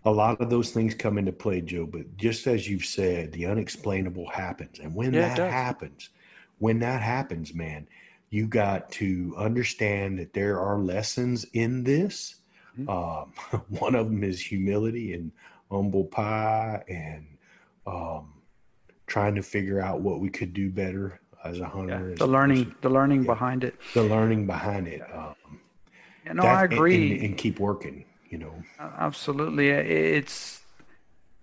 a 0.05 0.11
lot 0.11 0.41
of 0.41 0.49
those 0.49 0.71
things 0.71 0.95
come 0.95 1.17
into 1.17 1.31
play, 1.31 1.61
Joe. 1.61 1.85
But 1.85 2.17
just 2.17 2.47
as 2.47 2.67
you've 2.67 2.85
said, 2.85 3.31
the 3.31 3.45
unexplainable 3.45 4.27
happens, 4.29 4.79
and 4.79 4.95
when 4.95 5.13
Yeah, 5.13 5.35
that 5.35 5.51
happens, 5.51 6.09
when 6.57 6.79
that 6.79 7.01
happens, 7.01 7.53
man, 7.53 7.87
you 8.29 8.47
got 8.47 8.91
to 8.93 9.35
understand 9.37 10.17
that 10.17 10.33
there 10.33 10.59
are 10.59 10.79
lessons 10.79 11.45
in 11.53 11.83
this. 11.83 12.35
Mm-hmm. 12.77 12.89
Um, 12.89 13.61
one 13.79 13.95
of 13.95 14.07
them 14.07 14.23
is 14.23 14.41
humility 14.41 15.13
and 15.13 15.31
humble 15.69 16.05
pie, 16.05 16.83
and 16.87 17.27
um, 17.85 18.33
trying 19.07 19.35
to 19.35 19.43
figure 19.43 19.79
out 19.79 20.01
what 20.01 20.19
we 20.19 20.29
could 20.29 20.53
do 20.53 20.69
better 20.71 21.21
as 21.43 21.59
a 21.59 21.65
hunter. 21.65 22.11
as 22.13 22.19
the 22.19 22.27
learning 22.27 22.65
person. 22.65 22.77
the 22.81 22.89
learning 22.89 23.21
Yeah. 23.23 23.33
behind 23.33 23.63
it. 23.63 23.75
the 23.93 24.03
learning 24.03 24.45
behind 24.47 24.87
it. 24.87 25.01
Um, 25.13 25.35
You 26.25 26.33
know, 26.35 26.43
that- 26.43 26.57
I 26.57 26.63
agree. 26.63 27.13
and, 27.13 27.21
and 27.25 27.37
keep 27.37 27.59
working. 27.59 28.05
You 28.29 28.39
know, 28.39 28.63
Absolutely, 28.79 29.69
it's 29.69 30.61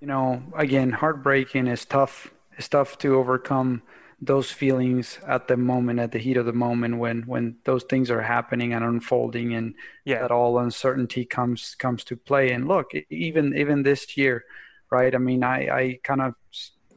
you 0.00 0.08
know 0.08 0.42
again 0.56 0.90
heartbreaking. 0.90 1.66
It's 1.68 1.84
tough. 1.84 2.32
It's 2.58 2.68
tough 2.68 2.98
to 2.98 3.14
overcome 3.16 3.82
those 4.20 4.50
feelings 4.50 5.18
at 5.26 5.46
the 5.48 5.56
moment, 5.56 5.98
at 6.00 6.10
the 6.12 6.18
heat 6.18 6.36
of 6.36 6.46
the 6.46 6.52
moment, 6.52 6.98
when 6.98 7.22
when 7.28 7.56
those 7.64 7.84
things 7.84 8.10
are 8.10 8.22
happening 8.22 8.72
and 8.74 8.84
unfolding, 8.84 9.54
and 9.54 9.74
Yeah. 10.04 10.20
that 10.22 10.32
all 10.32 10.58
uncertainty 10.58 11.24
comes 11.24 11.76
comes 11.76 12.02
to 12.04 12.16
play. 12.16 12.50
And 12.50 12.66
look, 12.66 12.90
even 13.08 13.54
even 13.56 13.84
this 13.84 14.16
year, 14.16 14.44
right? 14.90 15.14
I 15.14 15.18
mean, 15.18 15.44
I 15.44 15.58
I 15.80 16.00
kind 16.02 16.22
of 16.22 16.34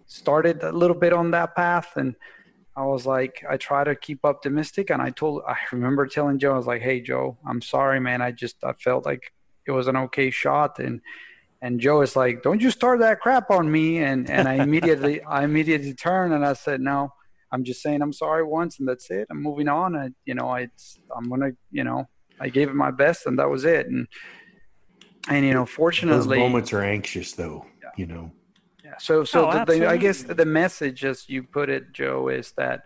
started 0.07 0.63
a 0.63 0.71
little 0.71 0.97
bit 0.97 1.13
on 1.13 1.29
that 1.31 1.55
path, 1.55 1.95
and 1.97 2.15
I 2.75 2.85
was 2.85 3.05
like, 3.05 3.43
I 3.47 3.57
try 3.57 3.83
to 3.83 3.95
keep 3.95 4.25
optimistic, 4.25 4.89
and 4.89 5.01
I 5.01 5.11
told, 5.11 5.43
I 5.47 5.55
remember 5.71 6.07
telling 6.07 6.39
Joe, 6.39 6.53
I 6.53 6.57
was 6.57 6.67
like, 6.67 6.81
Hey, 6.81 7.01
Joe, 7.01 7.37
I'm 7.47 7.61
sorry, 7.61 7.99
man. 7.99 8.21
I 8.21 8.31
just 8.31 8.63
I 8.63 8.73
felt 8.73 9.05
like 9.05 9.31
it 9.67 9.71
was 9.71 9.87
an 9.87 9.95
okay 9.97 10.31
shot, 10.31 10.79
and 10.79 11.01
and 11.61 11.79
Joe 11.79 12.01
is 12.01 12.15
like, 12.15 12.41
Don't 12.43 12.61
you 12.61 12.71
start 12.71 12.99
that 12.99 13.19
crap 13.19 13.51
on 13.51 13.71
me, 13.71 13.99
and 13.99 14.29
and 14.29 14.47
I 14.47 14.55
immediately 14.55 15.21
I 15.37 15.43
immediately 15.43 15.93
turned 15.93 16.33
and 16.33 16.45
I 16.45 16.53
said, 16.53 16.81
No, 16.81 17.13
I'm 17.51 17.63
just 17.63 17.81
saying 17.81 18.01
I'm 18.01 18.13
sorry 18.13 18.43
once, 18.43 18.79
and 18.79 18.87
that's 18.87 19.11
it. 19.11 19.27
I'm 19.29 19.41
moving 19.41 19.67
on, 19.67 19.95
and 19.95 20.15
you 20.25 20.33
know, 20.33 20.49
I 20.49 20.67
I'm 21.15 21.29
gonna, 21.29 21.51
you 21.71 21.83
know, 21.83 22.09
I 22.39 22.49
gave 22.49 22.69
it 22.69 22.75
my 22.75 22.91
best, 22.91 23.27
and 23.27 23.37
that 23.37 23.49
was 23.49 23.65
it, 23.65 23.87
and 23.87 24.07
and 25.29 25.45
you 25.45 25.53
know, 25.53 25.65
those 25.65 25.69
fortunately, 25.69 26.39
moments 26.39 26.73
are 26.73 26.81
anxious, 26.81 27.33
though. 27.33 27.65
You 27.95 28.07
know, 28.07 28.31
yeah. 28.93 28.99
So, 28.99 29.23
so 29.23 29.49
Oh, 29.49 29.65
the, 29.65 29.79
the, 29.79 29.89
I 29.89 29.97
guess 29.97 30.23
the 30.23 30.45
message, 30.45 31.03
as 31.05 31.29
you 31.29 31.43
put 31.43 31.69
it, 31.69 31.93
Joe, 31.93 32.27
is 32.29 32.51
that 32.53 32.83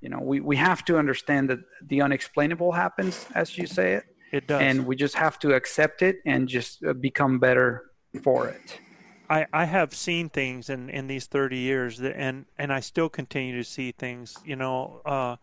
you 0.00 0.08
know 0.08 0.20
we, 0.20 0.40
we 0.40 0.56
have 0.56 0.84
to 0.86 0.98
understand 0.98 1.50
that 1.50 1.60
the 1.82 2.02
unexplainable 2.02 2.72
happens, 2.72 3.26
as 3.34 3.56
you 3.58 3.66
say 3.66 3.94
it, 3.94 4.04
It 4.32 4.46
does. 4.46 4.60
and 4.60 4.86
we 4.86 4.96
just 4.96 5.14
have 5.16 5.38
to 5.40 5.54
accept 5.54 6.02
it 6.02 6.16
and 6.24 6.48
just 6.48 6.84
uh, 6.84 6.92
become 6.92 7.38
better 7.38 7.90
for 8.22 8.48
it. 8.48 8.80
I, 9.28 9.46
I 9.52 9.64
have 9.64 9.92
seen 9.92 10.28
things 10.28 10.70
in, 10.70 10.88
in 10.88 11.08
these 11.08 11.26
30 11.26 11.56
years 11.56 11.98
that, 11.98 12.16
and, 12.16 12.46
and 12.58 12.72
I 12.72 12.78
still 12.78 13.08
continue 13.08 13.56
to 13.56 13.64
see 13.64 13.90
things. 13.90 14.36
You 14.44 14.54
know, 14.54 15.00
uh, 15.04 15.36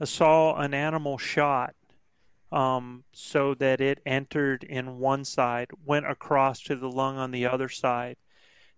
I 0.00 0.04
saw 0.06 0.56
an 0.56 0.72
animal 0.72 1.18
shot 1.18 1.74
um, 2.50 3.04
so 3.12 3.52
that 3.54 3.80
it 3.80 4.00
entered 4.06 4.64
in 4.64 4.98
one 4.98 5.24
side, 5.24 5.70
went 5.84 6.06
across 6.06 6.60
to 6.62 6.76
the 6.76 6.88
lung 6.88 7.18
on 7.18 7.30
the 7.30 7.46
other 7.46 7.68
side. 7.68 8.16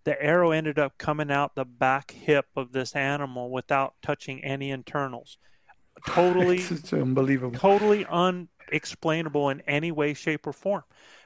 The 0.07 0.23
arrow 0.23 0.53
ended 0.53 0.79
up 0.79 0.99
coming 0.99 1.33
out 1.33 1.57
the 1.57 1.65
back 1.65 2.13
hip 2.13 2.47
of 2.55 2.71
this 2.71 2.95
animal 2.95 3.51
without 3.51 3.95
touching 4.03 4.43
any 4.45 4.71
internals. 4.71 5.37
Totally 6.07 6.59
It's, 6.59 6.93
unbelievable. 6.93 7.59
totally 7.59 8.07
unexplainable 8.09 9.49
in 9.51 9.63
any 9.63 9.91
way 9.91 10.15
shape 10.15 10.47
or 10.47 10.53
form. 10.53 10.85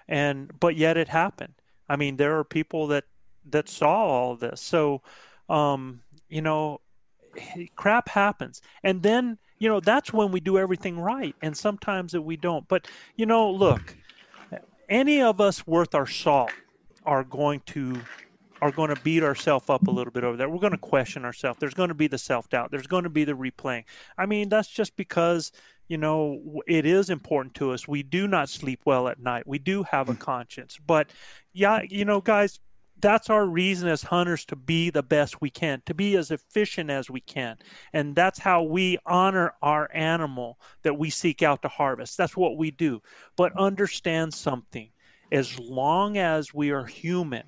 And 0.08 0.58
but 0.58 0.76
yet 0.76 0.96
it 0.96 1.08
happened. 1.08 1.52
I 1.90 1.96
mean 1.96 2.16
there 2.16 2.38
are 2.38 2.44
people 2.44 2.86
that 2.86 3.04
that 3.50 3.68
saw 3.68 4.06
all 4.06 4.32
of 4.32 4.40
this. 4.40 4.62
So 4.62 5.02
um 5.50 6.00
you 6.30 6.40
know 6.40 6.80
crap 7.76 8.08
happens. 8.08 8.62
And 8.82 9.02
then 9.02 9.36
you 9.58 9.68
know 9.68 9.80
that's 9.80 10.10
when 10.10 10.32
we 10.32 10.40
do 10.40 10.56
everything 10.56 10.98
right 10.98 11.36
and 11.42 11.54
sometimes 11.54 12.12
that 12.12 12.22
we 12.22 12.38
don't. 12.38 12.66
But 12.66 12.88
you 13.14 13.26
know 13.26 13.50
look 13.50 13.94
any 14.88 15.20
of 15.20 15.38
us 15.38 15.66
worth 15.66 15.94
our 15.94 16.06
salt 16.06 16.50
are 17.04 17.24
going 17.24 17.60
to 17.66 18.00
are 18.62 18.70
going 18.70 18.94
to 18.94 19.00
beat 19.02 19.22
ourselves 19.22 19.68
up 19.68 19.86
a 19.86 19.90
little 19.90 20.12
bit 20.12 20.24
over 20.24 20.36
there. 20.36 20.48
We're 20.48 20.58
going 20.58 20.72
to 20.72 20.78
question 20.78 21.24
ourselves. 21.24 21.58
There's 21.60 21.74
going 21.74 21.88
to 21.88 21.94
be 21.94 22.06
the 22.06 22.18
self 22.18 22.48
doubt. 22.48 22.70
There's 22.70 22.86
going 22.86 23.04
to 23.04 23.10
be 23.10 23.24
the 23.24 23.32
replaying. 23.32 23.84
I 24.18 24.26
mean, 24.26 24.48
that's 24.48 24.68
just 24.68 24.96
because 24.96 25.52
you 25.88 25.98
know 25.98 26.62
it 26.66 26.86
is 26.86 27.10
important 27.10 27.54
to 27.56 27.72
us. 27.72 27.88
We 27.88 28.02
do 28.02 28.28
not 28.28 28.48
sleep 28.48 28.80
well 28.84 29.08
at 29.08 29.20
night. 29.20 29.46
We 29.46 29.58
do 29.58 29.82
have 29.84 30.08
a 30.08 30.14
mm. 30.14 30.18
conscience, 30.18 30.78
but 30.84 31.10
yeah, 31.52 31.80
you 31.88 32.04
know, 32.04 32.20
guys, 32.20 32.60
that's 33.00 33.30
our 33.30 33.46
reason 33.46 33.88
as 33.88 34.02
hunters 34.02 34.44
to 34.46 34.56
be 34.56 34.90
the 34.90 35.02
best 35.02 35.40
we 35.40 35.50
can, 35.50 35.82
to 35.86 35.94
be 35.94 36.16
as 36.16 36.30
efficient 36.30 36.90
as 36.90 37.10
we 37.10 37.20
can. 37.20 37.56
And 37.92 38.14
that's 38.14 38.38
how 38.38 38.62
we 38.62 38.98
honor 39.06 39.54
our 39.62 39.90
animal 39.94 40.58
that 40.82 40.98
we 40.98 41.10
seek 41.10 41.42
out 41.42 41.62
to 41.62 41.68
harvest. 41.68 42.16
That's 42.16 42.36
what 42.36 42.56
we 42.56 42.70
do. 42.70 43.02
But 43.36 43.56
understand 43.58 44.34
something 44.34 44.90
as 45.32 45.58
long 45.58 46.18
as 46.18 46.52
we 46.52 46.70
are 46.70 46.84
human, 46.84 47.44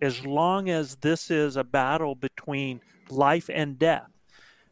as 0.00 0.24
long 0.24 0.70
as 0.70 0.96
this 0.96 1.30
is 1.30 1.56
a 1.56 1.64
battle 1.64 2.14
between 2.14 2.80
life 3.10 3.50
and 3.52 3.78
death, 3.78 4.08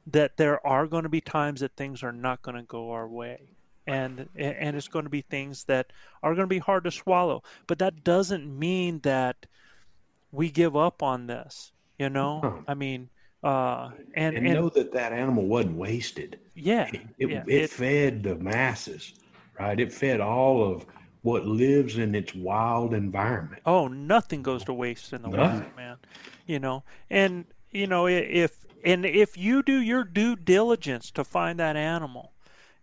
that 0.07 0.37
there 0.37 0.65
are 0.67 0.87
going 0.87 1.03
to 1.03 1.09
be 1.09 1.21
times 1.21 1.61
that 1.61 1.77
things 1.77 2.03
are 2.03 2.13
not 2.13 2.43
going 2.43 2.57
to 2.57 2.63
go 2.63 2.91
our 2.91 3.07
way. 3.09 3.41
And, 3.87 4.29
and 4.37 4.77
it's 4.77 4.89
going 4.89 5.05
to 5.05 5.11
be 5.11 5.23
things 5.23 5.65
that 5.65 5.93
are 6.23 6.35
going 6.35 6.45
to 6.45 6.55
be 6.55 6.59
hard 6.59 6.85
to 6.85 6.91
swallow. 6.91 7.43
But 7.67 7.79
that 7.79 8.05
doesn't 8.05 8.47
mean 8.59 9.01
that 9.01 9.47
we 10.31 10.51
give 10.51 10.77
up 10.77 11.03
on 11.03 11.27
this. 11.27 11.73
You 11.99 12.11
know, 12.11 12.41
No. 12.41 12.65
I 12.69 12.75
mean, 12.75 13.09
uh, 13.43 13.91
and, 14.15 14.37
and, 14.37 14.47
and 14.47 14.55
know 14.55 14.69
that 14.69 14.93
that 14.93 15.13
animal 15.13 15.47
wasn't 15.47 15.77
wasted. 15.77 16.39
yeah, 16.55 16.89
It, 16.93 17.01
it, 17.19 17.31
yeah, 17.31 17.45
it 17.47 17.71
fed 17.71 18.23
the 18.23 18.35
masses, 18.37 19.15
right? 19.59 19.79
It 19.79 19.93
fed 19.93 20.21
all 20.21 20.63
of 20.63 20.87
what 21.23 21.47
lives 21.47 21.99
in 21.99 22.15
its 22.15 22.35
wild 22.35 22.95
environment. 22.95 23.63
Oh, 23.67 23.89
nothing 23.89 24.43
goes 24.43 24.65
to 24.65 24.75
waste 24.75 25.13
in 25.13 25.23
the 25.23 25.29
Nothing. 25.29 25.61
wild, 25.61 25.77
man. 25.77 25.97
You 26.47 26.59
know, 26.59 26.85
and 27.11 27.47
you 27.71 27.87
know 27.87 28.07
if 28.07 28.65
and 28.85 29.05
if 29.05 29.37
you 29.37 29.63
do 29.63 29.81
your 29.81 30.05
due 30.05 30.37
diligence 30.37 31.11
to 31.13 31.25
find 31.25 31.59
that 31.59 31.77
animal 31.77 32.33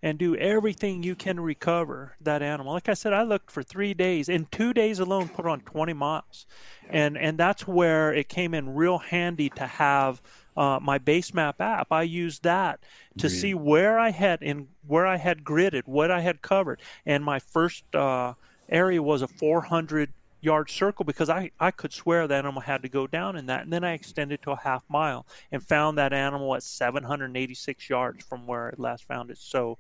and 0.03 0.19
do 0.19 0.35
everything 0.35 1.01
you 1.01 1.15
can 1.15 1.37
to 1.37 1.41
recover 1.41 2.15
that 2.21 2.43
animal. 2.43 2.73
Like 2.73 2.89
I 2.89 2.93
said, 2.93 3.13
I 3.13 3.23
looked 3.23 3.49
for 3.49 3.63
three 3.63 3.95
days. 3.95 4.29
In 4.29 4.45
two 4.51 4.71
days 4.71 4.99
alone, 4.99 5.29
put 5.29 5.47
on 5.47 5.61
20 5.61 5.93
miles, 5.93 6.45
and 6.89 7.17
and 7.17 7.37
that's 7.37 7.67
where 7.67 8.13
it 8.13 8.29
came 8.29 8.53
in 8.53 8.75
real 8.75 8.99
handy 8.99 9.49
to 9.51 9.65
have 9.65 10.21
uh, 10.55 10.79
my 10.81 10.97
base 10.97 11.33
map 11.33 11.59
app. 11.61 11.91
I 11.91 12.03
used 12.03 12.43
that 12.43 12.79
to 13.17 13.29
see 13.29 13.53
where 13.53 13.99
I 13.99 14.11
had 14.11 14.41
in 14.41 14.67
where 14.87 15.05
I 15.05 15.17
had 15.17 15.43
gridded, 15.43 15.83
what 15.85 16.11
I 16.11 16.21
had 16.21 16.41
covered, 16.41 16.81
and 17.05 17.23
my 17.23 17.39
first 17.39 17.83
uh, 17.95 18.33
area 18.69 19.01
was 19.01 19.21
a 19.21 19.27
400 19.27 20.13
yard 20.45 20.69
circle 20.69 21.03
because 21.03 21.29
I, 21.29 21.51
I 21.59 21.71
could 21.71 21.91
swear 21.91 22.27
that 22.27 22.37
animal 22.37 22.61
had 22.61 22.83
to 22.83 22.89
go 22.89 23.07
down 23.07 23.35
in 23.35 23.47
that. 23.47 23.63
And 23.63 23.73
then 23.73 23.83
I 23.83 23.93
extended 23.93 24.41
to 24.43 24.51
a 24.51 24.55
half 24.55 24.83
mile 24.87 25.25
and 25.51 25.61
found 25.61 25.97
that 25.97 26.13
animal 26.13 26.55
at 26.55 26.63
786 26.63 27.89
yards 27.89 28.23
from 28.23 28.47
where 28.47 28.67
I 28.67 28.73
last 28.77 29.03
found 29.05 29.31
it. 29.31 29.39
So, 29.39 29.77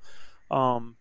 um, 0.51 0.97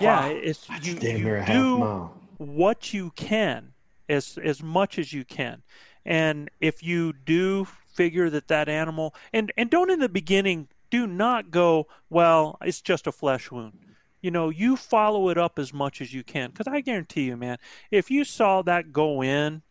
yeah, 0.00 0.28
it's 0.28 0.66
That's 0.66 0.86
you, 0.86 0.94
you 0.94 1.44
do 1.46 2.10
what 2.38 2.94
you 2.94 3.10
can 3.16 3.72
as 4.08 4.38
as 4.42 4.62
much 4.62 4.98
as 4.98 5.12
you 5.12 5.24
can. 5.24 5.62
And 6.06 6.48
if 6.60 6.82
you 6.82 7.12
do 7.12 7.66
figure 7.92 8.30
that 8.30 8.48
that 8.48 8.68
animal 8.68 9.14
and 9.32 9.52
and 9.56 9.70
don't 9.70 9.90
in 9.90 10.00
the 10.00 10.08
beginning 10.08 10.68
do 10.90 11.06
not 11.06 11.50
go 11.50 11.86
well 12.08 12.58
it's 12.62 12.80
just 12.80 13.06
a 13.06 13.12
flesh 13.12 13.50
wound. 13.50 13.78
You 14.20 14.30
know 14.30 14.48
you 14.48 14.76
follow 14.76 15.28
it 15.30 15.38
up 15.38 15.58
as 15.58 15.72
much 15.72 16.00
as 16.00 16.12
you 16.12 16.22
can 16.22 16.50
because 16.50 16.66
i 16.66 16.80
guarantee 16.80 17.22
you 17.22 17.36
man 17.36 17.58
if 17.90 18.10
you 18.10 18.24
saw 18.24 18.60
that 18.62 18.92
go 18.92 19.22
in 19.22 19.62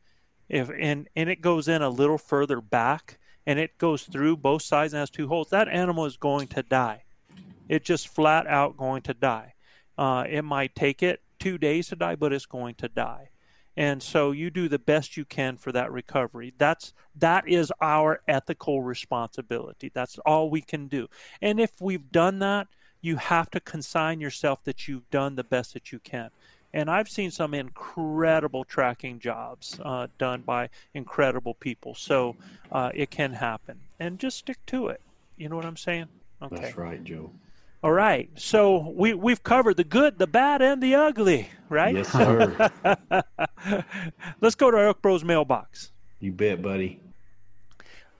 if 0.47 0.69
and 0.69 1.07
and 1.15 1.29
it 1.29 1.41
goes 1.41 1.67
in 1.67 1.81
a 1.81 1.89
little 1.89 2.17
further 2.17 2.59
back 2.61 3.19
and 3.45 3.59
it 3.59 3.77
goes 3.77 4.03
through 4.03 4.37
both 4.37 4.61
sides 4.61 4.93
and 4.93 4.99
has 4.99 5.09
two 5.09 5.27
holes 5.27 5.49
that 5.49 5.67
animal 5.67 6.05
is 6.05 6.17
going 6.17 6.47
to 6.47 6.61
die. 6.63 7.03
It 7.67 7.83
just 7.83 8.07
flat 8.07 8.47
out 8.47 8.77
going 8.77 9.01
to 9.03 9.13
die. 9.13 9.53
Uh, 9.97 10.23
it 10.27 10.43
might 10.43 10.75
take 10.75 11.03
it 11.03 11.21
two 11.39 11.57
days 11.57 11.87
to 11.87 11.95
die 11.95 12.15
but 12.15 12.33
it's 12.33 12.45
going 12.45 12.75
to 12.75 12.87
die 12.87 13.29
and 13.77 14.01
so 14.01 14.31
you 14.31 14.49
do 14.49 14.67
the 14.67 14.79
best 14.79 15.15
you 15.15 15.25
can 15.25 15.57
for 15.57 15.71
that 15.71 15.91
recovery. 15.91 16.53
That's 16.57 16.93
that 17.15 17.47
is 17.47 17.71
our 17.81 18.21
ethical 18.27 18.81
responsibility. 18.81 19.91
That's 19.93 20.17
all 20.19 20.49
we 20.49 20.61
can 20.61 20.87
do. 20.87 21.07
And 21.41 21.59
if 21.59 21.71
we've 21.79 22.11
done 22.11 22.39
that 22.39 22.67
you 23.01 23.15
have 23.15 23.49
to 23.51 23.59
consign 23.59 24.19
yourself 24.19 24.63
that 24.63 24.87
you've 24.87 25.09
done 25.09 25.35
the 25.35 25.43
best 25.43 25.73
that 25.73 25.91
you 25.91 25.99
can. 25.99 26.29
And 26.73 26.89
i've 26.89 27.09
seen 27.09 27.31
some 27.31 27.53
incredible 27.53 28.63
tracking 28.63 29.19
jobs 29.19 29.79
uh, 29.83 30.07
done 30.17 30.41
by 30.41 30.69
incredible 30.93 31.55
people. 31.55 31.95
So 31.95 32.35
uh, 32.71 32.91
it 32.93 33.09
can 33.09 33.33
happen. 33.33 33.79
And 33.99 34.19
just 34.19 34.37
stick 34.37 34.57
to 34.67 34.87
it. 34.87 35.01
You 35.37 35.49
know 35.49 35.55
what 35.55 35.65
i'm 35.65 35.77
saying? 35.77 36.07
Okay. 36.41 36.55
That's 36.55 36.77
right, 36.77 37.03
Joe. 37.03 37.31
All 37.83 37.91
right 37.91 38.29
so 38.35 38.89
we, 38.95 39.13
we've 39.13 39.43
covered 39.43 39.77
the 39.77 39.83
good 39.83 40.17
the 40.19 40.27
bad 40.27 40.61
and 40.61 40.81
the 40.83 40.95
ugly 40.95 41.49
right 41.69 41.95
Yes, 41.95 42.09
sir. 42.11 42.69
let's 44.41 44.55
go 44.55 44.71
to 44.71 44.77
our 44.77 44.87
elk 44.87 45.01
bros 45.01 45.23
mailbox 45.23 45.91
you 46.19 46.31
bet, 46.33 46.61
buddy. 46.61 46.99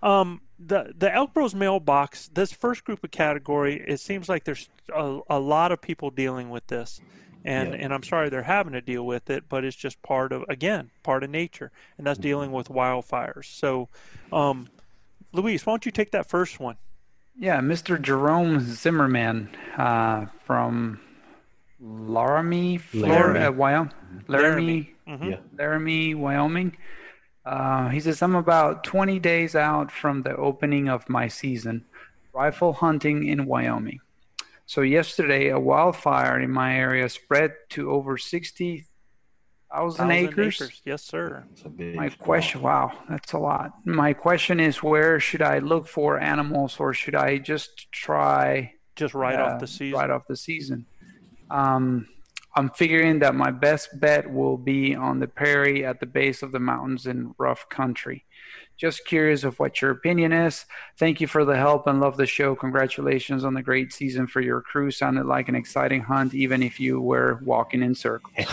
um, 0.02 0.42
the 0.58 0.94
the 0.98 1.14
Elk 1.14 1.34
Bros 1.34 1.54
mailbox, 1.56 2.30
this 2.34 2.52
first 2.54 2.84
group 2.86 3.04
of 3.04 3.12
category, 3.12 3.84
it 3.88 4.00
seems 4.00 4.28
like 4.30 4.44
there's 4.46 4.70
a, 4.94 5.20
a 5.30 5.40
lot 5.40 5.72
of 5.74 5.82
people 5.82 6.10
dealing 6.10 6.50
with 6.50 6.66
this, 6.68 7.02
and 7.46 7.74
Yeah. 7.74 7.80
and 7.80 7.94
I'm 7.94 8.04
sorry 8.04 8.30
they're 8.30 8.44
having 8.44 8.72
to 8.74 8.82
deal 8.82 9.06
with 9.06 9.30
it, 9.30 9.46
but 9.50 9.64
it's 9.66 9.76
just 9.76 10.02
part 10.02 10.32
of 10.34 10.44
again 10.50 10.92
part 11.04 11.24
of 11.24 11.30
nature, 11.30 11.72
and 11.98 12.06
that's 12.08 12.20
dealing 12.20 12.52
with 12.54 12.68
wildfires. 12.70 13.46
So, 13.46 13.88
um, 14.32 14.70
Luis, 15.34 15.66
why 15.66 15.72
don't 15.74 15.86
you 15.86 15.92
take 15.92 16.12
that 16.12 16.26
first 16.30 16.60
one? 16.60 16.76
Yeah, 17.40 17.60
Mr. 17.62 18.00
Jerome 18.02 18.60
Zimmerman 18.60 19.50
uh, 19.78 20.26
from 20.46 21.00
Laramie, 21.80 22.78
Florida, 22.78 23.52
Wyoming. 23.52 23.94
Laramie, 24.28 24.96
Mhm. 25.08 25.30
Yeah. 25.32 25.38
Laramie, 25.58 26.14
Wyoming. 26.16 26.76
Uh, 27.46 27.88
he 27.90 28.00
says, 28.02 28.22
I'm 28.22 28.36
about 28.36 28.84
20 28.84 29.18
days 29.20 29.56
out 29.56 29.90
from 29.92 30.24
the 30.24 30.36
opening 30.36 30.90
of 30.90 31.08
my 31.10 31.28
season, 31.30 31.86
rifle 32.34 32.74
hunting 32.74 33.26
in 33.26 33.46
Wyoming. 33.46 34.02
So, 34.66 34.82
yesterday, 34.82 35.48
a 35.48 35.60
wildfire 35.60 36.40
in 36.40 36.52
my 36.52 36.76
area 36.78 37.08
spread 37.10 37.54
to 37.70 37.90
over 37.90 38.18
60,000 38.18 38.86
Thousand 39.72 40.12
acres. 40.12 40.82
Yes, 40.84 41.04
sir. 41.04 41.46
It's 41.52 41.64
a 41.64 41.70
big 41.70 41.96
My 41.96 42.10
question, 42.10 42.62
wow, 42.62 42.92
that's 43.08 43.34
a 43.34 43.38
lot. 43.38 43.74
My 43.86 44.14
question 44.14 44.60
is, 44.60 44.82
where 44.82 45.20
should 45.20 45.44
I 45.44 45.60
look 45.60 45.88
for 45.88 46.20
animals, 46.20 46.78
or 46.80 46.94
should 46.94 47.16
I 47.16 47.38
just 47.38 47.92
try 47.92 48.74
Just 48.96 49.14
right 49.14 49.40
uh, 49.40 49.44
off 49.44 49.60
the 49.60 49.68
season. 49.68 50.00
Right 50.00 50.10
off 50.10 50.24
the 50.28 50.36
season. 50.36 50.88
Um, 51.52 52.08
I'm 52.56 52.72
figuring 52.72 53.20
that 53.20 53.36
my 53.36 53.52
best 53.52 54.00
bet 54.00 54.32
will 54.32 54.58
be 54.58 54.96
on 54.96 55.20
the 55.20 55.28
prairie 55.28 55.86
at 55.86 56.00
the 56.00 56.08
base 56.08 56.42
of 56.42 56.52
the 56.52 56.60
mountains 56.60 57.06
in 57.06 57.36
rough 57.38 57.70
country. 57.70 58.26
Just 58.78 59.06
curious 59.06 59.44
of 59.44 59.60
what 59.60 59.82
your 59.82 59.92
opinion 59.92 60.32
is. 60.32 60.66
Thank 60.98 61.20
you 61.20 61.28
for 61.28 61.44
the 61.44 61.58
help 61.58 61.86
and 61.86 62.00
love 62.00 62.16
the 62.16 62.26
show. 62.26 62.56
Congratulations 62.56 63.44
on 63.44 63.54
the 63.54 63.62
great 63.62 63.92
season 63.92 64.26
for 64.26 64.40
your 64.40 64.62
crew. 64.62 64.90
Sounded 64.90 65.26
like 65.26 65.50
an 65.50 65.56
exciting 65.56 66.00
hunt, 66.04 66.34
even 66.34 66.64
if 66.64 66.80
you 66.80 67.02
were 67.02 67.42
walking 67.44 67.84
in 67.84 67.94
circles. 67.94 68.48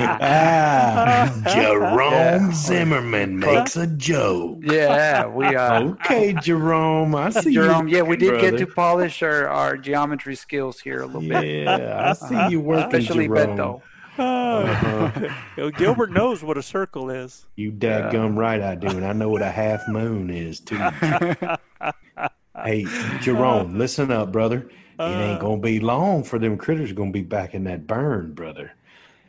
ah, 0.00 1.42
Jerome 1.54 2.52
Zimmerman 2.54 3.38
makes 3.38 3.76
a 3.76 3.86
joke. 3.86 4.60
yeah, 4.62 5.26
we 5.26 5.44
uh, 5.54 5.80
Okay, 5.82 6.32
Jerome. 6.42 7.14
I 7.14 7.28
see 7.30 7.52
Jerome. 7.52 7.86
you. 7.88 7.96
Yeah, 7.98 8.02
we 8.02 8.16
did 8.16 8.40
get 8.40 8.56
to 8.58 8.66
polish 8.66 9.22
our, 9.22 9.46
our 9.48 9.76
geometry 9.76 10.36
skills 10.36 10.80
here 10.80 11.02
a 11.02 11.06
little 11.06 11.20
bit, 11.20 11.64
Yeah, 11.64 12.10
I 12.10 12.12
see 12.14 12.48
you 12.52 12.60
working, 12.60 13.00
especially 13.00 13.26
Jerome. 13.26 13.58
Beto. 13.58 13.82
Uh-huh. 14.60 15.70
Gilbert 15.70 16.12
knows 16.12 16.42
what 16.42 16.58
a 16.58 16.62
circle 16.62 17.08
is. 17.10 17.46
You 17.56 17.72
dadgum 17.72 18.36
right 18.36 18.60
I 18.60 18.74
do, 18.74 18.88
and 18.88 19.04
I 19.04 19.12
know 19.12 19.30
what 19.30 19.40
a 19.40 19.50
half 19.50 19.86
moon 19.88 20.28
is 20.28 20.60
too. 20.60 20.76
hey, 22.62 22.86
Jerome, 23.22 23.78
listen 23.78 24.10
up, 24.10 24.30
brother. 24.30 24.68
It 24.98 25.02
ain't 25.02 25.40
gonna 25.40 25.60
be 25.60 25.80
long 25.80 26.24
for 26.24 26.38
them 26.38 26.58
critters 26.58 26.92
gonna 26.92 27.10
be 27.10 27.22
back 27.22 27.54
in 27.54 27.64
that 27.64 27.86
burn, 27.86 28.34
brother. 28.34 28.72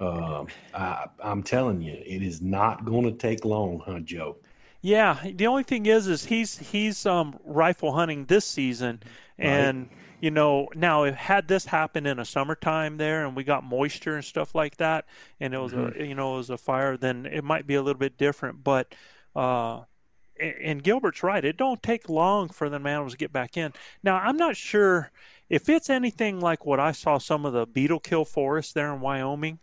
Um, 0.01 0.47
I, 0.73 1.07
I'm 1.23 1.43
telling 1.43 1.81
you, 1.81 1.93
it 1.93 2.21
is 2.21 2.41
not 2.41 2.83
gonna 2.83 3.11
take 3.11 3.45
long, 3.45 3.81
huh, 3.85 3.99
Joe? 3.99 4.37
Yeah, 4.81 5.17
the 5.23 5.47
only 5.47 5.63
thing 5.63 5.85
is, 5.85 6.07
is 6.07 6.25
he's 6.25 6.57
he's 6.57 7.05
um, 7.05 7.39
rifle 7.45 7.93
hunting 7.93 8.25
this 8.25 8.45
season, 8.45 9.01
and 9.37 9.89
you 10.21 10.31
know 10.31 10.69
now 10.75 11.03
if 11.03 11.15
had 11.15 11.47
this 11.47 11.65
happened 11.65 12.07
in 12.07 12.19
a 12.19 12.25
summertime 12.25 12.97
there, 12.97 13.25
and 13.25 13.35
we 13.35 13.43
got 13.43 13.63
moisture 13.63 14.15
and 14.15 14.23
stuff 14.23 14.55
like 14.55 14.77
that, 14.77 15.05
and 15.39 15.53
it 15.53 15.57
was 15.57 15.73
a 15.73 15.93
you 15.97 16.15
know 16.15 16.35
it 16.35 16.37
was 16.37 16.49
a 16.51 16.57
fire, 16.57 16.95
then 16.95 17.25
it 17.25 17.43
might 17.43 17.67
be 17.67 17.75
a 17.75 17.81
little 17.81 17.99
bit 17.99 18.17
different. 18.17 18.63
But 18.63 18.93
uh, 19.35 19.81
and 20.39 20.83
Gilbert's 20.83 21.23
right; 21.23 21.43
it 21.43 21.57
don't 21.57 21.81
take 21.81 22.07
long 22.07 22.49
for 22.49 22.69
the 22.69 22.77
animals 22.77 23.13
to 23.13 23.17
get 23.17 23.33
back 23.33 23.57
in. 23.57 23.73
Now 24.03 24.17
I'm 24.17 24.37
not 24.37 24.55
sure 24.55 25.11
if 25.49 25.67
it's 25.67 25.89
anything 25.89 26.39
like 26.39 26.65
what 26.65 26.79
I 26.79 26.91
saw 26.91 27.17
some 27.17 27.45
of 27.45 27.53
the 27.53 27.65
beetle 27.65 27.99
kill 27.99 28.23
forests 28.23 28.73
there 28.73 28.93
in 28.93 29.01
Wyoming. 29.01 29.59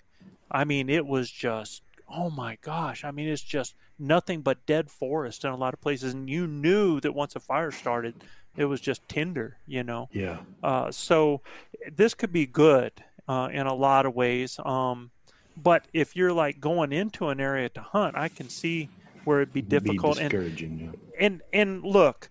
I 0.51 0.64
mean, 0.64 0.90
it 0.90 1.06
was 1.06 1.30
just 1.30 1.82
oh 2.10 2.30
my 2.30 2.56
gosh! 2.62 3.05
I 3.05 3.10
mean, 3.10 3.28
it's 3.28 3.43
just 3.43 3.74
nothing 3.98 4.40
but 4.40 4.66
dead 4.66 4.90
forest 4.90 5.44
in 5.44 5.51
a 5.51 5.56
lot 5.56 5.74
of 5.74 5.80
places, 5.80 6.14
and 6.14 6.28
you 6.28 6.47
knew 6.47 7.01
that 7.01 7.12
once 7.12 7.36
a 7.36 7.40
fire 7.40 7.70
started, 7.70 8.14
it 8.56 8.64
was 8.64 8.80
just 8.80 9.06
tinder, 9.08 9.58
you 9.66 9.82
know. 9.82 10.08
Yeah. 10.12 10.38
Uh, 10.62 10.90
so 10.90 11.42
this 11.94 12.14
could 12.14 12.32
be 12.32 12.46
good 12.46 12.92
uh, 13.28 13.48
in 13.52 13.66
a 13.66 13.74
lot 13.74 14.06
of 14.06 14.14
ways. 14.14 14.58
Um, 14.64 15.10
But 15.56 15.88
if 15.92 16.14
you're 16.14 16.32
like 16.32 16.60
going 16.60 16.92
into 16.92 17.28
an 17.28 17.40
area 17.40 17.68
to 17.70 17.80
hunt, 17.80 18.16
I 18.16 18.28
can 18.28 18.48
see 18.48 18.88
where 19.24 19.42
it'd 19.42 19.52
be 19.52 19.62
difficult. 19.62 20.18
Be 20.18 20.22
discouraging. 20.22 20.94
and, 21.18 21.42
and 21.52 21.82
and 21.82 21.84
look, 21.84 22.30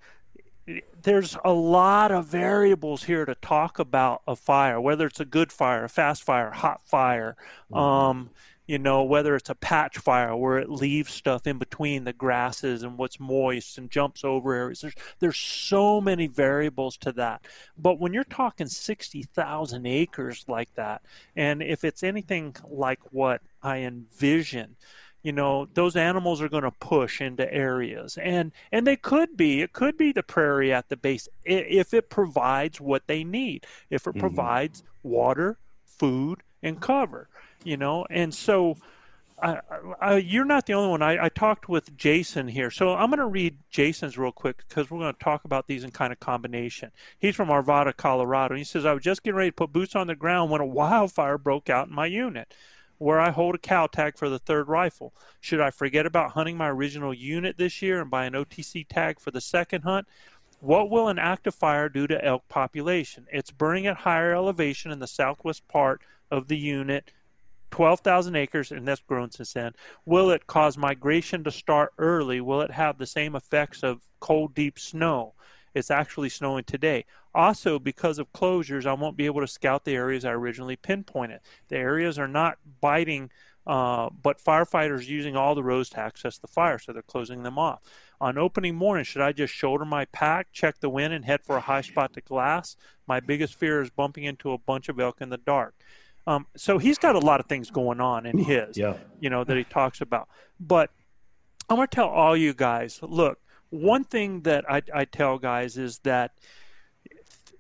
there's 1.04 1.38
a 1.44 1.52
lot 1.52 2.12
of 2.12 2.26
variables 2.26 3.04
here 3.04 3.26
to 3.26 3.36
talk 3.36 3.80
about 3.80 4.22
a 4.28 4.36
fire, 4.36 4.80
whether 4.80 5.06
it's 5.06 5.20
a 5.20 5.26
good 5.26 5.52
fire, 5.52 5.84
a 5.86 5.90
fast 5.90 6.24
fire, 6.24 6.52
hot 6.52 6.82
fire, 6.86 7.36
mm-hmm. 7.72 7.78
um, 7.78 8.30
you 8.68 8.78
know, 8.78 9.04
whether 9.04 9.36
it's 9.36 9.50
a 9.50 9.56
patch 9.56 9.98
fire 9.98 10.36
where 10.36 10.58
it 10.58 10.70
leaves 10.70 11.14
stuff 11.14 11.48
in 11.48 11.58
between 11.58 12.04
the 12.04 12.14
grasses 12.14 12.84
and 12.84 12.98
what's 12.98 13.20
moist 13.20 13.78
and 13.78 13.90
jumps 13.90 14.26
over 14.26 14.54
areas. 14.54 14.82
There's 14.82 14.96
there's 15.20 15.38
so 15.38 16.02
many 16.02 16.28
variables 16.28 16.98
to 16.98 17.14
that. 17.14 17.46
But 17.78 18.00
when 18.00 18.14
you're 18.14 18.26
talking 18.26 18.68
60,000 18.68 19.86
acres 19.86 20.46
like 20.48 20.74
that, 20.76 21.02
and 21.36 21.64
if 21.64 21.86
it's 21.86 22.04
anything 22.04 22.56
like 22.70 23.00
what 23.12 23.42
I 23.64 23.80
envision, 23.80 24.76
you 25.24 25.32
know 25.32 25.68
those 25.74 25.96
animals 25.96 26.42
are 26.42 26.50
going 26.50 26.64
to 26.64 26.72
push 26.72 27.22
into 27.22 27.52
areas 27.54 28.18
and 28.18 28.52
and 28.72 28.86
they 28.86 28.96
could 28.96 29.36
be 29.36 29.62
it 29.62 29.74
could 29.74 29.98
be 29.98 30.12
the 30.12 30.24
prairie 30.24 30.72
at 30.72 30.88
the 30.90 30.96
base 30.96 31.28
if 31.44 31.94
it 31.94 32.10
provides 32.10 32.80
what 32.80 33.08
they 33.08 33.24
need 33.24 33.66
if 33.90 34.06
it 34.06 34.12
mm-hmm. 34.12 34.20
provides 34.20 34.84
water 35.04 35.58
food 35.86 36.44
and 36.64 36.80
cover 36.80 37.28
you 37.64 37.78
know 37.78 38.06
and 38.10 38.34
so 38.34 38.76
uh, 39.40 39.58
uh, 40.02 40.16
you're 40.16 40.46
not 40.46 40.66
the 40.66 40.74
only 40.74 40.90
one. 40.90 41.04
I, 41.04 41.26
I, 41.26 41.30
talked 41.30 41.70
with 41.70 41.96
Jason 41.96 42.48
here, 42.48 42.72
so 42.72 42.96
I'm 42.96 43.12
going 43.12 43.20
to 43.20 43.28
read 43.28 43.56
Jason's 43.70 44.18
real 44.18 44.32
quick 44.32 44.64
because 44.68 44.90
we're 44.90 44.98
going 44.98 45.14
to 45.14 45.24
talk 45.24 45.46
about 45.46 45.68
these 45.68 45.84
in 45.84 45.92
kind 45.92 46.12
of 46.12 46.20
combination. 46.20 46.90
He's 47.20 47.36
from 47.36 47.50
Arvada, 47.50 47.96
Colorado. 47.96 48.56
He 48.56 48.64
says, 48.64 48.84
"I 48.84 48.94
was 48.94 49.04
just 49.04 49.22
getting 49.22 49.38
ready 49.38 49.52
to 49.52 49.56
put 49.56 49.72
boots 49.72 49.96
on 49.96 50.08
the 50.08 50.16
ground 50.16 50.50
when 50.50 50.60
a 50.60 50.66
wildfire 50.66 51.38
broke 51.38 51.70
out 51.70 51.88
in 51.88 51.94
my 51.94 52.08
unit 52.08 52.52
where 52.98 53.20
I 53.20 53.30
hold 53.30 53.56
a 53.56 53.60
cow 53.60 53.88
tag 53.88 54.18
for 54.18 54.30
the 54.30 54.40
third 54.40 54.68
rifle. 54.68 55.14
Should 55.40 55.62
I 55.62 55.70
forget 55.70 56.06
about 56.06 56.32
hunting 56.32 56.58
my 56.58 56.70
original 56.70 57.14
unit 57.14 57.58
this 57.58 57.82
year 57.82 58.02
and 58.02 58.10
buy 58.10 58.26
an 58.26 58.34
OTC 58.34 58.88
tag 58.88 59.20
for 59.20 59.32
the 59.32 59.42
second 59.42 59.84
hunt? 59.84 60.08
What 60.60 60.90
will 60.90 61.08
an 61.08 61.20
active 61.20 61.54
fire 61.54 61.90
do 61.90 62.08
to 62.08 62.24
elk 62.24 62.48
population? 62.50 63.28
It's 63.32 63.52
burning 63.52 63.86
at 63.86 63.98
higher 63.98 64.34
elevation 64.34 64.92
in 64.92 65.00
the 65.00 65.08
southwest 65.08 65.68
part 65.68 66.02
of 66.32 66.48
the 66.48 66.58
unit, 66.58 67.12
12,000 67.78 68.36
acres, 68.36 68.72
and 68.72 68.88
that's 68.88 69.02
grown 69.02 69.30
since 69.30 69.54
then. 69.54 69.72
Will 70.04 70.32
it 70.32 70.48
cause 70.48 70.80
migration 70.80 71.44
to 71.44 71.52
start 71.52 71.94
early? 72.00 72.42
Will 72.42 72.62
it 72.62 72.72
have 72.72 72.98
the 72.98 73.06
same 73.06 73.36
effects 73.36 73.84
of 73.84 74.02
cold, 74.20 74.56
deep 74.56 74.80
snow? 74.80 75.36
It's 75.76 75.92
actually 75.92 76.30
snowing 76.30 76.64
today. 76.64 77.06
Also, 77.36 77.78
because 77.78 78.18
of 78.18 78.34
closures, 78.34 78.88
I 78.88 78.94
won't 78.94 79.16
be 79.16 79.28
able 79.28 79.42
to 79.42 79.48
scout 79.48 79.86
the 79.86 79.94
areas 79.94 80.26
I 80.26 80.32
originally 80.32 80.76
pinpointed. 80.76 81.42
The 81.68 81.78
areas 81.78 82.18
are 82.18 82.28
not 82.28 82.58
biting, 82.82 83.30
uh, 83.68 84.10
but 84.24 84.44
firefighters 84.44 85.06
using 85.06 85.36
all 85.36 85.54
the 85.54 85.62
roads 85.62 85.90
to 85.90 86.00
access 86.00 86.40
the 86.40 86.48
fire, 86.48 86.80
so 86.80 86.94
they're 86.94 87.04
closing 87.04 87.44
them 87.44 87.60
off. 87.60 87.82
On 88.20 88.40
opening 88.40 88.74
morning, 88.74 89.06
should 89.06 89.22
I 89.22 89.34
just 89.34 89.54
shoulder 89.54 89.86
my 89.86 90.06
pack, 90.06 90.48
check 90.52 90.80
the 90.80 90.90
wind, 90.90 91.14
and 91.14 91.26
head 91.26 91.42
for 91.44 91.58
a 91.58 91.62
high 91.62 91.82
spot 91.82 92.14
to 92.14 92.22
glass? 92.22 92.76
My 93.06 93.20
biggest 93.20 93.54
fear 93.54 93.84
is 93.84 93.92
bumping 93.92 94.24
into 94.24 94.52
a 94.52 94.58
bunch 94.58 94.90
of 94.90 95.00
elk 95.00 95.22
in 95.22 95.30
the 95.30 95.38
dark. 95.38 95.76
Um, 96.28 96.46
so 96.58 96.78
he's 96.78 96.98
got 96.98 97.16
a 97.16 97.20
lot 97.20 97.40
of 97.40 97.48
things 97.48 97.72
going 97.72 98.02
on 98.02 98.26
in 98.26 98.38
his, 98.38 98.78
yeah. 98.78 98.98
you 99.20 99.30
know, 99.30 99.46
that 99.46 99.56
he 99.56 99.64
talks 99.64 100.02
about. 100.02 100.28
But 100.60 100.92
I'm 101.70 101.78
going 101.78 101.88
to 101.88 101.96
tell 101.96 102.10
all 102.10 102.36
you 102.36 102.54
guys 102.54 103.00
look, 103.02 103.40
one 103.70 104.04
thing 104.04 104.42
that 104.42 104.70
I, 104.70 104.82
I 104.94 105.06
tell 105.06 105.38
guys 105.38 105.78
is 105.78 106.00
that 106.00 106.32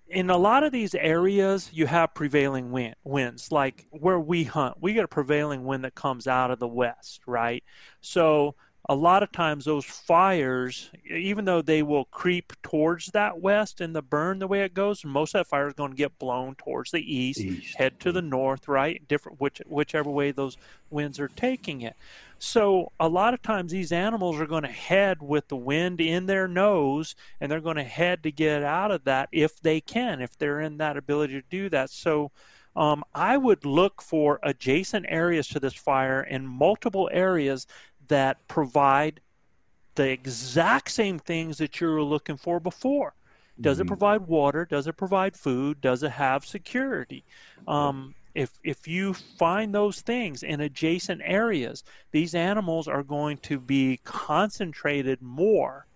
in 0.09 0.29
a 0.29 0.37
lot 0.37 0.63
of 0.63 0.71
these 0.71 0.95
areas, 0.95 1.69
you 1.73 1.85
have 1.87 2.13
prevailing 2.13 2.71
wind, 2.71 2.95
winds. 3.03 3.51
Like 3.51 3.87
where 3.91 4.19
we 4.19 4.43
hunt, 4.43 4.75
we 4.81 4.93
get 4.93 5.03
a 5.03 5.07
prevailing 5.07 5.65
wind 5.65 5.83
that 5.85 5.95
comes 5.95 6.27
out 6.27 6.51
of 6.51 6.59
the 6.59 6.67
west, 6.67 7.21
right? 7.25 7.63
So 8.01 8.55
a 8.89 8.95
lot 8.95 9.21
of 9.21 9.31
times 9.33 9.65
those 9.65 9.83
fires, 9.83 10.91
even 11.09 11.43
though 11.43 11.61
they 11.61 11.83
will 11.83 12.05
creep 12.05 12.53
towards 12.63 13.07
that 13.07 13.41
west 13.41 13.81
and 13.81 13.93
the 13.93 14.01
burn 14.01 14.39
the 14.39 14.47
way 14.47 14.61
it 14.61 14.73
goes, 14.73 15.03
most 15.03 15.35
of 15.35 15.39
that 15.39 15.47
fire 15.47 15.67
is 15.67 15.73
going 15.73 15.91
to 15.91 15.97
get 15.97 16.17
blown 16.17 16.55
towards 16.55 16.91
the 16.91 17.15
east, 17.15 17.41
east. 17.41 17.75
head 17.75 17.99
to 17.99 18.13
the 18.13 18.21
north, 18.21 18.69
right? 18.69 19.05
Different 19.09 19.41
which 19.41 19.61
whichever 19.67 20.09
way 20.09 20.31
those 20.31 20.55
winds 20.89 21.19
are 21.19 21.27
taking 21.27 21.81
it. 21.81 21.97
So 22.39 22.93
a 22.97 23.09
lot 23.09 23.33
of 23.33 23.41
times 23.41 23.73
these 23.73 23.91
animals 23.91 24.39
are 24.39 24.45
going 24.45 24.63
to 24.63 24.69
head 24.69 25.21
with 25.21 25.49
the 25.49 25.57
wind 25.57 25.99
in 25.99 26.25
their 26.25 26.47
nose 26.47 27.13
and 27.41 27.51
they're 27.51 27.59
going 27.59 27.77
to 27.77 27.83
head 27.83 28.23
to 28.23 28.31
get 28.31 28.63
out 28.63 28.91
of 28.91 29.03
that 29.03 29.27
if 29.33 29.59
they 29.59 29.81
can, 29.81 30.21
if 30.21 30.37
they're 30.37 30.61
in 30.61 30.77
that 30.77 30.95
ability 30.95 31.33
to 31.33 31.47
do 31.49 31.67
that. 31.69 31.89
So 31.89 32.31
um, 32.77 33.03
I 33.13 33.37
would 33.37 33.65
look 33.65 34.03
for 34.03 34.39
adjacent 34.43 35.07
areas 35.09 35.47
to 35.49 35.59
this 35.59 35.73
fire 35.73 36.21
in 36.21 36.45
multiple 36.45 37.09
areas 37.11 37.65
that 38.07 38.47
provide 38.47 39.19
the 39.95 40.09
exact 40.09 40.91
same 40.91 41.19
things 41.19 41.57
that 41.57 41.81
you 41.81 41.87
were 41.87 42.03
looking 42.03 42.37
for 42.37 42.59
before. 42.59 43.13
Does 43.59 43.77
mm-hmm. 43.77 43.85
it 43.85 43.87
provide 43.87 44.27
water? 44.27 44.65
Does 44.65 44.87
it 44.87 44.97
provide 44.97 45.35
food? 45.35 45.81
Does 45.81 46.03
it 46.03 46.11
have 46.11 46.45
security? 46.45 47.23
Um, 47.67 48.13
if 48.35 48.51
if 48.63 48.87
you 48.87 49.15
find 49.15 49.73
those 49.73 50.01
things 50.01 50.43
in 50.43 50.61
adjacent 50.61 51.21
areas, 51.23 51.83
these 52.11 52.35
animals 52.35 52.87
are 52.87 53.01
going 53.01 53.37
to 53.39 53.59
be 53.59 53.99
concentrated 54.03 55.21
more. 55.21 55.87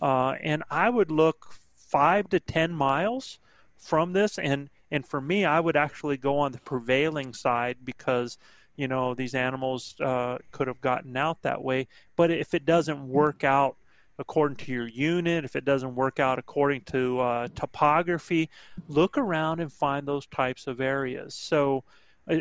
Uh, 0.00 0.36
and 0.40 0.62
I 0.70 0.90
would 0.90 1.10
look 1.10 1.54
five 1.74 2.28
to 2.28 2.38
ten 2.38 2.72
miles 2.72 3.40
from 3.76 4.12
this, 4.12 4.38
and 4.38 4.70
and 4.92 5.04
for 5.04 5.20
me, 5.20 5.44
I 5.44 5.58
would 5.58 5.76
actually 5.76 6.16
go 6.16 6.38
on 6.38 6.52
the 6.52 6.60
prevailing 6.60 7.34
side 7.34 7.78
because 7.84 8.38
you 8.78 8.86
know 8.88 9.12
these 9.12 9.34
animals 9.34 9.96
uh, 10.00 10.38
could 10.52 10.68
have 10.68 10.80
gotten 10.80 11.16
out 11.16 11.42
that 11.42 11.62
way. 11.62 11.88
But 12.16 12.30
if 12.30 12.54
it 12.54 12.64
doesn't 12.64 13.06
work 13.06 13.44
out 13.44 13.76
according 14.18 14.56
to 14.56 14.72
your 14.72 14.86
unit, 14.86 15.44
if 15.44 15.56
it 15.56 15.64
doesn't 15.64 15.94
work 15.94 16.20
out 16.20 16.38
according 16.38 16.82
to 16.82 17.20
uh, 17.20 17.48
topography, 17.54 18.48
look 18.88 19.18
around 19.18 19.60
and 19.60 19.72
find 19.72 20.06
those 20.06 20.26
types 20.26 20.68
of 20.68 20.80
areas. 20.80 21.34
So, 21.34 21.82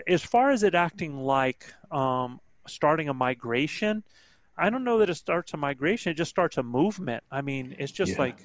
as 0.08 0.24
far 0.24 0.52
as 0.52 0.62
it 0.62 0.76
acting 0.76 1.18
like 1.18 1.66
um, 1.92 2.40
starting 2.68 3.10
a 3.10 3.14
migration, 3.14 4.04
I 4.56 4.70
don't 4.70 4.84
know 4.84 5.00
that 5.00 5.10
it 5.10 5.16
starts 5.16 5.54
a 5.54 5.58
migration. 5.58 6.12
It 6.12 6.16
just 6.16 6.30
starts 6.30 6.58
a 6.58 6.64
movement. 6.64 7.24
I 7.32 7.42
mean, 7.42 7.76
it's 7.80 7.92
just 7.92 8.14
yeah. 8.14 8.20
like, 8.20 8.38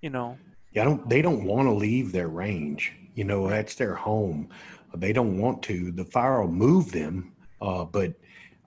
you 0.00 0.10
know. 0.10 0.36
Yeah, 0.72 0.84
don't, 0.84 1.08
they 1.08 1.22
don't 1.22 1.44
want 1.44 1.66
to 1.66 1.72
leave 1.72 2.10
their 2.10 2.28
range. 2.28 2.92
You 3.14 3.24
know, 3.24 3.48
that's 3.48 3.76
their 3.76 3.94
home. 3.94 4.48
They 4.94 5.12
don't 5.12 5.38
want 5.38 5.62
to. 5.64 5.90
The 5.90 6.04
fire 6.04 6.40
will 6.40 6.52
move 6.52 6.92
them, 6.92 7.32
uh, 7.60 7.84
but 7.84 8.14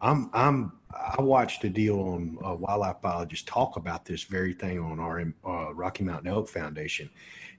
I'm 0.01 0.29
I'm 0.33 0.71
I 0.91 1.21
watched 1.21 1.63
a 1.63 1.69
deal 1.69 1.99
on 1.99 2.37
uh, 2.43 2.55
wildlife 2.55 3.01
biologists 3.01 3.45
talk 3.45 3.75
about 3.75 4.05
this 4.05 4.23
very 4.23 4.53
thing 4.53 4.79
on 4.79 4.99
our 4.99 5.21
uh, 5.45 5.73
Rocky 5.73 6.03
Mountain 6.03 6.31
Elk 6.31 6.49
Foundation, 6.49 7.09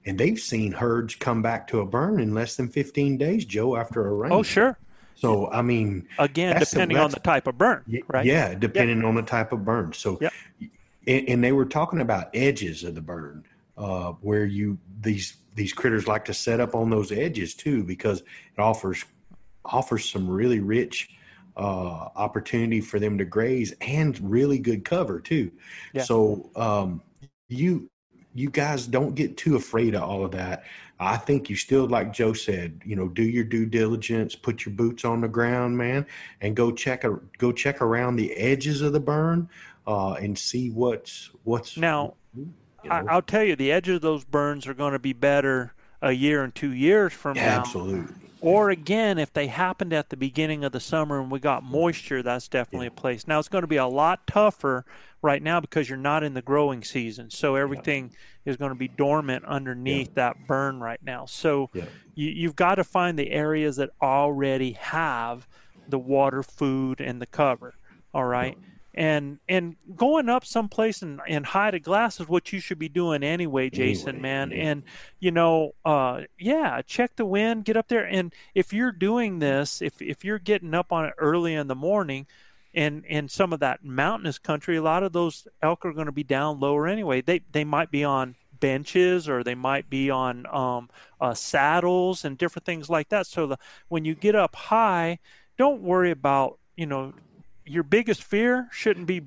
and 0.05 0.17
they've 0.17 0.39
seen 0.39 0.71
herds 0.71 1.15
come 1.15 1.41
back 1.41 1.67
to 1.67 1.79
a 1.79 1.85
burn 1.85 2.19
in 2.19 2.33
less 2.33 2.55
than 2.55 2.67
15 2.67 3.17
days, 3.17 3.45
Joe, 3.45 3.75
after 3.77 4.05
a 4.07 4.13
rain. 4.13 4.31
Oh, 4.31 4.43
sure. 4.43 4.77
So 5.15 5.49
I 5.51 5.61
mean, 5.61 6.07
again, 6.17 6.59
depending 6.59 6.97
on 6.97 7.11
the 7.11 7.19
type 7.19 7.47
of 7.47 7.57
burn, 7.57 7.83
right? 8.07 8.25
Yeah, 8.25 8.55
depending 8.55 9.03
on 9.05 9.15
the 9.15 9.21
type 9.21 9.51
of 9.51 9.63
burn. 9.63 9.93
So, 9.93 10.19
and, 11.05 11.29
and, 11.29 11.43
they 11.43 11.51
were 11.51 11.65
talking 11.65 12.01
about 12.01 12.29
edges 12.33 12.83
of 12.83 12.95
the 12.95 13.01
burn, 13.01 13.45
uh, 13.77 14.13
where 14.21 14.45
you 14.45 14.79
these 15.01 15.37
these 15.53 15.73
critters 15.73 16.07
like 16.07 16.25
to 16.25 16.33
set 16.33 16.59
up 16.59 16.73
on 16.73 16.89
those 16.89 17.11
edges 17.11 17.53
too, 17.53 17.83
because 17.83 18.21
it 18.21 18.59
offers 18.59 19.05
offers 19.63 20.09
some 20.09 20.27
really 20.27 20.59
rich 20.59 21.09
uh, 21.57 22.09
opportunity 22.15 22.81
for 22.81 22.99
them 22.99 23.17
to 23.17 23.25
graze 23.25 23.73
and 23.81 24.19
really 24.29 24.59
good 24.59 24.85
cover 24.85 25.19
too. 25.19 25.51
Yeah. 25.93 26.03
So 26.03 26.49
um, 26.55 27.01
you 27.49 27.89
you 28.33 28.49
guys 28.49 28.87
don't 28.87 29.15
get 29.15 29.37
too 29.37 29.55
afraid 29.55 29.95
of 29.95 30.03
all 30.03 30.23
of 30.23 30.31
that. 30.31 30.63
I 30.99 31.17
think 31.17 31.49
you 31.49 31.55
still, 31.55 31.87
like 31.87 32.13
Joe 32.13 32.33
said, 32.33 32.79
you 32.85 32.95
know, 32.95 33.07
do 33.07 33.23
your 33.23 33.43
due 33.43 33.65
diligence, 33.65 34.35
put 34.35 34.65
your 34.65 34.75
boots 34.75 35.03
on 35.03 35.21
the 35.21 35.27
ground, 35.27 35.75
man, 35.75 36.05
and 36.41 36.55
go 36.55 36.71
check 36.71 37.03
a, 37.03 37.19
go 37.39 37.51
check 37.51 37.81
around 37.81 38.17
the 38.17 38.31
edges 38.33 38.81
of 38.81 38.93
the 38.93 38.99
burn 38.99 39.49
uh, 39.87 40.13
and 40.13 40.37
see 40.37 40.69
what's 40.69 41.31
what's 41.43 41.75
now. 41.75 42.13
You 42.35 42.53
know. 42.83 42.95
I, 42.95 43.15
will 43.15 43.21
tell 43.21 43.43
you, 43.43 43.55
the 43.55 43.71
edges 43.71 43.95
of 43.95 44.01
those 44.01 44.23
burns 44.23 44.67
are 44.67 44.73
going 44.73 44.93
to 44.93 44.99
be 44.99 45.13
better 45.13 45.73
a 46.01 46.11
year 46.11 46.43
and 46.43 46.53
two 46.53 46.71
years 46.71 47.13
from 47.13 47.35
yeah, 47.35 47.55
now. 47.55 47.59
Absolutely. 47.61 48.15
Or 48.41 48.71
again, 48.71 49.19
if 49.19 49.31
they 49.31 49.47
happened 49.47 49.93
at 49.93 50.09
the 50.09 50.17
beginning 50.17 50.63
of 50.63 50.71
the 50.71 50.79
summer 50.79 51.21
and 51.21 51.29
we 51.29 51.39
got 51.39 51.63
moisture, 51.63 52.23
that's 52.23 52.47
definitely 52.47 52.87
yeah. 52.87 52.93
a 52.93 52.95
place. 52.95 53.27
Now 53.27 53.37
it's 53.37 53.47
going 53.47 53.61
to 53.61 53.67
be 53.67 53.77
a 53.77 53.85
lot 53.85 54.25
tougher 54.25 54.83
right 55.21 55.41
now 55.43 55.59
because 55.59 55.87
you're 55.87 55.97
not 55.97 56.23
in 56.23 56.33
the 56.33 56.41
growing 56.41 56.83
season, 56.83 57.29
so 57.29 57.55
everything 57.55 58.11
yeah. 58.11 58.51
is 58.51 58.57
going 58.57 58.71
to 58.71 58.75
be 58.75 58.87
dormant 58.87 59.45
underneath 59.45 60.09
yeah. 60.09 60.29
that 60.29 60.47
burn 60.47 60.79
right 60.79 60.99
now. 61.03 61.25
So 61.27 61.69
you, 62.15 62.29
you've 62.29 62.55
got 62.55 62.75
to 62.75 62.83
find 62.83 63.17
the 63.17 63.29
areas 63.29 63.75
that 63.75 63.91
already 64.01 64.71
have 64.71 65.47
the 65.87 65.99
water, 65.99 66.41
food, 66.41 66.99
and 66.99 67.21
the 67.21 67.27
cover. 67.27 67.75
All 68.13 68.25
right. 68.25 68.57
And 68.93 69.39
and 69.47 69.75
going 69.95 70.27
up 70.27 70.45
someplace 70.45 71.01
and, 71.01 71.21
and 71.27 71.45
hide 71.45 71.73
a 71.73 71.79
glass 71.79 72.19
is 72.19 72.27
what 72.27 72.51
you 72.51 72.59
should 72.59 72.79
be 72.79 72.89
doing 72.89 73.23
anyway 73.23 73.69
jason 73.69 74.09
Anyway, 74.09 74.21
man. 74.21 74.51
yeah. 74.51 74.57
and 74.63 74.83
you 75.19 75.31
know 75.31 75.71
uh 75.85 76.21
yeah 76.37 76.81
check 76.85 77.15
the 77.15 77.25
wind 77.25 77.63
get 77.65 77.77
up 77.77 77.87
there. 77.87 78.05
And 78.05 78.33
if 78.53 78.73
you're 78.73 78.91
doing 78.91 79.39
this 79.39 79.81
if 79.81 80.01
if 80.01 80.25
you're 80.25 80.39
getting 80.39 80.73
up 80.73 80.91
on 80.91 81.05
it 81.05 81.13
early 81.17 81.53
in 81.55 81.67
the 81.67 81.75
morning 81.75 82.27
and 82.73 83.05
in 83.05 83.27
some 83.29 83.53
of 83.53 83.59
that 83.61 83.83
mountainous 83.83 84.39
country 84.39 84.77
a 84.77 84.81
lot 84.81 85.03
of 85.03 85.13
those 85.13 85.47
elk 85.61 85.85
are 85.85 85.93
going 85.93 86.05
to 86.07 86.11
be 86.11 86.23
down 86.23 86.59
lower 86.59 86.87
anyway. 86.87 87.21
They 87.21 87.41
they 87.51 87.63
might 87.63 87.91
be 87.91 88.03
on 88.03 88.35
benches 88.59 89.27
or 89.27 89.43
they 89.43 89.55
might 89.55 89.89
be 89.89 90.09
on 90.11 90.45
um, 90.53 90.89
uh, 91.19 91.33
saddles 91.33 92.23
and 92.25 92.37
different 92.37 92.65
things 92.65 92.89
like 92.89 93.09
that. 93.09 93.25
So 93.25 93.47
the, 93.47 93.57
when 93.87 94.05
you 94.05 94.15
get 94.15 94.35
up 94.35 94.55
high 94.55 95.19
don't 95.57 95.81
worry 95.81 96.11
about 96.11 96.59
you 96.75 96.85
know 96.85 97.13
your 97.71 97.83
biggest 97.83 98.23
fear 98.23 98.67
shouldn't 98.71 99.07
be 99.07 99.21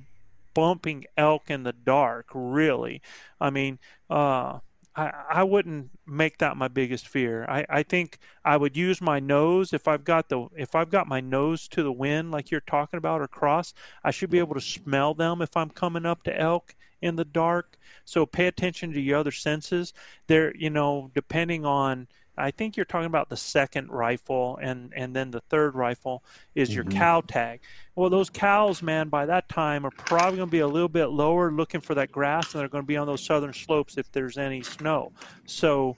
bumping 0.55 1.05
elk 1.16 1.51
in 1.51 1.65
the 1.65 1.73
dark 1.73 2.27
really 2.33 3.03
i 3.41 3.51
mean 3.51 3.79
uh 4.11 4.59
I, 4.97 5.12
I 5.29 5.43
wouldn't 5.43 5.91
make 6.07 6.39
that 6.39 6.57
my 6.57 6.69
biggest 6.69 7.09
fear. 7.09 7.45
I, 7.49 7.66
I 7.69 7.83
think 7.83 8.19
I 8.45 8.57
would 8.57 8.77
use 8.77 9.01
my 9.01 9.19
nose 9.19 9.73
if 9.73 9.89
I've 9.89 10.05
got 10.05 10.29
the 10.29 10.47
if 10.57 10.75
I've 10.75 10.91
got 10.91 11.09
my 11.09 11.21
nose 11.21 11.66
to 11.69 11.83
the 11.83 11.93
wind 11.93 12.31
like 12.31 12.51
you're 12.51 12.61
talking 12.61 12.99
about 12.99 13.21
or 13.21 13.29
cross, 13.29 13.75
I 14.05 14.11
should 14.11 14.31
be 14.31 14.39
able 14.39 14.55
to 14.55 14.61
smell 14.61 15.15
them 15.15 15.43
if 15.43 15.57
I'm 15.57 15.71
coming 15.71 16.07
up 16.07 16.23
to 16.25 16.41
elk 16.41 16.75
in 17.03 17.16
the 17.16 17.25
dark. 17.25 17.77
So 18.05 18.25
pay 18.25 18.47
attention 18.47 18.93
to 18.93 19.01
your 19.01 19.19
other 19.19 19.33
senses. 19.33 19.93
There, 20.29 20.55
you 20.57 20.71
know, 20.71 21.11
depending 21.15 21.65
on 21.65 22.07
I 22.36 22.51
think 22.51 22.77
you're 22.77 22.85
talking 22.85 23.06
about 23.06 23.28
the 23.28 23.36
second 23.36 23.90
rifle 23.90 24.59
and 24.61 24.93
and 24.94 25.15
then 25.15 25.31
the 25.31 25.40
third 25.40 25.74
rifle 25.74 26.23
is 26.55 26.74
your 26.74 26.85
cow 26.85 27.20
tag. 27.20 27.61
Well, 27.94 28.11
those 28.11 28.31
cows, 28.31 28.82
man, 28.82 29.09
by 29.09 29.27
that 29.27 29.48
time 29.48 29.86
are 29.86 29.90
probably 29.90 30.39
going 30.39 30.48
to 30.48 30.52
be 30.52 30.61
a 30.61 30.66
little 30.66 30.89
bit 30.89 31.06
lower 31.06 31.52
looking 31.52 31.81
for 31.81 31.94
that 31.94 32.11
grass 32.11 32.52
and 32.52 32.61
they're 32.61 32.69
going 32.69 32.82
to 32.82 32.86
be 32.86 32.97
on 32.97 33.06
those 33.06 33.24
southern 33.24 33.52
slopes 33.52 33.97
if 33.97 34.11
there's 34.11 34.36
any 34.36 34.62
snow. 34.62 35.12
So 35.47 35.97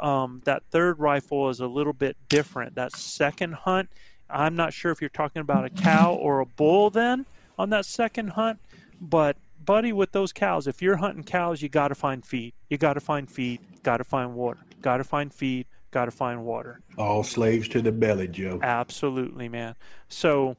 um, 0.00 0.42
that 0.44 0.64
third 0.70 0.98
rifle 0.98 1.48
is 1.50 1.60
a 1.60 1.66
little 1.66 1.92
bit 1.92 2.16
different. 2.28 2.74
That 2.74 2.92
second 2.92 3.54
hunt, 3.54 3.88
I'm 4.28 4.56
not 4.56 4.72
sure 4.72 4.90
if 4.90 5.00
you're 5.00 5.10
talking 5.10 5.40
about 5.40 5.64
a 5.64 5.70
cow 5.70 6.14
or 6.14 6.40
a 6.40 6.46
bull 6.46 6.90
then 6.90 7.26
on 7.58 7.70
that 7.70 7.86
second 7.86 8.30
hunt, 8.30 8.58
but 9.00 9.36
buddy, 9.64 9.92
with 9.92 10.12
those 10.12 10.32
cows, 10.32 10.66
if 10.66 10.80
you're 10.80 10.96
hunting 10.96 11.24
cows, 11.24 11.60
you 11.60 11.68
got 11.68 11.88
to 11.88 11.94
find 11.94 12.24
feed. 12.24 12.54
You 12.70 12.78
got 12.78 12.94
to 12.94 13.00
find 13.00 13.30
feed. 13.30 13.60
Got 13.82 13.98
to 13.98 14.04
find 14.04 14.34
water. 14.34 14.60
Got 14.80 14.98
to 14.98 15.04
find 15.04 15.32
feed. 15.32 15.66
Got 15.90 16.06
to 16.06 16.10
find 16.10 16.44
water. 16.44 16.80
All 16.98 17.22
slaves 17.22 17.68
to 17.68 17.80
the 17.80 17.92
belly, 17.92 18.28
Joe. 18.28 18.60
Absolutely, 18.62 19.48
man. 19.48 19.76
So, 20.08 20.56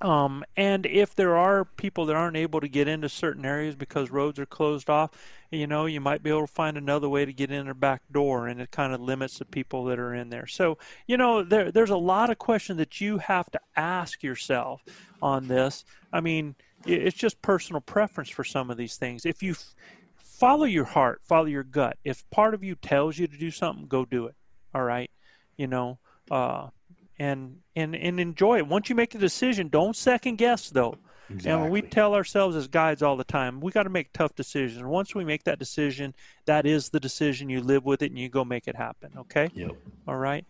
um, 0.00 0.44
and 0.56 0.84
if 0.84 1.14
there 1.14 1.36
are 1.36 1.64
people 1.64 2.06
that 2.06 2.16
aren't 2.16 2.36
able 2.36 2.60
to 2.60 2.68
get 2.68 2.86
into 2.86 3.08
certain 3.08 3.46
areas 3.46 3.74
because 3.74 4.10
roads 4.10 4.38
are 4.38 4.46
closed 4.46 4.90
off, 4.90 5.10
you 5.50 5.66
know, 5.66 5.86
you 5.86 6.00
might 6.00 6.22
be 6.22 6.30
able 6.30 6.42
to 6.42 6.52
find 6.52 6.76
another 6.76 7.08
way 7.08 7.24
to 7.24 7.32
get 7.32 7.50
in 7.50 7.64
their 7.64 7.74
back 7.74 8.02
door, 8.12 8.46
and 8.46 8.60
it 8.60 8.70
kind 8.70 8.92
of 8.92 9.00
limits 9.00 9.38
the 9.38 9.44
people 9.44 9.84
that 9.86 9.98
are 9.98 10.14
in 10.14 10.28
there. 10.28 10.46
So, 10.46 10.78
you 11.06 11.16
know, 11.16 11.42
there 11.42 11.72
there's 11.72 11.90
a 11.90 11.96
lot 11.96 12.30
of 12.30 12.38
questions 12.38 12.78
that 12.78 13.00
you 13.00 13.18
have 13.18 13.50
to 13.52 13.60
ask 13.74 14.22
yourself 14.22 14.82
on 15.22 15.48
this. 15.48 15.84
I 16.12 16.20
mean, 16.20 16.56
it's 16.84 17.16
just 17.16 17.40
personal 17.42 17.80
preference 17.80 18.28
for 18.28 18.44
some 18.44 18.70
of 18.70 18.76
these 18.76 18.96
things. 18.96 19.24
If 19.24 19.42
you 19.42 19.54
follow 20.38 20.64
your 20.64 20.84
heart, 20.84 21.20
follow 21.24 21.46
your 21.46 21.64
gut. 21.64 21.96
If 22.04 22.28
part 22.30 22.54
of 22.54 22.62
you 22.62 22.74
tells 22.74 23.18
you 23.18 23.26
to 23.26 23.36
do 23.36 23.50
something, 23.50 23.86
go 23.86 24.04
do 24.04 24.26
it. 24.26 24.34
All 24.74 24.82
right, 24.82 25.10
you 25.56 25.66
know, 25.66 25.98
uh, 26.30 26.68
and 27.18 27.58
and 27.74 27.96
and 27.96 28.20
enjoy 28.20 28.58
it. 28.58 28.66
Once 28.66 28.88
you 28.88 28.94
make 28.94 29.10
the 29.10 29.18
decision, 29.18 29.68
don't 29.68 29.96
second 29.96 30.36
guess 30.36 30.70
though. 30.70 30.96
And 31.44 31.70
we 31.70 31.82
tell 31.82 32.14
ourselves 32.14 32.54
as 32.54 32.68
guides 32.68 33.02
all 33.02 33.16
the 33.16 33.24
time, 33.24 33.60
we 33.60 33.72
got 33.72 33.82
to 33.82 33.90
make 33.90 34.12
tough 34.12 34.36
decisions. 34.36 34.84
Once 34.84 35.12
we 35.12 35.24
make 35.24 35.42
that 35.44 35.58
decision, 35.58 36.14
that 36.44 36.66
is 36.66 36.90
the 36.90 37.00
decision. 37.00 37.50
You 37.50 37.60
live 37.60 37.84
with 37.84 38.02
it 38.02 38.12
and 38.12 38.18
you 38.18 38.28
go 38.28 38.44
make 38.44 38.68
it 38.68 38.76
happen. 38.76 39.10
Okay. 39.18 39.50
Yep. 39.54 39.72
All 40.06 40.16
right. 40.16 40.46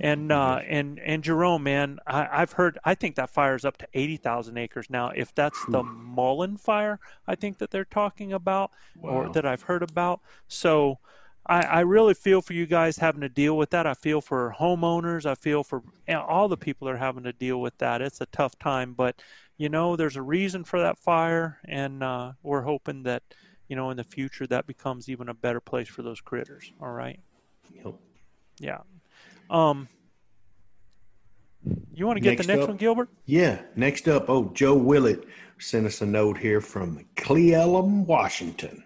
And 0.00 0.32
uh, 0.32 0.60
and 0.66 0.98
and 1.00 1.22
Jerome, 1.22 1.62
man, 1.62 1.98
I, 2.06 2.28
I've 2.30 2.52
heard. 2.52 2.78
I 2.84 2.94
think 2.94 3.16
that 3.16 3.30
fire's 3.30 3.64
up 3.64 3.76
to 3.78 3.88
eighty 3.94 4.16
thousand 4.16 4.56
acres 4.56 4.88
now. 4.88 5.10
If 5.10 5.34
that's 5.34 5.62
the 5.66 5.82
Mullen 5.82 6.56
fire, 6.56 6.98
I 7.26 7.34
think 7.34 7.58
that 7.58 7.70
they're 7.70 7.84
talking 7.84 8.32
about, 8.32 8.70
or 9.02 9.28
that 9.30 9.44
I've 9.44 9.62
heard 9.62 9.82
about. 9.82 10.20
So, 10.48 10.98
I, 11.46 11.62
I 11.62 11.80
really 11.80 12.14
feel 12.14 12.40
for 12.42 12.52
you 12.52 12.66
guys 12.66 12.98
having 12.98 13.20
to 13.22 13.28
deal 13.28 13.56
with 13.56 13.70
that. 13.70 13.86
I 13.86 13.94
feel 13.94 14.20
for 14.20 14.54
homeowners. 14.58 15.26
I 15.26 15.34
feel 15.34 15.64
for 15.64 15.82
know, 16.08 16.22
all 16.22 16.48
the 16.48 16.56
people 16.56 16.86
that 16.86 16.94
are 16.94 16.98
having 16.98 17.24
to 17.24 17.32
deal 17.32 17.60
with 17.60 17.76
that. 17.78 18.00
It's 18.00 18.20
a 18.20 18.26
tough 18.26 18.58
time, 18.58 18.94
but 18.94 19.20
you 19.56 19.68
know, 19.68 19.96
there's 19.96 20.16
a 20.16 20.22
reason 20.22 20.64
for 20.64 20.80
that 20.80 20.98
fire, 20.98 21.58
and 21.66 22.02
uh, 22.02 22.32
we're 22.42 22.62
hoping 22.62 23.02
that 23.02 23.22
you 23.68 23.76
know 23.76 23.90
in 23.90 23.96
the 23.96 24.04
future 24.04 24.46
that 24.46 24.66
becomes 24.66 25.08
even 25.08 25.28
a 25.28 25.34
better 25.34 25.60
place 25.60 25.88
for 25.88 26.02
those 26.02 26.20
critters. 26.20 26.72
All 26.80 26.92
right. 26.92 27.20
Yep. 27.74 27.94
Yeah. 28.58 28.78
Um. 29.50 29.88
You 31.92 32.06
want 32.06 32.16
to 32.16 32.20
get 32.22 32.30
Next 32.30 32.46
the 32.46 32.52
next 32.54 32.62
up- 32.62 32.68
one, 32.70 32.76
Gilbert? 32.78 33.08
Yeah. 33.26 33.60
Next 33.76 34.08
up, 34.08 34.30
oh, 34.30 34.50
Joe 34.54 34.74
Willett 34.74 35.24
sent 35.58 35.86
us 35.86 36.00
a 36.00 36.06
note 36.06 36.38
here 36.38 36.62
from 36.62 37.04
Cle 37.16 37.36
Elum, 37.36 38.06
Washington. 38.06 38.82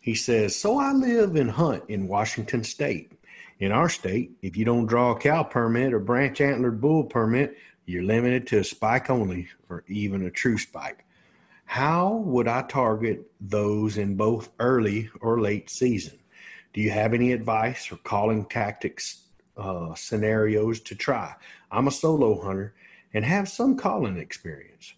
He 0.00 0.16
says, 0.16 0.56
So 0.56 0.78
I 0.78 0.90
live 0.92 1.36
and 1.36 1.50
hunt 1.52 1.84
in 1.88 2.08
Washington 2.08 2.64
State. 2.64 3.12
In 3.60 3.70
our 3.70 3.88
state, 3.88 4.32
if 4.42 4.56
you 4.56 4.64
don't 4.64 4.86
draw 4.86 5.12
a 5.12 5.18
cow 5.18 5.44
permit 5.44 5.92
or 5.92 6.00
branch 6.00 6.40
antlered 6.40 6.80
bull 6.80 7.04
permit, 7.04 7.56
you're 7.86 8.02
limited 8.02 8.48
to 8.48 8.58
a 8.58 8.64
spike 8.64 9.08
only 9.08 9.46
or 9.68 9.84
even 9.86 10.26
a 10.26 10.30
true 10.30 10.58
spike. 10.58 11.04
How 11.64 12.14
would 12.26 12.48
I 12.48 12.62
target 12.62 13.30
those 13.40 13.96
in 13.98 14.16
both 14.16 14.50
early 14.58 15.08
or 15.20 15.40
late 15.40 15.70
season? 15.70 16.18
Do 16.72 16.80
you 16.80 16.90
have 16.90 17.14
any 17.14 17.30
advice 17.32 17.92
or 17.92 17.96
calling 17.98 18.44
tactics 18.46 19.21
uh, 19.56 19.94
scenarios 19.94 20.80
to 20.80 20.94
try? 20.94 21.34
I'm 21.70 21.88
a 21.88 21.90
solo 21.90 22.40
hunter 22.40 22.74
and 23.14 23.24
have 23.24 23.48
some 23.48 23.76
calling 23.76 24.16
experience, 24.16 24.94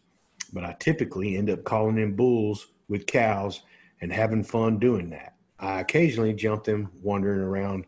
but 0.53 0.65
I 0.65 0.77
typically 0.79 1.37
end 1.37 1.51
up 1.51 1.65
calling 1.65 1.99
in 1.99 2.17
bulls 2.17 2.69
with 2.89 3.07
cows 3.07 3.63
and 4.01 4.13
having 4.13 4.45
fun 4.45 4.79
doing 4.79 5.11
that. 5.11 5.35
I 5.59 5.81
occasionally 5.81 6.35
jump 6.35 6.65
them 6.65 6.91
wandering 7.03 7.41
around, 7.41 7.87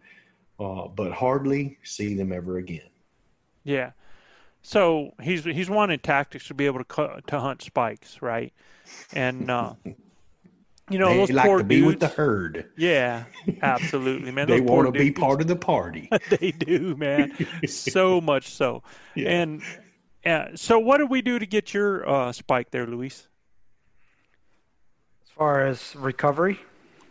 uh, 0.58 0.88
but 0.88 1.12
hardly 1.12 1.78
see 1.82 2.14
them 2.14 2.32
ever 2.32 2.58
again. 2.58 2.88
Yeah. 3.64 3.92
So 4.62 5.12
he's 5.22 5.44
he's 5.44 5.70
wanting 5.70 6.00
tactics 6.00 6.48
to 6.48 6.54
be 6.54 6.66
able 6.66 6.82
to 6.82 7.22
to 7.26 7.40
hunt 7.40 7.62
spikes, 7.62 8.20
right? 8.22 8.52
And 9.12 9.50
uh, 9.50 9.74
you 10.90 10.98
know 10.98 11.08
they 11.08 11.16
those 11.18 11.30
like 11.32 11.46
poor 11.46 11.58
to 11.58 11.64
be 11.64 11.82
with 11.82 12.00
the 12.00 12.06
dudes- 12.06 12.16
herd. 12.16 12.70
Yeah, 12.76 13.24
absolutely, 13.62 14.30
man. 14.30 14.46
They 14.46 14.60
want 14.60 14.86
to 14.86 14.92
be 14.98 15.10
part 15.10 15.40
of 15.40 15.46
the 15.48 15.56
party. 15.56 16.08
they 16.30 16.52
do, 16.52 16.94
man. 16.96 17.32
so 17.66 18.20
much 18.32 18.50
so. 18.50 18.82
Yeah. 19.14 19.30
And 19.30 19.62
uh, 20.24 20.48
so, 20.54 20.78
what 20.78 20.98
did 20.98 21.10
we 21.10 21.22
do 21.22 21.38
to 21.38 21.46
get 21.46 21.72
your 21.74 22.08
uh, 22.08 22.32
spike 22.32 22.70
there, 22.70 22.86
Luis? 22.86 23.26
As 25.24 25.30
far 25.30 25.66
as 25.66 25.94
recovery, 25.96 26.60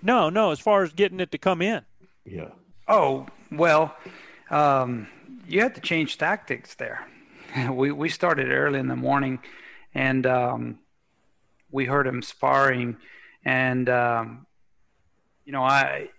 No, 0.01 0.29
no. 0.29 0.51
As 0.51 0.59
far 0.59 0.83
as 0.83 0.93
getting 0.93 1.19
it 1.19 1.31
to 1.31 1.37
come 1.37 1.61
in. 1.61 1.83
Yeah. 2.25 2.49
Oh, 2.87 3.27
well, 3.51 3.95
um, 4.49 5.07
you 5.47 5.61
had 5.61 5.75
to 5.75 5.81
change 5.81 6.17
tactics 6.17 6.75
there. 6.75 7.07
we 7.71 7.91
we 7.91 8.09
started 8.09 8.49
early 8.51 8.79
in 8.79 8.87
the 8.87 8.95
morning, 8.95 9.39
and 9.93 10.25
um, 10.25 10.79
we 11.71 11.85
heard 11.85 12.07
him 12.07 12.21
sparring, 12.21 12.97
and 13.45 13.87
um, 13.89 14.45
you 15.45 15.51
know 15.51 15.63
I 15.63 16.09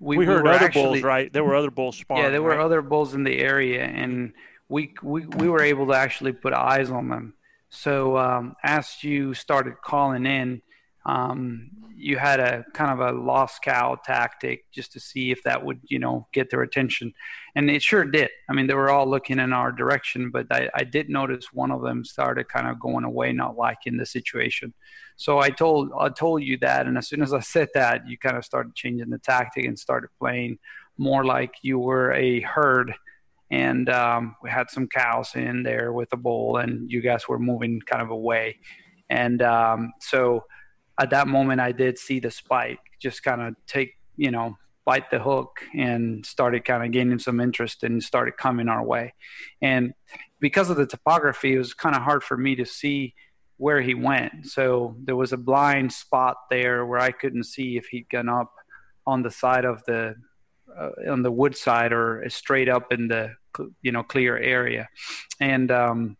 We, 0.00 0.18
we, 0.18 0.26
heard 0.26 0.42
were 0.42 0.50
other 0.50 0.64
actually, 0.64 1.00
bulls, 1.00 1.02
right? 1.02 1.32
There 1.32 1.44
were 1.44 1.54
other 1.54 1.70
bulls 1.70 1.96
sparring. 1.96 2.24
Yeah, 2.24 2.30
there 2.30 2.42
were 2.42 2.50
right? 2.50 2.60
other 2.60 2.82
bulls 2.82 3.14
in 3.14 3.24
the 3.24 3.38
area, 3.38 3.84
and 3.84 4.32
we 4.68 4.94
we 5.02 5.26
we 5.26 5.48
were 5.48 5.62
able 5.62 5.86
to 5.88 5.92
actually 5.92 6.32
put 6.32 6.52
eyes 6.52 6.90
on 6.90 7.08
them. 7.08 7.34
So 7.68 8.16
um, 8.16 8.54
as 8.62 9.02
you 9.02 9.34
started 9.34 9.74
calling 9.82 10.26
in, 10.26 10.62
um, 11.06 11.70
you 11.96 12.18
had 12.18 12.40
a 12.40 12.64
kind 12.74 12.90
of 12.90 13.00
a 13.00 13.18
lost 13.18 13.62
cow 13.62 13.96
tactic 14.04 14.70
just 14.72 14.92
to 14.92 15.00
see 15.00 15.30
if 15.30 15.42
that 15.44 15.64
would 15.64 15.80
you 15.84 15.98
know 15.98 16.26
get 16.32 16.50
their 16.50 16.62
attention, 16.62 17.12
and 17.54 17.70
it 17.70 17.82
sure 17.82 18.04
did. 18.04 18.30
I 18.48 18.52
mean, 18.52 18.66
they 18.66 18.74
were 18.74 18.90
all 18.90 19.08
looking 19.08 19.38
in 19.38 19.52
our 19.52 19.72
direction, 19.72 20.30
but 20.30 20.46
I, 20.50 20.68
I 20.74 20.84
did 20.84 21.08
notice 21.08 21.52
one 21.52 21.70
of 21.70 21.82
them 21.82 22.04
started 22.04 22.48
kind 22.48 22.68
of 22.68 22.80
going 22.80 23.04
away, 23.04 23.32
not 23.32 23.56
liking 23.56 23.96
the 23.96 24.06
situation. 24.06 24.74
So 25.16 25.38
I 25.38 25.50
told 25.50 25.90
I 25.98 26.08
told 26.08 26.42
you 26.42 26.58
that, 26.58 26.86
and 26.86 26.98
as 26.98 27.08
soon 27.08 27.22
as 27.22 27.32
I 27.32 27.40
said 27.54 27.68
that, 27.74 28.08
you 28.08 28.18
kind 28.18 28.36
of 28.36 28.44
started 28.44 28.74
changing 28.74 29.10
the 29.10 29.18
tactic 29.18 29.64
and 29.64 29.78
started 29.78 30.10
playing 30.18 30.58
more 30.96 31.24
like 31.24 31.54
you 31.62 31.78
were 31.78 32.12
a 32.12 32.40
herd 32.40 32.94
and 33.50 33.88
um, 33.88 34.36
we 34.42 34.50
had 34.50 34.70
some 34.70 34.88
cows 34.88 35.32
in 35.34 35.62
there 35.64 35.92
with 35.92 36.12
a 36.12 36.16
bull 36.16 36.56
and 36.56 36.90
you 36.90 37.00
guys 37.00 37.28
were 37.28 37.38
moving 37.38 37.80
kind 37.80 38.00
of 38.00 38.10
away 38.10 38.56
and 39.10 39.42
um, 39.42 39.92
so 40.00 40.44
at 41.00 41.10
that 41.10 41.26
moment 41.26 41.60
i 41.60 41.72
did 41.72 41.98
see 41.98 42.20
the 42.20 42.30
spike 42.30 42.80
just 43.00 43.22
kind 43.22 43.40
of 43.40 43.54
take 43.66 43.94
you 44.16 44.30
know 44.30 44.56
bite 44.84 45.10
the 45.10 45.18
hook 45.18 45.60
and 45.74 46.24
started 46.26 46.64
kind 46.64 46.84
of 46.84 46.90
gaining 46.90 47.18
some 47.18 47.40
interest 47.40 47.82
and 47.82 48.02
started 48.02 48.36
coming 48.36 48.68
our 48.68 48.84
way. 48.84 49.14
And 49.62 49.94
because 50.40 50.70
of 50.70 50.76
the 50.76 50.86
topography 50.86 51.54
it 51.54 51.58
was 51.58 51.74
kind 51.74 51.96
of 51.96 52.02
hard 52.02 52.22
for 52.22 52.36
me 52.36 52.54
to 52.56 52.66
see 52.66 53.14
where 53.56 53.80
he 53.80 53.94
went. 53.94 54.46
So 54.46 54.96
there 55.02 55.16
was 55.16 55.32
a 55.32 55.38
blind 55.38 55.92
spot 55.92 56.36
there 56.50 56.84
where 56.84 57.00
I 57.00 57.12
couldn't 57.12 57.44
see 57.44 57.76
if 57.76 57.86
he'd 57.86 58.10
gone 58.10 58.28
up 58.28 58.52
on 59.06 59.22
the 59.22 59.30
side 59.30 59.64
of 59.64 59.82
the 59.84 60.16
uh, 60.76 60.90
on 61.08 61.22
the 61.22 61.30
wood 61.30 61.56
side 61.56 61.92
or 61.92 62.24
straight 62.28 62.68
up 62.68 62.92
in 62.92 63.06
the 63.08 63.32
you 63.80 63.92
know 63.92 64.02
clear 64.02 64.36
area, 64.36 64.88
and 65.38 65.70
um, 65.70 66.16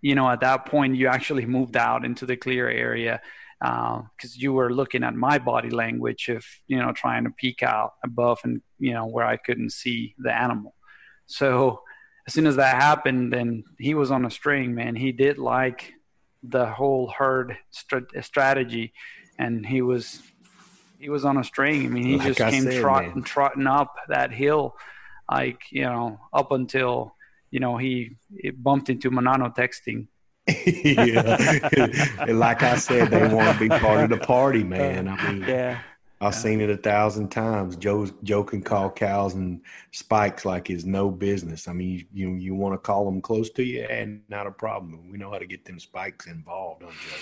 you 0.00 0.14
know 0.14 0.30
at 0.30 0.40
that 0.40 0.64
point 0.64 0.96
you 0.96 1.08
actually 1.08 1.44
moved 1.44 1.76
out 1.76 2.04
into 2.04 2.24
the 2.24 2.36
clear 2.36 2.70
area 2.70 3.20
because 3.60 4.32
uh, 4.32 4.36
you 4.36 4.52
were 4.54 4.72
looking 4.72 5.04
at 5.04 5.14
my 5.14 5.38
body 5.38 5.70
language 5.70 6.28
of 6.28 6.44
you 6.66 6.78
know 6.78 6.92
trying 6.92 7.24
to 7.24 7.30
peek 7.30 7.62
out 7.62 7.92
above 8.02 8.40
and 8.42 8.62
you 8.78 8.94
know 8.94 9.06
where 9.06 9.26
I 9.26 9.36
couldn't 9.36 9.72
see 9.72 10.14
the 10.18 10.34
animal. 10.34 10.74
So 11.26 11.82
as 12.26 12.34
soon 12.34 12.46
as 12.46 12.56
that 12.56 12.80
happened, 12.80 13.32
then 13.32 13.64
he 13.78 13.94
was 13.94 14.10
on 14.10 14.24
a 14.24 14.30
string, 14.30 14.74
man. 14.74 14.96
He 14.96 15.12
did 15.12 15.38
like 15.38 15.92
the 16.42 16.66
whole 16.66 17.08
herd 17.08 17.56
st- 17.70 18.24
strategy, 18.24 18.92
and 19.38 19.66
he 19.66 19.82
was 19.82 20.22
he 20.98 21.08
was 21.08 21.24
on 21.24 21.36
a 21.36 21.44
string. 21.44 21.86
I 21.86 21.88
mean, 21.88 22.04
he 22.04 22.16
like 22.16 22.28
just 22.28 22.40
I 22.40 22.50
came 22.50 22.64
said, 22.64 22.80
trotting 22.80 23.22
trotting 23.24 23.66
up 23.66 23.94
that 24.08 24.32
hill, 24.32 24.74
like 25.30 25.60
you 25.70 25.82
know, 25.82 26.20
up 26.32 26.52
until 26.52 27.14
you 27.50 27.60
know 27.60 27.76
he 27.76 28.16
bumped 28.54 28.88
into 28.88 29.10
Manano 29.10 29.54
texting. 29.54 30.06
yeah, 30.84 32.18
and 32.20 32.38
like 32.38 32.62
I 32.62 32.76
said, 32.76 33.10
they 33.10 33.26
want 33.32 33.58
to 33.58 33.60
be 33.60 33.68
part 33.68 34.04
of 34.04 34.10
the 34.10 34.24
party, 34.24 34.64
man. 34.64 35.08
I 35.08 35.32
mean, 35.32 35.42
yeah. 35.42 35.80
I've 36.22 36.34
seen 36.34 36.60
it 36.60 36.68
a 36.68 36.76
thousand 36.76 37.30
times. 37.30 37.76
Joe 37.76 38.06
Joe 38.22 38.44
can 38.44 38.62
call 38.62 38.90
cows 38.90 39.34
and 39.34 39.62
spikes 39.90 40.44
like 40.44 40.68
it's 40.68 40.84
no 40.84 41.10
business. 41.10 41.66
I 41.66 41.72
mean, 41.72 42.06
you 42.12 42.30
you, 42.30 42.34
you 42.36 42.54
want 42.54 42.74
to 42.74 42.78
call 42.78 43.06
them 43.06 43.22
close 43.22 43.50
to 43.50 43.62
you, 43.62 43.84
and 43.84 44.22
not 44.28 44.46
a 44.46 44.50
problem. 44.50 45.10
We 45.10 45.16
know 45.16 45.30
how 45.30 45.38
to 45.38 45.46
get 45.46 45.64
them 45.64 45.78
spikes 45.78 46.26
involved 46.26 46.82
on 46.82 46.90
Joe. 46.90 47.16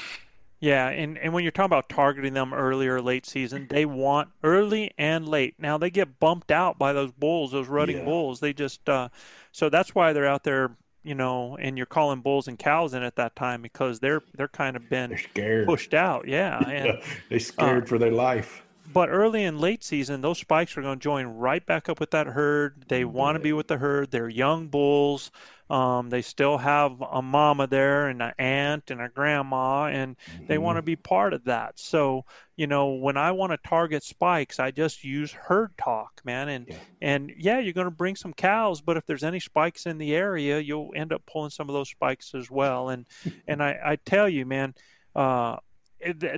Yeah, 0.61 0.89
and, 0.89 1.17
and 1.19 1.33
when 1.33 1.45
you're 1.45 1.53
talking 1.53 1.67
about 1.67 1.89
targeting 1.89 2.35
them 2.35 2.53
early 2.53 2.89
or 2.89 3.01
late 3.01 3.27
season, 3.27 3.69
they 3.71 3.87
want 3.87 4.31
early 4.43 4.91
and 4.99 5.29
late. 5.29 5.55
Now 5.59 5.79
they 5.79 5.91
get 5.91 6.19
bumped 6.19 6.51
out 6.51 6.79
by 6.79 6.93
those 6.93 7.13
bulls, 7.13 7.53
those 7.53 7.69
rutting 7.69 7.99
yeah. 7.99 8.05
bulls. 8.05 8.41
They 8.41 8.53
just 8.53 8.89
uh, 8.89 9.09
so 9.53 9.69
that's 9.69 9.95
why 9.95 10.13
they're 10.13 10.27
out 10.27 10.43
there, 10.43 10.77
you 11.09 11.15
know, 11.15 11.57
and 11.57 11.77
you're 11.79 11.87
calling 11.87 12.21
bulls 12.21 12.49
and 12.49 12.59
cows 12.59 12.93
in 12.93 13.03
at 13.03 13.17
that 13.17 13.35
time 13.35 13.63
because 13.63 13.99
they're 14.01 14.23
they're 14.37 14.49
kind 14.49 14.77
of 14.77 14.89
been 14.91 15.19
pushed 15.65 15.95
out. 15.95 16.29
Yeah, 16.29 16.59
and 16.69 17.03
they're 17.31 17.41
scared 17.41 17.85
uh, 17.85 17.87
for 17.87 17.99
their 17.99 18.13
life 18.13 18.63
but 18.93 19.09
early 19.09 19.44
and 19.44 19.60
late 19.60 19.85
season, 19.85 20.20
those 20.20 20.39
spikes 20.39 20.77
are 20.77 20.82
going 20.82 20.98
to 20.98 21.02
join 21.02 21.27
right 21.27 21.65
back 21.65 21.89
up 21.89 22.01
with 22.01 22.10
that 22.12 22.28
herd. 22.28 22.85
They 22.89 23.05
want 23.05 23.36
to 23.36 23.40
be 23.40 23.52
with 23.52 23.69
the 23.69 23.78
herd. 23.78 24.10
They're 24.10 24.28
young 24.28 24.69
bulls. 24.69 25.31
Um, 25.70 26.09
they 26.09 26.23
still 26.23 26.56
have 26.59 27.02
a 27.02 27.20
mama 27.20 27.66
there 27.66 28.09
and 28.09 28.23
an 28.23 28.32
aunt 28.39 28.90
and 28.90 29.02
a 29.02 29.09
grandma, 29.10 29.86
and 29.86 30.16
mm-hmm. 30.16 30.47
they 30.47 30.56
want 30.56 30.77
to 30.77 30.82
be 30.82 30.97
part 30.97 31.35
of 31.35 31.44
that. 31.44 31.78
So, 31.78 32.24
you 32.56 32.66
know, 32.66 32.94
when 32.94 33.19
I 33.19 33.32
want 33.32 33.52
to 33.52 33.69
target 33.69 34.02
spikes, 34.02 34.59
I 34.59 34.70
just 34.70 35.05
use 35.05 35.31
herd 35.31 35.77
talk, 35.77 36.23
man. 36.24 36.48
And 36.48 36.66
yeah. 36.69 36.77
and 37.02 37.32
yeah, 37.36 37.59
you're 37.59 37.74
going 37.74 37.85
to 37.85 37.90
bring 37.90 38.16
some 38.16 38.32
cows, 38.32 38.81
but 38.81 38.97
if 38.97 39.05
there's 39.05 39.24
any 39.24 39.40
spikes 39.40 39.85
in 39.85 39.98
the 39.98 40.15
area, 40.15 40.59
you'll 40.59 40.93
end 40.94 41.12
up 41.12 41.27
pulling 41.27 41.51
some 41.51 41.69
of 41.69 41.74
those 41.74 41.90
spikes 41.90 42.35
as 42.35 42.51
well. 42.51 42.89
And 42.89 43.05
and 43.47 43.62
I, 43.62 43.78
I 43.85 43.97
tell 43.97 44.28
you, 44.28 44.47
man, 44.47 44.74
uh, 45.15 45.56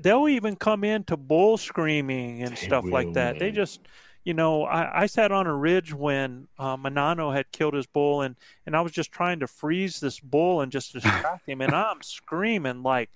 they'll 0.03 0.29
even 0.29 0.57
come 0.57 0.85
into 0.85 1.17
bull 1.17 1.57
screaming 1.59 2.43
and 2.43 2.53
they 2.53 2.67
stuff 2.67 2.85
will, 2.85 2.93
like 2.93 3.13
that. 3.15 3.35
Man. 3.35 3.39
They 3.39 3.51
just, 3.51 3.81
you 4.25 4.35
know, 4.35 4.65
I, 4.65 5.03
I 5.03 5.07
sat 5.07 5.33
on 5.33 5.47
a 5.47 5.55
ridge 5.55 5.93
when 5.93 6.49
uh, 6.59 6.77
Manano 6.77 7.35
had 7.35 7.51
killed 7.53 7.75
his 7.75 7.87
bull, 7.87 8.23
and 8.23 8.37
and 8.67 8.77
I 8.77 8.81
was 8.81 8.93
just 8.93 9.13
trying 9.13 9.41
to 9.41 9.47
freeze 9.47 10.01
this 10.01 10.21
bull 10.21 10.61
and 10.61 10.73
just 10.73 10.93
distract 10.93 11.49
him, 11.49 11.61
and 11.61 11.75
I'm 11.75 12.03
screaming 12.03 12.83
like 12.83 13.11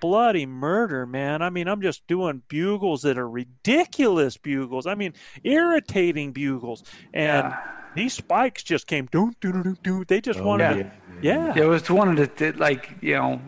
bloody 0.00 0.46
murder, 0.46 1.06
man. 1.06 1.42
I 1.42 1.50
mean, 1.50 1.68
I'm 1.68 1.82
just 1.82 2.06
doing 2.06 2.42
bugles 2.48 3.02
that 3.02 3.18
are 3.18 3.28
ridiculous 3.28 4.36
bugles. 4.38 4.86
I 4.86 4.94
mean, 4.94 5.14
irritating 5.42 6.32
bugles, 6.32 6.84
and. 7.12 7.48
Yeah. 7.50 7.70
These 7.96 8.14
spikes 8.14 8.64
just 8.64 8.88
came. 8.88 9.06
Do 9.12 9.32
do 9.40 9.52
do 9.52 9.76
do. 9.84 10.04
They 10.04 10.20
just 10.20 10.40
oh, 10.40 10.44
wanted, 10.44 10.90
yeah. 11.22 11.54
yeah. 11.54 11.62
It 11.62 11.68
was 11.68 11.88
wanted 11.88 12.36
to 12.38 12.52
like 12.54 12.90
you 13.00 13.14
know 13.14 13.40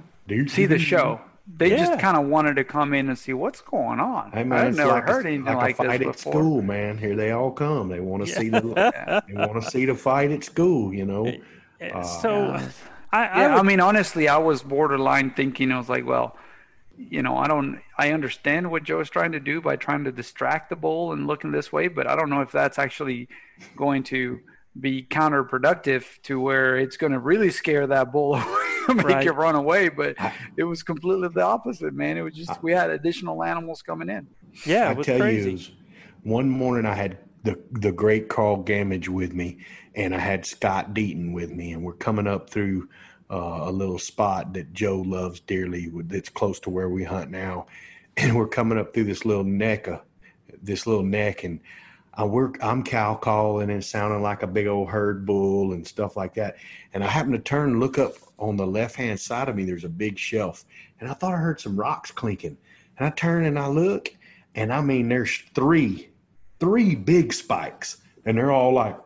see 0.46 0.66
the 0.66 0.78
show 0.78 1.20
they 1.46 1.70
yeah. 1.70 1.78
just 1.78 1.98
kind 2.00 2.16
of 2.16 2.26
wanted 2.26 2.56
to 2.56 2.64
come 2.64 2.92
in 2.92 3.08
and 3.08 3.18
see 3.18 3.32
what's 3.32 3.60
going 3.60 4.00
on. 4.00 4.30
I 4.32 4.42
mean, 4.42 4.52
I've 4.52 4.74
never 4.74 4.92
like 4.92 5.04
heard 5.04 5.26
a, 5.26 5.28
anything 5.28 5.44
like, 5.44 5.78
like 5.78 6.00
this 6.00 6.08
at 6.08 6.14
before. 6.16 6.32
school, 6.32 6.62
man. 6.62 6.98
Here 6.98 7.14
they 7.14 7.30
all 7.30 7.52
come. 7.52 7.88
They 7.88 8.00
want 8.00 8.26
to 8.26 8.30
yeah. 8.30 8.38
see 8.38 8.48
the 8.48 9.22
they 9.28 9.34
want 9.34 9.62
to 9.62 9.70
see 9.70 9.84
the 9.84 9.94
fight 9.94 10.30
at 10.32 10.44
school. 10.44 10.92
You 10.92 11.04
know. 11.04 11.32
Uh, 11.80 12.02
so, 12.02 12.46
yeah. 12.46 12.68
I, 13.12 13.18
I, 13.18 13.40
yeah, 13.40 13.54
would, 13.54 13.60
I 13.60 13.62
mean, 13.62 13.80
honestly, 13.80 14.28
I 14.28 14.38
was 14.38 14.62
borderline 14.62 15.30
thinking. 15.30 15.70
I 15.70 15.78
was 15.78 15.88
like, 15.88 16.06
well, 16.06 16.36
you 16.98 17.22
know, 17.22 17.36
I 17.36 17.46
don't. 17.46 17.80
I 17.96 18.10
understand 18.10 18.70
what 18.70 18.82
Joe 18.82 19.00
is 19.00 19.10
trying 19.10 19.32
to 19.32 19.40
do 19.40 19.60
by 19.60 19.76
trying 19.76 20.04
to 20.04 20.12
distract 20.12 20.70
the 20.70 20.76
bull 20.76 21.12
and 21.12 21.26
looking 21.26 21.52
this 21.52 21.72
way, 21.72 21.88
but 21.88 22.06
I 22.06 22.16
don't 22.16 22.30
know 22.30 22.40
if 22.40 22.50
that's 22.50 22.78
actually 22.78 23.28
going 23.76 24.02
to 24.04 24.40
be 24.80 25.02
counterproductive 25.02 26.04
to 26.22 26.40
where 26.40 26.76
it's 26.76 26.96
going 26.96 27.12
to 27.12 27.18
really 27.18 27.50
scare 27.50 27.86
that 27.86 28.12
bull 28.12 28.34
away, 28.88 28.94
make 28.94 29.06
right. 29.06 29.26
it 29.26 29.32
run 29.32 29.54
away. 29.54 29.88
But 29.88 30.16
it 30.56 30.64
was 30.64 30.82
completely 30.82 31.28
the 31.28 31.42
opposite, 31.42 31.94
man. 31.94 32.16
It 32.16 32.22
was 32.22 32.34
just 32.34 32.62
we 32.62 32.72
had 32.72 32.90
additional 32.90 33.42
animals 33.42 33.82
coming 33.82 34.08
in. 34.08 34.26
Yeah, 34.64 34.90
it 34.90 34.98
was 34.98 35.08
I 35.08 35.12
tell 35.12 35.20
crazy. 35.20 35.52
You, 35.52 35.74
one 36.22 36.48
morning 36.48 36.86
I 36.86 36.94
had 36.94 37.18
the 37.42 37.58
the 37.72 37.92
great 37.92 38.28
Carl 38.28 38.62
Gamage 38.62 39.08
with 39.08 39.32
me, 39.32 39.58
and 39.94 40.14
I 40.14 40.18
had 40.18 40.44
Scott 40.44 40.94
Deaton 40.94 41.32
with 41.32 41.50
me, 41.50 41.72
and 41.72 41.82
we're 41.82 41.94
coming 41.94 42.26
up 42.26 42.50
through 42.50 42.88
uh, 43.30 43.60
a 43.62 43.72
little 43.72 43.98
spot 43.98 44.52
that 44.54 44.72
Joe 44.72 45.00
loves 45.00 45.40
dearly, 45.40 45.90
that's 46.04 46.28
close 46.28 46.60
to 46.60 46.70
where 46.70 46.88
we 46.88 47.04
hunt 47.04 47.30
now, 47.30 47.66
and 48.16 48.36
we're 48.36 48.48
coming 48.48 48.78
up 48.78 48.94
through 48.94 49.04
this 49.04 49.24
little 49.24 49.44
neck, 49.44 49.86
of, 49.86 50.00
this 50.62 50.86
little 50.86 51.02
neck, 51.02 51.44
and 51.44 51.60
I 52.16 52.24
work, 52.24 52.58
I'm 52.62 52.82
cow 52.82 53.14
calling 53.14 53.70
and 53.70 53.84
sounding 53.84 54.22
like 54.22 54.42
a 54.42 54.46
big 54.46 54.66
old 54.66 54.88
herd 54.88 55.26
bull 55.26 55.74
and 55.74 55.86
stuff 55.86 56.16
like 56.16 56.34
that. 56.34 56.56
And 56.94 57.04
I 57.04 57.08
happen 57.08 57.32
to 57.32 57.38
turn 57.38 57.70
and 57.70 57.80
look 57.80 57.98
up 57.98 58.14
on 58.38 58.56
the 58.56 58.66
left 58.66 58.96
hand 58.96 59.20
side 59.20 59.48
of 59.48 59.56
me. 59.56 59.64
There's 59.64 59.84
a 59.84 59.88
big 59.88 60.18
shelf, 60.18 60.64
and 60.98 61.10
I 61.10 61.14
thought 61.14 61.34
I 61.34 61.38
heard 61.38 61.60
some 61.60 61.78
rocks 61.78 62.10
clinking. 62.10 62.56
And 62.98 63.06
I 63.06 63.10
turn 63.10 63.44
and 63.44 63.58
I 63.58 63.68
look, 63.68 64.14
and 64.54 64.72
I 64.72 64.80
mean, 64.80 65.08
there's 65.08 65.42
three, 65.54 66.08
three 66.58 66.94
big 66.94 67.34
spikes, 67.34 67.98
and 68.24 68.38
they're 68.38 68.52
all 68.52 68.72
like, 68.72 68.96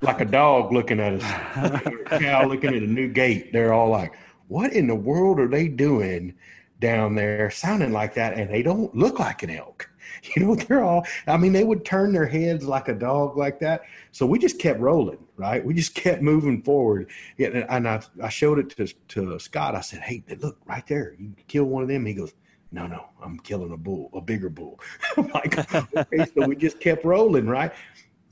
like 0.00 0.22
a 0.22 0.26
dog 0.26 0.72
looking 0.72 1.00
at 1.00 1.22
us, 1.22 1.82
a 2.10 2.18
cow 2.18 2.46
looking 2.46 2.74
at 2.74 2.82
a 2.82 2.86
new 2.86 3.08
gate. 3.08 3.52
They're 3.52 3.72
all 3.72 3.90
like, 3.90 4.14
"What 4.48 4.72
in 4.72 4.86
the 4.86 4.94
world 4.94 5.40
are 5.40 5.48
they 5.48 5.68
doing 5.68 6.34
down 6.78 7.14
there?" 7.14 7.50
Sounding 7.50 7.92
like 7.92 8.14
that, 8.14 8.34
and 8.34 8.50
they 8.50 8.62
don't 8.62 8.94
look 8.94 9.18
like 9.18 9.42
an 9.42 9.50
elk. 9.50 9.90
You 10.36 10.46
know, 10.46 10.54
they're 10.54 10.82
all, 10.82 11.06
I 11.26 11.36
mean, 11.36 11.52
they 11.52 11.64
would 11.64 11.84
turn 11.84 12.12
their 12.12 12.26
heads 12.26 12.64
like 12.64 12.88
a 12.88 12.94
dog 12.94 13.36
like 13.36 13.60
that. 13.60 13.82
So 14.10 14.26
we 14.26 14.38
just 14.38 14.58
kept 14.58 14.80
rolling, 14.80 15.18
right? 15.36 15.64
We 15.64 15.74
just 15.74 15.94
kept 16.04 16.22
moving 16.22 16.62
forward. 16.62 17.10
And 17.38 17.88
I, 17.88 18.02
I 18.22 18.28
showed 18.28 18.58
it 18.58 18.70
to, 18.76 18.86
to 19.08 19.38
Scott. 19.38 19.74
I 19.74 19.80
said, 19.80 20.00
hey, 20.00 20.24
look 20.40 20.58
right 20.66 20.86
there. 20.86 21.14
You 21.18 21.34
kill 21.46 21.64
one 21.64 21.82
of 21.82 21.88
them. 21.88 22.06
He 22.06 22.14
goes, 22.14 22.32
no, 22.72 22.88
no, 22.88 23.06
I'm 23.22 23.38
killing 23.38 23.72
a 23.72 23.76
bull, 23.76 24.10
a 24.14 24.20
bigger 24.20 24.48
bull. 24.48 24.80
Like, 25.16 25.74
okay, 25.74 26.26
so 26.34 26.46
we 26.46 26.56
just 26.56 26.80
kept 26.80 27.04
rolling, 27.04 27.46
right? 27.46 27.72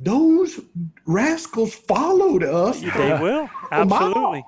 Those 0.01 0.61
rascals 1.07 1.75
followed 1.75 2.43
us. 2.43 2.81
They 2.81 3.19
will. 3.21 3.49
Absolutely. 3.71 4.45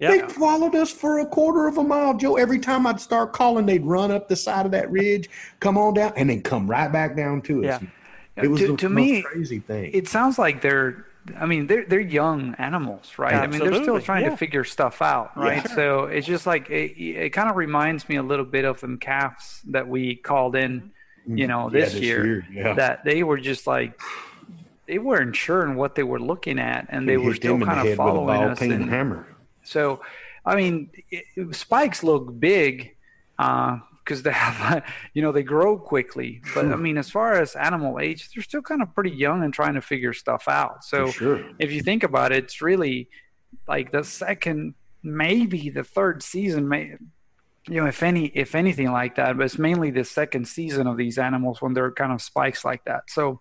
Yep. 0.00 0.10
They 0.28 0.34
followed 0.34 0.76
us 0.76 0.92
for 0.92 1.18
a 1.18 1.26
quarter 1.26 1.66
of 1.66 1.76
a 1.76 1.82
mile, 1.82 2.16
Joe. 2.16 2.36
Every 2.36 2.60
time 2.60 2.86
I'd 2.86 3.00
start 3.00 3.32
calling, 3.32 3.66
they'd 3.66 3.84
run 3.84 4.12
up 4.12 4.28
the 4.28 4.36
side 4.36 4.64
of 4.64 4.72
that 4.72 4.90
ridge, 4.90 5.28
come 5.58 5.76
on 5.76 5.94
down, 5.94 6.12
and 6.16 6.30
then 6.30 6.40
come 6.42 6.70
right 6.70 6.90
back 6.92 7.16
down 7.16 7.42
to 7.42 7.64
us. 7.64 7.82
Yeah. 7.82 8.44
It 8.44 8.48
was 8.48 8.60
to, 8.60 8.76
to 8.76 8.88
me 8.88 9.22
crazy 9.22 9.58
thing. 9.58 9.90
It 9.92 10.06
sounds 10.06 10.38
like 10.38 10.62
they're 10.62 11.04
I 11.36 11.46
mean, 11.46 11.66
they're 11.66 11.84
they're 11.84 12.00
young 12.00 12.54
animals, 12.56 13.18
right? 13.18 13.34
Absolutely. 13.34 13.58
I 13.58 13.60
mean, 13.60 13.72
they're 13.72 13.82
still 13.82 14.00
trying 14.00 14.24
yeah. 14.24 14.30
to 14.30 14.36
figure 14.36 14.64
stuff 14.64 15.02
out, 15.02 15.36
right? 15.36 15.64
Yeah. 15.68 15.74
So 15.74 16.04
it's 16.04 16.26
just 16.26 16.46
like 16.46 16.70
it, 16.70 17.00
it 17.00 17.30
kind 17.30 17.50
of 17.50 17.56
reminds 17.56 18.08
me 18.08 18.16
a 18.16 18.22
little 18.22 18.44
bit 18.44 18.64
of 18.64 18.80
them 18.80 18.98
calves 18.98 19.60
that 19.68 19.88
we 19.88 20.16
called 20.16 20.56
in, 20.56 20.80
mm-hmm. 20.80 21.36
you 21.36 21.46
know, 21.46 21.70
this, 21.70 21.94
yeah, 21.94 22.00
this 22.00 22.02
year. 22.02 22.46
year. 22.50 22.74
That 22.74 23.04
they 23.04 23.22
were 23.22 23.38
just 23.38 23.66
like 23.66 24.00
they 24.86 24.98
weren't 24.98 25.36
sure 25.36 25.64
in 25.64 25.74
what 25.74 25.94
they 25.94 26.02
were 26.02 26.20
looking 26.20 26.58
at, 26.58 26.86
and 26.88 27.08
they 27.08 27.16
were 27.16 27.34
still 27.34 27.58
kind 27.60 27.86
of 27.86 27.96
following 27.96 28.42
us. 28.42 28.60
And, 28.60 28.88
hammer. 28.88 29.26
So, 29.68 30.00
I 30.44 30.56
mean, 30.56 30.90
it, 31.10 31.54
spikes 31.54 32.02
look 32.02 32.38
big 32.40 32.96
because 33.36 34.20
uh, 34.20 34.22
they 34.22 34.32
have, 34.32 34.84
you 35.14 35.22
know, 35.22 35.32
they 35.32 35.42
grow 35.42 35.78
quickly. 35.78 36.40
But 36.54 36.66
I 36.66 36.76
mean, 36.76 36.96
as 36.96 37.10
far 37.10 37.34
as 37.34 37.54
animal 37.54 38.00
age, 38.00 38.30
they're 38.34 38.42
still 38.42 38.62
kind 38.62 38.82
of 38.82 38.94
pretty 38.94 39.10
young 39.10 39.44
and 39.44 39.52
trying 39.52 39.74
to 39.74 39.82
figure 39.82 40.12
stuff 40.12 40.48
out. 40.48 40.84
So, 40.84 41.10
sure. 41.10 41.44
if 41.58 41.70
you 41.70 41.82
think 41.82 42.02
about 42.02 42.32
it, 42.32 42.44
it's 42.44 42.62
really 42.62 43.08
like 43.66 43.92
the 43.92 44.04
second, 44.04 44.74
maybe 45.02 45.70
the 45.70 45.84
third 45.84 46.22
season, 46.22 46.68
may, 46.68 46.94
you 47.68 47.80
know, 47.80 47.86
if 47.86 48.02
any, 48.02 48.26
if 48.26 48.54
anything 48.54 48.90
like 48.90 49.16
that. 49.16 49.36
But 49.36 49.44
it's 49.44 49.58
mainly 49.58 49.90
the 49.90 50.04
second 50.04 50.48
season 50.48 50.86
of 50.86 50.96
these 50.96 51.18
animals 51.18 51.60
when 51.60 51.74
they're 51.74 51.92
kind 51.92 52.12
of 52.12 52.22
spikes 52.22 52.64
like 52.64 52.84
that. 52.86 53.10
So, 53.10 53.40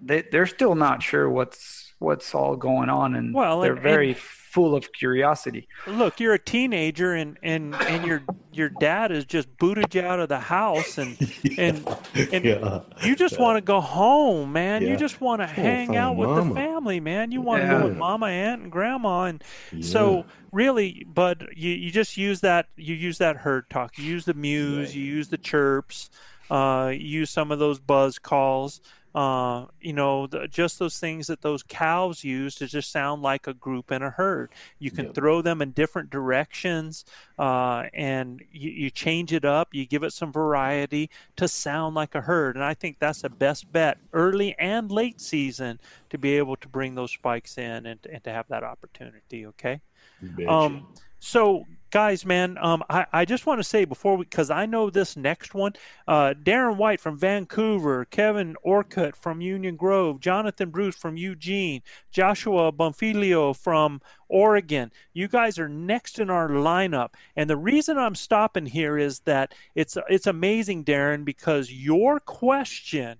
they, 0.00 0.24
they're 0.32 0.46
still 0.46 0.74
not 0.74 1.02
sure 1.02 1.28
what's 1.28 1.92
what's 1.98 2.34
all 2.34 2.56
going 2.56 2.88
on, 2.88 3.14
and 3.14 3.34
well, 3.34 3.60
they're 3.60 3.74
and, 3.74 3.82
very. 3.82 4.12
And- 4.12 4.20
full 4.52 4.76
of 4.76 4.92
curiosity. 4.92 5.66
Look, 5.86 6.20
you're 6.20 6.34
a 6.34 6.38
teenager, 6.38 7.14
and 7.14 7.38
and 7.42 7.74
and 7.88 8.04
your 8.04 8.22
your 8.52 8.68
dad 8.68 9.10
has 9.10 9.24
just 9.24 9.48
booted 9.58 9.94
you 9.94 10.02
out 10.02 10.20
of 10.20 10.28
the 10.28 10.38
house, 10.38 10.98
and 10.98 11.16
and 11.58 11.86
and 12.32 12.44
Yeah. 12.44 12.80
you 13.04 13.16
just 13.16 13.38
want 13.40 13.56
to 13.56 13.62
go 13.62 13.80
home, 13.80 14.52
man. 14.52 14.82
You 14.82 14.96
just 14.96 15.20
want 15.20 15.40
to 15.40 15.46
hang 15.46 15.96
out 15.96 16.16
with 16.16 16.28
mama. 16.28 16.50
the 16.50 16.54
family, 16.54 17.00
man. 17.00 17.32
You 17.32 17.40
want 17.40 17.62
to 17.62 17.66
Yeah. 17.66 17.78
go 17.80 17.84
with 17.88 17.96
mama, 17.96 18.26
aunt, 18.26 18.62
and 18.62 18.70
grandma, 18.72 19.24
and 19.24 19.42
so 19.80 20.26
really, 20.52 21.04
but 21.06 21.56
you 21.56 21.70
you 21.70 21.90
just 21.90 22.16
use 22.18 22.40
that 22.40 22.66
you 22.76 22.94
use 22.94 23.18
that 23.18 23.36
herd 23.38 23.70
talk. 23.70 23.96
You 23.98 24.04
use 24.04 24.26
the 24.26 24.34
mews, 24.34 24.94
you 24.94 25.02
use 25.04 25.28
the 25.28 25.38
chirps, 25.38 26.10
uh, 26.50 26.90
you 26.92 27.20
use 27.20 27.30
some 27.30 27.50
of 27.50 27.58
those 27.58 27.80
buzz 27.80 28.18
calls. 28.18 28.80
Uh, 29.14 29.66
you 29.80 29.92
know, 29.92 30.26
the, 30.26 30.48
just 30.48 30.78
those 30.78 30.98
things 30.98 31.26
that 31.26 31.42
those 31.42 31.62
cows 31.62 32.24
use 32.24 32.54
to 32.54 32.66
just 32.66 32.90
sound 32.90 33.20
like 33.20 33.46
a 33.46 33.52
group 33.52 33.90
and 33.90 34.02
a 34.02 34.10
herd. 34.10 34.50
You 34.78 34.90
can 34.90 35.06
Yep. 35.06 35.14
throw 35.14 35.42
them 35.42 35.60
in 35.60 35.72
different 35.72 36.08
directions, 36.08 37.04
uh, 37.38 37.84
and 37.92 38.42
you, 38.50 38.70
you 38.70 38.90
change 38.90 39.32
it 39.32 39.44
up. 39.44 39.74
You 39.74 39.84
give 39.86 40.02
it 40.02 40.12
some 40.12 40.32
variety 40.32 41.10
to 41.36 41.46
sound 41.46 41.94
like 41.94 42.14
a 42.14 42.22
herd, 42.22 42.56
and 42.56 42.64
I 42.64 42.72
think 42.74 42.98
that's 42.98 43.22
the 43.22 43.28
best 43.30 43.70
bet, 43.70 43.98
early 44.12 44.54
and 44.58 44.90
late 44.90 45.20
season, 45.20 45.78
to 46.08 46.16
be 46.18 46.38
able 46.38 46.56
to 46.56 46.68
bring 46.68 46.94
those 46.94 47.12
spikes 47.12 47.58
in 47.58 47.86
and, 47.86 48.00
and 48.10 48.24
to 48.24 48.30
have 48.32 48.48
that 48.48 48.64
opportunity. 48.64 49.46
Okay. 49.46 49.80
Um, 50.48 50.86
so 51.18 51.66
guys, 51.92 52.24
man, 52.24 52.56
um, 52.58 52.82
I, 52.88 53.06
I 53.12 53.24
just 53.26 53.44
want 53.44 53.60
to 53.60 53.64
say 53.64 53.84
before 53.84 54.16
we, 54.16 54.24
because 54.24 54.50
I 54.50 54.66
know 54.66 54.88
this 54.90 55.14
next 55.14 55.54
one, 55.54 55.74
uh, 56.08 56.34
Darren 56.42 56.76
White 56.76 57.00
from 57.00 57.18
Vancouver, 57.18 58.06
Kevin 58.06 58.56
Orcutt 58.64 59.14
from 59.14 59.42
Union 59.42 59.76
Grove, 59.76 60.18
Jonathan 60.18 60.70
Bruce 60.70 60.96
from 60.96 61.18
Eugene, 61.18 61.82
Joshua 62.10 62.72
Bonfilio 62.72 63.54
from 63.54 64.00
Oregon. 64.28 64.90
You 65.12 65.28
guys 65.28 65.58
are 65.58 65.68
next 65.68 66.18
in 66.18 66.30
our 66.30 66.48
lineup, 66.48 67.10
and 67.36 67.48
the 67.48 67.58
reason 67.58 67.98
I'm 67.98 68.14
stopping 68.14 68.66
here 68.66 68.96
is 68.96 69.20
that 69.20 69.54
it's 69.74 69.98
it's 70.08 70.26
amazing, 70.26 70.84
Darren, 70.84 71.26
because 71.26 71.70
your 71.70 72.18
question 72.20 73.18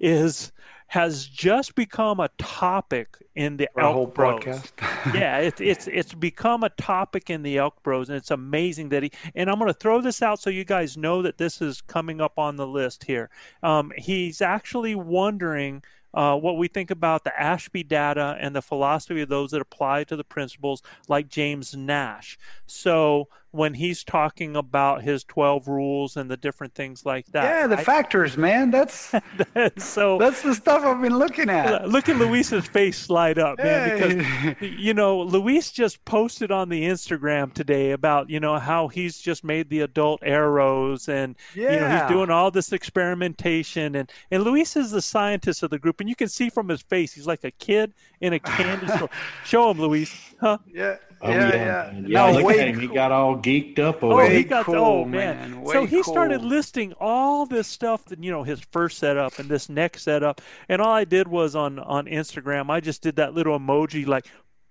is 0.00 0.50
has 0.94 1.26
just 1.26 1.74
become 1.74 2.20
a 2.20 2.28
topic 2.38 3.16
in 3.34 3.56
the 3.56 3.68
Our 3.74 3.82
Elk 3.82 3.94
whole 3.94 4.06
Bros 4.06 4.44
broadcast. 4.44 4.74
yeah, 5.12 5.38
it's 5.38 5.60
it's 5.60 5.88
it's 5.88 6.14
become 6.14 6.62
a 6.62 6.68
topic 6.68 7.30
in 7.30 7.42
the 7.42 7.58
Elk 7.58 7.82
Bros, 7.82 8.08
and 8.08 8.16
it's 8.16 8.30
amazing 8.30 8.90
that 8.90 9.02
he. 9.02 9.10
And 9.34 9.50
I'm 9.50 9.58
going 9.58 9.72
to 9.72 9.76
throw 9.76 10.00
this 10.00 10.22
out 10.22 10.38
so 10.38 10.50
you 10.50 10.64
guys 10.64 10.96
know 10.96 11.20
that 11.22 11.36
this 11.36 11.60
is 11.60 11.80
coming 11.80 12.20
up 12.20 12.38
on 12.38 12.54
the 12.54 12.66
list 12.68 13.02
here. 13.02 13.28
Um, 13.64 13.90
he's 13.98 14.40
actually 14.40 14.94
wondering 14.94 15.82
uh, 16.14 16.36
what 16.36 16.58
we 16.58 16.68
think 16.68 16.92
about 16.92 17.24
the 17.24 17.40
Ashby 17.40 17.82
data 17.82 18.38
and 18.40 18.54
the 18.54 18.62
philosophy 18.62 19.20
of 19.20 19.28
those 19.28 19.50
that 19.50 19.60
apply 19.60 20.04
to 20.04 20.14
the 20.14 20.22
principles, 20.22 20.80
like 21.08 21.26
James 21.26 21.74
Nash. 21.74 22.38
So 22.66 23.26
when 23.54 23.74
he's 23.74 24.02
talking 24.02 24.56
about 24.56 25.02
his 25.02 25.22
12 25.24 25.68
rules 25.68 26.16
and 26.16 26.28
the 26.30 26.36
different 26.36 26.74
things 26.74 27.06
like 27.06 27.26
that, 27.26 27.44
yeah, 27.44 27.66
the 27.68 27.76
factors, 27.76 28.36
man. 28.36 28.70
That's 28.70 29.12
so 29.78 30.18
that's 30.20 30.42
the 30.42 30.54
stuff 30.54 30.82
I've 30.82 31.00
been 31.00 31.16
looking 31.16 31.48
at. 31.48 31.88
Look 31.88 32.08
at 32.08 32.16
Luis's 32.16 32.66
face 32.66 33.08
light 33.08 33.38
up, 33.38 33.58
man, 33.58 33.98
Hey. 33.98 34.54
because 34.56 34.70
you 34.78 34.92
know 34.92 35.20
Luis 35.20 35.70
just 35.70 36.04
posted 36.04 36.50
on 36.50 36.68
the 36.68 36.82
Instagram 36.82 37.52
today 37.52 37.92
about 37.92 38.28
you 38.28 38.40
know 38.40 38.58
how 38.58 38.88
he's 38.88 39.18
just 39.18 39.44
made 39.44 39.70
the 39.70 39.80
adult 39.80 40.20
arrows 40.24 41.08
and 41.08 41.36
you 41.54 41.62
know 41.68 41.88
he's 41.88 42.10
doing 42.10 42.30
all 42.30 42.50
this 42.50 42.72
experimentation 42.72 43.94
and 43.94 44.10
and 44.30 44.42
Luis 44.42 44.76
is 44.76 44.90
the 44.90 45.02
scientist 45.02 45.62
of 45.62 45.70
the 45.70 45.78
group 45.78 46.00
and 46.00 46.08
you 46.08 46.16
can 46.16 46.28
see 46.28 46.50
from 46.50 46.68
his 46.68 46.82
face 46.82 47.12
he's 47.12 47.26
like 47.26 47.44
a 47.44 47.50
kid 47.52 47.94
in 48.20 48.32
a 48.32 48.38
candy 48.40 48.86
store. 48.88 49.10
Show 49.44 49.70
him, 49.70 49.80
Luis, 49.80 50.12
huh? 50.40 50.58
Yeah, 50.66 50.96
Oh, 51.24 51.30
yeah, 51.30 51.48
yeah. 51.48 51.54
yeah. 51.56 51.92
Yeah, 52.06 52.32
No, 52.32 52.38
look 52.40 52.56
at 52.56 52.68
him. 52.68 52.78
He 52.80 52.86
got 52.86 53.10
all 53.10 53.36
geeked 53.36 53.78
up 53.78 54.02
over 54.02 54.12
Oh, 54.12 54.16
Way 54.18 54.26
it. 54.26 54.32
he 54.38 54.44
got 54.44 54.66
cool, 54.66 54.74
oh 54.76 55.04
man. 55.04 55.52
man. 55.52 55.66
So 55.66 55.80
Way 55.82 55.86
he 55.86 56.02
started 56.02 56.42
listing 56.42 56.92
all 57.00 57.46
this 57.46 57.66
stuff 57.66 58.04
that 58.06 58.22
you 58.22 58.30
know 58.30 58.42
his 58.42 58.60
first 58.72 58.98
setup 58.98 59.38
and 59.38 59.48
this 59.48 59.68
next 59.68 60.02
setup, 60.02 60.40
and 60.68 60.82
all 60.82 60.92
I 60.92 61.04
did 61.04 61.26
was 61.28 61.56
on 61.56 61.78
on 61.78 62.06
Instagram. 62.06 62.70
I 62.70 62.80
just 62.80 63.02
did 63.02 63.16
that 63.16 63.32
little 63.34 63.58
emoji 63.58 64.06
like, 64.06 64.26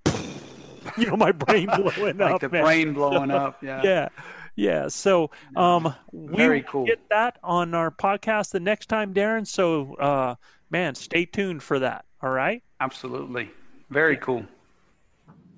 you 0.97 1.07
know, 1.07 1.17
my 1.17 1.31
brain 1.31 1.67
blowing 1.75 2.21
up. 2.21 2.31
like 2.31 2.34
up. 2.35 2.41
the 2.41 2.49
man. 2.49 2.63
brain 2.63 2.93
blowing 2.93 3.31
up. 3.43 3.63
Yeah. 3.63 3.81
Yeah. 3.84 4.09
Yeah, 4.55 4.88
so 4.88 5.31
um, 5.55 5.95
we 6.11 6.38
Very 6.38 6.61
cool. 6.61 6.85
get 6.85 6.99
that 7.09 7.39
on 7.43 7.73
our 7.73 7.89
podcast 7.89 8.51
the 8.51 8.59
next 8.59 8.85
time, 8.85 9.11
Darren. 9.11 9.47
So, 9.47 9.95
uh, 9.95 10.35
man, 10.69 10.93
stay 10.93 11.25
tuned 11.25 11.63
for 11.63 11.80
that. 11.80 12.05
All 12.21 12.30
right. 12.30 12.61
Absolutely. 12.80 13.49
Very 13.89 14.15
cool. 14.15 14.45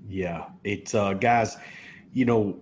Yeah, 0.07 0.45
it's 0.63 0.93
uh, 0.93 1.13
guys. 1.13 1.57
You 2.13 2.25
know, 2.25 2.59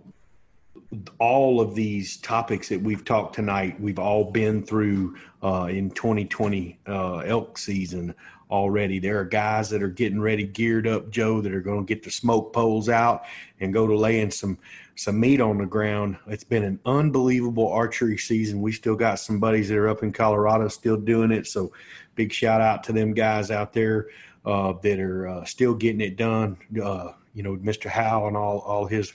all 1.19 1.61
of 1.61 1.75
these 1.75 2.17
topics 2.17 2.69
that 2.69 2.81
we've 2.81 3.05
talked 3.05 3.35
tonight, 3.35 3.79
we've 3.79 3.99
all 3.99 4.31
been 4.31 4.63
through 4.63 5.17
uh, 5.43 5.67
in 5.69 5.91
2020 5.91 6.79
uh, 6.87 7.17
elk 7.19 7.57
season 7.57 8.15
already. 8.49 8.99
There 8.99 9.19
are 9.19 9.25
guys 9.25 9.69
that 9.71 9.81
are 9.81 9.89
getting 9.89 10.21
ready, 10.21 10.43
geared 10.43 10.87
up, 10.87 11.09
Joe, 11.09 11.41
that 11.41 11.53
are 11.53 11.61
going 11.61 11.85
to 11.85 11.93
get 11.93 12.03
the 12.03 12.11
smoke 12.11 12.53
poles 12.53 12.89
out 12.89 13.23
and 13.59 13.73
go 13.73 13.87
to 13.87 13.95
laying 13.95 14.31
some 14.31 14.57
some 14.95 15.19
meat 15.19 15.41
on 15.41 15.57
the 15.57 15.65
ground. 15.65 16.17
It's 16.27 16.43
been 16.43 16.63
an 16.63 16.79
unbelievable 16.85 17.67
archery 17.67 18.17
season. 18.17 18.61
We 18.61 18.71
still 18.71 18.95
got 18.95 19.15
some 19.15 19.39
buddies 19.39 19.69
that 19.69 19.77
are 19.77 19.89
up 19.89 20.03
in 20.03 20.13
Colorado 20.13 20.67
still 20.67 20.97
doing 20.97 21.31
it. 21.31 21.47
So, 21.47 21.73
big 22.13 22.31
shout 22.31 22.61
out 22.61 22.83
to 22.83 22.93
them 22.93 23.13
guys 23.13 23.49
out 23.49 23.73
there 23.73 24.09
uh, 24.45 24.73
that 24.81 24.99
are 24.99 25.27
uh, 25.27 25.45
still 25.45 25.73
getting 25.73 26.01
it 26.01 26.15
done. 26.15 26.57
Uh, 26.81 27.13
you 27.33 27.43
know, 27.43 27.55
Mr. 27.57 27.89
Howe 27.89 28.27
and 28.27 28.37
all 28.37 28.59
all 28.59 28.85
his 28.85 29.13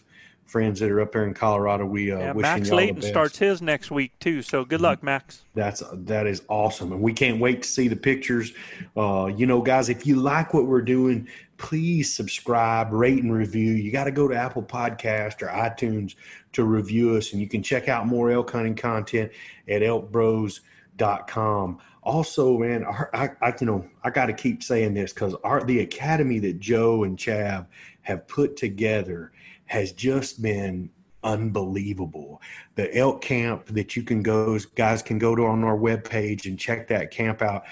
friends 0.48 0.80
that 0.80 0.90
are 0.90 1.00
up 1.00 1.12
there 1.12 1.26
in 1.26 1.34
Colorado. 1.34 1.84
We 1.84 2.10
uh, 2.10 2.18
Yeah, 2.18 2.32
wishing 2.32 2.52
Max 2.52 2.70
Layton 2.70 3.02
starts 3.02 3.38
his 3.38 3.60
next 3.62 3.90
week 3.90 4.18
too. 4.18 4.42
So 4.42 4.64
good 4.64 4.80
luck, 4.80 5.02
Max. 5.02 5.42
That's 5.54 5.82
that 5.92 6.26
is 6.26 6.42
awesome, 6.48 6.92
and 6.92 7.02
we 7.02 7.12
can't 7.12 7.38
wait 7.38 7.62
to 7.62 7.68
see 7.68 7.88
the 7.88 7.96
pictures. 7.96 8.52
Uh, 8.96 9.26
you 9.26 9.46
know, 9.46 9.60
guys, 9.60 9.88
if 9.88 10.06
you 10.06 10.16
like 10.16 10.54
what 10.54 10.66
we're 10.66 10.82
doing, 10.82 11.28
please 11.58 12.12
subscribe, 12.12 12.92
rate, 12.92 13.22
and 13.22 13.32
review. 13.32 13.72
You 13.72 13.92
got 13.92 14.04
to 14.04 14.10
go 14.10 14.26
to 14.26 14.34
Apple 14.34 14.62
Podcast 14.62 15.42
or 15.42 15.48
iTunes 15.48 16.14
to 16.54 16.64
review 16.64 17.16
us, 17.16 17.32
and 17.32 17.40
you 17.40 17.48
can 17.48 17.62
check 17.62 17.88
out 17.88 18.06
more 18.06 18.30
elk 18.30 18.50
hunting 18.50 18.74
content 18.74 19.30
at 19.68 19.82
elkbros.com. 19.82 21.78
Also, 22.08 22.56
man, 22.56 22.84
our, 22.84 23.10
I, 23.12 23.28
I 23.42 23.52
you 23.60 23.66
know 23.66 23.86
I 24.02 24.08
got 24.08 24.26
to 24.26 24.32
keep 24.32 24.62
saying 24.62 24.94
this 24.94 25.12
because 25.12 25.34
our 25.44 25.62
the 25.62 25.80
academy 25.80 26.38
that 26.38 26.58
Joe 26.58 27.04
and 27.04 27.18
Chav 27.18 27.66
have 28.00 28.26
put 28.26 28.56
together 28.56 29.30
has 29.66 29.92
just 29.92 30.40
been 30.40 30.88
unbelievable. 31.22 32.40
The 32.76 32.96
elk 32.96 33.20
camp 33.20 33.66
that 33.66 33.94
you 33.94 34.02
can 34.02 34.22
go, 34.22 34.58
guys 34.74 35.02
can 35.02 35.18
go 35.18 35.36
to 35.36 35.44
on 35.44 35.62
our 35.64 35.76
webpage 35.76 36.46
and 36.46 36.58
check 36.58 36.88
that 36.88 37.10
camp 37.10 37.42
out. 37.42 37.64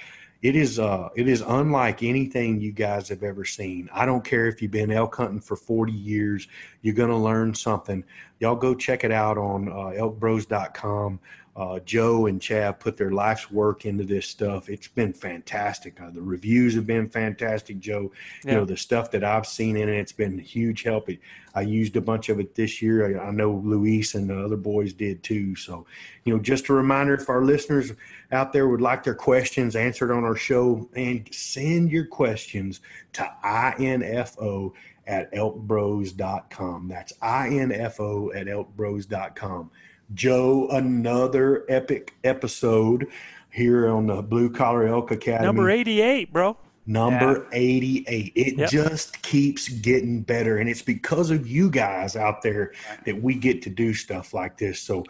It 0.42 0.54
is 0.54 0.78
uh 0.78 1.08
it 1.16 1.28
is 1.28 1.40
unlike 1.40 2.02
anything 2.02 2.60
you 2.60 2.72
guys 2.72 3.08
have 3.08 3.22
ever 3.22 3.46
seen. 3.46 3.88
I 3.90 4.04
don't 4.04 4.22
care 4.22 4.48
if 4.48 4.60
you've 4.60 4.70
been 4.70 4.90
elk 4.90 5.16
hunting 5.16 5.40
for 5.40 5.56
40 5.56 5.92
years, 5.92 6.46
you're 6.82 6.94
gonna 6.94 7.18
learn 7.18 7.54
something. 7.54 8.04
Y'all 8.40 8.54
go 8.54 8.74
check 8.74 9.02
it 9.02 9.12
out 9.12 9.38
on 9.38 9.70
uh, 9.70 9.96
elkbros.com. 9.98 11.20
Uh, 11.56 11.78
Joe 11.80 12.26
and 12.26 12.38
Chav 12.38 12.78
put 12.78 12.98
their 12.98 13.12
life's 13.12 13.50
work 13.50 13.86
into 13.86 14.04
this 14.04 14.26
stuff. 14.26 14.68
It's 14.68 14.88
been 14.88 15.14
fantastic. 15.14 15.98
Uh, 15.98 16.10
the 16.10 16.20
reviews 16.20 16.74
have 16.74 16.86
been 16.86 17.08
fantastic, 17.08 17.78
Joe. 17.78 18.12
You 18.44 18.52
know, 18.52 18.64
the 18.66 18.76
stuff 18.76 19.10
that 19.12 19.24
I've 19.24 19.46
seen 19.46 19.78
in 19.78 19.88
it, 19.88 19.98
it's 19.98 20.12
been 20.12 20.38
a 20.38 20.42
huge 20.42 20.82
help. 20.82 21.08
It, 21.08 21.18
I 21.54 21.62
used 21.62 21.96
a 21.96 22.02
bunch 22.02 22.28
of 22.28 22.40
it 22.40 22.54
this 22.54 22.82
year. 22.82 23.18
I, 23.18 23.28
I 23.28 23.30
know 23.30 23.62
Luis 23.64 24.14
and 24.14 24.28
the 24.28 24.38
other 24.38 24.58
boys 24.58 24.92
did 24.92 25.22
too. 25.22 25.56
So, 25.56 25.86
you 26.24 26.34
know, 26.34 26.42
just 26.42 26.68
a 26.68 26.74
reminder 26.74 27.14
if 27.14 27.30
our 27.30 27.42
listeners 27.42 27.92
out 28.32 28.52
there 28.52 28.68
would 28.68 28.82
like 28.82 29.02
their 29.02 29.14
questions 29.14 29.76
answered 29.76 30.12
on 30.12 30.24
our 30.24 30.36
show, 30.36 30.88
and 30.94 31.26
send 31.32 31.90
your 31.90 32.04
questions 32.04 32.80
to 33.14 33.30
info 33.48 34.74
at 35.06 35.32
elkbros.com. 35.32 36.88
That's 36.88 37.12
info 37.22 38.32
at 38.32 38.46
elkbros.com. 38.46 39.70
Joe, 40.14 40.68
another 40.70 41.64
epic 41.68 42.14
episode 42.24 43.08
here 43.50 43.88
on 43.88 44.06
the 44.06 44.22
Blue 44.22 44.50
Collar 44.50 44.86
Elk 44.86 45.10
Academy. 45.10 45.46
Number 45.46 45.70
88, 45.70 46.32
bro. 46.32 46.56
Number 46.86 47.46
88. 47.52 48.32
It 48.36 48.56
Yep. 48.58 48.70
just 48.70 49.22
keeps 49.22 49.68
getting 49.68 50.20
better. 50.22 50.58
And 50.58 50.68
it's 50.68 50.82
because 50.82 51.30
of 51.30 51.46
you 51.46 51.68
guys 51.70 52.14
out 52.14 52.42
there 52.42 52.72
that 53.04 53.20
we 53.20 53.34
get 53.34 53.62
to 53.62 53.70
do 53.70 53.92
stuff 53.92 54.32
like 54.32 54.56
this. 54.58 54.78
So, 54.80 55.04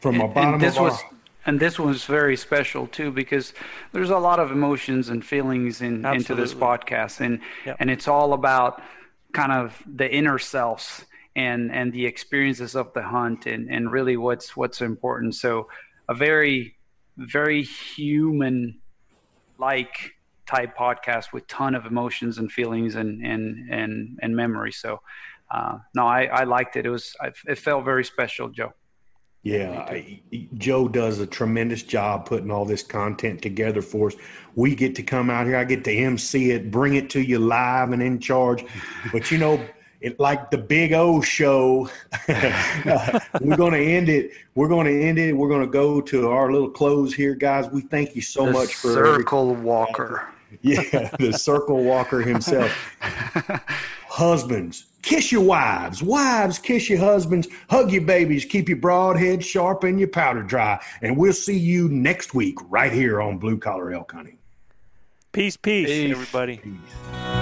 from 0.00 0.18
the 0.18 0.24
And- 0.24 0.34
bottom 0.34 0.54
and 0.54 0.62
this 0.62 0.74
of 0.76 0.82
our 0.82 0.88
was 0.90 1.00
and 1.44 1.58
this 1.58 1.76
was 1.78 2.04
very 2.04 2.36
special 2.36 2.86
too 2.86 3.10
because 3.10 3.52
there's 3.92 4.10
a 4.10 4.18
lot 4.18 4.38
of 4.38 4.52
emotions 4.52 5.08
and 5.08 5.24
feelings 5.24 5.80
in, 5.82 6.04
into 6.06 6.34
this 6.36 6.54
podcast 6.54 7.20
and 7.20 7.40
Yep. 7.66 7.76
and 7.80 7.90
it's 7.90 8.06
all 8.06 8.32
about 8.32 8.80
kind 9.32 9.50
of 9.50 9.82
the 9.86 10.12
inner 10.12 10.38
selves 10.38 11.04
and 11.34 11.72
and 11.72 11.92
the 11.92 12.06
experiences 12.06 12.74
of 12.74 12.92
the 12.92 13.02
hunt 13.02 13.46
and 13.46 13.70
and 13.70 13.90
really 13.90 14.16
what's 14.16 14.56
what's 14.56 14.80
important 14.80 15.34
so 15.34 15.68
a 16.08 16.14
very 16.14 16.76
very 17.16 17.62
human 17.62 18.78
like 19.58 20.12
type 20.46 20.76
podcast 20.76 21.32
with 21.32 21.46
ton 21.46 21.74
of 21.74 21.86
emotions 21.86 22.38
and 22.38 22.52
feelings 22.52 22.94
and 22.94 23.24
and 23.24 23.70
and 23.70 24.18
and 24.20 24.36
memory 24.36 24.72
so 24.72 25.00
uh, 25.52 25.78
no, 25.94 26.06
I, 26.06 26.24
I 26.24 26.44
liked 26.44 26.76
it. 26.76 26.86
It 26.86 26.90
was 26.90 27.14
I, 27.20 27.30
it 27.46 27.58
felt 27.58 27.84
very 27.84 28.04
special, 28.04 28.48
Joe. 28.48 28.72
Yeah, 29.42 29.86
I, 29.86 30.22
Joe 30.56 30.88
does 30.88 31.18
a 31.18 31.26
tremendous 31.26 31.82
job 31.82 32.26
putting 32.26 32.50
all 32.50 32.64
this 32.64 32.82
content 32.82 33.42
together 33.42 33.82
for 33.82 34.06
us. 34.06 34.14
We 34.54 34.74
get 34.74 34.94
to 34.94 35.02
come 35.02 35.28
out 35.28 35.46
here. 35.46 35.56
I 35.56 35.64
get 35.64 35.84
to 35.84 35.92
MC 35.92 36.52
it, 36.52 36.70
bring 36.70 36.94
it 36.94 37.10
to 37.10 37.20
you 37.20 37.38
live 37.38 37.92
and 37.92 38.02
in 38.02 38.18
charge. 38.18 38.64
But 39.12 39.30
you 39.30 39.38
know, 39.38 39.62
it 40.02 40.18
like 40.20 40.50
the 40.50 40.58
Big 40.58 40.92
O 40.92 41.20
show. 41.20 41.88
Uh, 42.84 43.20
we're 43.40 43.56
going 43.56 43.72
to 43.72 43.78
end 43.78 44.08
it. 44.08 44.32
We're 44.54 44.68
going 44.68 44.86
to 44.86 45.02
end 45.02 45.18
it. 45.18 45.32
We're 45.36 45.48
going 45.48 45.60
to 45.60 45.70
go 45.70 46.00
to 46.00 46.28
our 46.30 46.50
little 46.50 46.70
close 46.70 47.14
here, 47.14 47.34
guys. 47.34 47.68
We 47.70 47.82
thank 47.82 48.16
you 48.16 48.22
so 48.22 48.46
the 48.46 48.52
much 48.52 48.74
for 48.74 48.92
Circle 48.92 49.52
every- 49.52 49.62
Walker. 49.64 50.28
Yeah, 50.60 51.08
the 51.18 51.32
Circle 51.32 51.82
Walker 51.82 52.20
himself. 52.20 52.70
Husbands, 54.08 54.84
kiss 55.00 55.32
your 55.32 55.42
wives. 55.42 56.02
Wives, 56.02 56.58
kiss 56.58 56.90
your 56.90 56.98
husbands. 56.98 57.48
Hug 57.70 57.90
your 57.90 58.02
babies. 58.02 58.44
Keep 58.44 58.68
your 58.68 58.78
broad 58.78 59.16
head 59.18 59.42
sharp 59.44 59.82
and 59.84 59.98
your 59.98 60.08
powder 60.08 60.42
dry. 60.42 60.78
And 61.00 61.16
we'll 61.16 61.32
see 61.32 61.58
you 61.58 61.88
next 61.88 62.34
week 62.34 62.58
right 62.68 62.92
here 62.92 63.22
on 63.22 63.38
Blue 63.38 63.58
Collar 63.58 63.92
Elk 63.92 64.12
Hunting. 64.12 64.38
Peace, 65.32 65.56
peace, 65.56 65.88
peace. 65.88 66.10
everybody. 66.12 66.58
Peace. 66.58 67.41